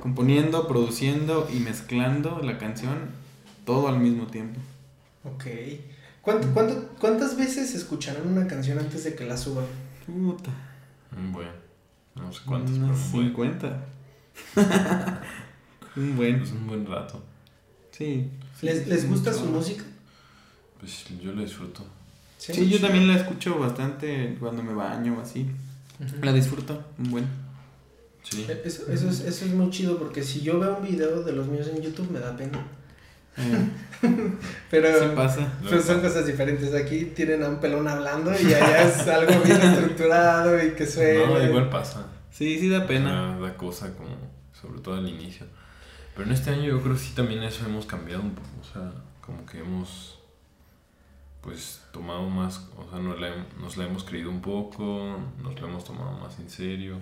componiendo, 0.06 0.68
produciendo 0.68 1.48
y 1.52 1.58
mezclando 1.60 2.40
la 2.44 2.60
canción 2.60 3.10
todo 3.66 3.88
al 3.88 3.98
mismo 3.98 4.28
tiempo. 4.28 4.60
Ok. 5.24 5.46
¿Cuánto, 6.22 6.48
cuánto, 6.54 6.90
¿Cuántas 7.00 7.36
veces 7.36 7.74
escucharán 7.74 8.28
una 8.28 8.46
canción 8.46 8.78
antes 8.78 9.04
de 9.04 9.16
que 9.16 9.26
la 9.26 9.36
suban? 9.36 9.66
Puta. 10.06 10.52
Un 11.18 11.32
buen. 11.32 11.48
No 12.14 12.32
sé 12.32 12.42
cuántos, 12.46 12.78
pero 12.78 12.86
un 12.86 12.96
50. 12.96 13.86
un 15.96 16.16
buen. 16.16 16.36
Es 16.36 16.52
un 16.52 16.68
buen 16.68 16.86
rato. 16.86 17.24
Sí. 17.90 18.30
¿Les, 18.62 18.88
¿les 18.88 19.10
gusta 19.10 19.34
su 19.34 19.46
música? 19.46 19.86
Pues 20.80 21.04
yo 21.20 21.32
lo 21.32 21.42
disfruto. 21.42 21.84
Sí, 22.38 22.70
yo 22.70 22.80
también 22.80 23.08
la 23.08 23.16
escucho 23.16 23.58
bastante 23.58 24.38
cuando 24.40 24.62
me 24.62 24.76
baño 24.76 25.18
o 25.18 25.22
así. 25.22 25.48
La 26.22 26.32
disfruto 26.32 26.84
un 27.00 27.10
buen. 27.10 27.45
Sí. 28.30 28.46
E, 28.50 28.62
eso, 28.66 28.92
eso, 28.92 29.10
es, 29.10 29.20
eso 29.22 29.46
es 29.46 29.54
muy 29.54 29.70
chido 29.70 29.98
porque 29.98 30.24
si 30.24 30.42
yo 30.42 30.60
veo 30.60 30.78
un 30.78 30.84
video 30.84 31.22
de 31.24 31.32
los 31.32 31.48
míos 31.48 31.70
en 31.74 31.82
YouTube 31.82 32.10
me 32.12 32.20
da 32.20 32.36
pena. 32.36 32.66
Eh. 33.38 33.70
pero, 34.72 35.14
pasa. 35.16 35.48
son 35.86 36.02
cosas 36.02 36.26
diferentes. 36.26 36.74
Aquí 36.74 37.06
tienen 37.16 37.44
a 37.44 37.50
un 37.50 37.60
pelón 37.60 37.88
hablando 37.88 38.32
y 38.32 38.54
allá 38.54 38.88
es 38.88 39.08
algo 39.08 39.44
bien 39.44 39.62
estructurado 39.62 40.64
y 40.64 40.72
que 40.72 40.86
suena. 40.86 41.28
No, 41.28 41.44
igual 41.44 41.70
pasa. 41.70 42.08
Sí, 42.32 42.60
sí 42.60 42.70
da 42.70 42.88
pena. 42.88 43.38
Da, 43.40 43.56
cosa 43.56 43.94
como, 43.96 44.16
sobre 44.60 44.82
todo 44.82 44.96
al 44.96 45.08
inicio. 45.08 45.46
Pero 46.16 46.28
en 46.28 46.34
este 46.34 46.50
año 46.50 46.64
yo 46.64 46.82
creo 46.82 46.94
que 46.94 47.02
sí 47.02 47.14
también 47.14 47.44
eso 47.44 47.66
hemos 47.66 47.86
cambiado 47.86 48.24
un 48.24 48.34
poco. 48.34 48.48
O 48.62 48.74
sea, 48.74 48.92
como 49.22 49.46
que 49.46 49.60
hemos 49.60 50.20
pues 51.42 51.84
tomado 51.92 52.28
más, 52.28 52.70
o 52.76 52.90
sea, 52.90 52.98
nos 52.98 53.22
la, 53.22 53.30
nos 53.62 53.78
la 53.78 53.86
hemos 53.86 54.04
creído 54.04 54.32
un 54.32 54.42
poco, 54.42 55.20
nos 55.44 55.62
la 55.62 55.68
hemos 55.68 55.86
tomado 55.86 56.18
más 56.18 56.40
en 56.40 56.50
serio. 56.50 57.00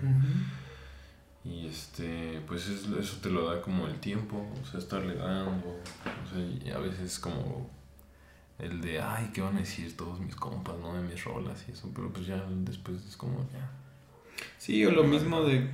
Y 1.45 1.67
este, 1.67 2.41
pues 2.47 2.67
eso 2.69 3.17
te 3.21 3.29
lo 3.29 3.49
da 3.49 3.61
como 3.61 3.87
el 3.87 3.99
tiempo, 3.99 4.45
o 4.61 4.65
sea, 4.65 4.79
estarle 4.79 5.15
dando, 5.15 5.67
o 5.67 6.29
sea, 6.33 6.39
y 6.41 6.71
a 6.71 6.77
veces 6.77 7.19
como 7.19 7.69
el 8.59 8.79
de, 8.79 9.01
ay, 9.01 9.29
¿qué 9.33 9.41
van 9.41 9.57
a 9.57 9.59
decir 9.59 9.95
todos 9.97 10.21
mis 10.21 10.35
compas, 10.35 10.75
no? 10.79 10.93
De 10.93 11.01
mis 11.01 11.21
rolas 11.25 11.65
y 11.67 11.71
eso, 11.71 11.91
pero 11.93 12.13
pues 12.13 12.27
ya 12.27 12.41
después 12.49 13.05
es 13.05 13.17
como, 13.17 13.39
ya. 13.51 13.69
Sí, 14.57 14.85
o 14.85 14.91
lo 14.91 15.03
mismo 15.03 15.41
de 15.41 15.69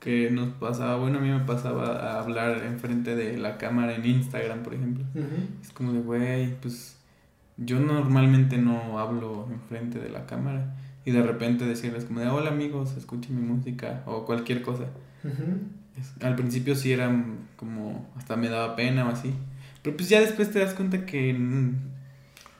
que 0.00 0.30
nos 0.30 0.48
pasaba, 0.54 0.96
bueno, 0.96 1.18
a 1.18 1.20
mí 1.20 1.30
me 1.30 1.40
pasaba 1.40 1.96
a 1.96 2.20
hablar 2.20 2.64
enfrente 2.64 3.14
de 3.14 3.36
la 3.38 3.58
cámara 3.58 3.94
en 3.94 4.04
Instagram, 4.04 4.62
por 4.62 4.74
ejemplo. 4.74 5.04
Es 5.62 5.72
como 5.72 5.92
de, 5.92 6.00
güey, 6.00 6.60
pues 6.60 6.96
yo 7.56 7.78
normalmente 7.80 8.58
no 8.58 8.98
hablo 8.98 9.48
enfrente 9.50 9.98
de 9.98 10.10
la 10.10 10.26
cámara 10.26 10.76
y 11.06 11.12
de 11.12 11.22
repente 11.22 11.64
decirles 11.64 12.04
como 12.04 12.20
de 12.20 12.28
hola 12.28 12.50
amigos, 12.50 12.96
escuchen 12.98 13.36
mi 13.36 13.42
música 13.42 14.02
o 14.06 14.26
cualquier 14.26 14.60
cosa. 14.60 14.86
al 16.20 16.34
principio 16.34 16.74
sí 16.74 16.92
era 16.92 17.10
como 17.56 18.10
hasta 18.16 18.36
me 18.36 18.48
daba 18.48 18.74
pena 18.74 19.06
o 19.06 19.08
así, 19.08 19.32
pero 19.82 19.96
pues 19.96 20.08
ya 20.08 20.20
después 20.20 20.50
te 20.50 20.58
das 20.58 20.74
cuenta 20.74 21.06
que 21.06 21.34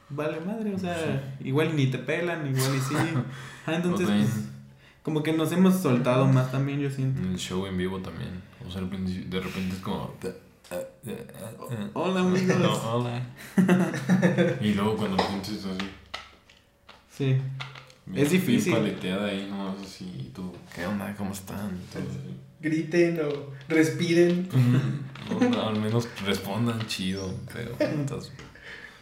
vale 0.08 0.40
madre, 0.40 0.72
o 0.72 0.78
sea, 0.78 1.36
igual 1.40 1.74
ni 1.74 1.88
te 1.88 1.98
pelan, 1.98 2.46
igual 2.46 2.76
y 2.76 2.80
sí. 2.80 2.94
Ah, 3.66 3.74
entonces 3.74 4.06
pues, 4.06 4.28
como 5.02 5.24
que 5.24 5.32
nos 5.32 5.50
hemos 5.50 5.74
soltado 5.74 6.28
más 6.28 6.52
también, 6.52 6.78
yo 6.78 6.88
siento. 6.88 7.20
En 7.20 7.32
el 7.32 7.36
show 7.36 7.66
en 7.66 7.76
vivo 7.76 7.98
también, 7.98 8.30
o 8.64 8.70
sea, 8.70 8.80
de 8.80 9.40
repente 9.40 9.74
es 9.74 9.82
como 9.82 10.14
Hola 11.94 12.20
amigos. 12.20 12.80
hola. 12.84 13.22
y 14.60 14.74
luego 14.74 14.96
cuando 14.96 15.20
sientes 15.24 15.64
así. 15.64 15.90
Sí. 17.10 17.36
Es 18.14 18.30
difícil. 18.30 18.72
paleteada 18.72 19.28
ahí, 19.28 19.46
no 19.50 19.76
así, 19.82 20.30
tú, 20.34 20.52
¿qué 20.74 20.86
onda? 20.86 21.14
¿Cómo 21.16 21.32
están? 21.32 21.78
Griten 22.60 23.20
o 23.20 23.52
respiren. 23.68 24.48
al 25.60 25.80
menos 25.80 26.08
respondan 26.24 26.86
chido, 26.86 27.34
pero 27.52 27.74
entonces, 27.80 28.32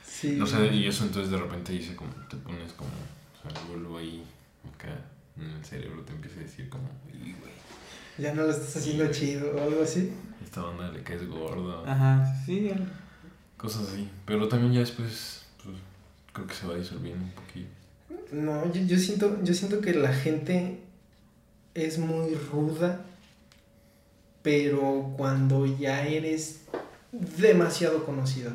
sí. 0.05 0.33
No 0.33 0.47
sé, 0.47 0.67
y 0.75 0.87
eso 0.87 1.05
entonces 1.05 1.31
de 1.31 1.39
repente 1.39 1.73
dice 1.73 1.95
como, 1.95 2.13
te 2.29 2.37
pones 2.37 2.73
como, 2.73 2.91
o 2.91 3.51
sea, 3.51 3.63
vuelvo 3.69 3.99
ahí, 3.99 4.25
acá 4.75 4.89
en 5.37 5.51
el 5.51 5.65
cerebro 5.65 6.03
te 6.03 6.13
empieza 6.13 6.41
a 6.41 6.43
decir 6.43 6.69
como, 6.69 6.89
güey. 7.11 7.55
Ya 8.17 8.33
no 8.33 8.43
lo 8.43 8.51
estás 8.51 8.77
haciendo 8.77 9.11
chido 9.11 9.55
o 9.57 9.63
algo 9.63 9.83
así 9.83 10.13
esta 10.55 10.63
banda 10.63 10.89
le 10.93 11.03
caes 11.03 11.27
gordo. 11.29 11.85
Ajá, 11.85 12.25
sí. 12.47 12.71
Cosas 13.57 13.89
así. 13.89 14.09
Pero 14.25 14.47
también 14.47 14.73
ya 14.73 14.81
después, 14.81 15.45
pues, 15.63 15.77
creo 16.33 16.47
que 16.47 16.55
se 16.55 16.67
va 16.67 16.77
disolviendo 16.77 17.25
un 17.25 17.33
poquito. 17.33 17.71
No, 18.33 18.73
yo, 18.73 18.83
yo, 18.83 18.99
siento, 18.99 19.39
yo 19.43 19.55
siento 19.55 19.81
que 19.81 19.95
la 19.95 20.13
gente 20.13 20.81
es 21.75 21.99
muy 21.99 22.35
ruda, 22.35 23.05
pero 24.43 25.13
cuando 25.17 25.67
ya 25.67 26.07
eres 26.07 26.63
demasiado 27.13 28.05
conocido. 28.05 28.53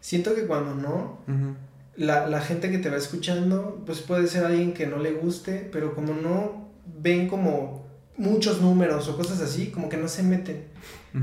Siento 0.00 0.34
que 0.34 0.46
cuando 0.46 0.74
no, 0.74 1.18
la, 1.96 2.28
la 2.28 2.40
gente 2.40 2.70
que 2.70 2.78
te 2.78 2.90
va 2.90 2.96
escuchando, 2.96 3.82
pues 3.86 4.00
puede 4.00 4.26
ser 4.26 4.44
alguien 4.44 4.74
que 4.74 4.86
no 4.86 4.98
le 4.98 5.12
guste, 5.12 5.68
pero 5.72 5.94
como 5.94 6.14
no 6.14 6.68
ven 7.00 7.28
como 7.28 7.84
muchos 8.16 8.60
números 8.60 9.08
o 9.08 9.16
cosas 9.16 9.40
así, 9.40 9.68
como 9.68 9.88
que 9.88 9.96
no 9.96 10.08
se 10.08 10.22
meten. 10.22 10.64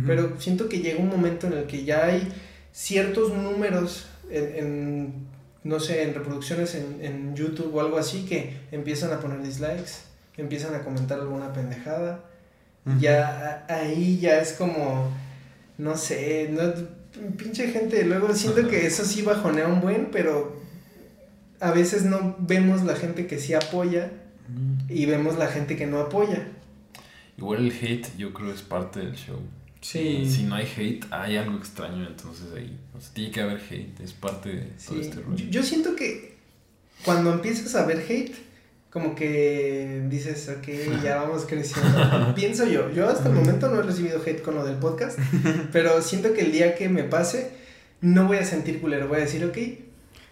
Pero 0.07 0.39
siento 0.39 0.69
que 0.69 0.79
llega 0.79 1.01
un 1.01 1.09
momento 1.09 1.47
en 1.47 1.53
el 1.53 1.65
que 1.65 1.83
ya 1.83 2.05
hay 2.05 2.31
ciertos 2.71 3.33
números 3.33 4.07
en, 4.29 5.27
no 5.63 5.79
sé, 5.79 6.03
en 6.03 6.13
reproducciones 6.13 6.75
en, 6.75 7.35
YouTube 7.35 7.75
o 7.75 7.81
algo 7.81 7.97
así 7.97 8.25
que 8.25 8.57
empiezan 8.71 9.13
a 9.13 9.19
poner 9.19 9.41
dislikes, 9.41 10.03
empiezan 10.37 10.75
a 10.75 10.83
comentar 10.83 11.19
alguna 11.19 11.53
pendejada. 11.53 12.25
Ya 12.99 13.63
ahí 13.69 14.19
ya 14.19 14.39
es 14.39 14.53
como, 14.53 15.11
no 15.77 15.95
sé, 15.95 16.49
no, 16.51 16.73
pinche 17.37 17.67
gente, 17.67 18.03
luego 18.05 18.33
siento 18.33 18.67
que 18.67 18.87
eso 18.87 19.05
sí 19.05 19.21
bajonea 19.21 19.67
un 19.67 19.81
buen, 19.81 20.09
pero 20.11 20.59
a 21.59 21.71
veces 21.71 22.05
no 22.05 22.35
vemos 22.39 22.83
la 22.83 22.95
gente 22.95 23.27
que 23.27 23.37
sí 23.37 23.53
apoya 23.53 24.11
y 24.89 25.05
vemos 25.05 25.37
la 25.37 25.47
gente 25.47 25.77
que 25.77 25.85
no 25.85 25.99
apoya. 25.99 26.47
Igual 27.37 27.67
el 27.67 27.71
hate 27.71 28.07
yo 28.17 28.33
creo 28.33 28.51
es 28.51 28.63
parte 28.63 28.99
del 28.99 29.15
show. 29.15 29.39
Sí. 29.81 30.31
Si 30.31 30.43
no 30.43 30.55
hay 30.55 30.67
hate, 30.77 31.05
hay 31.11 31.37
algo 31.37 31.57
extraño 31.57 32.07
entonces 32.07 32.45
ahí. 32.55 32.77
O 32.95 33.01
sea, 33.01 33.13
tiene 33.13 33.31
que 33.31 33.41
haber 33.41 33.59
hate, 33.59 33.99
es 33.99 34.13
parte 34.13 34.49
de 34.49 34.67
todo 34.85 35.01
este 35.01 35.19
rollo. 35.19 35.45
Yo, 35.49 35.63
siento 35.63 35.95
que 35.95 36.35
cuando 37.03 37.33
empiezas 37.33 37.73
a 37.73 37.85
ver 37.85 38.05
hate, 38.07 38.35
como 38.91 39.15
que 39.15 40.03
dices, 40.07 40.49
ok, 40.49 41.01
ya 41.03 41.15
vamos 41.17 41.45
creciendo. 41.47 42.33
Pienso 42.35 42.67
yo, 42.67 42.91
yo 42.91 43.09
hasta 43.09 43.29
el 43.29 43.35
momento 43.35 43.69
no 43.69 43.79
he 43.79 43.83
recibido 43.83 44.21
hate 44.23 44.43
con 44.43 44.55
lo 44.55 44.63
del 44.63 44.75
podcast, 44.75 45.17
pero 45.71 46.01
siento 46.03 46.33
que 46.33 46.41
el 46.41 46.51
día 46.51 46.75
que 46.75 46.87
me 46.87 47.03
pase, 47.03 47.51
no 48.01 48.27
voy 48.27 48.37
a 48.37 48.45
sentir 48.45 48.81
culero, 48.81 49.07
voy 49.07 49.17
a 49.17 49.21
decir, 49.21 49.43
ok. 49.43 49.57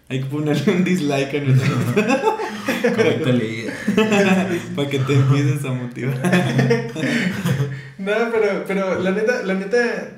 Hay 0.08 0.20
que 0.20 0.26
ponerle 0.26 0.72
un 0.72 0.84
dislike 0.84 1.34
a 1.34 1.40
nuestro. 1.44 1.74
Coméntale. 2.96 3.66
Para 4.74 4.88
que 4.88 4.98
te 4.98 5.14
empieces 5.14 5.64
a 5.64 5.72
motivar. 5.72 6.20
No, 8.00 8.30
pero, 8.32 8.64
pero 8.66 8.98
la 8.98 9.10
neta, 9.10 9.42
la 9.42 9.54
neta, 9.54 10.10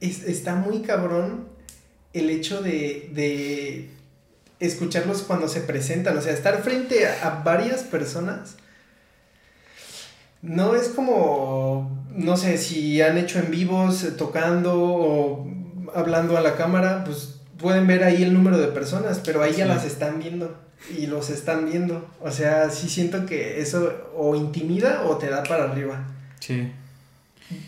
está 0.00 0.54
muy 0.54 0.82
cabrón 0.82 1.48
el 2.12 2.30
hecho 2.30 2.62
de, 2.62 3.10
de 3.12 3.90
escucharlos 4.60 5.22
cuando 5.22 5.48
se 5.48 5.60
presentan. 5.60 6.16
O 6.16 6.20
sea, 6.20 6.32
estar 6.32 6.62
frente 6.62 7.08
a, 7.08 7.42
varias 7.44 7.82
personas. 7.82 8.54
No 10.40 10.76
es 10.76 10.88
como, 10.88 12.06
no 12.10 12.36
sé, 12.36 12.58
si 12.58 13.02
han 13.02 13.18
hecho 13.18 13.40
en 13.40 13.50
vivos, 13.50 14.04
eh, 14.04 14.12
tocando 14.12 14.80
o 14.80 15.50
hablando 15.94 16.36
a 16.36 16.42
la 16.42 16.54
cámara, 16.54 17.02
pues 17.04 17.40
pueden 17.58 17.88
ver 17.88 18.04
ahí 18.04 18.22
el 18.22 18.34
número 18.34 18.58
de 18.58 18.68
personas, 18.68 19.20
pero 19.24 19.42
ahí 19.42 19.54
ya 19.54 19.66
las 19.66 19.84
están 19.84 20.20
viendo 20.20 20.56
y 20.96 21.06
los 21.08 21.30
están 21.30 21.66
viendo. 21.66 22.08
O 22.20 22.30
sea, 22.30 22.70
sí 22.70 22.88
siento 22.88 23.26
que 23.26 23.60
eso 23.60 24.10
o 24.14 24.36
intimida 24.36 25.02
o 25.06 25.16
te 25.16 25.28
da 25.28 25.42
para 25.42 25.64
arriba. 25.64 26.06
Sí. 26.38 26.70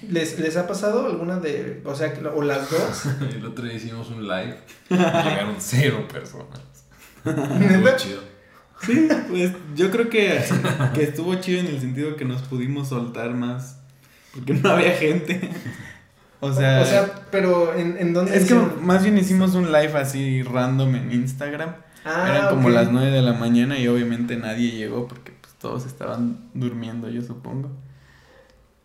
¿Les, 0.08 0.38
¿Les 0.38 0.56
ha 0.56 0.66
pasado 0.66 1.06
alguna 1.06 1.38
de, 1.38 1.82
o 1.84 1.94
sea, 1.94 2.12
o 2.34 2.42
las 2.42 2.70
dos? 2.70 3.06
El 3.34 3.44
otro 3.44 3.64
día 3.64 3.74
hicimos 3.74 4.08
un 4.10 4.26
live 4.26 4.58
y 4.90 4.94
llegaron 4.94 5.56
cero 5.58 6.06
personas. 6.10 6.60
Estuvo 7.24 7.96
chido. 7.96 8.20
Sí, 8.82 9.08
pues 9.28 9.52
yo 9.74 9.90
creo 9.90 10.08
que, 10.08 10.44
que 10.94 11.02
estuvo 11.02 11.34
chido 11.36 11.60
en 11.60 11.66
el 11.66 11.80
sentido 11.80 12.16
que 12.16 12.24
nos 12.24 12.42
pudimos 12.42 12.88
soltar 12.88 13.34
más. 13.34 13.78
Porque 14.34 14.54
no 14.54 14.70
había 14.70 14.92
gente. 14.92 15.50
O 16.40 16.52
sea, 16.52 16.82
o, 16.82 16.84
sea 16.84 17.14
pero 17.30 17.74
¿en, 17.74 17.96
en 17.98 18.12
dónde? 18.12 18.36
Es 18.36 18.46
que 18.46 18.54
más 18.54 19.02
bien 19.02 19.16
hicimos 19.16 19.54
un 19.54 19.72
live 19.72 19.94
así 19.94 20.42
random 20.42 20.94
en 20.94 21.12
Instagram. 21.12 21.74
Ah, 22.04 22.26
Eran 22.28 22.48
como 22.50 22.68
las 22.68 22.92
9 22.92 23.10
de 23.10 23.22
la 23.22 23.32
mañana 23.32 23.78
y 23.78 23.88
obviamente 23.88 24.36
nadie 24.36 24.72
llegó 24.72 25.08
porque 25.08 25.32
pues, 25.40 25.54
todos 25.54 25.86
estaban 25.86 26.50
durmiendo, 26.54 27.08
yo 27.08 27.22
supongo. 27.22 27.70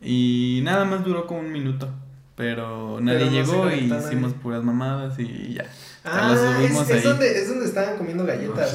Y 0.02 0.62
nada 0.64 0.86
más 0.86 1.04
duró 1.04 1.28
como 1.28 1.42
un 1.42 1.52
minuto. 1.52 1.90
Pero 2.36 3.00
nadie 3.02 3.30
llegó 3.30 3.70
y 3.70 3.94
hicimos 3.94 4.34
puras 4.34 4.64
mamadas 4.64 5.20
y 5.20 5.54
ya. 5.54 5.66
Ah, 6.04 6.34
es, 6.62 6.90
es, 6.90 7.04
donde, 7.04 7.40
es 7.40 7.48
donde 7.48 7.66
estaban 7.66 7.98
comiendo 7.98 8.26
galletas. 8.26 8.72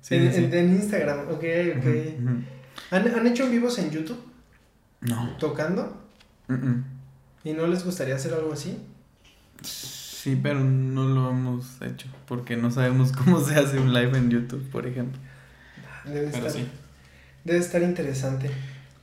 sí. 0.00 0.14
en, 0.14 0.52
en, 0.52 0.74
Instagram, 0.74 1.20
ok, 1.30 1.44
ok. 1.78 1.86
¿Han, 2.90 3.14
¿Han 3.14 3.26
hecho 3.26 3.48
vivos 3.48 3.78
en 3.78 3.90
YouTube? 3.90 4.22
No. 5.00 5.36
¿Tocando? 5.38 5.96
¿Y 7.44 7.52
no 7.52 7.66
les 7.66 7.84
gustaría 7.84 8.16
hacer 8.16 8.34
algo 8.34 8.52
así? 8.52 8.78
Sí, 9.62 10.38
pero 10.42 10.60
no 10.60 11.08
lo 11.08 11.30
hemos 11.30 11.80
hecho 11.80 12.08
porque 12.26 12.56
no 12.56 12.70
sabemos 12.70 13.12
cómo 13.24 13.40
se 13.40 13.54
hace 13.54 13.78
un 13.78 13.92
live 13.92 14.18
en 14.18 14.30
YouTube, 14.30 14.68
por 14.70 14.86
ejemplo. 14.86 15.18
Debe 16.04 16.26
estar, 16.26 16.50
sí. 16.50 16.66
Debe 17.44 17.58
estar 17.58 17.82
interesante. 17.82 18.50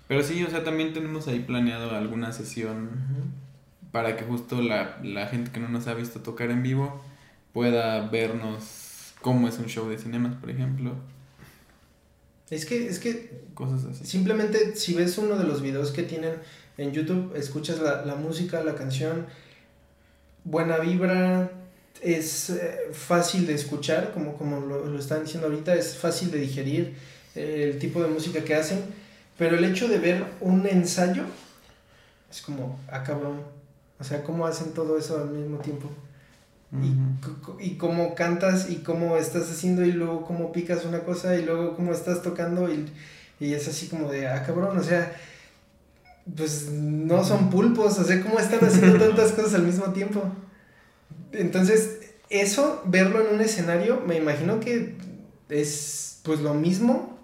Pero 0.07 0.23
sí, 0.23 0.44
o 0.44 0.49
sea, 0.49 0.64
también 0.64 0.94
tenemos 0.94 1.27
ahí 1.27 1.40
planeado 1.40 1.95
alguna 1.95 2.32
sesión 2.32 2.90
para 3.91 4.18
que 4.18 4.26
justo 4.26 4.61
la, 4.61 4.99
la 5.03 5.27
gente 5.27 5.52
que 5.52 5.60
no 5.60 5.69
nos 5.69 5.88
ha 5.88 5.94
visto 5.94 6.19
tocar 6.19 6.52
en 6.52 6.61
vivo 6.61 7.02
pueda 7.53 8.07
vernos 8.10 9.14
cómo 9.22 9.48
es 9.48 9.57
un 9.57 9.65
show 9.65 9.90
de 9.90 9.98
cinemas, 9.98 10.36
por 10.36 10.49
ejemplo. 10.49 10.94
Es 12.49 12.65
que, 12.65 12.88
es 12.88 12.99
que. 12.99 13.45
Cosas 13.53 13.86
así. 13.86 14.06
Simplemente, 14.06 14.76
si 14.76 14.94
ves 14.94 15.18
uno 15.18 15.38
de 15.38 15.45
los 15.45 15.61
videos 15.61 15.91
que 15.91 16.03
tienen 16.03 16.34
en 16.77 16.91
YouTube, 16.91 17.36
escuchas 17.36 17.80
la, 17.80 18.06
la 18.06 18.15
música, 18.15 18.64
la 18.64 18.76
canción, 18.76 19.26
buena 20.44 20.77
vibra, 20.77 21.52
es 22.02 22.52
eh, 22.52 22.80
fácil 22.91 23.48
de 23.48 23.53
escuchar, 23.53 24.11
como, 24.14 24.38
como 24.38 24.60
lo, 24.60 24.86
lo, 24.86 24.99
están 24.99 25.23
diciendo 25.23 25.48
ahorita, 25.48 25.73
es 25.73 25.95
fácil 25.98 26.30
de 26.32 26.40
digerir 26.40 26.94
eh, 27.36 27.72
el 27.72 27.80
tipo 27.80 28.02
de 28.03 28.10
música 28.10 28.44
que 28.44 28.53
hacen, 28.53 28.84
pero 29.37 29.57
el 29.57 29.63
hecho 29.65 29.87
de 29.87 29.99
ver 29.99 30.25
un 30.41 30.65
ensayo 30.67 31.23
es 32.29 32.41
como, 32.41 32.79
ah, 32.91 33.03
cabrón, 33.03 33.41
o 33.99 34.03
sea, 34.03 34.23
cómo 34.23 34.45
hacen 34.45 34.73
todo 34.73 34.97
eso 34.97 35.17
al 35.17 35.29
mismo 35.29 35.57
tiempo. 35.59 35.89
y, 36.81 37.65
y, 37.65 37.77
cómo 37.77 38.15
cantas 38.15 38.69
y 38.69 38.77
cómo 38.77 39.15
estás 39.17 39.49
haciendo 39.49 39.85
y 39.85 39.91
luego 39.91 40.25
cómo 40.25 40.51
picas 40.51 40.83
una 40.83 40.99
cosa 41.01 41.35
y 41.35 41.45
luego 41.45 41.75
cómo 41.75 41.93
estás 41.93 42.21
tocando 42.21 42.69
y, 42.69 42.89
y 43.39 43.53
es 43.53 43.67
así 43.67 43.87
como 43.87 44.09
de, 44.09 44.27
ah, 44.27 44.43
cabrón, 44.43 44.77
o 44.77 44.83
sea, 44.83 45.15
pues 46.35 46.69
no 46.71 47.23
son 47.23 47.49
pulpos, 47.49 47.99
o 47.99 48.03
sea, 48.03 48.21
cómo 48.21 48.39
están 48.39 48.63
haciendo 48.65 48.97
tantas 49.05 49.31
cosas 49.31 49.53
al 49.53 49.63
mismo 49.63 49.93
tiempo. 49.93 50.23
Entonces, 51.31 51.99
eso, 52.29 52.81
verlo 52.85 53.21
en 53.21 53.35
un 53.35 53.41
escenario, 53.41 54.01
me 54.05 54.17
imagino 54.17 54.59
que 54.59 54.95
es 55.49 56.19
pues 56.23 56.39
lo 56.39 56.53
mismo, 56.53 57.14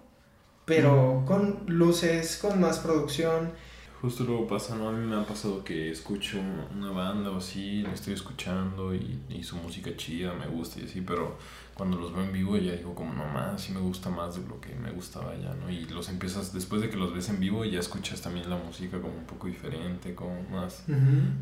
pero 0.64 1.24
con 1.26 1.64
luces, 1.66 2.38
con 2.38 2.60
más 2.60 2.78
producción. 2.78 3.52
Justo 4.00 4.24
luego 4.24 4.48
pasa, 4.48 4.74
¿no? 4.74 4.88
A 4.88 4.92
mí 4.92 5.06
me 5.06 5.14
ha 5.16 5.24
pasado 5.24 5.62
que 5.62 5.90
escucho 5.90 6.38
una 6.74 6.90
banda 6.90 7.30
o 7.30 7.36
así, 7.36 7.82
la 7.82 7.92
estoy 7.92 8.14
escuchando 8.14 8.92
y, 8.94 9.20
y 9.28 9.44
su 9.44 9.56
música 9.56 9.96
chida, 9.96 10.32
me 10.34 10.46
gusta 10.48 10.80
y 10.80 10.84
así, 10.84 11.02
pero 11.02 11.36
cuando 11.74 11.96
los 11.96 12.12
veo 12.12 12.24
en 12.24 12.32
vivo 12.32 12.56
ya 12.56 12.72
digo 12.72 12.94
como 12.94 13.14
no 13.14 13.26
más, 13.26 13.62
sí 13.62 13.72
me 13.72 13.80
gusta 13.80 14.10
más 14.10 14.34
de 14.34 14.46
lo 14.46 14.60
que 14.60 14.74
me 14.74 14.90
gustaba 14.90 15.34
ya, 15.36 15.54
¿no? 15.54 15.70
Y 15.70 15.84
los 15.86 16.08
empiezas, 16.08 16.52
después 16.52 16.82
de 16.82 16.90
que 16.90 16.96
los 16.96 17.14
ves 17.14 17.28
en 17.28 17.40
vivo 17.40 17.64
ya 17.64 17.80
escuchas 17.80 18.20
también 18.20 18.50
la 18.50 18.56
música 18.56 19.00
como 19.00 19.14
un 19.14 19.24
poco 19.24 19.46
diferente, 19.46 20.14
como 20.14 20.42
más, 20.50 20.84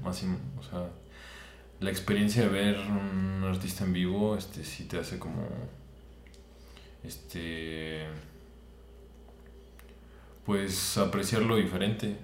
más, 0.05 0.23
o 0.59 0.63
sea, 0.63 0.91
la 1.81 1.91
experiencia 1.91 2.43
de 2.43 2.49
ver 2.49 2.79
un 2.79 3.43
artista 3.45 3.85
en 3.85 3.93
vivo, 3.93 4.37
este, 4.37 4.65
sí 4.65 4.85
te 4.85 4.99
hace 4.99 5.19
como, 5.19 5.49
este, 7.03 8.07
pues 10.45 10.99
apreciarlo 10.99 11.57
diferente. 11.57 12.17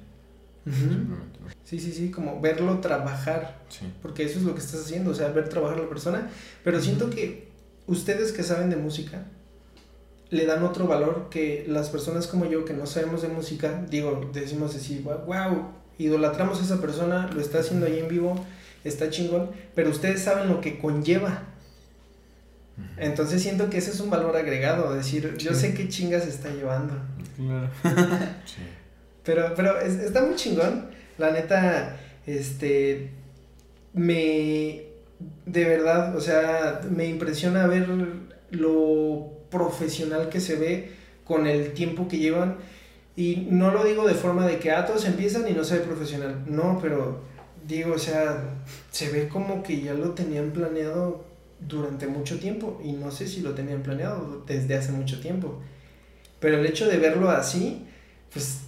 Sí, 1.65 1.79
sí, 1.79 1.93
sí, 1.93 2.11
como 2.11 2.41
verlo 2.41 2.81
trabajar. 2.81 3.63
Porque 4.03 4.25
eso 4.25 4.39
es 4.39 4.45
lo 4.45 4.55
que 4.55 4.61
estás 4.61 4.83
haciendo, 4.83 5.11
o 5.11 5.15
sea, 5.15 5.29
ver 5.29 5.49
trabajar 5.49 5.79
a 5.79 5.83
la 5.83 5.89
persona. 5.89 6.31
Pero 6.65 6.81
siento 6.81 7.11
que 7.11 7.49
ustedes 7.87 8.33
que 8.33 8.43
saben 8.43 8.71
de 8.71 8.77
música, 8.77 9.27
le 10.31 10.45
dan 10.45 10.65
otro 10.65 10.87
valor 10.87 11.29
que 11.31 11.65
las 11.69 11.89
personas 11.89 12.27
como 12.27 12.47
yo 12.47 12.65
que 12.65 12.75
no 12.75 12.87
sabemos 12.87 13.23
de 13.23 13.29
música, 13.29 13.85
digo, 13.89 14.29
decimos 14.33 14.75
así, 14.75 14.99
wow, 15.01 15.69
idolatramos 15.99 16.61
a 16.61 16.65
esa 16.65 16.81
persona, 16.81 17.31
lo 17.33 17.41
está 17.41 17.61
haciendo 17.61 17.87
ahí 17.87 18.01
en 18.01 18.09
vivo, 18.09 18.35
está 18.83 19.09
chingón, 19.09 19.51
pero 19.75 19.91
ustedes 19.91 20.23
saben 20.23 20.49
lo 20.49 20.61
que 20.61 20.79
conlleva. 20.79 21.45
Entonces 22.97 23.43
siento 23.43 23.71
que 23.71 23.79
ese 23.79 23.91
es 23.91 24.01
un 24.01 24.11
valor 24.11 24.37
agregado, 24.37 24.95
decir, 24.95 25.37
yo 25.39 25.55
sé 25.55 25.75
qué 25.75 25.89
chingas 25.89 26.27
está 26.27 26.51
llevando. 26.51 26.95
Claro. 27.37 27.71
sí. 28.45 28.63
Pero, 29.25 29.53
pero 29.57 29.81
está 29.81 30.23
muy 30.23 30.37
chingón. 30.37 30.87
La 31.19 31.31
neta, 31.31 31.97
este, 32.27 33.11
me, 33.93 34.85
de 35.47 35.65
verdad, 35.65 36.15
o 36.17 36.21
sea, 36.21 36.81
me 36.91 37.07
impresiona 37.07 37.67
ver 37.67 37.89
lo 38.51 39.33
profesional 39.51 40.29
que 40.29 40.41
se 40.41 40.57
ve 40.57 40.93
con 41.25 41.47
el 41.47 41.73
tiempo 41.73 42.09
que 42.09 42.19
llevan. 42.19 42.57
Y 43.17 43.49
no 43.51 43.71
lo 43.71 43.85
digo 43.85 44.07
de 44.07 44.15
forma 44.15 44.47
de 44.47 44.59
que 44.59 44.71
a 44.71 44.81
ah, 44.81 44.87
todos 44.87 45.07
empiezan 45.07 45.49
y 45.49 45.53
no 45.53 45.65
se 45.65 45.79
ve 45.79 45.85
profesional. 45.85 46.45
No, 46.47 46.79
pero 46.81 47.23
digo, 47.67 47.95
o 47.95 47.99
sea, 47.99 48.45
se 48.91 49.11
ve 49.11 49.29
como 49.29 49.63
que 49.63 49.81
ya 49.81 49.95
lo 49.95 50.11
tenían 50.11 50.51
planeado 50.51 51.25
durante 51.69 52.07
mucho 52.07 52.39
tiempo. 52.39 52.81
Y 52.85 52.93
no 52.93 53.11
sé 53.11 53.27
si 53.27 53.41
lo 53.41 53.55
tenían 53.55 53.83
planeado 53.83 54.45
desde 54.47 54.77
hace 54.77 54.93
mucho 54.93 55.21
tiempo. 55.21 55.61
Pero 56.41 56.59
el 56.59 56.67
hecho 56.67 56.87
de 56.87 56.99
verlo 56.99 57.31
así, 57.31 57.87
pues 58.33 58.61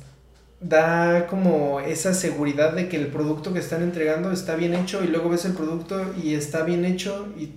da 0.61 1.27
como 1.29 1.81
esa 1.81 2.15
seguridad 2.15 2.73
de 2.73 2.89
que 2.89 2.97
el 2.97 3.09
producto 3.09 3.53
que 3.53 3.61
están 3.61 3.83
entregando 3.83 4.33
está 4.33 4.57
bien 4.57 4.75
hecho 4.75 5.05
y 5.05 5.07
luego 5.07 5.31
ves 5.31 5.45
el 5.45 5.53
producto 5.53 6.13
y 6.21 6.35
está 6.35 6.65
bien 6.65 6.85
hecho 6.85 7.29
y 7.39 7.53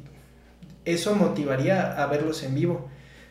eso 0.86 1.16
motivaría 1.16 2.02
a 2.02 2.06
verlos 2.08 2.44
en 2.44 2.56
vivo. 2.56 2.90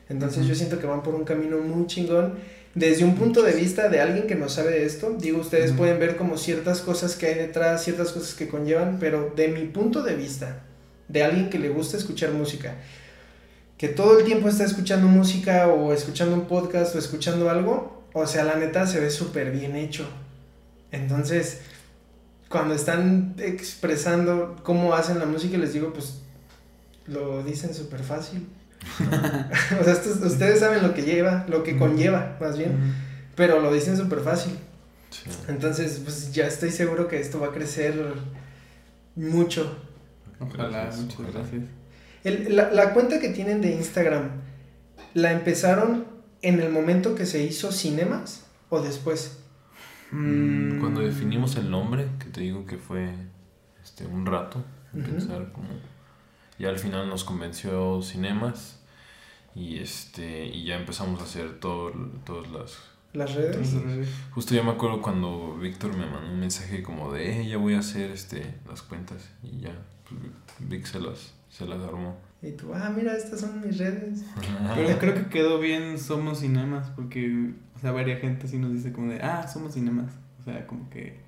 Entonces 0.09 0.47
yo 0.47 0.55
siento 0.55 0.81
que 0.81 0.87
van 0.87 1.03
por 1.03 1.15
un 1.15 1.24
camino 1.24 1.59
muy 1.59 1.87
chingón. 1.87 2.35
Desde 2.74 3.05
un 3.05 3.16
punto 3.16 3.43
de 3.43 3.53
vista 3.53 3.89
de 3.89 4.01
alguien 4.01 4.27
que 4.27 4.37
no 4.37 4.49
sabe 4.49 4.70
de 4.70 4.87
esto, 4.87 5.16
digo, 5.19 5.41
ustedes 5.41 5.73
pueden 5.73 5.99
ver 5.99 6.16
como 6.16 6.37
ciertas 6.37 6.81
cosas 6.81 7.16
que 7.16 7.27
hay 7.27 7.35
detrás, 7.35 7.82
ciertas 7.82 8.12
cosas 8.12 8.35
que 8.35 8.49
conllevan, 8.49 8.99
pero 9.01 9.32
de 9.35 9.49
mi 9.49 9.65
punto 9.66 10.03
de 10.03 10.15
vista, 10.15 10.62
de 11.11 11.24
alguien 11.24 11.51
que 11.51 11.59
le 11.59 11.69
gusta 11.69 11.97
escuchar 11.97 12.32
música, 12.32 12.77
que 13.77 13.89
todo 13.89 14.19
el 14.19 14.24
tiempo 14.24 14.49
está 14.49 14.65
escuchando 14.65 15.09
música 15.09 15.69
o 15.69 15.93
escuchando 15.93 16.35
un 16.35 16.47
podcast 16.47 16.95
o 16.95 16.99
escuchando 16.99 17.51
algo, 17.51 18.05
o 18.12 18.27
sea, 18.27 18.45
la 18.45 18.57
neta 18.57 18.87
se 18.87 19.01
ve 19.01 19.11
súper 19.11 19.51
bien 19.51 19.77
hecho. 19.77 20.09
Entonces, 20.93 21.61
cuando 22.49 22.74
están 22.74 23.35
expresando 23.39 24.57
cómo 24.62 24.95
hacen 24.95 25.19
la 25.19 25.27
música, 25.27 25.57
les 25.57 25.73
digo, 25.73 25.93
pues 25.93 26.20
lo 27.07 27.43
dicen 27.43 27.74
súper 27.74 28.03
fácil. 28.03 28.47
o 29.81 29.85
sea, 29.85 29.95
ustedes 29.95 30.61
saben 30.61 30.82
lo 30.82 30.95
que 30.95 31.03
lleva, 31.03 31.45
lo 31.49 31.62
que 31.62 31.77
conlleva, 31.77 32.37
más 32.41 32.57
bien, 32.57 32.95
pero 33.35 33.61
lo 33.61 33.73
dicen 33.73 33.97
súper 33.97 34.20
fácil. 34.20 34.59
Entonces, 35.49 36.01
pues 36.05 36.32
ya 36.32 36.47
estoy 36.47 36.70
seguro 36.70 37.09
que 37.09 37.20
esto 37.20 37.41
va 37.41 37.49
a 37.49 37.53
crecer 37.53 37.95
mucho. 39.16 39.89
Ojalá, 40.40 40.90
muchas 40.96 41.32
gracias. 41.32 41.64
El, 42.24 42.56
la, 42.56 42.70
la 42.70 42.92
cuenta 42.92 43.20
que 43.20 43.28
tienen 43.30 43.60
de 43.60 43.72
Instagram, 43.72 44.30
¿la 45.14 45.32
empezaron 45.32 46.06
en 46.42 46.60
el 46.60 46.70
momento 46.70 47.14
que 47.14 47.26
se 47.26 47.42
hizo 47.42 47.72
Cinemas 47.72 48.46
o 48.68 48.80
después? 48.80 49.40
Mm, 50.12 50.80
cuando 50.80 51.00
definimos 51.00 51.56
el 51.56 51.70
nombre, 51.70 52.08
que 52.18 52.26
te 52.26 52.40
digo 52.40 52.66
que 52.66 52.78
fue 52.78 53.14
este, 53.82 54.06
un 54.06 54.26
rato, 54.26 54.64
pensar 54.92 55.52
como... 55.52 55.68
Ya 56.58 56.68
al 56.68 56.78
final 56.78 57.08
nos 57.08 57.24
convenció 57.24 58.02
Cinemas 58.02 58.80
y 59.54 59.78
este 59.78 60.46
y 60.46 60.64
ya 60.64 60.76
empezamos 60.76 61.20
a 61.20 61.24
hacer 61.24 61.58
todo, 61.60 61.92
todas 62.24 62.50
las... 62.50 62.78
¿Las 63.12 63.34
redes? 63.34 63.74
Justo 64.30 64.54
ya 64.54 64.62
me 64.62 64.70
acuerdo 64.70 65.02
cuando 65.02 65.56
Víctor 65.56 65.96
me 65.96 66.06
mandó 66.06 66.30
un 66.30 66.38
mensaje 66.38 66.82
como 66.82 67.12
de, 67.12 67.40
eh, 67.40 67.48
ya 67.48 67.56
voy 67.56 67.74
a 67.74 67.80
hacer 67.80 68.12
este, 68.12 68.54
las 68.68 68.82
cuentas 68.82 69.30
y 69.42 69.60
ya, 69.60 69.72
Vic 70.61 70.85
se 70.87 71.01
las, 71.01 71.32
se 71.49 71.66
las 71.66 71.81
armó. 71.82 72.16
Y 72.43 72.53
tú, 72.53 72.73
ah, 72.74 72.91
mira, 72.95 73.16
estas 73.16 73.41
son 73.41 73.61
mis 73.61 73.78
redes. 73.78 74.24
Pero 74.74 74.99
creo 74.99 75.15
que 75.15 75.27
quedó 75.27 75.59
bien 75.59 75.99
Somos 75.99 76.41
Cinemas, 76.41 76.89
porque, 76.97 77.53
o 77.77 77.78
sea, 77.78 77.93
varia 77.93 78.16
gente 78.16 78.49
sí 78.49 78.59
nos 78.59 78.73
dice 78.73 78.93
como 78.93 79.12
de, 79.12 79.20
ah, 79.23 79.47
Somos 79.47 79.74
Cinemas. 79.74 80.12
O 80.41 80.45
sea, 80.45 80.66
como 80.66 80.89
que, 80.89 81.20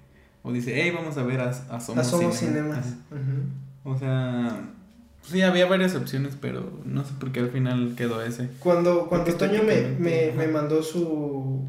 o 0.42 0.52
dice, 0.52 0.72
hey, 0.74 0.90
vamos 0.94 1.18
a 1.18 1.22
ver 1.22 1.40
a, 1.40 1.50
a 1.50 1.80
Somos, 1.80 1.98
a 1.98 2.04
somos 2.04 2.36
Cinemas. 2.36 2.94
O 3.84 3.98
sea, 3.98 4.70
sí, 5.22 5.42
había 5.42 5.66
varias 5.66 5.94
opciones, 5.94 6.36
pero 6.40 6.80
no 6.84 7.04
sé 7.04 7.12
por 7.20 7.30
qué 7.30 7.40
al 7.40 7.50
final 7.50 7.94
quedó 7.96 8.22
ese. 8.22 8.48
Cuando, 8.58 9.06
cuando 9.08 9.34
Toño 9.34 9.62
me, 9.64 9.88
me, 9.98 10.32
me 10.32 10.48
mandó 10.48 10.82
su 10.82 11.66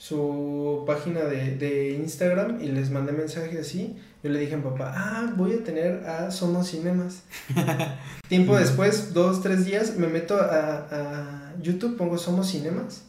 su 0.00 0.84
página 0.86 1.24
de, 1.24 1.56
de, 1.56 1.90
Instagram 1.90 2.62
y 2.62 2.68
les 2.68 2.90
mandé 2.90 3.12
mensaje 3.12 3.58
así. 3.58 3.98
Yo 4.22 4.30
le 4.30 4.38
dije 4.38 4.54
a 4.54 4.56
mi 4.58 4.64
papá, 4.64 4.92
ah, 4.94 5.32
voy 5.34 5.54
a 5.54 5.64
tener 5.64 6.06
a 6.06 6.30
Somos 6.30 6.68
Cinemas. 6.68 7.22
Tiempo 8.28 8.56
después, 8.56 9.14
dos, 9.14 9.42
tres 9.42 9.64
días, 9.64 9.96
me 9.96 10.08
meto 10.08 10.36
a, 10.36 10.86
a, 10.90 11.54
YouTube, 11.62 11.96
pongo 11.96 12.18
Somos 12.18 12.50
Cinemas 12.50 13.02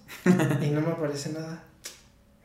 y 0.62 0.70
no 0.70 0.82
me 0.82 0.92
aparece 0.92 1.34
nada. 1.34 1.64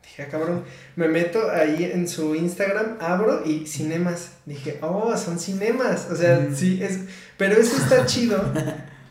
Dije, 0.03 0.23
ah, 0.23 0.27
cabrón, 0.29 0.63
me 0.95 1.07
meto 1.07 1.49
ahí 1.49 1.89
en 1.93 2.09
su 2.09 2.35
Instagram, 2.35 2.97
abro 2.99 3.43
y 3.45 3.67
Cinemas. 3.67 4.31
Dije, 4.45 4.79
oh, 4.81 5.15
son 5.15 5.39
Cinemas. 5.39 6.07
O 6.11 6.15
sea, 6.15 6.49
sí, 6.53 6.79
es... 6.81 6.99
Pero 7.37 7.55
eso 7.55 7.77
está 7.77 8.05
chido 8.05 8.43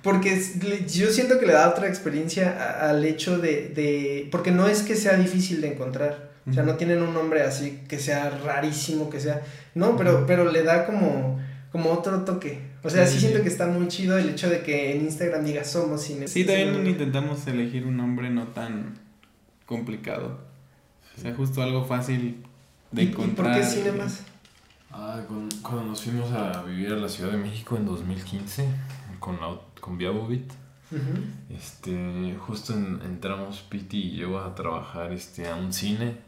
porque 0.06 0.40
yo 0.86 1.10
siento 1.10 1.40
que 1.40 1.46
le 1.46 1.52
da 1.52 1.68
otra 1.68 1.88
experiencia 1.88 2.88
al 2.88 3.04
hecho 3.04 3.38
de, 3.38 3.72
de, 3.74 4.28
Porque 4.30 4.52
no 4.52 4.68
es 4.68 4.82
que 4.82 4.94
sea 4.94 5.16
difícil 5.16 5.60
de 5.60 5.72
encontrar. 5.72 6.25
O 6.48 6.52
sea, 6.52 6.62
no 6.62 6.74
tienen 6.76 7.02
un 7.02 7.12
nombre 7.12 7.42
así 7.42 7.82
que 7.88 7.98
sea 7.98 8.30
rarísimo, 8.30 9.10
que 9.10 9.18
sea... 9.18 9.42
No, 9.74 9.96
pero, 9.96 10.26
pero 10.26 10.50
le 10.50 10.62
da 10.62 10.86
como, 10.86 11.40
como 11.72 11.90
otro 11.90 12.22
toque. 12.24 12.60
O 12.84 12.90
sea, 12.90 13.06
sí, 13.06 13.18
siento 13.18 13.42
que 13.42 13.48
está 13.48 13.66
muy 13.66 13.88
chido 13.88 14.16
el 14.16 14.28
hecho 14.28 14.48
de 14.48 14.62
que 14.62 14.94
en 14.94 15.02
Instagram 15.02 15.44
diga 15.44 15.64
somos 15.64 16.02
cine. 16.02 16.28
Sí, 16.28 16.44
también 16.44 16.86
intentamos 16.86 17.46
elegir 17.48 17.84
un 17.84 17.96
nombre 17.96 18.30
no 18.30 18.44
tan 18.48 18.98
complicado. 19.66 20.38
O 21.16 21.20
sea, 21.20 21.34
justo 21.34 21.62
algo 21.62 21.84
fácil 21.84 22.44
de 22.92 23.02
encontrar. 23.02 23.56
¿Y 23.56 23.60
por 23.60 23.60
qué 23.60 23.66
Cinemas? 23.66 24.22
Ah, 24.92 25.20
cuando, 25.26 25.56
cuando 25.62 25.84
nos 25.84 26.02
fuimos 26.02 26.30
a 26.30 26.62
vivir 26.62 26.92
a 26.92 26.96
la 26.96 27.08
Ciudad 27.08 27.32
de 27.32 27.38
México 27.38 27.76
en 27.76 27.86
2015 27.86 28.66
con, 29.18 29.40
la, 29.40 29.58
con 29.80 29.98
Viabovit. 29.98 30.52
Este, 31.50 32.36
justo 32.38 32.72
entramos 32.72 33.60
Piti 33.68 33.98
y 33.98 34.16
yo 34.18 34.38
a 34.38 34.54
trabajar 34.54 35.12
este, 35.12 35.48
a 35.48 35.56
un 35.56 35.72
cine. 35.72 36.25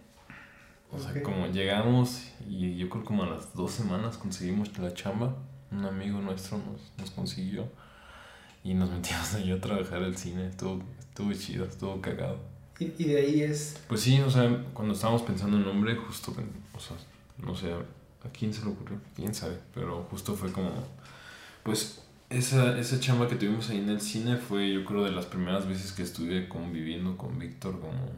O 0.90 0.98
sea, 0.98 1.22
como 1.22 1.46
llegamos 1.48 2.22
y 2.48 2.76
yo 2.76 2.88
creo 2.88 3.04
como 3.04 3.24
a 3.24 3.26
las 3.26 3.54
dos 3.54 3.72
semanas 3.72 4.16
conseguimos 4.16 4.76
la 4.78 4.92
chamba. 4.94 5.36
Un 5.70 5.84
amigo 5.84 6.20
nuestro 6.20 6.56
nos, 6.58 6.92
nos 6.96 7.10
consiguió 7.10 7.68
y 8.64 8.74
nos 8.74 8.90
metimos 8.92 9.34
allí 9.34 9.52
a 9.52 9.60
trabajar 9.60 10.02
al 10.02 10.16
cine. 10.16 10.48
Estuvo, 10.48 10.82
estuvo 10.98 11.32
chido, 11.32 11.66
estuvo 11.66 12.00
cagado. 12.00 12.38
¿Y, 12.78 12.92
¿Y, 12.96 13.04
de 13.04 13.20
ahí 13.20 13.42
es? 13.42 13.82
Pues 13.88 14.00
sí, 14.00 14.20
o 14.20 14.30
sea, 14.30 14.64
cuando 14.72 14.94
estábamos 14.94 15.22
pensando 15.22 15.56
en 15.56 15.64
nombre, 15.64 15.96
justo, 15.96 16.32
o 16.74 16.80
sea, 16.80 16.96
no 17.38 17.54
sé, 17.54 17.72
¿a 17.72 18.28
quién 18.32 18.54
se 18.54 18.64
le 18.64 18.70
ocurrió? 18.70 19.00
¿Quién 19.16 19.34
sabe? 19.34 19.58
Pero 19.74 20.06
justo 20.10 20.34
fue 20.34 20.52
como, 20.52 20.70
pues 21.64 22.02
esa, 22.30 22.78
esa 22.78 23.00
chamba 23.00 23.26
que 23.26 23.36
tuvimos 23.36 23.68
ahí 23.70 23.78
en 23.78 23.88
el 23.88 24.00
cine 24.00 24.36
fue 24.36 24.72
yo 24.72 24.84
creo 24.84 25.04
de 25.04 25.12
las 25.12 25.26
primeras 25.26 25.66
veces 25.66 25.92
que 25.92 26.02
estuve 26.02 26.48
conviviendo 26.48 27.16
con 27.16 27.38
Víctor 27.38 27.80
como 27.80 28.12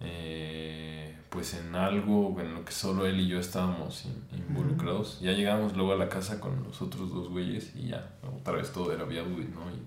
eh, 0.00 1.16
pues 1.30 1.54
en 1.54 1.74
algo 1.74 2.36
en 2.40 2.54
lo 2.54 2.64
que 2.64 2.72
solo 2.72 3.06
él 3.06 3.20
y 3.20 3.28
yo 3.28 3.38
estábamos 3.38 4.06
involucrados. 4.32 5.20
Ya 5.20 5.32
llegamos 5.32 5.76
luego 5.76 5.92
a 5.92 5.96
la 5.96 6.08
casa 6.08 6.40
con 6.40 6.62
los 6.62 6.80
otros 6.82 7.12
dos 7.12 7.28
güeyes 7.28 7.72
y 7.74 7.88
ya, 7.88 8.10
otra 8.22 8.54
vez 8.54 8.72
todo 8.72 8.92
era 8.92 9.04
viable, 9.04 9.46
¿no? 9.54 9.70
Y, 9.70 9.82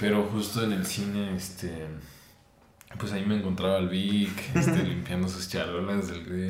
pero 0.00 0.24
justo 0.24 0.62
en 0.64 0.72
el 0.72 0.86
cine, 0.86 1.36
este, 1.36 1.86
pues 2.98 3.12
ahí 3.12 3.24
me 3.24 3.36
encontraba 3.36 3.78
el 3.78 3.88
Vic, 3.88 4.54
este, 4.54 4.82
limpiando 4.84 5.28
sus 5.28 5.48
charolas 5.48 6.08
del 6.08 6.24
güey. 6.24 6.48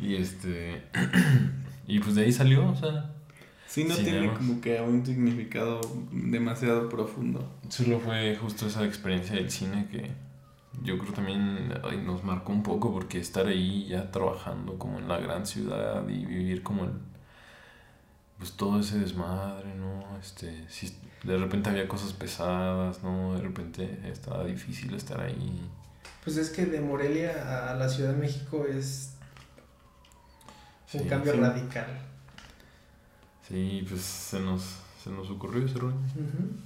y 0.00 0.16
este... 0.16 0.84
Y 1.90 1.98
pues 1.98 2.14
de 2.14 2.22
ahí 2.22 2.32
salió, 2.32 2.68
o 2.68 2.76
sea. 2.76 3.09
Sí, 3.70 3.84
no 3.84 3.94
tiene 3.94 4.34
como 4.34 4.60
que 4.60 4.80
un 4.80 5.06
significado 5.06 5.80
demasiado 6.10 6.88
profundo. 6.88 7.48
Solo 7.68 8.00
fue 8.00 8.34
justo 8.34 8.66
esa 8.66 8.84
experiencia 8.84 9.36
del 9.36 9.48
cine 9.48 9.86
que 9.88 10.10
yo 10.82 10.98
creo 10.98 11.12
también 11.12 11.68
nos 12.04 12.24
marcó 12.24 12.50
un 12.50 12.64
poco 12.64 12.92
porque 12.92 13.20
estar 13.20 13.46
ahí 13.46 13.86
ya 13.86 14.10
trabajando 14.10 14.76
como 14.76 14.98
en 14.98 15.06
la 15.06 15.18
gran 15.20 15.46
ciudad 15.46 16.02
y 16.08 16.26
vivir 16.26 16.64
como 16.64 16.82
el, 16.82 16.90
pues 18.38 18.54
todo 18.54 18.80
ese 18.80 18.98
desmadre, 18.98 19.72
¿no? 19.76 20.18
Este, 20.18 20.68
si 20.68 20.92
de 21.22 21.38
repente 21.38 21.70
había 21.70 21.86
cosas 21.86 22.12
pesadas, 22.12 23.04
¿no? 23.04 23.34
De 23.34 23.42
repente 23.42 24.00
estaba 24.10 24.44
difícil 24.46 24.94
estar 24.94 25.20
ahí. 25.20 25.70
Pues 26.24 26.36
es 26.38 26.50
que 26.50 26.66
de 26.66 26.80
Morelia 26.80 27.70
a 27.70 27.74
la 27.76 27.88
Ciudad 27.88 28.14
de 28.14 28.18
México 28.18 28.66
es 28.66 29.14
un 30.92 31.04
cambio 31.04 31.34
radical. 31.34 32.10
Sí, 33.50 33.84
pues 33.88 34.00
se 34.02 34.38
nos, 34.38 34.62
se 35.02 35.10
nos 35.10 35.28
ocurrió 35.28 35.66
ese 35.66 35.76
rollo. 35.76 35.96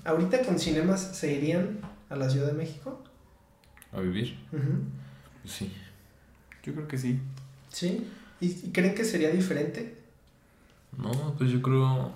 ¿Ahorita 0.04 0.42
con 0.42 0.58
cinemas 0.58 1.00
se 1.16 1.32
irían 1.32 1.80
a 2.10 2.16
la 2.16 2.28
Ciudad 2.28 2.48
de 2.48 2.52
México? 2.52 3.02
¿A 3.90 4.00
vivir? 4.00 4.38
Pues 4.50 5.54
sí. 5.54 5.72
Yo 6.62 6.74
creo 6.74 6.86
que 6.86 6.98
sí. 6.98 7.18
¿Sí? 7.70 8.06
¿Y, 8.38 8.70
creen 8.70 8.94
que 8.94 9.02
sería 9.02 9.30
diferente? 9.30 9.96
No, 10.98 11.34
pues 11.38 11.50
yo 11.50 11.62
creo. 11.62 12.12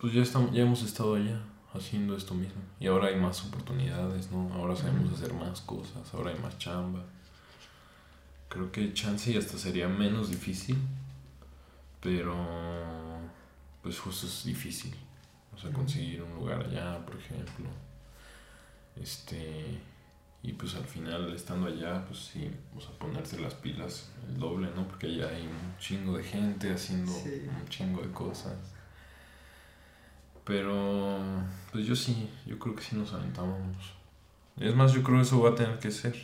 Pues 0.00 0.14
ya, 0.14 0.22
estamos, 0.22 0.50
ya 0.52 0.62
hemos 0.62 0.82
estado 0.82 1.16
allá 1.16 1.42
haciendo 1.74 2.16
esto 2.16 2.34
mismo. 2.34 2.62
Y 2.80 2.86
ahora 2.86 3.08
hay 3.08 3.16
más 3.16 3.44
oportunidades, 3.44 4.32
¿no? 4.32 4.50
Ahora 4.54 4.74
sabemos 4.74 5.12
hacer 5.12 5.34
más 5.34 5.60
cosas, 5.60 6.14
ahora 6.14 6.30
hay 6.30 6.38
más 6.38 6.56
chamba. 6.56 7.04
Creo 8.48 8.72
que 8.72 8.94
chance 8.94 9.30
y 9.30 9.36
hasta 9.36 9.58
sería 9.58 9.88
menos 9.88 10.30
difícil 10.30 10.78
pero, 12.04 12.34
pues 13.84 14.00
justo 14.00 14.26
es 14.26 14.44
difícil. 14.44 14.94
O 15.54 15.58
sea, 15.58 15.70
conseguir 15.70 16.22
un 16.22 16.34
lugar 16.34 16.62
allá, 16.62 17.04
por 17.04 17.16
ejemplo. 17.16 17.66
Este, 18.96 19.78
y 20.42 20.52
pues 20.54 20.74
al 20.74 20.84
final, 20.84 21.32
estando 21.34 21.66
allá, 21.66 22.02
pues 22.06 22.18
sí, 22.18 22.50
o 22.74 22.80
sea, 22.80 22.92
ponerse 22.98 23.38
las 23.38 23.54
pilas 23.54 24.10
el 24.26 24.38
doble, 24.38 24.70
¿no? 24.74 24.88
Porque 24.88 25.06
allá 25.06 25.28
hay 25.28 25.42
un 25.42 25.78
chingo 25.78 26.16
de 26.16 26.24
gente 26.24 26.72
haciendo 26.72 27.12
un 27.12 27.68
chingo 27.68 28.00
de 28.00 28.10
cosas. 28.10 28.56
Pero, 30.44 31.18
pues 31.70 31.84
yo 31.86 31.94
sí, 31.94 32.30
yo 32.46 32.58
creo 32.58 32.74
que 32.74 32.82
sí 32.82 32.96
nos 32.96 33.12
aventamos. 33.12 33.76
Es 34.58 34.74
más, 34.74 34.94
yo 34.94 35.02
creo 35.02 35.18
que 35.18 35.22
eso 35.24 35.42
va 35.42 35.50
a 35.50 35.54
tener 35.54 35.78
que 35.78 35.90
ser. 35.90 36.16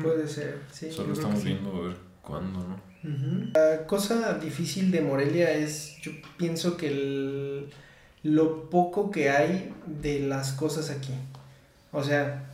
Puede 0.00 0.26
ser, 0.26 0.60
sí. 0.70 0.90
Solo 0.90 1.12
estamos 1.12 1.44
viendo 1.44 1.76
a 1.76 1.88
ver 1.88 1.96
cuándo, 2.22 2.58
¿no? 2.58 2.91
La 3.02 3.86
cosa 3.86 4.38
difícil 4.38 4.90
de 4.90 5.00
Morelia 5.00 5.50
es, 5.52 5.96
yo 6.02 6.12
pienso 6.36 6.76
que 6.76 7.66
lo 8.22 8.70
poco 8.70 9.10
que 9.10 9.30
hay 9.30 9.72
de 9.86 10.20
las 10.20 10.52
cosas 10.52 10.90
aquí. 10.90 11.12
O 11.90 12.04
sea, 12.04 12.50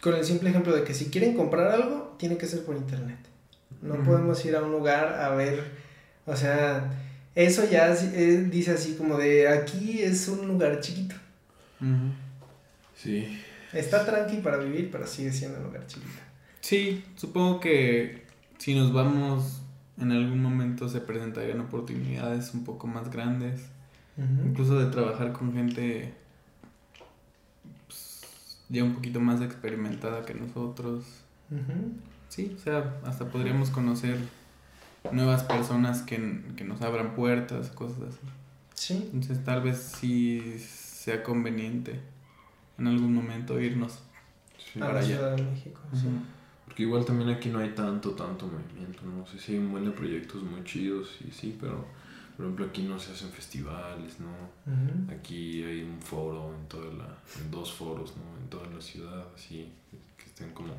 con 0.00 0.14
el 0.14 0.24
simple 0.24 0.50
ejemplo 0.50 0.74
de 0.74 0.84
que 0.84 0.94
si 0.94 1.06
quieren 1.06 1.36
comprar 1.36 1.68
algo, 1.68 2.16
tiene 2.18 2.36
que 2.36 2.46
ser 2.46 2.64
por 2.64 2.76
internet. 2.76 3.18
No 3.80 4.02
podemos 4.02 4.44
ir 4.44 4.56
a 4.56 4.62
un 4.62 4.72
lugar 4.72 5.20
a 5.20 5.30
ver, 5.36 5.62
o 6.26 6.34
sea, 6.34 6.90
eso 7.36 7.68
ya 7.70 7.94
eh, 7.94 8.48
dice 8.50 8.72
así 8.72 8.94
como 8.94 9.16
de 9.16 9.48
aquí 9.48 10.02
es 10.02 10.26
un 10.26 10.48
lugar 10.48 10.80
chiquito. 10.80 11.14
Sí. 12.96 13.40
Está 13.72 14.04
tranqui 14.04 14.38
para 14.38 14.56
vivir, 14.56 14.90
pero 14.90 15.06
sigue 15.06 15.30
siendo 15.30 15.58
un 15.58 15.64
lugar 15.66 15.86
chiquito. 15.86 16.20
Sí, 16.60 17.04
supongo 17.14 17.60
que 17.60 18.24
si 18.58 18.74
nos 18.74 18.92
vamos 18.92 19.62
en 20.00 20.12
algún 20.12 20.42
momento 20.42 20.88
se 20.88 21.00
presentarían 21.00 21.60
oportunidades 21.60 22.54
un 22.54 22.64
poco 22.64 22.86
más 22.86 23.10
grandes, 23.10 23.68
incluso 24.44 24.78
de 24.78 24.90
trabajar 24.90 25.32
con 25.32 25.52
gente 25.52 26.14
pues, 27.86 28.58
ya 28.68 28.84
un 28.84 28.94
poquito 28.94 29.20
más 29.20 29.40
experimentada 29.40 30.24
que 30.24 30.34
nosotros. 30.34 31.04
Sí, 32.28 32.54
o 32.56 32.58
sea, 32.58 33.00
hasta 33.04 33.26
podríamos 33.30 33.70
conocer 33.70 34.18
nuevas 35.12 35.42
personas 35.44 36.02
que, 36.02 36.18
nos 36.18 36.82
abran 36.82 37.14
puertas, 37.14 37.70
cosas 37.70 37.98
así. 38.08 38.18
Sí. 38.74 39.10
Entonces 39.12 39.44
tal 39.44 39.62
vez 39.62 39.78
sí 39.78 40.58
sea 40.58 41.22
conveniente 41.22 42.00
en 42.78 42.86
algún 42.86 43.14
momento 43.14 43.60
irnos 43.60 43.98
a 44.80 44.92
la 44.92 45.02
Ciudad 45.02 45.34
de 45.36 45.42
México. 45.42 45.80
sí. 45.92 46.06
Porque 46.78 46.86
igual 46.86 47.04
también 47.04 47.30
aquí 47.30 47.48
no 47.48 47.58
hay 47.58 47.70
tanto, 47.70 48.12
tanto 48.12 48.46
movimiento, 48.46 49.02
no 49.02 49.26
sé 49.26 49.36
si 49.40 49.50
hay 49.50 49.58
un 49.58 49.72
buen 49.72 49.84
de 49.84 49.90
proyectos 49.90 50.44
muy 50.44 50.62
chidos 50.62 51.16
y 51.26 51.32
sí, 51.32 51.58
pero 51.60 51.84
por 52.36 52.46
ejemplo 52.46 52.66
aquí 52.66 52.82
no 52.82 53.00
se 53.00 53.10
hacen 53.10 53.30
festivales, 53.30 54.20
¿no? 54.20 55.12
Aquí 55.12 55.64
hay 55.64 55.82
un 55.82 56.00
foro 56.00 56.54
en 56.54 56.68
toda 56.68 56.92
la, 56.92 57.18
en 57.42 57.50
dos 57.50 57.72
foros, 57.72 58.14
¿no? 58.16 58.40
En 58.40 58.48
toda 58.48 58.68
la 58.68 58.80
ciudad, 58.80 59.26
así, 59.34 59.72
que 60.16 60.26
estén 60.26 60.50
como... 60.50 60.72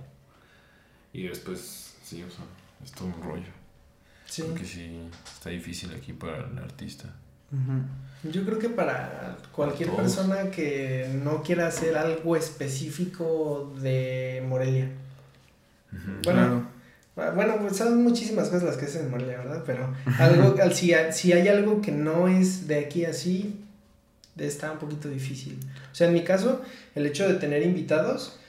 Y 1.11 1.23
después, 1.23 1.97
sí, 2.01 2.23
o 2.23 2.31
sea, 2.31 2.45
es 2.81 2.93
todo 2.93 3.09
un 3.09 3.21
rollo. 3.21 3.51
Sí. 4.23 4.43
Porque 4.43 4.63
sí, 4.63 5.01
está 5.25 5.49
difícil 5.49 5.93
aquí 5.93 6.13
para 6.13 6.47
el 6.47 6.57
artista. 6.59 7.13
Yo 8.23 8.45
creo 8.45 8.57
que 8.57 8.69
para 8.69 9.37
cualquier 9.51 9.91
persona 9.91 10.49
que 10.49 11.11
no 11.25 11.43
quiera 11.43 11.67
hacer 11.67 11.97
algo 11.97 12.37
específico 12.37 13.75
de 13.81 14.45
Morelia, 14.47 14.89
bueno, 16.23 16.67
bueno, 17.35 17.57
pues 17.59 17.77
son 17.77 18.03
muchísimas 18.03 18.49
cosas 18.49 18.63
las 18.63 18.77
que 18.77 18.85
hacen 18.85 19.05
en 19.05 19.11
Morelia, 19.11 19.37
¿verdad? 19.37 19.63
Pero 19.65 19.93
algo, 20.17 20.55
si, 20.73 20.93
si 21.11 21.33
hay 21.33 21.47
algo 21.47 21.81
que 21.81 21.91
no 21.91 22.27
es 22.27 22.67
de 22.67 22.79
aquí 22.79 23.05
así, 23.05 23.59
está 24.37 24.71
un 24.71 24.79
poquito 24.79 25.09
difícil. 25.09 25.59
O 25.91 25.95
sea, 25.95 26.07
en 26.07 26.13
mi 26.13 26.23
caso, 26.23 26.61
el 26.95 27.05
hecho 27.05 27.27
de 27.27 27.35
tener 27.35 27.63
invitados, 27.63 28.39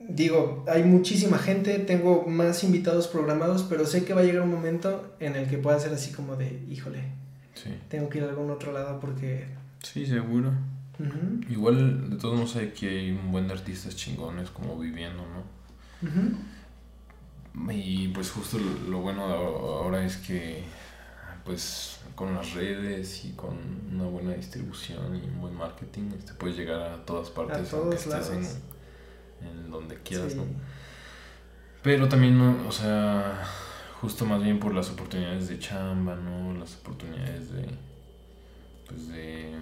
digo, 0.00 0.64
hay 0.68 0.84
muchísima 0.84 1.38
gente, 1.38 1.78
tengo 1.78 2.26
más 2.26 2.62
invitados 2.64 3.08
programados, 3.08 3.62
pero 3.62 3.86
sé 3.86 4.04
que 4.04 4.12
va 4.12 4.20
a 4.20 4.24
llegar 4.24 4.42
un 4.42 4.50
momento 4.50 5.14
en 5.20 5.36
el 5.36 5.48
que 5.48 5.58
pueda 5.58 5.78
ser 5.78 5.92
así 5.92 6.12
como 6.12 6.36
de, 6.36 6.62
híjole, 6.68 7.04
tengo 7.88 8.08
que 8.08 8.18
ir 8.18 8.24
a 8.24 8.28
algún 8.28 8.50
otro 8.50 8.72
lado 8.72 9.00
porque... 9.00 9.46
Sí, 9.82 10.06
seguro. 10.06 10.52
Igual, 11.48 12.10
de 12.10 12.16
todos 12.16 12.34
modos, 12.36 12.56
aquí 12.56 12.86
hay 12.86 13.10
un 13.12 13.32
buen 13.32 13.48
de 13.48 13.54
artistas 13.54 13.96
chingones 13.96 14.50
como 14.50 14.78
viviendo, 14.78 15.22
¿no? 15.22 16.10
Y 17.72 18.08
pues 18.08 18.30
justo 18.30 18.58
lo, 18.88 19.00
bueno 19.00 19.24
ahora 19.24 20.04
es 20.04 20.16
que 20.16 20.62
pues 21.44 21.98
con 22.14 22.34
las 22.34 22.52
redes 22.52 23.24
y 23.24 23.32
con 23.32 23.56
una 23.92 24.04
buena 24.04 24.34
distribución 24.34 25.16
y 25.16 25.26
un 25.26 25.40
buen 25.40 25.54
marketing 25.54 26.10
te 26.10 26.18
este, 26.18 26.34
puedes 26.34 26.56
llegar 26.56 26.80
a 26.80 27.04
todas 27.04 27.30
partes 27.30 27.72
aunque 27.72 27.96
estés 27.96 28.58
en, 29.40 29.70
donde 29.70 29.96
quieras, 30.02 30.34
¿no? 30.34 30.44
Pero 31.82 32.08
también, 32.08 32.38
o 32.40 32.72
sea, 32.72 33.42
justo 34.00 34.26
más 34.26 34.42
bien 34.42 34.60
por 34.60 34.74
las 34.74 34.90
oportunidades 34.90 35.48
de 35.48 35.58
chamba, 35.58 36.14
¿no? 36.14 36.52
Las 36.58 36.76
oportunidades 36.76 37.50
de, 37.52 37.66
pues 38.86 39.08
de, 39.08 39.54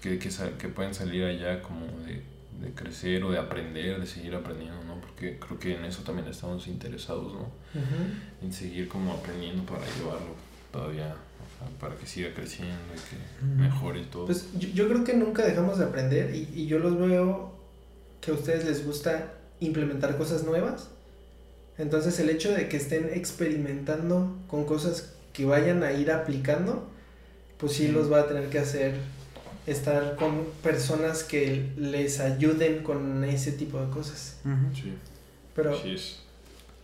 que, 0.00 0.18
que, 0.18 0.30
que 0.58 0.68
pueden 0.68 0.94
salir 0.94 1.24
allá 1.24 1.62
como 1.62 1.86
de 2.04 2.24
de 2.60 2.72
crecer 2.72 3.22
o 3.24 3.30
de 3.30 3.38
aprender, 3.38 4.00
de 4.00 4.06
seguir 4.06 4.34
aprendiendo, 4.34 4.82
¿no? 4.84 5.00
Porque 5.00 5.38
creo 5.38 5.58
que 5.58 5.76
en 5.76 5.84
eso 5.84 6.02
también 6.02 6.26
estamos 6.28 6.66
interesados, 6.66 7.32
¿no? 7.32 7.48
En 8.42 8.52
seguir 8.52 8.88
como 8.88 9.12
aprendiendo 9.12 9.64
para 9.64 9.84
llevarlo 9.96 10.34
todavía 10.72 11.14
para 11.80 11.94
que 11.96 12.06
siga 12.06 12.32
creciendo 12.34 12.76
y 12.94 12.98
que 12.98 13.46
mejore 13.62 14.04
todo. 14.04 14.26
Pues 14.26 14.46
yo, 14.58 14.88
creo 14.88 15.04
que 15.04 15.14
nunca 15.14 15.44
dejamos 15.44 15.78
de 15.78 15.84
aprender 15.84 16.34
y, 16.34 16.48
y, 16.54 16.66
yo 16.66 16.78
los 16.78 16.98
veo 16.98 17.52
que 18.20 18.30
a 18.30 18.34
ustedes 18.34 18.64
les 18.64 18.84
gusta 18.84 19.34
implementar 19.60 20.16
cosas 20.16 20.44
nuevas. 20.44 20.88
Entonces 21.76 22.18
el 22.20 22.30
hecho 22.30 22.52
de 22.52 22.68
que 22.68 22.76
estén 22.76 23.10
experimentando 23.12 24.36
con 24.48 24.64
cosas 24.66 25.14
que 25.32 25.44
vayan 25.44 25.82
a 25.82 25.92
ir 25.92 26.10
aplicando, 26.10 26.88
pues 27.56 27.72
sí 27.72 27.88
los 27.88 28.10
va 28.10 28.20
a 28.20 28.28
tener 28.28 28.48
que 28.50 28.58
hacer 28.58 28.94
estar 29.70 30.16
con 30.16 30.44
personas 30.62 31.22
que 31.24 31.70
les 31.76 32.20
ayuden 32.20 32.82
con 32.82 33.24
ese 33.24 33.52
tipo 33.52 33.80
de 33.80 33.90
cosas. 33.90 34.38
Sí. 34.74 34.94
Pero 35.54 35.76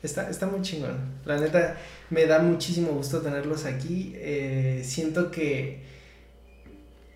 Está, 0.03 0.29
está 0.29 0.47
muy 0.47 0.61
chingón. 0.61 0.99
La 1.25 1.39
neta, 1.39 1.79
me 2.11 2.27
da 2.27 2.39
muchísimo 2.41 2.93
gusto 2.93 3.23
tenerlos 3.23 3.65
aquí. 3.65 4.13
Eh, 4.17 4.83
siento 4.85 5.31
que 5.31 5.83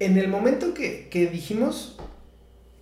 en 0.01 0.17
el 0.17 0.29
momento 0.29 0.73
que, 0.73 1.09
que 1.11 1.27
dijimos, 1.27 1.99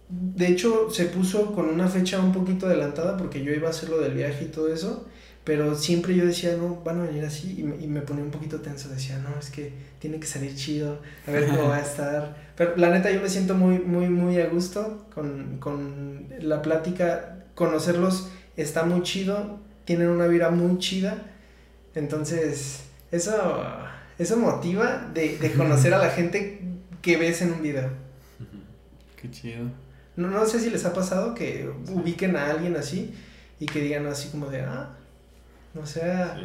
de 0.08 0.46
hecho 0.46 0.90
se 0.90 1.06
puso 1.06 1.52
con 1.52 1.68
una 1.68 1.88
fecha 1.88 2.20
un 2.20 2.32
poquito 2.32 2.66
adelantada 2.66 3.16
porque 3.16 3.42
yo 3.42 3.52
iba 3.52 3.66
a 3.66 3.70
hacer 3.70 3.88
lo 3.88 3.98
del 3.98 4.14
viaje 4.14 4.44
y 4.44 4.48
todo 4.48 4.72
eso. 4.72 5.08
Pero 5.46 5.76
siempre 5.76 6.16
yo 6.16 6.26
decía, 6.26 6.56
no, 6.56 6.82
van 6.82 7.00
a 7.00 7.04
venir 7.04 7.24
así. 7.24 7.54
Y 7.56 7.62
me, 7.62 7.76
y 7.76 7.86
me 7.86 8.00
ponía 8.00 8.24
un 8.24 8.32
poquito 8.32 8.60
tenso. 8.60 8.88
Decía, 8.88 9.18
no, 9.18 9.38
es 9.38 9.48
que 9.48 9.72
tiene 10.00 10.18
que 10.18 10.26
salir 10.26 10.56
chido. 10.56 10.98
A 11.24 11.30
ver 11.30 11.46
cómo 11.46 11.68
va 11.68 11.76
a 11.76 11.82
estar. 11.82 12.36
Pero 12.56 12.76
la 12.76 12.90
neta, 12.90 13.12
yo 13.12 13.20
me 13.20 13.28
siento 13.28 13.54
muy, 13.54 13.78
muy, 13.78 14.08
muy 14.08 14.40
a 14.40 14.48
gusto 14.48 15.06
con, 15.14 15.58
con 15.60 16.26
la 16.40 16.62
plática. 16.62 17.44
Conocerlos 17.54 18.28
está 18.56 18.82
muy 18.82 19.04
chido. 19.04 19.60
Tienen 19.84 20.08
una 20.08 20.26
vida 20.26 20.50
muy 20.50 20.78
chida. 20.78 21.16
Entonces, 21.94 22.80
eso, 23.12 23.62
eso 24.18 24.36
motiva 24.38 25.08
de, 25.14 25.38
de 25.38 25.52
conocer 25.52 25.94
a 25.94 25.98
la 25.98 26.10
gente 26.10 26.60
que 27.02 27.18
ves 27.18 27.40
en 27.42 27.52
un 27.52 27.62
video. 27.62 27.88
Qué 29.14 29.30
chido. 29.30 29.70
No, 30.16 30.26
no 30.26 30.44
sé 30.44 30.58
si 30.58 30.70
les 30.70 30.84
ha 30.84 30.92
pasado 30.92 31.36
que 31.36 31.70
ubiquen 31.88 32.34
a 32.34 32.50
alguien 32.50 32.74
así 32.74 33.14
y 33.60 33.66
que 33.66 33.80
digan 33.80 34.06
así 34.06 34.30
como 34.30 34.50
de, 34.50 34.62
ah, 34.62 34.95
o 35.80 35.86
sea, 35.86 36.36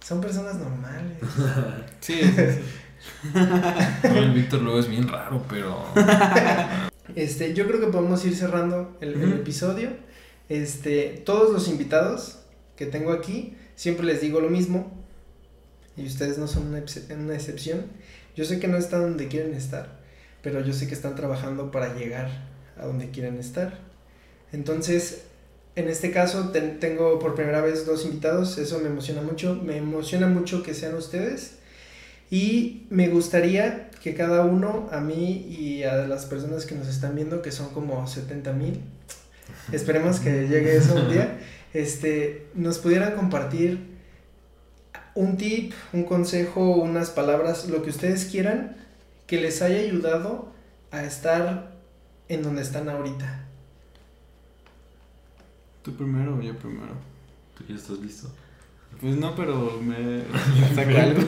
son 0.00 0.20
personas 0.20 0.56
normales. 0.56 1.18
sí, 2.00 2.20
sí, 2.22 2.30
sí. 2.36 2.60
el 4.04 4.32
Víctor 4.32 4.62
luego 4.62 4.78
es 4.78 4.88
bien 4.88 5.08
raro, 5.08 5.44
pero... 5.48 5.84
Este, 7.14 7.54
yo 7.54 7.68
creo 7.68 7.80
que 7.80 7.86
podemos 7.86 8.24
ir 8.24 8.36
cerrando 8.36 8.98
el, 9.00 9.32
episodio. 9.32 9.90
Este, 10.48 11.22
todos 11.24 11.52
los 11.52 11.68
invitados 11.68 12.40
que 12.74 12.84
tengo 12.84 13.12
aquí, 13.12 13.56
siempre 13.76 14.04
les 14.04 14.20
digo 14.20 14.40
lo 14.40 14.50
mismo. 14.50 14.92
Y 15.96 16.04
ustedes 16.04 16.36
no 16.36 16.48
son 16.48 16.66
una, 16.66 16.82
una 17.16 17.34
excepción. 17.34 17.86
Yo 18.34 18.44
sé 18.44 18.58
que 18.58 18.66
no 18.68 18.76
están 18.76 19.02
donde 19.02 19.28
quieren 19.28 19.54
estar, 19.54 20.00
pero 20.42 20.60
yo 20.60 20.74
sé 20.74 20.88
que 20.88 20.94
están 20.94 21.14
trabajando 21.14 21.70
para 21.70 21.94
llegar 21.94 22.28
a 22.76 22.84
donde 22.86 23.10
quieren 23.10 23.38
estar. 23.38 23.78
Entonces, 24.52 25.22
en 25.76 25.88
este 25.88 26.10
caso 26.10 26.50
tengo 26.80 27.18
por 27.18 27.34
primera 27.34 27.60
vez 27.60 27.84
dos 27.84 28.06
invitados, 28.06 28.56
eso 28.56 28.80
me 28.80 28.88
emociona 28.88 29.20
mucho, 29.20 29.54
me 29.54 29.76
emociona 29.76 30.26
mucho 30.26 30.62
que 30.62 30.72
sean 30.72 30.94
ustedes 30.94 31.58
y 32.30 32.86
me 32.88 33.08
gustaría 33.08 33.90
que 34.02 34.14
cada 34.14 34.42
uno, 34.42 34.88
a 34.90 35.00
mí 35.00 35.46
y 35.48 35.82
a 35.82 36.06
las 36.06 36.24
personas 36.24 36.64
que 36.64 36.74
nos 36.74 36.88
están 36.88 37.14
viendo, 37.14 37.42
que 37.42 37.52
son 37.52 37.68
como 37.74 38.06
70 38.06 38.52
mil, 38.54 38.80
esperemos 39.70 40.18
que 40.18 40.48
llegue 40.48 40.76
eso 40.76 40.94
un 40.94 41.10
día, 41.10 41.38
este, 41.74 42.46
nos 42.54 42.78
pudieran 42.78 43.14
compartir 43.14 43.96
un 45.14 45.36
tip, 45.36 45.74
un 45.92 46.04
consejo, 46.04 46.76
unas 46.76 47.10
palabras, 47.10 47.68
lo 47.68 47.82
que 47.82 47.90
ustedes 47.90 48.24
quieran, 48.24 48.76
que 49.26 49.40
les 49.40 49.60
haya 49.60 49.78
ayudado 49.78 50.52
a 50.90 51.04
estar 51.04 51.76
en 52.28 52.42
donde 52.42 52.62
están 52.62 52.88
ahorita. 52.88 53.45
¿Tú 55.86 55.94
primero 55.94 56.36
o 56.36 56.42
yo 56.42 56.52
primero? 56.58 56.94
¿Tú 57.56 57.62
ya 57.68 57.76
estás 57.76 58.00
listo? 58.00 58.28
Pues 59.00 59.14
no, 59.14 59.36
pero 59.36 59.80
me 59.80 60.24
saca 60.74 61.04
algo. 61.04 61.22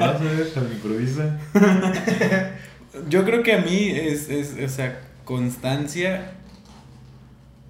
vas 0.00 0.18
a 0.18 0.24
ver, 0.24 0.50
al 0.56 0.72
improvisa. 0.72 1.38
Yo 3.10 3.26
creo 3.26 3.42
que 3.42 3.52
a 3.52 3.60
mí 3.60 3.90
es, 3.90 4.30
es, 4.30 4.56
o 4.64 4.68
sea, 4.74 4.98
constancia 5.26 6.32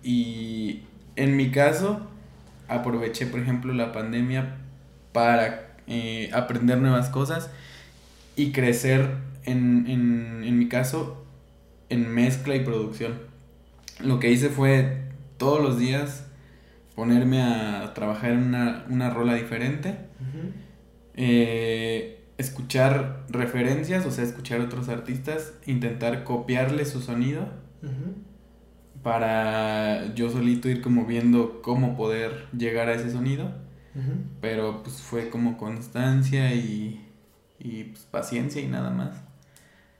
y 0.04 0.82
en 1.16 1.36
mi 1.36 1.50
caso 1.50 2.06
aproveché, 2.68 3.26
por 3.26 3.40
ejemplo, 3.40 3.74
la 3.74 3.90
pandemia 3.90 4.58
para 5.10 5.74
eh, 5.88 6.30
aprender 6.32 6.78
nuevas 6.78 7.08
cosas 7.08 7.50
y 8.36 8.52
crecer 8.52 9.10
en, 9.44 9.88
en, 9.88 10.44
en 10.44 10.56
mi 10.56 10.68
caso 10.68 11.26
en 11.88 12.08
mezcla 12.08 12.54
y 12.54 12.60
producción 12.60 13.27
lo 14.00 14.20
que 14.20 14.30
hice 14.30 14.48
fue 14.48 15.02
todos 15.36 15.62
los 15.62 15.78
días 15.78 16.26
ponerme 16.94 17.42
a 17.42 17.94
trabajar 17.94 18.32
en 18.32 18.54
una, 18.90 19.10
rola 19.10 19.34
diferente. 19.34 19.96
Eh, 21.14 22.24
escuchar 22.38 23.24
referencias, 23.28 24.04
o 24.04 24.10
sea, 24.10 24.24
escuchar 24.24 24.60
a 24.60 24.64
otros 24.64 24.88
artistas, 24.88 25.54
intentar 25.66 26.24
copiarle 26.24 26.84
su 26.84 27.00
sonido 27.00 27.48
para 29.02 30.12
yo 30.14 30.28
solito 30.30 30.68
ir 30.68 30.82
como 30.82 31.06
viendo 31.06 31.62
cómo 31.62 31.96
poder 31.96 32.48
llegar 32.56 32.88
a 32.88 32.94
ese 32.94 33.10
sonido. 33.10 33.52
Pero 34.40 34.82
pues 34.84 35.00
fue 35.00 35.28
como 35.28 35.58
constancia 35.58 36.54
y, 36.54 37.04
y 37.58 37.84
pues, 37.84 38.04
paciencia 38.04 38.62
y 38.62 38.68
nada 38.68 38.90
más. 38.90 39.16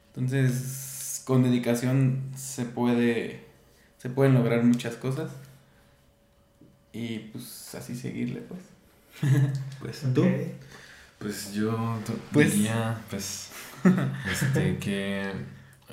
Entonces, 0.09 1.23
con 1.25 1.43
dedicación 1.43 2.31
se 2.37 2.65
puede 2.65 3.48
se 3.99 4.11
pueden 4.11 4.35
lograr 4.35 4.62
muchas 4.65 4.95
cosas. 4.97 5.31
Y 6.93 7.19
pues 7.19 7.75
así 7.75 7.95
seguirle, 7.95 8.41
pues. 8.41 8.61
pues 9.81 10.05
tú. 10.15 10.25
Pues 11.19 11.53
yo 11.53 11.99
pues, 12.33 12.53
diría, 12.53 12.97
pues, 13.11 13.51
este, 14.31 14.79
que 14.79 15.33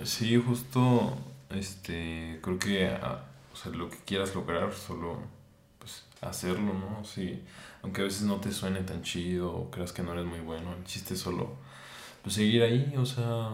sí, 0.04 0.38
justo, 0.38 1.18
este, 1.50 2.40
creo 2.44 2.60
que, 2.60 2.88
ah, 2.88 3.26
o 3.52 3.56
sea, 3.56 3.72
lo 3.72 3.90
que 3.90 3.98
quieras 4.06 4.36
lograr, 4.36 4.72
solo, 4.72 5.20
pues, 5.80 6.04
hacerlo, 6.22 6.74
¿no? 6.74 7.04
Sí, 7.04 7.42
aunque 7.82 8.02
a 8.02 8.04
veces 8.04 8.22
no 8.22 8.36
te 8.36 8.52
suene 8.52 8.82
tan 8.82 9.02
chido 9.02 9.52
o 9.52 9.72
creas 9.72 9.92
que 9.94 10.04
no 10.04 10.14
eres 10.14 10.26
muy 10.26 10.42
bueno, 10.42 10.76
el 10.76 10.84
chiste 10.84 11.16
es 11.16 11.22
solo, 11.22 11.56
pues, 12.22 12.36
seguir 12.36 12.62
ahí, 12.62 12.94
o 12.96 13.06
sea, 13.06 13.50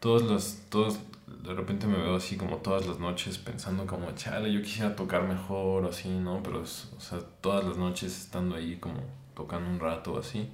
todas 0.00 0.22
las, 0.28 0.62
todas, 0.68 0.98
de 1.42 1.54
repente 1.54 1.86
me 1.86 1.96
veo 1.98 2.16
así 2.16 2.36
como 2.36 2.58
todas 2.58 2.86
las 2.86 2.98
noches 2.98 3.38
pensando 3.38 3.86
como, 3.86 4.10
chale, 4.12 4.52
yo 4.52 4.62
quisiera 4.62 4.94
tocar 4.96 5.26
mejor 5.26 5.84
o 5.84 5.88
así, 5.88 6.08
¿no? 6.08 6.42
Pero, 6.42 6.62
es, 6.62 6.92
o 6.96 7.00
sea, 7.00 7.20
todas 7.40 7.64
las 7.64 7.76
noches 7.76 8.16
estando 8.18 8.56
ahí 8.56 8.76
como 8.76 9.00
tocando 9.34 9.70
un 9.70 9.80
rato 9.80 10.18
así. 10.18 10.48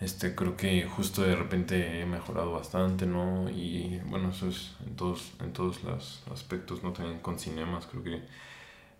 Este, 0.00 0.34
creo 0.34 0.56
que 0.56 0.84
justo 0.86 1.22
de 1.22 1.36
repente 1.36 2.00
he 2.00 2.06
mejorado 2.06 2.52
bastante, 2.52 3.06
¿no? 3.06 3.50
Y 3.50 4.00
bueno, 4.06 4.30
eso 4.30 4.48
es 4.48 4.74
en 4.86 4.96
todos, 4.96 5.32
en 5.40 5.52
todos 5.52 5.82
los 5.84 6.22
aspectos, 6.32 6.82
¿no? 6.82 6.92
También 6.92 7.20
con 7.20 7.38
cinemas, 7.38 7.86
creo 7.86 8.02
que 8.02 8.22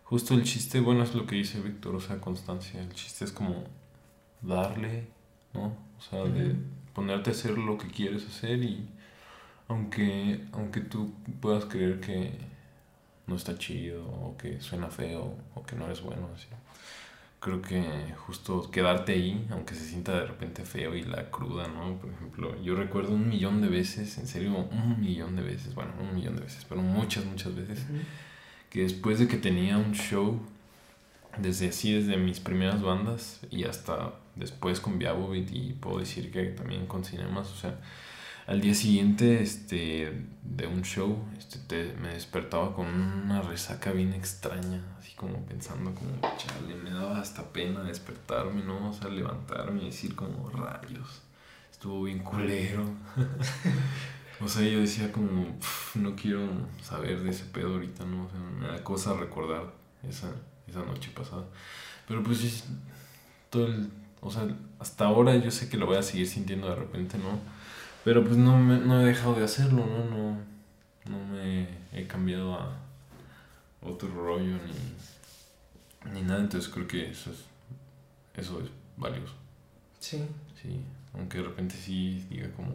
justo 0.04 0.34
el 0.34 0.42
chiste, 0.44 0.80
bueno, 0.80 1.02
es 1.04 1.14
lo 1.14 1.26
que 1.26 1.36
dice 1.36 1.60
Víctor, 1.60 1.94
o 1.94 2.00
sea, 2.00 2.20
constancia. 2.20 2.80
El 2.80 2.92
chiste 2.92 3.24
es 3.24 3.32
como 3.32 3.64
darle, 4.42 5.08
¿no? 5.54 5.76
O 5.98 6.02
sea, 6.02 6.24
de 6.24 6.54
ponerte 6.92 7.30
a 7.30 7.32
hacer 7.32 7.56
lo 7.56 7.78
que 7.78 7.88
quieres 7.88 8.26
hacer 8.26 8.62
y 8.62 8.88
aunque, 9.70 10.40
aunque 10.52 10.80
tú 10.80 11.12
puedas 11.40 11.64
creer 11.64 12.00
que 12.00 12.32
no 13.28 13.36
está 13.36 13.56
chido 13.56 14.04
o 14.04 14.36
que 14.36 14.60
suena 14.60 14.88
feo 14.88 15.36
o 15.54 15.62
que 15.62 15.76
no 15.76 15.86
eres 15.86 16.02
bueno, 16.02 16.28
así. 16.34 16.48
creo 17.38 17.62
que 17.62 18.12
justo 18.26 18.68
quedarte 18.72 19.12
ahí, 19.12 19.46
aunque 19.50 19.76
se 19.76 19.84
sienta 19.84 20.12
de 20.12 20.26
repente 20.26 20.64
feo 20.64 20.96
y 20.96 21.04
la 21.04 21.30
cruda, 21.30 21.68
¿no? 21.68 21.96
Por 21.98 22.10
ejemplo, 22.10 22.60
yo 22.60 22.74
recuerdo 22.74 23.12
un 23.12 23.28
millón 23.28 23.62
de 23.62 23.68
veces, 23.68 24.18
en 24.18 24.26
serio, 24.26 24.56
un 24.56 25.00
millón 25.00 25.36
de 25.36 25.42
veces, 25.42 25.72
bueno, 25.76 25.92
un 26.00 26.16
millón 26.16 26.34
de 26.34 26.42
veces, 26.42 26.66
pero 26.68 26.82
muchas, 26.82 27.24
muchas 27.24 27.54
veces, 27.54 27.86
que 28.70 28.82
después 28.82 29.20
de 29.20 29.28
que 29.28 29.36
tenía 29.36 29.78
un 29.78 29.92
show, 29.92 30.40
desde 31.38 31.68
así, 31.68 31.92
desde 31.92 32.16
mis 32.16 32.40
primeras 32.40 32.82
bandas 32.82 33.40
y 33.52 33.62
hasta 33.62 34.14
después 34.34 34.80
con 34.80 34.98
Viabovit 34.98 35.48
y 35.52 35.74
puedo 35.74 36.00
decir 36.00 36.32
que 36.32 36.46
también 36.46 36.86
con 36.86 37.04
Cinemas, 37.04 37.52
o 37.52 37.56
sea, 37.56 37.78
al 38.46 38.60
día 38.60 38.74
siguiente 38.74 39.42
este, 39.42 40.26
de 40.42 40.66
un 40.66 40.82
show 40.82 41.16
este, 41.38 41.94
me 42.00 42.08
despertaba 42.08 42.74
con 42.74 42.86
una 42.86 43.42
resaca 43.42 43.92
bien 43.92 44.12
extraña, 44.12 44.82
así 44.98 45.14
como 45.14 45.44
pensando 45.46 45.94
como, 45.94 46.20
chale, 46.36 46.74
me 46.74 46.90
daba 46.90 47.20
hasta 47.20 47.52
pena 47.52 47.82
despertarme, 47.82 48.62
¿no? 48.62 48.90
O 48.90 48.92
sea, 48.92 49.08
levantarme 49.08 49.82
y 49.82 49.86
decir 49.86 50.14
como, 50.14 50.48
rayos, 50.50 51.22
estuvo 51.70 52.04
bien 52.04 52.20
culero. 52.20 52.84
o 54.40 54.48
sea, 54.48 54.66
yo 54.66 54.80
decía 54.80 55.12
como, 55.12 55.58
no 55.94 56.16
quiero 56.16 56.48
saber 56.82 57.20
de 57.20 57.30
ese 57.30 57.44
pedo 57.46 57.74
ahorita, 57.74 58.04
¿no? 58.04 58.26
O 58.26 58.30
sea, 58.30 58.40
me 58.40 58.66
da 58.68 58.82
cosa 58.82 59.14
recordar 59.14 59.72
esa, 60.08 60.30
esa 60.66 60.80
noche 60.84 61.10
pasada. 61.14 61.44
Pero 62.06 62.22
pues 62.22 62.64
todo 63.50 63.66
el 63.66 63.90
o 64.20 64.30
sea, 64.30 64.46
hasta 64.78 65.06
ahora 65.06 65.34
yo 65.36 65.50
sé 65.50 65.68
que 65.68 65.76
lo 65.76 65.86
voy 65.86 65.96
a 65.96 66.02
seguir 66.02 66.26
sintiendo 66.26 66.68
de 66.68 66.76
repente, 66.76 67.16
¿no? 67.18 67.38
Pero 68.04 68.24
pues 68.24 68.36
no, 68.36 68.58
me, 68.58 68.78
no 68.78 69.00
he 69.00 69.04
dejado 69.04 69.34
de 69.34 69.44
hacerlo, 69.44 69.86
¿no? 69.86 70.04
No, 70.04 70.38
no 71.08 71.24
me 71.26 71.68
he 71.92 72.06
cambiado 72.06 72.54
a 72.54 72.78
otro 73.82 74.08
rollo 74.08 74.58
ni, 74.64 76.12
ni 76.12 76.22
nada, 76.22 76.40
entonces 76.40 76.70
creo 76.72 76.86
que 76.86 77.10
eso 77.10 77.30
es, 77.30 77.44
eso 78.34 78.60
es 78.60 78.70
valioso. 78.96 79.34
Sí. 79.98 80.24
Sí, 80.60 80.82
aunque 81.14 81.38
de 81.38 81.44
repente 81.44 81.74
sí 81.74 82.26
diga 82.28 82.50
como, 82.52 82.74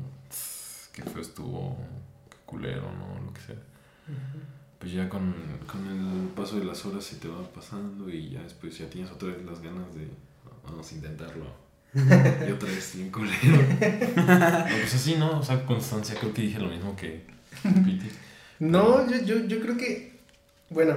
que 0.91 1.03
feo 1.03 1.22
estuvo, 1.22 1.77
qué 2.30 2.38
culero, 2.45 2.91
¿no? 2.93 3.23
Lo 3.23 3.34
que 3.34 3.41
sea. 3.41 3.56
Pues 4.80 4.91
ya 4.91 5.07
con, 5.07 5.34
con 5.72 5.85
el 5.88 6.30
paso 6.30 6.57
de 6.57 6.65
las 6.65 6.85
horas 6.85 7.03
se 7.03 7.18
te 7.18 7.27
va 7.27 7.41
pasando 7.49 8.10
y 8.10 8.31
ya 8.31 8.41
después 8.41 8.77
ya 8.77 8.89
tienes 8.89 9.11
otra 9.11 9.30
vez 9.30 9.45
las 9.45 9.61
ganas 9.61 9.93
de, 9.93 10.07
vamos 10.64 10.91
a 10.91 10.95
intentarlo. 10.95 11.64
Y 11.95 12.51
otra 12.51 12.69
vez 12.69 12.91
bien 12.95 13.09
culero. 13.09 13.35
no, 14.15 14.65
pues 14.65 14.95
así, 14.95 15.15
¿no? 15.15 15.39
O 15.39 15.43
sea, 15.43 15.65
constancia, 15.65 16.15
creo 16.19 16.34
que 16.34 16.41
dije 16.41 16.59
lo 16.59 16.67
mismo 16.67 16.95
que 16.95 17.23
Piti. 17.63 18.09
No, 18.59 19.09
yo, 19.09 19.22
yo, 19.23 19.45
yo 19.45 19.59
creo 19.61 19.77
que, 19.77 20.19
bueno, 20.69 20.95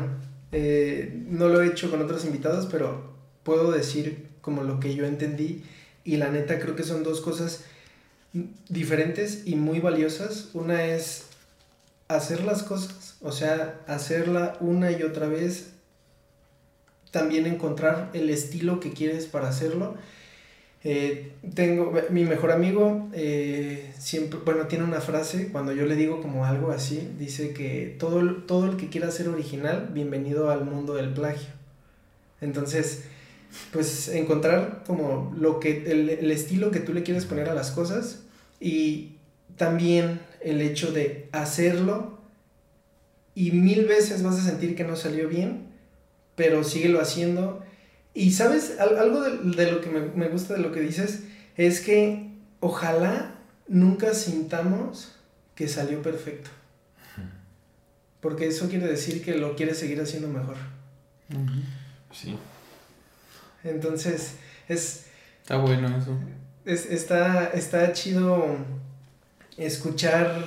eh, 0.52 1.24
no 1.28 1.48
lo 1.48 1.62
he 1.62 1.68
hecho 1.68 1.90
con 1.90 2.02
otros 2.02 2.24
invitados, 2.24 2.66
pero 2.70 3.14
puedo 3.42 3.70
decir 3.70 4.28
como 4.40 4.62
lo 4.62 4.80
que 4.80 4.94
yo 4.94 5.06
entendí 5.06 5.64
y 6.04 6.16
la 6.16 6.30
neta 6.30 6.58
creo 6.58 6.74
que 6.74 6.84
son 6.84 7.02
dos 7.02 7.20
cosas 7.20 7.64
diferentes 8.68 9.42
y 9.46 9.56
muy 9.56 9.80
valiosas. 9.80 10.50
Una 10.54 10.84
es 10.84 11.26
hacer 12.08 12.42
las 12.44 12.62
cosas, 12.62 13.16
o 13.20 13.32
sea, 13.32 13.80
hacerla 13.86 14.56
una 14.60 14.90
y 14.90 15.02
otra 15.02 15.28
vez, 15.28 15.72
también 17.10 17.46
encontrar 17.46 18.10
el 18.14 18.30
estilo 18.30 18.80
que 18.80 18.92
quieres 18.92 19.26
para 19.26 19.48
hacerlo. 19.48 19.96
Eh, 20.84 21.32
tengo, 21.55 21.92
mi 22.10 22.24
mejor 22.24 22.52
amigo 22.52 23.09
eh, 23.12 23.92
siempre, 23.98 24.38
bueno, 24.44 24.68
tiene 24.68 24.84
una 24.84 25.00
frase, 25.00 25.48
cuando 25.48 25.72
yo 25.72 25.86
le 25.86 25.96
digo 25.96 26.22
como 26.22 26.44
algo 26.44 26.70
así, 26.70 27.10
dice 27.18 27.52
que 27.52 27.96
todo, 27.98 28.42
todo 28.44 28.66
el 28.66 28.76
que 28.76 28.88
quiera 28.88 29.10
ser 29.10 29.28
original, 29.28 29.90
bienvenido 29.92 30.50
al 30.50 30.64
mundo 30.64 30.94
del 30.94 31.12
plagio. 31.12 31.48
Entonces, 32.40 33.05
pues 33.72 34.09
encontrar 34.09 34.84
como 34.86 35.34
lo 35.36 35.59
que, 35.59 35.90
el, 35.90 36.10
el 36.10 36.30
estilo 36.30 36.70
que 36.70 36.80
tú 36.80 36.92
le 36.94 37.02
quieres 37.02 37.24
poner 37.24 37.48
a 37.48 37.55
las 37.55 37.72
cosas 37.72 38.20
y 38.60 39.16
también 39.56 40.20
el 40.40 40.60
hecho 40.60 40.92
de 40.92 41.28
hacerlo 41.32 42.18
y 43.34 43.52
mil 43.52 43.86
veces 43.86 44.22
vas 44.22 44.36
a 44.38 44.42
sentir 44.42 44.74
que 44.74 44.84
no 44.84 44.96
salió 44.96 45.28
bien, 45.28 45.68
pero 46.34 46.64
síguelo 46.64 47.00
haciendo. 47.00 47.62
Y 48.18 48.32
sabes, 48.32 48.80
algo 48.80 49.22
de, 49.22 49.70
lo 49.70 49.80
que 49.80 49.90
me, 49.90 50.26
gusta 50.26 50.54
de 50.54 50.58
lo 50.58 50.72
que 50.72 50.80
dices 50.80 51.22
es 51.56 51.80
que 51.80 52.32
ojalá 52.58 53.36
nunca 53.68 54.12
sintamos 54.12 55.12
que 55.54 55.68
salió 55.68 56.02
perfecto. 56.02 56.50
Porque 58.20 58.48
eso 58.48 58.68
quiere 58.68 58.88
decir 58.88 59.24
que 59.24 59.36
lo 59.36 59.54
quieres 59.54 59.78
seguir 59.78 60.00
haciendo 60.00 60.26
mejor. 60.26 60.56
Sí. 62.10 62.36
Entonces, 63.62 64.34
es... 64.66 65.06
Está 65.42 65.58
bueno 65.58 65.96
eso. 65.96 66.18
Es, 66.64 66.86
está, 66.86 67.50
está 67.50 67.92
chido 67.92 68.56
escuchar, 69.56 70.44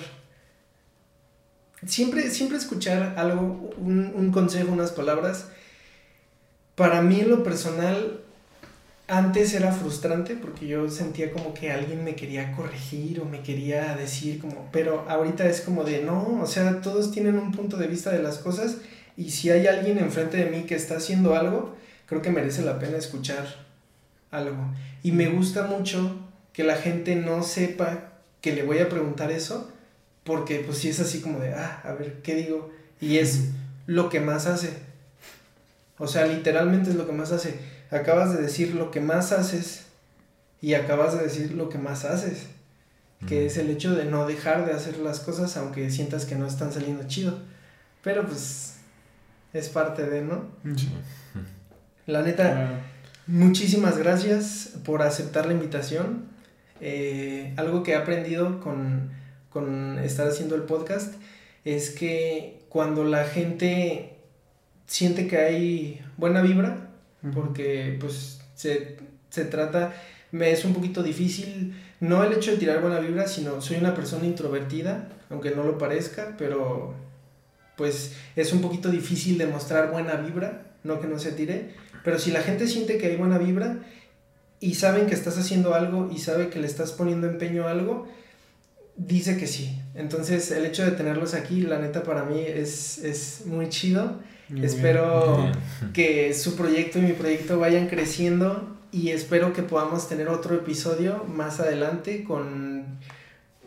siempre, 1.88 2.30
siempre 2.31 2.57
escuchar 2.57 3.14
algo, 3.18 3.73
un, 3.77 4.11
un 4.14 4.30
consejo, 4.34 4.73
unas 4.73 4.91
palabras. 4.91 5.48
Para 6.76 7.02
mí 7.02 7.19
en 7.19 7.30
lo 7.30 7.43
personal, 7.43 8.22
antes 9.07 9.53
era 9.53 9.73
frustrante 9.73 10.35
porque 10.35 10.68
yo 10.68 10.89
sentía 10.89 11.31
como 11.31 11.53
que 11.53 11.72
alguien 11.72 12.03
me 12.03 12.15
quería 12.15 12.53
corregir 12.56 13.19
o 13.19 13.26
me 13.26 13.41
quería 13.41 13.95
decir 13.95 14.39
como, 14.39 14.69
pero 14.72 15.06
ahorita 15.10 15.45
es 15.48 15.61
como 15.61 15.84
de 15.84 16.02
no, 16.02 16.39
o 16.41 16.48
sea, 16.48 16.81
todos 16.81 17.11
tienen 17.11 17.38
un 17.38 17.52
punto 17.52 17.77
de 17.77 17.88
vista 17.88 18.11
de 18.11 18.23
las 18.23 18.38
cosas 18.38 18.77
y 19.18 19.31
si 19.31 19.49
hay 19.49 19.68
alguien 19.68 19.98
enfrente 19.98 20.38
de 20.38 20.45
mí 20.45 20.64
que 20.64 20.76
está 20.76 20.95
haciendo 20.95 21.35
algo, 21.35 21.76
creo 22.06 22.22
que 22.22 22.30
merece 22.30 22.61
la 22.61 22.80
pena 22.80 22.98
escuchar 22.98 23.45
algo. 24.31 24.73
Y 25.03 25.11
me 25.11 25.27
gusta 25.27 25.64
mucho 25.64 26.15
que 26.53 26.64
la 26.64 26.76
gente 26.76 27.15
no 27.15 27.43
sepa 27.43 28.14
que 28.39 28.56
le 28.56 28.64
voy 28.64 28.80
a 28.80 28.89
preguntar 28.89 29.31
eso, 29.31 29.72
porque 30.23 30.60
pues 30.60 30.77
si 30.80 30.89
es 30.89 30.99
así 30.99 31.22
como 31.22 31.39
de, 31.39 31.53
ah, 31.53 31.81
a 31.84 31.93
ver, 31.93 32.22
¿qué 32.23 32.35
digo? 32.35 32.72
Y 32.99 33.18
es 33.18 33.49
lo 33.88 34.10
que 34.10 34.19
más 34.19 34.48
hace. 34.48 34.91
O 36.02 36.07
sea, 36.07 36.26
literalmente 36.26 36.90
es 36.90 36.95
lo 36.95 37.06
que 37.06 37.14
más 37.14 37.32
hace. 37.32 37.60
Acabas 37.91 38.34
de 38.34 38.41
decir 38.41 38.73
lo 38.73 38.90
que 38.90 39.02
más 39.02 39.32
haces 39.32 39.86
y 40.60 40.73
acabas 40.73 41.15
de 41.15 41.23
decir 41.23 41.52
lo 41.52 41.69
que 41.69 41.78
más 41.78 42.06
haces. 42.06 42.48
Que 43.28 43.45
es 43.45 43.56
el 43.57 43.69
hecho 43.69 43.94
de 43.94 44.06
no 44.06 44.26
dejar 44.26 44.65
de 44.65 44.73
hacer 44.73 44.98
las 44.98 45.19
cosas 45.19 45.56
aunque 45.57 45.91
sientas 45.91 46.26
que 46.26 46.34
no 46.34 46.48
están 46.48 46.73
saliendo 46.73 47.07
chido. 47.07 47.38
Pero 48.03 48.26
pues 48.26 48.78
es 49.53 49.69
parte 49.69 50.10
de, 50.10 50.23
¿no? 50.23 50.45
La 52.07 52.23
neta, 52.23 52.82
muchísimas 53.28 53.99
gracias 53.99 54.72
por 54.84 55.03
aceptar 55.03 55.45
la 55.45 55.53
invitación. 55.53 56.26
Eh, 56.80 57.53
algo 57.57 57.84
que 57.84 57.91
he 57.91 57.95
aprendido 57.95 58.60
con, 58.60 59.11
estar 60.03 60.28
haciendo 60.28 60.56
el 60.56 60.64
podcast 60.64 61.14
es 61.64 61.91
que 61.91 62.64
cuando 62.69 63.03
la 63.03 63.26
gente 63.26 64.11
siente 64.92 65.26
que 65.26 65.38
hay 65.38 66.02
buena 66.18 66.42
vibra, 66.42 66.90
porque 67.34 67.96
pues 67.98 68.42
se, 68.56 68.98
trata, 69.46 69.94
me 70.32 70.52
es 70.52 70.66
un 70.66 70.74
poquito 70.74 71.02
difícil, 71.02 71.74
no 72.02 72.26
el 72.26 72.34
hecho 72.34 72.52
de 72.52 72.58
tirar 72.58 72.82
buena 72.82 73.00
vibra, 73.00 73.26
sino 73.26 73.62
soy 73.62 73.78
una 73.78 73.96
persona 73.96 74.26
introvertida, 74.26 75.08
aunque 75.30 75.52
no 75.52 75.64
lo 75.64 75.78
parezca, 75.78 76.36
pero 76.38 76.94
pues 77.78 78.18
es 78.36 78.52
un 78.52 78.60
poquito 78.60 78.90
difícil 78.90 79.38
demostrar 79.38 79.92
buena 79.92 80.16
vibra, 80.16 80.74
no 80.84 81.00
que 81.00 81.08
no 81.08 81.20
se 81.20 81.32
tire, 81.32 81.74
pero 82.04 82.20
si 82.20 82.32
la 82.32 82.42
gente 82.42 82.68
siente 82.68 82.98
que 82.98 83.08
hay 83.08 83.16
buena 83.16 83.38
vibra 83.38 83.80
y 84.60 84.76
saben 84.76 85.06
que 85.06 85.16
estás 85.16 85.38
haciendo 85.38 85.74
algo 85.74 86.10
y 86.14 86.20
sabe 86.20 86.50
que 86.50 86.60
le 86.60 86.68
estás 86.68 86.92
poniendo 86.92 87.28
empeño 87.28 87.66
a 87.66 87.72
algo, 87.72 88.10
dice 88.98 89.38
que 89.38 89.48
sí. 89.48 89.80
Entonces 89.96 90.52
el 90.52 90.66
hecho 90.66 90.84
de 90.84 90.92
tenerlos 90.92 91.34
aquí, 91.34 91.62
la 91.62 91.80
neta 91.80 92.04
para 92.04 92.26
mí 92.26 92.44
es, 92.46 93.44
muy 93.46 93.70
chido. 93.70 94.20
Espero 94.61 95.52
que 95.94 96.34
su 96.34 96.56
proyecto 96.56 96.99
y 96.99 97.03
mi 97.03 97.14
proyecto 97.14 97.60
vayan 97.60 97.88
creciendo 97.88 98.78
y 98.91 99.10
espero 99.10 99.53
que 99.53 99.64
podamos 99.64 100.10
tener 100.10 100.28
otro 100.28 100.56
episodio 100.56 101.23
más 101.26 101.60
adelante 101.60 102.23
con 102.23 102.86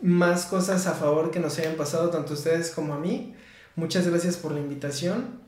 más 0.01 0.45
cosas 0.45 0.85
a 0.87 0.93
favor 0.93 1.31
que 1.31 1.39
nos 1.39 1.57
hayan 1.57 1.75
pasado 1.75 2.09
tanto 2.09 2.33
a 2.33 2.35
ustedes 2.35 2.71
como 2.71 2.93
a 2.93 2.99
mí. 2.99 3.33
Muchas 3.75 4.07
gracias 4.07 4.37
por 4.37 4.51
la 4.51 4.59
invitación. 4.59 5.39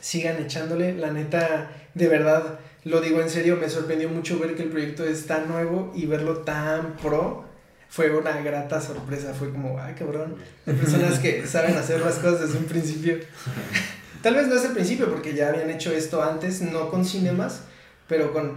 Sigan 0.00 0.42
echándole, 0.42 0.94
la 0.94 1.12
neta, 1.12 1.70
de 1.94 2.08
verdad 2.08 2.58
lo 2.84 3.00
digo 3.00 3.20
en 3.20 3.30
serio, 3.30 3.56
me 3.56 3.68
sorprendió 3.68 4.08
mucho 4.08 4.38
ver 4.40 4.56
que 4.56 4.64
el 4.64 4.70
proyecto 4.70 5.04
es 5.04 5.26
tan 5.26 5.48
nuevo 5.48 5.92
y 5.94 6.06
verlo 6.06 6.38
tan 6.38 6.96
pro. 6.96 7.44
Fue 7.88 8.10
una 8.10 8.40
grata 8.40 8.80
sorpresa, 8.80 9.34
fue 9.34 9.52
como, 9.52 9.78
ay 9.78 9.94
cabrón, 9.94 10.36
hay 10.66 10.74
personas 10.74 11.18
que 11.18 11.46
saben 11.46 11.76
hacer 11.76 12.00
las 12.00 12.16
cosas 12.16 12.40
desde 12.40 12.58
un 12.58 12.64
principio. 12.64 13.18
Tal 14.22 14.34
vez 14.36 14.46
no 14.46 14.54
es 14.54 14.64
el 14.64 14.72
principio, 14.72 15.10
porque 15.10 15.34
ya 15.34 15.48
habían 15.48 15.70
hecho 15.70 15.90
esto 15.92 16.22
antes, 16.22 16.62
no 16.62 16.90
con 16.90 17.04
cinemas, 17.04 17.62
pero 18.08 18.32
con, 18.32 18.54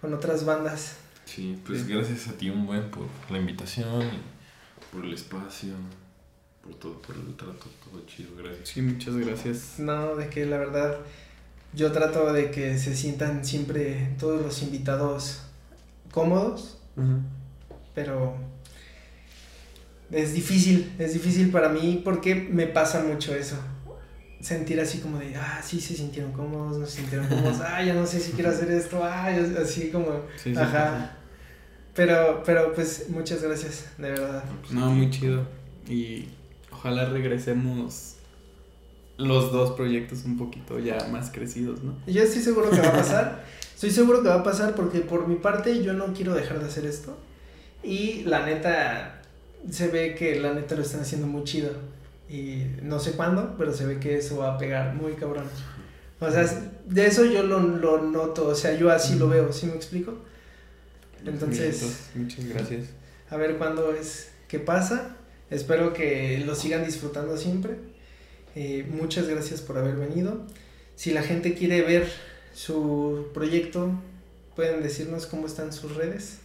con 0.00 0.12
otras 0.12 0.44
bandas. 0.44 0.96
Sí, 1.24 1.58
pues 1.64 1.86
gracias 1.86 2.28
a 2.28 2.32
ti 2.32 2.50
un 2.50 2.66
buen 2.66 2.90
por 2.90 3.06
la 3.30 3.38
invitación 3.38 4.02
y 4.02 4.94
por 4.94 5.04
el 5.04 5.14
espacio, 5.14 5.70
por 6.62 6.74
todo, 6.74 7.00
por 7.00 7.14
el 7.14 7.34
trato, 7.36 7.66
todo 7.84 8.04
chido, 8.06 8.30
gracias. 8.36 8.68
Sí, 8.68 8.82
muchas 8.82 9.16
gracias. 9.16 9.78
No, 9.78 10.16
de 10.16 10.28
que 10.28 10.46
la 10.46 10.58
verdad 10.58 10.98
yo 11.72 11.92
trato 11.92 12.32
de 12.32 12.50
que 12.50 12.78
se 12.78 12.94
sientan 12.94 13.44
siempre 13.44 14.14
todos 14.18 14.42
los 14.42 14.62
invitados 14.62 15.42
cómodos, 16.10 16.78
pero 17.94 18.36
es 20.10 20.34
difícil, 20.34 20.92
es 20.98 21.14
difícil 21.14 21.50
para 21.50 21.68
mí 21.68 22.00
porque 22.04 22.34
me 22.34 22.66
pasa 22.66 23.02
mucho 23.02 23.34
eso. 23.34 23.56
Sentir 24.44 24.78
así 24.78 24.98
como 24.98 25.18
de, 25.18 25.34
ah, 25.36 25.62
sí 25.64 25.80
se 25.80 25.94
sintieron 25.94 26.32
cómodos, 26.32 26.76
no 26.76 26.84
se 26.84 26.98
sintieron 26.98 27.26
cómodos, 27.28 27.60
ah, 27.66 27.82
ya 27.82 27.94
no 27.94 28.06
sé 28.06 28.20
si 28.20 28.32
quiero 28.32 28.50
hacer 28.50 28.70
esto, 28.70 29.02
ah, 29.02 29.28
así 29.62 29.88
como, 29.88 30.20
ajá. 30.54 31.16
pero, 31.94 32.42
pero 32.44 32.74
pues 32.74 33.06
muchas 33.08 33.42
gracias, 33.42 33.86
de 33.96 34.10
verdad. 34.10 34.44
No, 34.70 34.90
muy 34.90 35.08
chido. 35.08 35.46
Y 35.88 36.26
ojalá 36.70 37.06
regresemos 37.06 38.16
los 39.16 39.50
dos 39.50 39.70
proyectos 39.72 40.26
un 40.26 40.36
poquito 40.36 40.78
ya 40.78 41.08
más 41.10 41.30
crecidos, 41.30 41.82
¿no? 41.82 41.96
Yo 42.06 42.22
estoy 42.22 42.42
seguro 42.42 42.70
que 42.70 42.80
va 42.80 42.88
a 42.88 42.92
pasar. 42.96 43.44
estoy 43.74 43.92
seguro 43.92 44.22
que 44.22 44.28
va 44.28 44.40
a 44.40 44.42
pasar 44.42 44.74
porque 44.74 45.00
por 45.00 45.26
mi 45.26 45.36
parte 45.36 45.82
yo 45.82 45.94
no 45.94 46.12
quiero 46.12 46.34
dejar 46.34 46.60
de 46.60 46.66
hacer 46.66 46.84
esto. 46.84 47.16
Y 47.82 48.24
la 48.24 48.44
neta, 48.44 49.22
se 49.70 49.88
ve 49.88 50.14
que 50.14 50.38
la 50.38 50.52
neta 50.52 50.74
lo 50.74 50.82
están 50.82 51.00
haciendo 51.00 51.26
muy 51.26 51.44
chido. 51.44 51.70
Y 52.28 52.64
no 52.82 52.98
sé 52.98 53.12
cuándo, 53.12 53.54
pero 53.58 53.72
se 53.72 53.86
ve 53.86 53.98
que 54.00 54.16
eso 54.16 54.38
va 54.38 54.54
a 54.54 54.58
pegar 54.58 54.94
muy 54.94 55.12
cabrón. 55.12 55.44
O 56.20 56.30
sea, 56.30 56.44
de 56.86 57.06
eso 57.06 57.24
yo 57.24 57.42
lo, 57.42 57.60
lo 57.60 58.02
noto, 58.02 58.48
o 58.48 58.54
sea, 58.54 58.76
yo 58.76 58.90
así 58.90 59.16
lo 59.16 59.28
veo, 59.28 59.52
¿sí 59.52 59.66
me 59.66 59.74
explico? 59.74 60.18
Entonces, 61.24 62.10
muchas 62.14 62.46
gracias. 62.46 62.86
A 63.30 63.36
ver 63.36 63.56
cuándo 63.56 63.94
es 63.94 64.30
que 64.48 64.58
pasa. 64.58 65.16
Espero 65.50 65.92
que 65.92 66.42
lo 66.44 66.54
sigan 66.54 66.84
disfrutando 66.84 67.36
siempre. 67.36 67.76
Eh, 68.54 68.86
muchas 68.90 69.28
gracias 69.28 69.60
por 69.60 69.78
haber 69.78 69.96
venido. 69.96 70.46
Si 70.96 71.12
la 71.12 71.22
gente 71.22 71.54
quiere 71.54 71.82
ver 71.82 72.10
su 72.54 73.28
proyecto, 73.34 73.90
pueden 74.54 74.82
decirnos 74.82 75.26
cómo 75.26 75.46
están 75.46 75.72
sus 75.72 75.96
redes. 75.96 76.38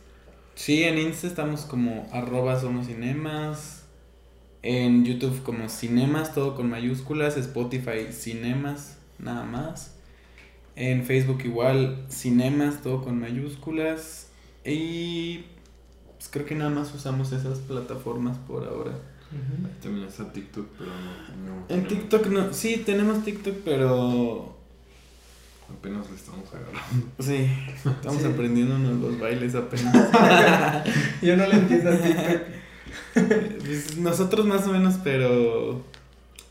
Sí, 0.55 0.83
en 0.83 0.97
Insta 0.97 1.27
estamos 1.27 1.61
como 1.61 2.09
arroba 2.11 2.59
somos 2.59 2.87
cinemas. 2.87 3.78
En 4.61 5.05
YouTube 5.05 5.41
como 5.43 5.69
cinemas, 5.69 6.33
todo 6.33 6.55
con 6.55 6.69
mayúsculas. 6.69 7.37
Spotify 7.37 8.11
cinemas, 8.11 8.97
nada 9.17 9.43
más. 9.43 9.95
En 10.75 11.05
Facebook 11.05 11.41
igual 11.45 12.05
cinemas, 12.09 12.81
todo 12.81 13.03
con 13.03 13.19
mayúsculas. 13.19 14.27
Y 14.65 15.45
pues 16.17 16.29
creo 16.29 16.45
que 16.45 16.55
nada 16.55 16.69
más 16.69 16.93
usamos 16.93 17.31
esas 17.31 17.59
plataformas 17.59 18.37
por 18.37 18.67
ahora. 18.67 18.91
También 19.81 20.07
está 20.07 20.31
TikTok, 20.31 20.67
pero 20.77 20.91
no. 21.45 21.73
en 21.73 21.87
TikTok 21.87 22.25
no. 22.27 22.51
Sí, 22.51 22.83
tenemos 22.85 23.23
TikTok, 23.23 23.57
pero. 23.63 24.57
Apenas 25.71 26.09
le 26.09 26.15
estamos 26.15 26.47
agarrando. 26.49 27.07
Sí, 27.19 27.47
estamos 27.85 28.25
aprendiendo 28.25 28.77
los 28.77 29.19
bailes 29.19 29.53
apenas. 29.53 29.93
Yo 31.21 31.37
no 31.37 31.45
le 31.45 31.55
entiendo 31.55 31.91
a 31.91 31.97
TikTok. 31.97 32.41
Pues, 33.59 33.97
nosotros 33.97 34.45
más 34.45 34.67
o 34.67 34.71
menos, 34.71 34.95
pero. 35.03 35.83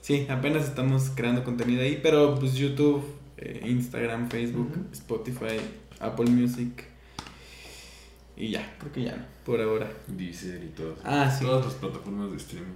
Sí, 0.00 0.26
apenas 0.30 0.64
estamos 0.64 1.10
creando 1.14 1.44
contenido 1.44 1.82
ahí, 1.82 2.00
pero 2.02 2.34
pues 2.36 2.54
YouTube, 2.54 3.04
eh, 3.36 3.60
Instagram, 3.66 4.30
Facebook, 4.30 4.72
Spotify, 4.92 5.60
Apple 6.00 6.30
Music. 6.30 6.84
Y 8.36 8.50
ya, 8.50 8.74
creo 8.78 8.92
que 8.92 9.02
ya 9.02 9.16
no, 9.16 9.24
por 9.44 9.60
ahora. 9.60 9.90
Deezer 10.06 10.62
y 10.64 10.68
todo. 10.68 10.94
Ah, 11.04 11.30
sí. 11.30 11.44
Todas 11.44 11.66
las 11.66 11.74
plataformas 11.74 12.30
de 12.30 12.36
streaming. 12.36 12.74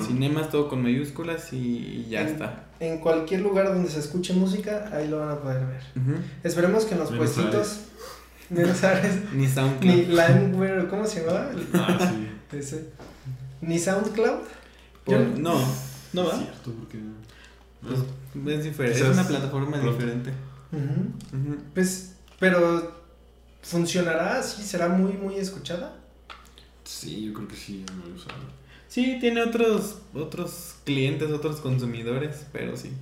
Cinemas 0.00 0.50
todo 0.50 0.68
con 0.68 0.82
mayúsculas 0.82 1.52
y 1.52 2.06
ya 2.08 2.22
está. 2.22 2.66
En 2.80 2.98
cualquier 2.98 3.40
lugar 3.40 3.66
donde 3.68 3.90
se 3.90 4.00
escuche 4.00 4.32
música, 4.34 4.90
ahí 4.92 5.08
lo 5.08 5.18
van 5.20 5.30
a 5.30 5.40
poder 5.40 5.66
ver. 5.66 5.82
Esperemos 6.42 6.84
que 6.84 6.94
en 6.94 7.00
los 7.00 7.12
puestitos. 7.12 7.86
Menos 8.50 8.78
Ni 9.34 9.48
SoundCloud. 9.48 9.94
Ni 9.94 10.88
¿cómo 10.88 11.06
se 11.06 11.20
llamaba? 11.20 11.50
Ah, 11.74 11.98
sí. 12.10 12.28
Ese. 12.56 12.90
Ni 13.60 13.78
SoundCloud. 13.78 14.40
no, 15.38 15.58
no 16.12 16.24
va. 16.24 16.36
Cierto, 16.36 16.72
porque. 16.78 16.98
Pues, 17.82 18.00
es 18.56 18.64
diferente. 18.64 19.00
Es 19.00 19.08
una 19.08 19.26
plataforma 19.26 19.78
diferente. 19.78 20.32
Pues, 21.72 22.16
pero 22.38 23.04
¿funcionará 23.62 24.38
así? 24.38 24.62
¿Será 24.62 24.88
muy, 24.88 25.12
muy 25.12 25.36
escuchada? 25.36 25.96
Sí, 26.84 27.26
yo 27.26 27.32
creo 27.32 27.48
que 27.48 27.56
sí, 27.56 27.84
muy 28.02 28.12
usado. 28.12 28.36
Sí, 28.88 29.18
tiene 29.20 29.42
otros, 29.42 29.98
otros 30.14 30.76
clientes, 30.84 31.30
otros 31.30 31.60
consumidores, 31.60 32.46
pero 32.52 32.76
sí. 32.76 32.92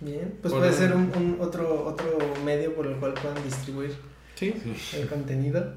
Bien, 0.00 0.36
pues 0.42 0.52
puede 0.54 0.72
ser 0.72 0.94
un, 0.94 1.38
otro, 1.40 1.86
otro 1.86 2.18
medio 2.44 2.74
por 2.74 2.86
el 2.86 2.96
cual 2.96 3.14
puedan 3.14 3.42
distribuir 3.42 3.96
el 4.46 5.08
contenido. 5.08 5.74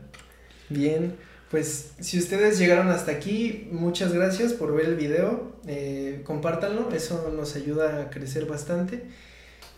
Bien, 0.70 1.16
pues 1.50 1.92
si 2.00 2.18
ustedes 2.18 2.58
llegaron 2.60 2.90
hasta 2.90 3.12
aquí, 3.12 3.68
muchas 3.72 4.14
gracias 4.14 4.54
por 4.54 4.74
ver 4.76 4.86
el 4.86 4.96
video. 4.96 5.52
Eh, 5.68 6.22
compártanlo, 6.26 6.90
eso 6.92 7.32
nos 7.36 7.56
ayuda 7.56 8.02
a 8.02 8.10
crecer 8.10 8.46
bastante. 8.46 9.04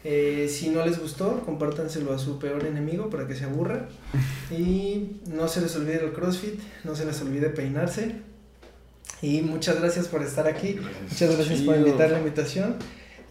Eh, 0.04 0.50
si 0.52 0.70
no 0.70 0.86
les 0.86 1.00
gustó, 1.00 1.42
compártanselo 1.46 2.14
a 2.14 2.20
su 2.20 2.38
peor 2.38 2.66
enemigo 2.66 3.10
para 3.10 3.26
que 3.28 3.36
se 3.36 3.46
aburra. 3.46 3.88
Y 4.52 5.20
no 5.26 5.48
se 5.48 5.62
les 5.62 5.76
olvide 5.76 6.04
el 6.04 6.14
CrossFit, 6.14 6.60
no 6.84 6.96
se 6.96 7.06
les 7.06 7.20
olvide 7.22 7.50
peinarse. 7.50 8.18
Y 9.24 9.42
muchas 9.42 9.80
gracias 9.80 10.08
por 10.08 10.22
estar 10.22 10.46
aquí. 10.48 10.80
Muchas 11.10 11.36
gracias 11.36 11.62
por 11.62 11.76
invitar 11.76 12.12
la 12.12 12.20
invitación. 12.20 12.76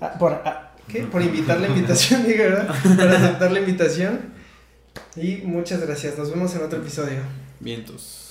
Ah, 0.00 0.16
por, 0.18 0.32
ah, 0.32 0.74
¿qué? 0.88 1.02
Por 1.02 1.22
invitar 1.22 1.60
la 1.60 1.68
invitación, 1.72 2.26
diga, 2.26 2.44
¿verdad? 2.44 2.74
Por 2.82 3.06
aceptar 3.06 3.52
la 3.52 3.60
invitación. 3.60 4.31
Y 5.16 5.38
muchas 5.44 5.80
gracias. 5.80 6.18
Nos 6.18 6.30
vemos 6.30 6.54
en 6.54 6.62
otro 6.62 6.78
episodio. 6.78 7.20
Vientos. 7.60 8.21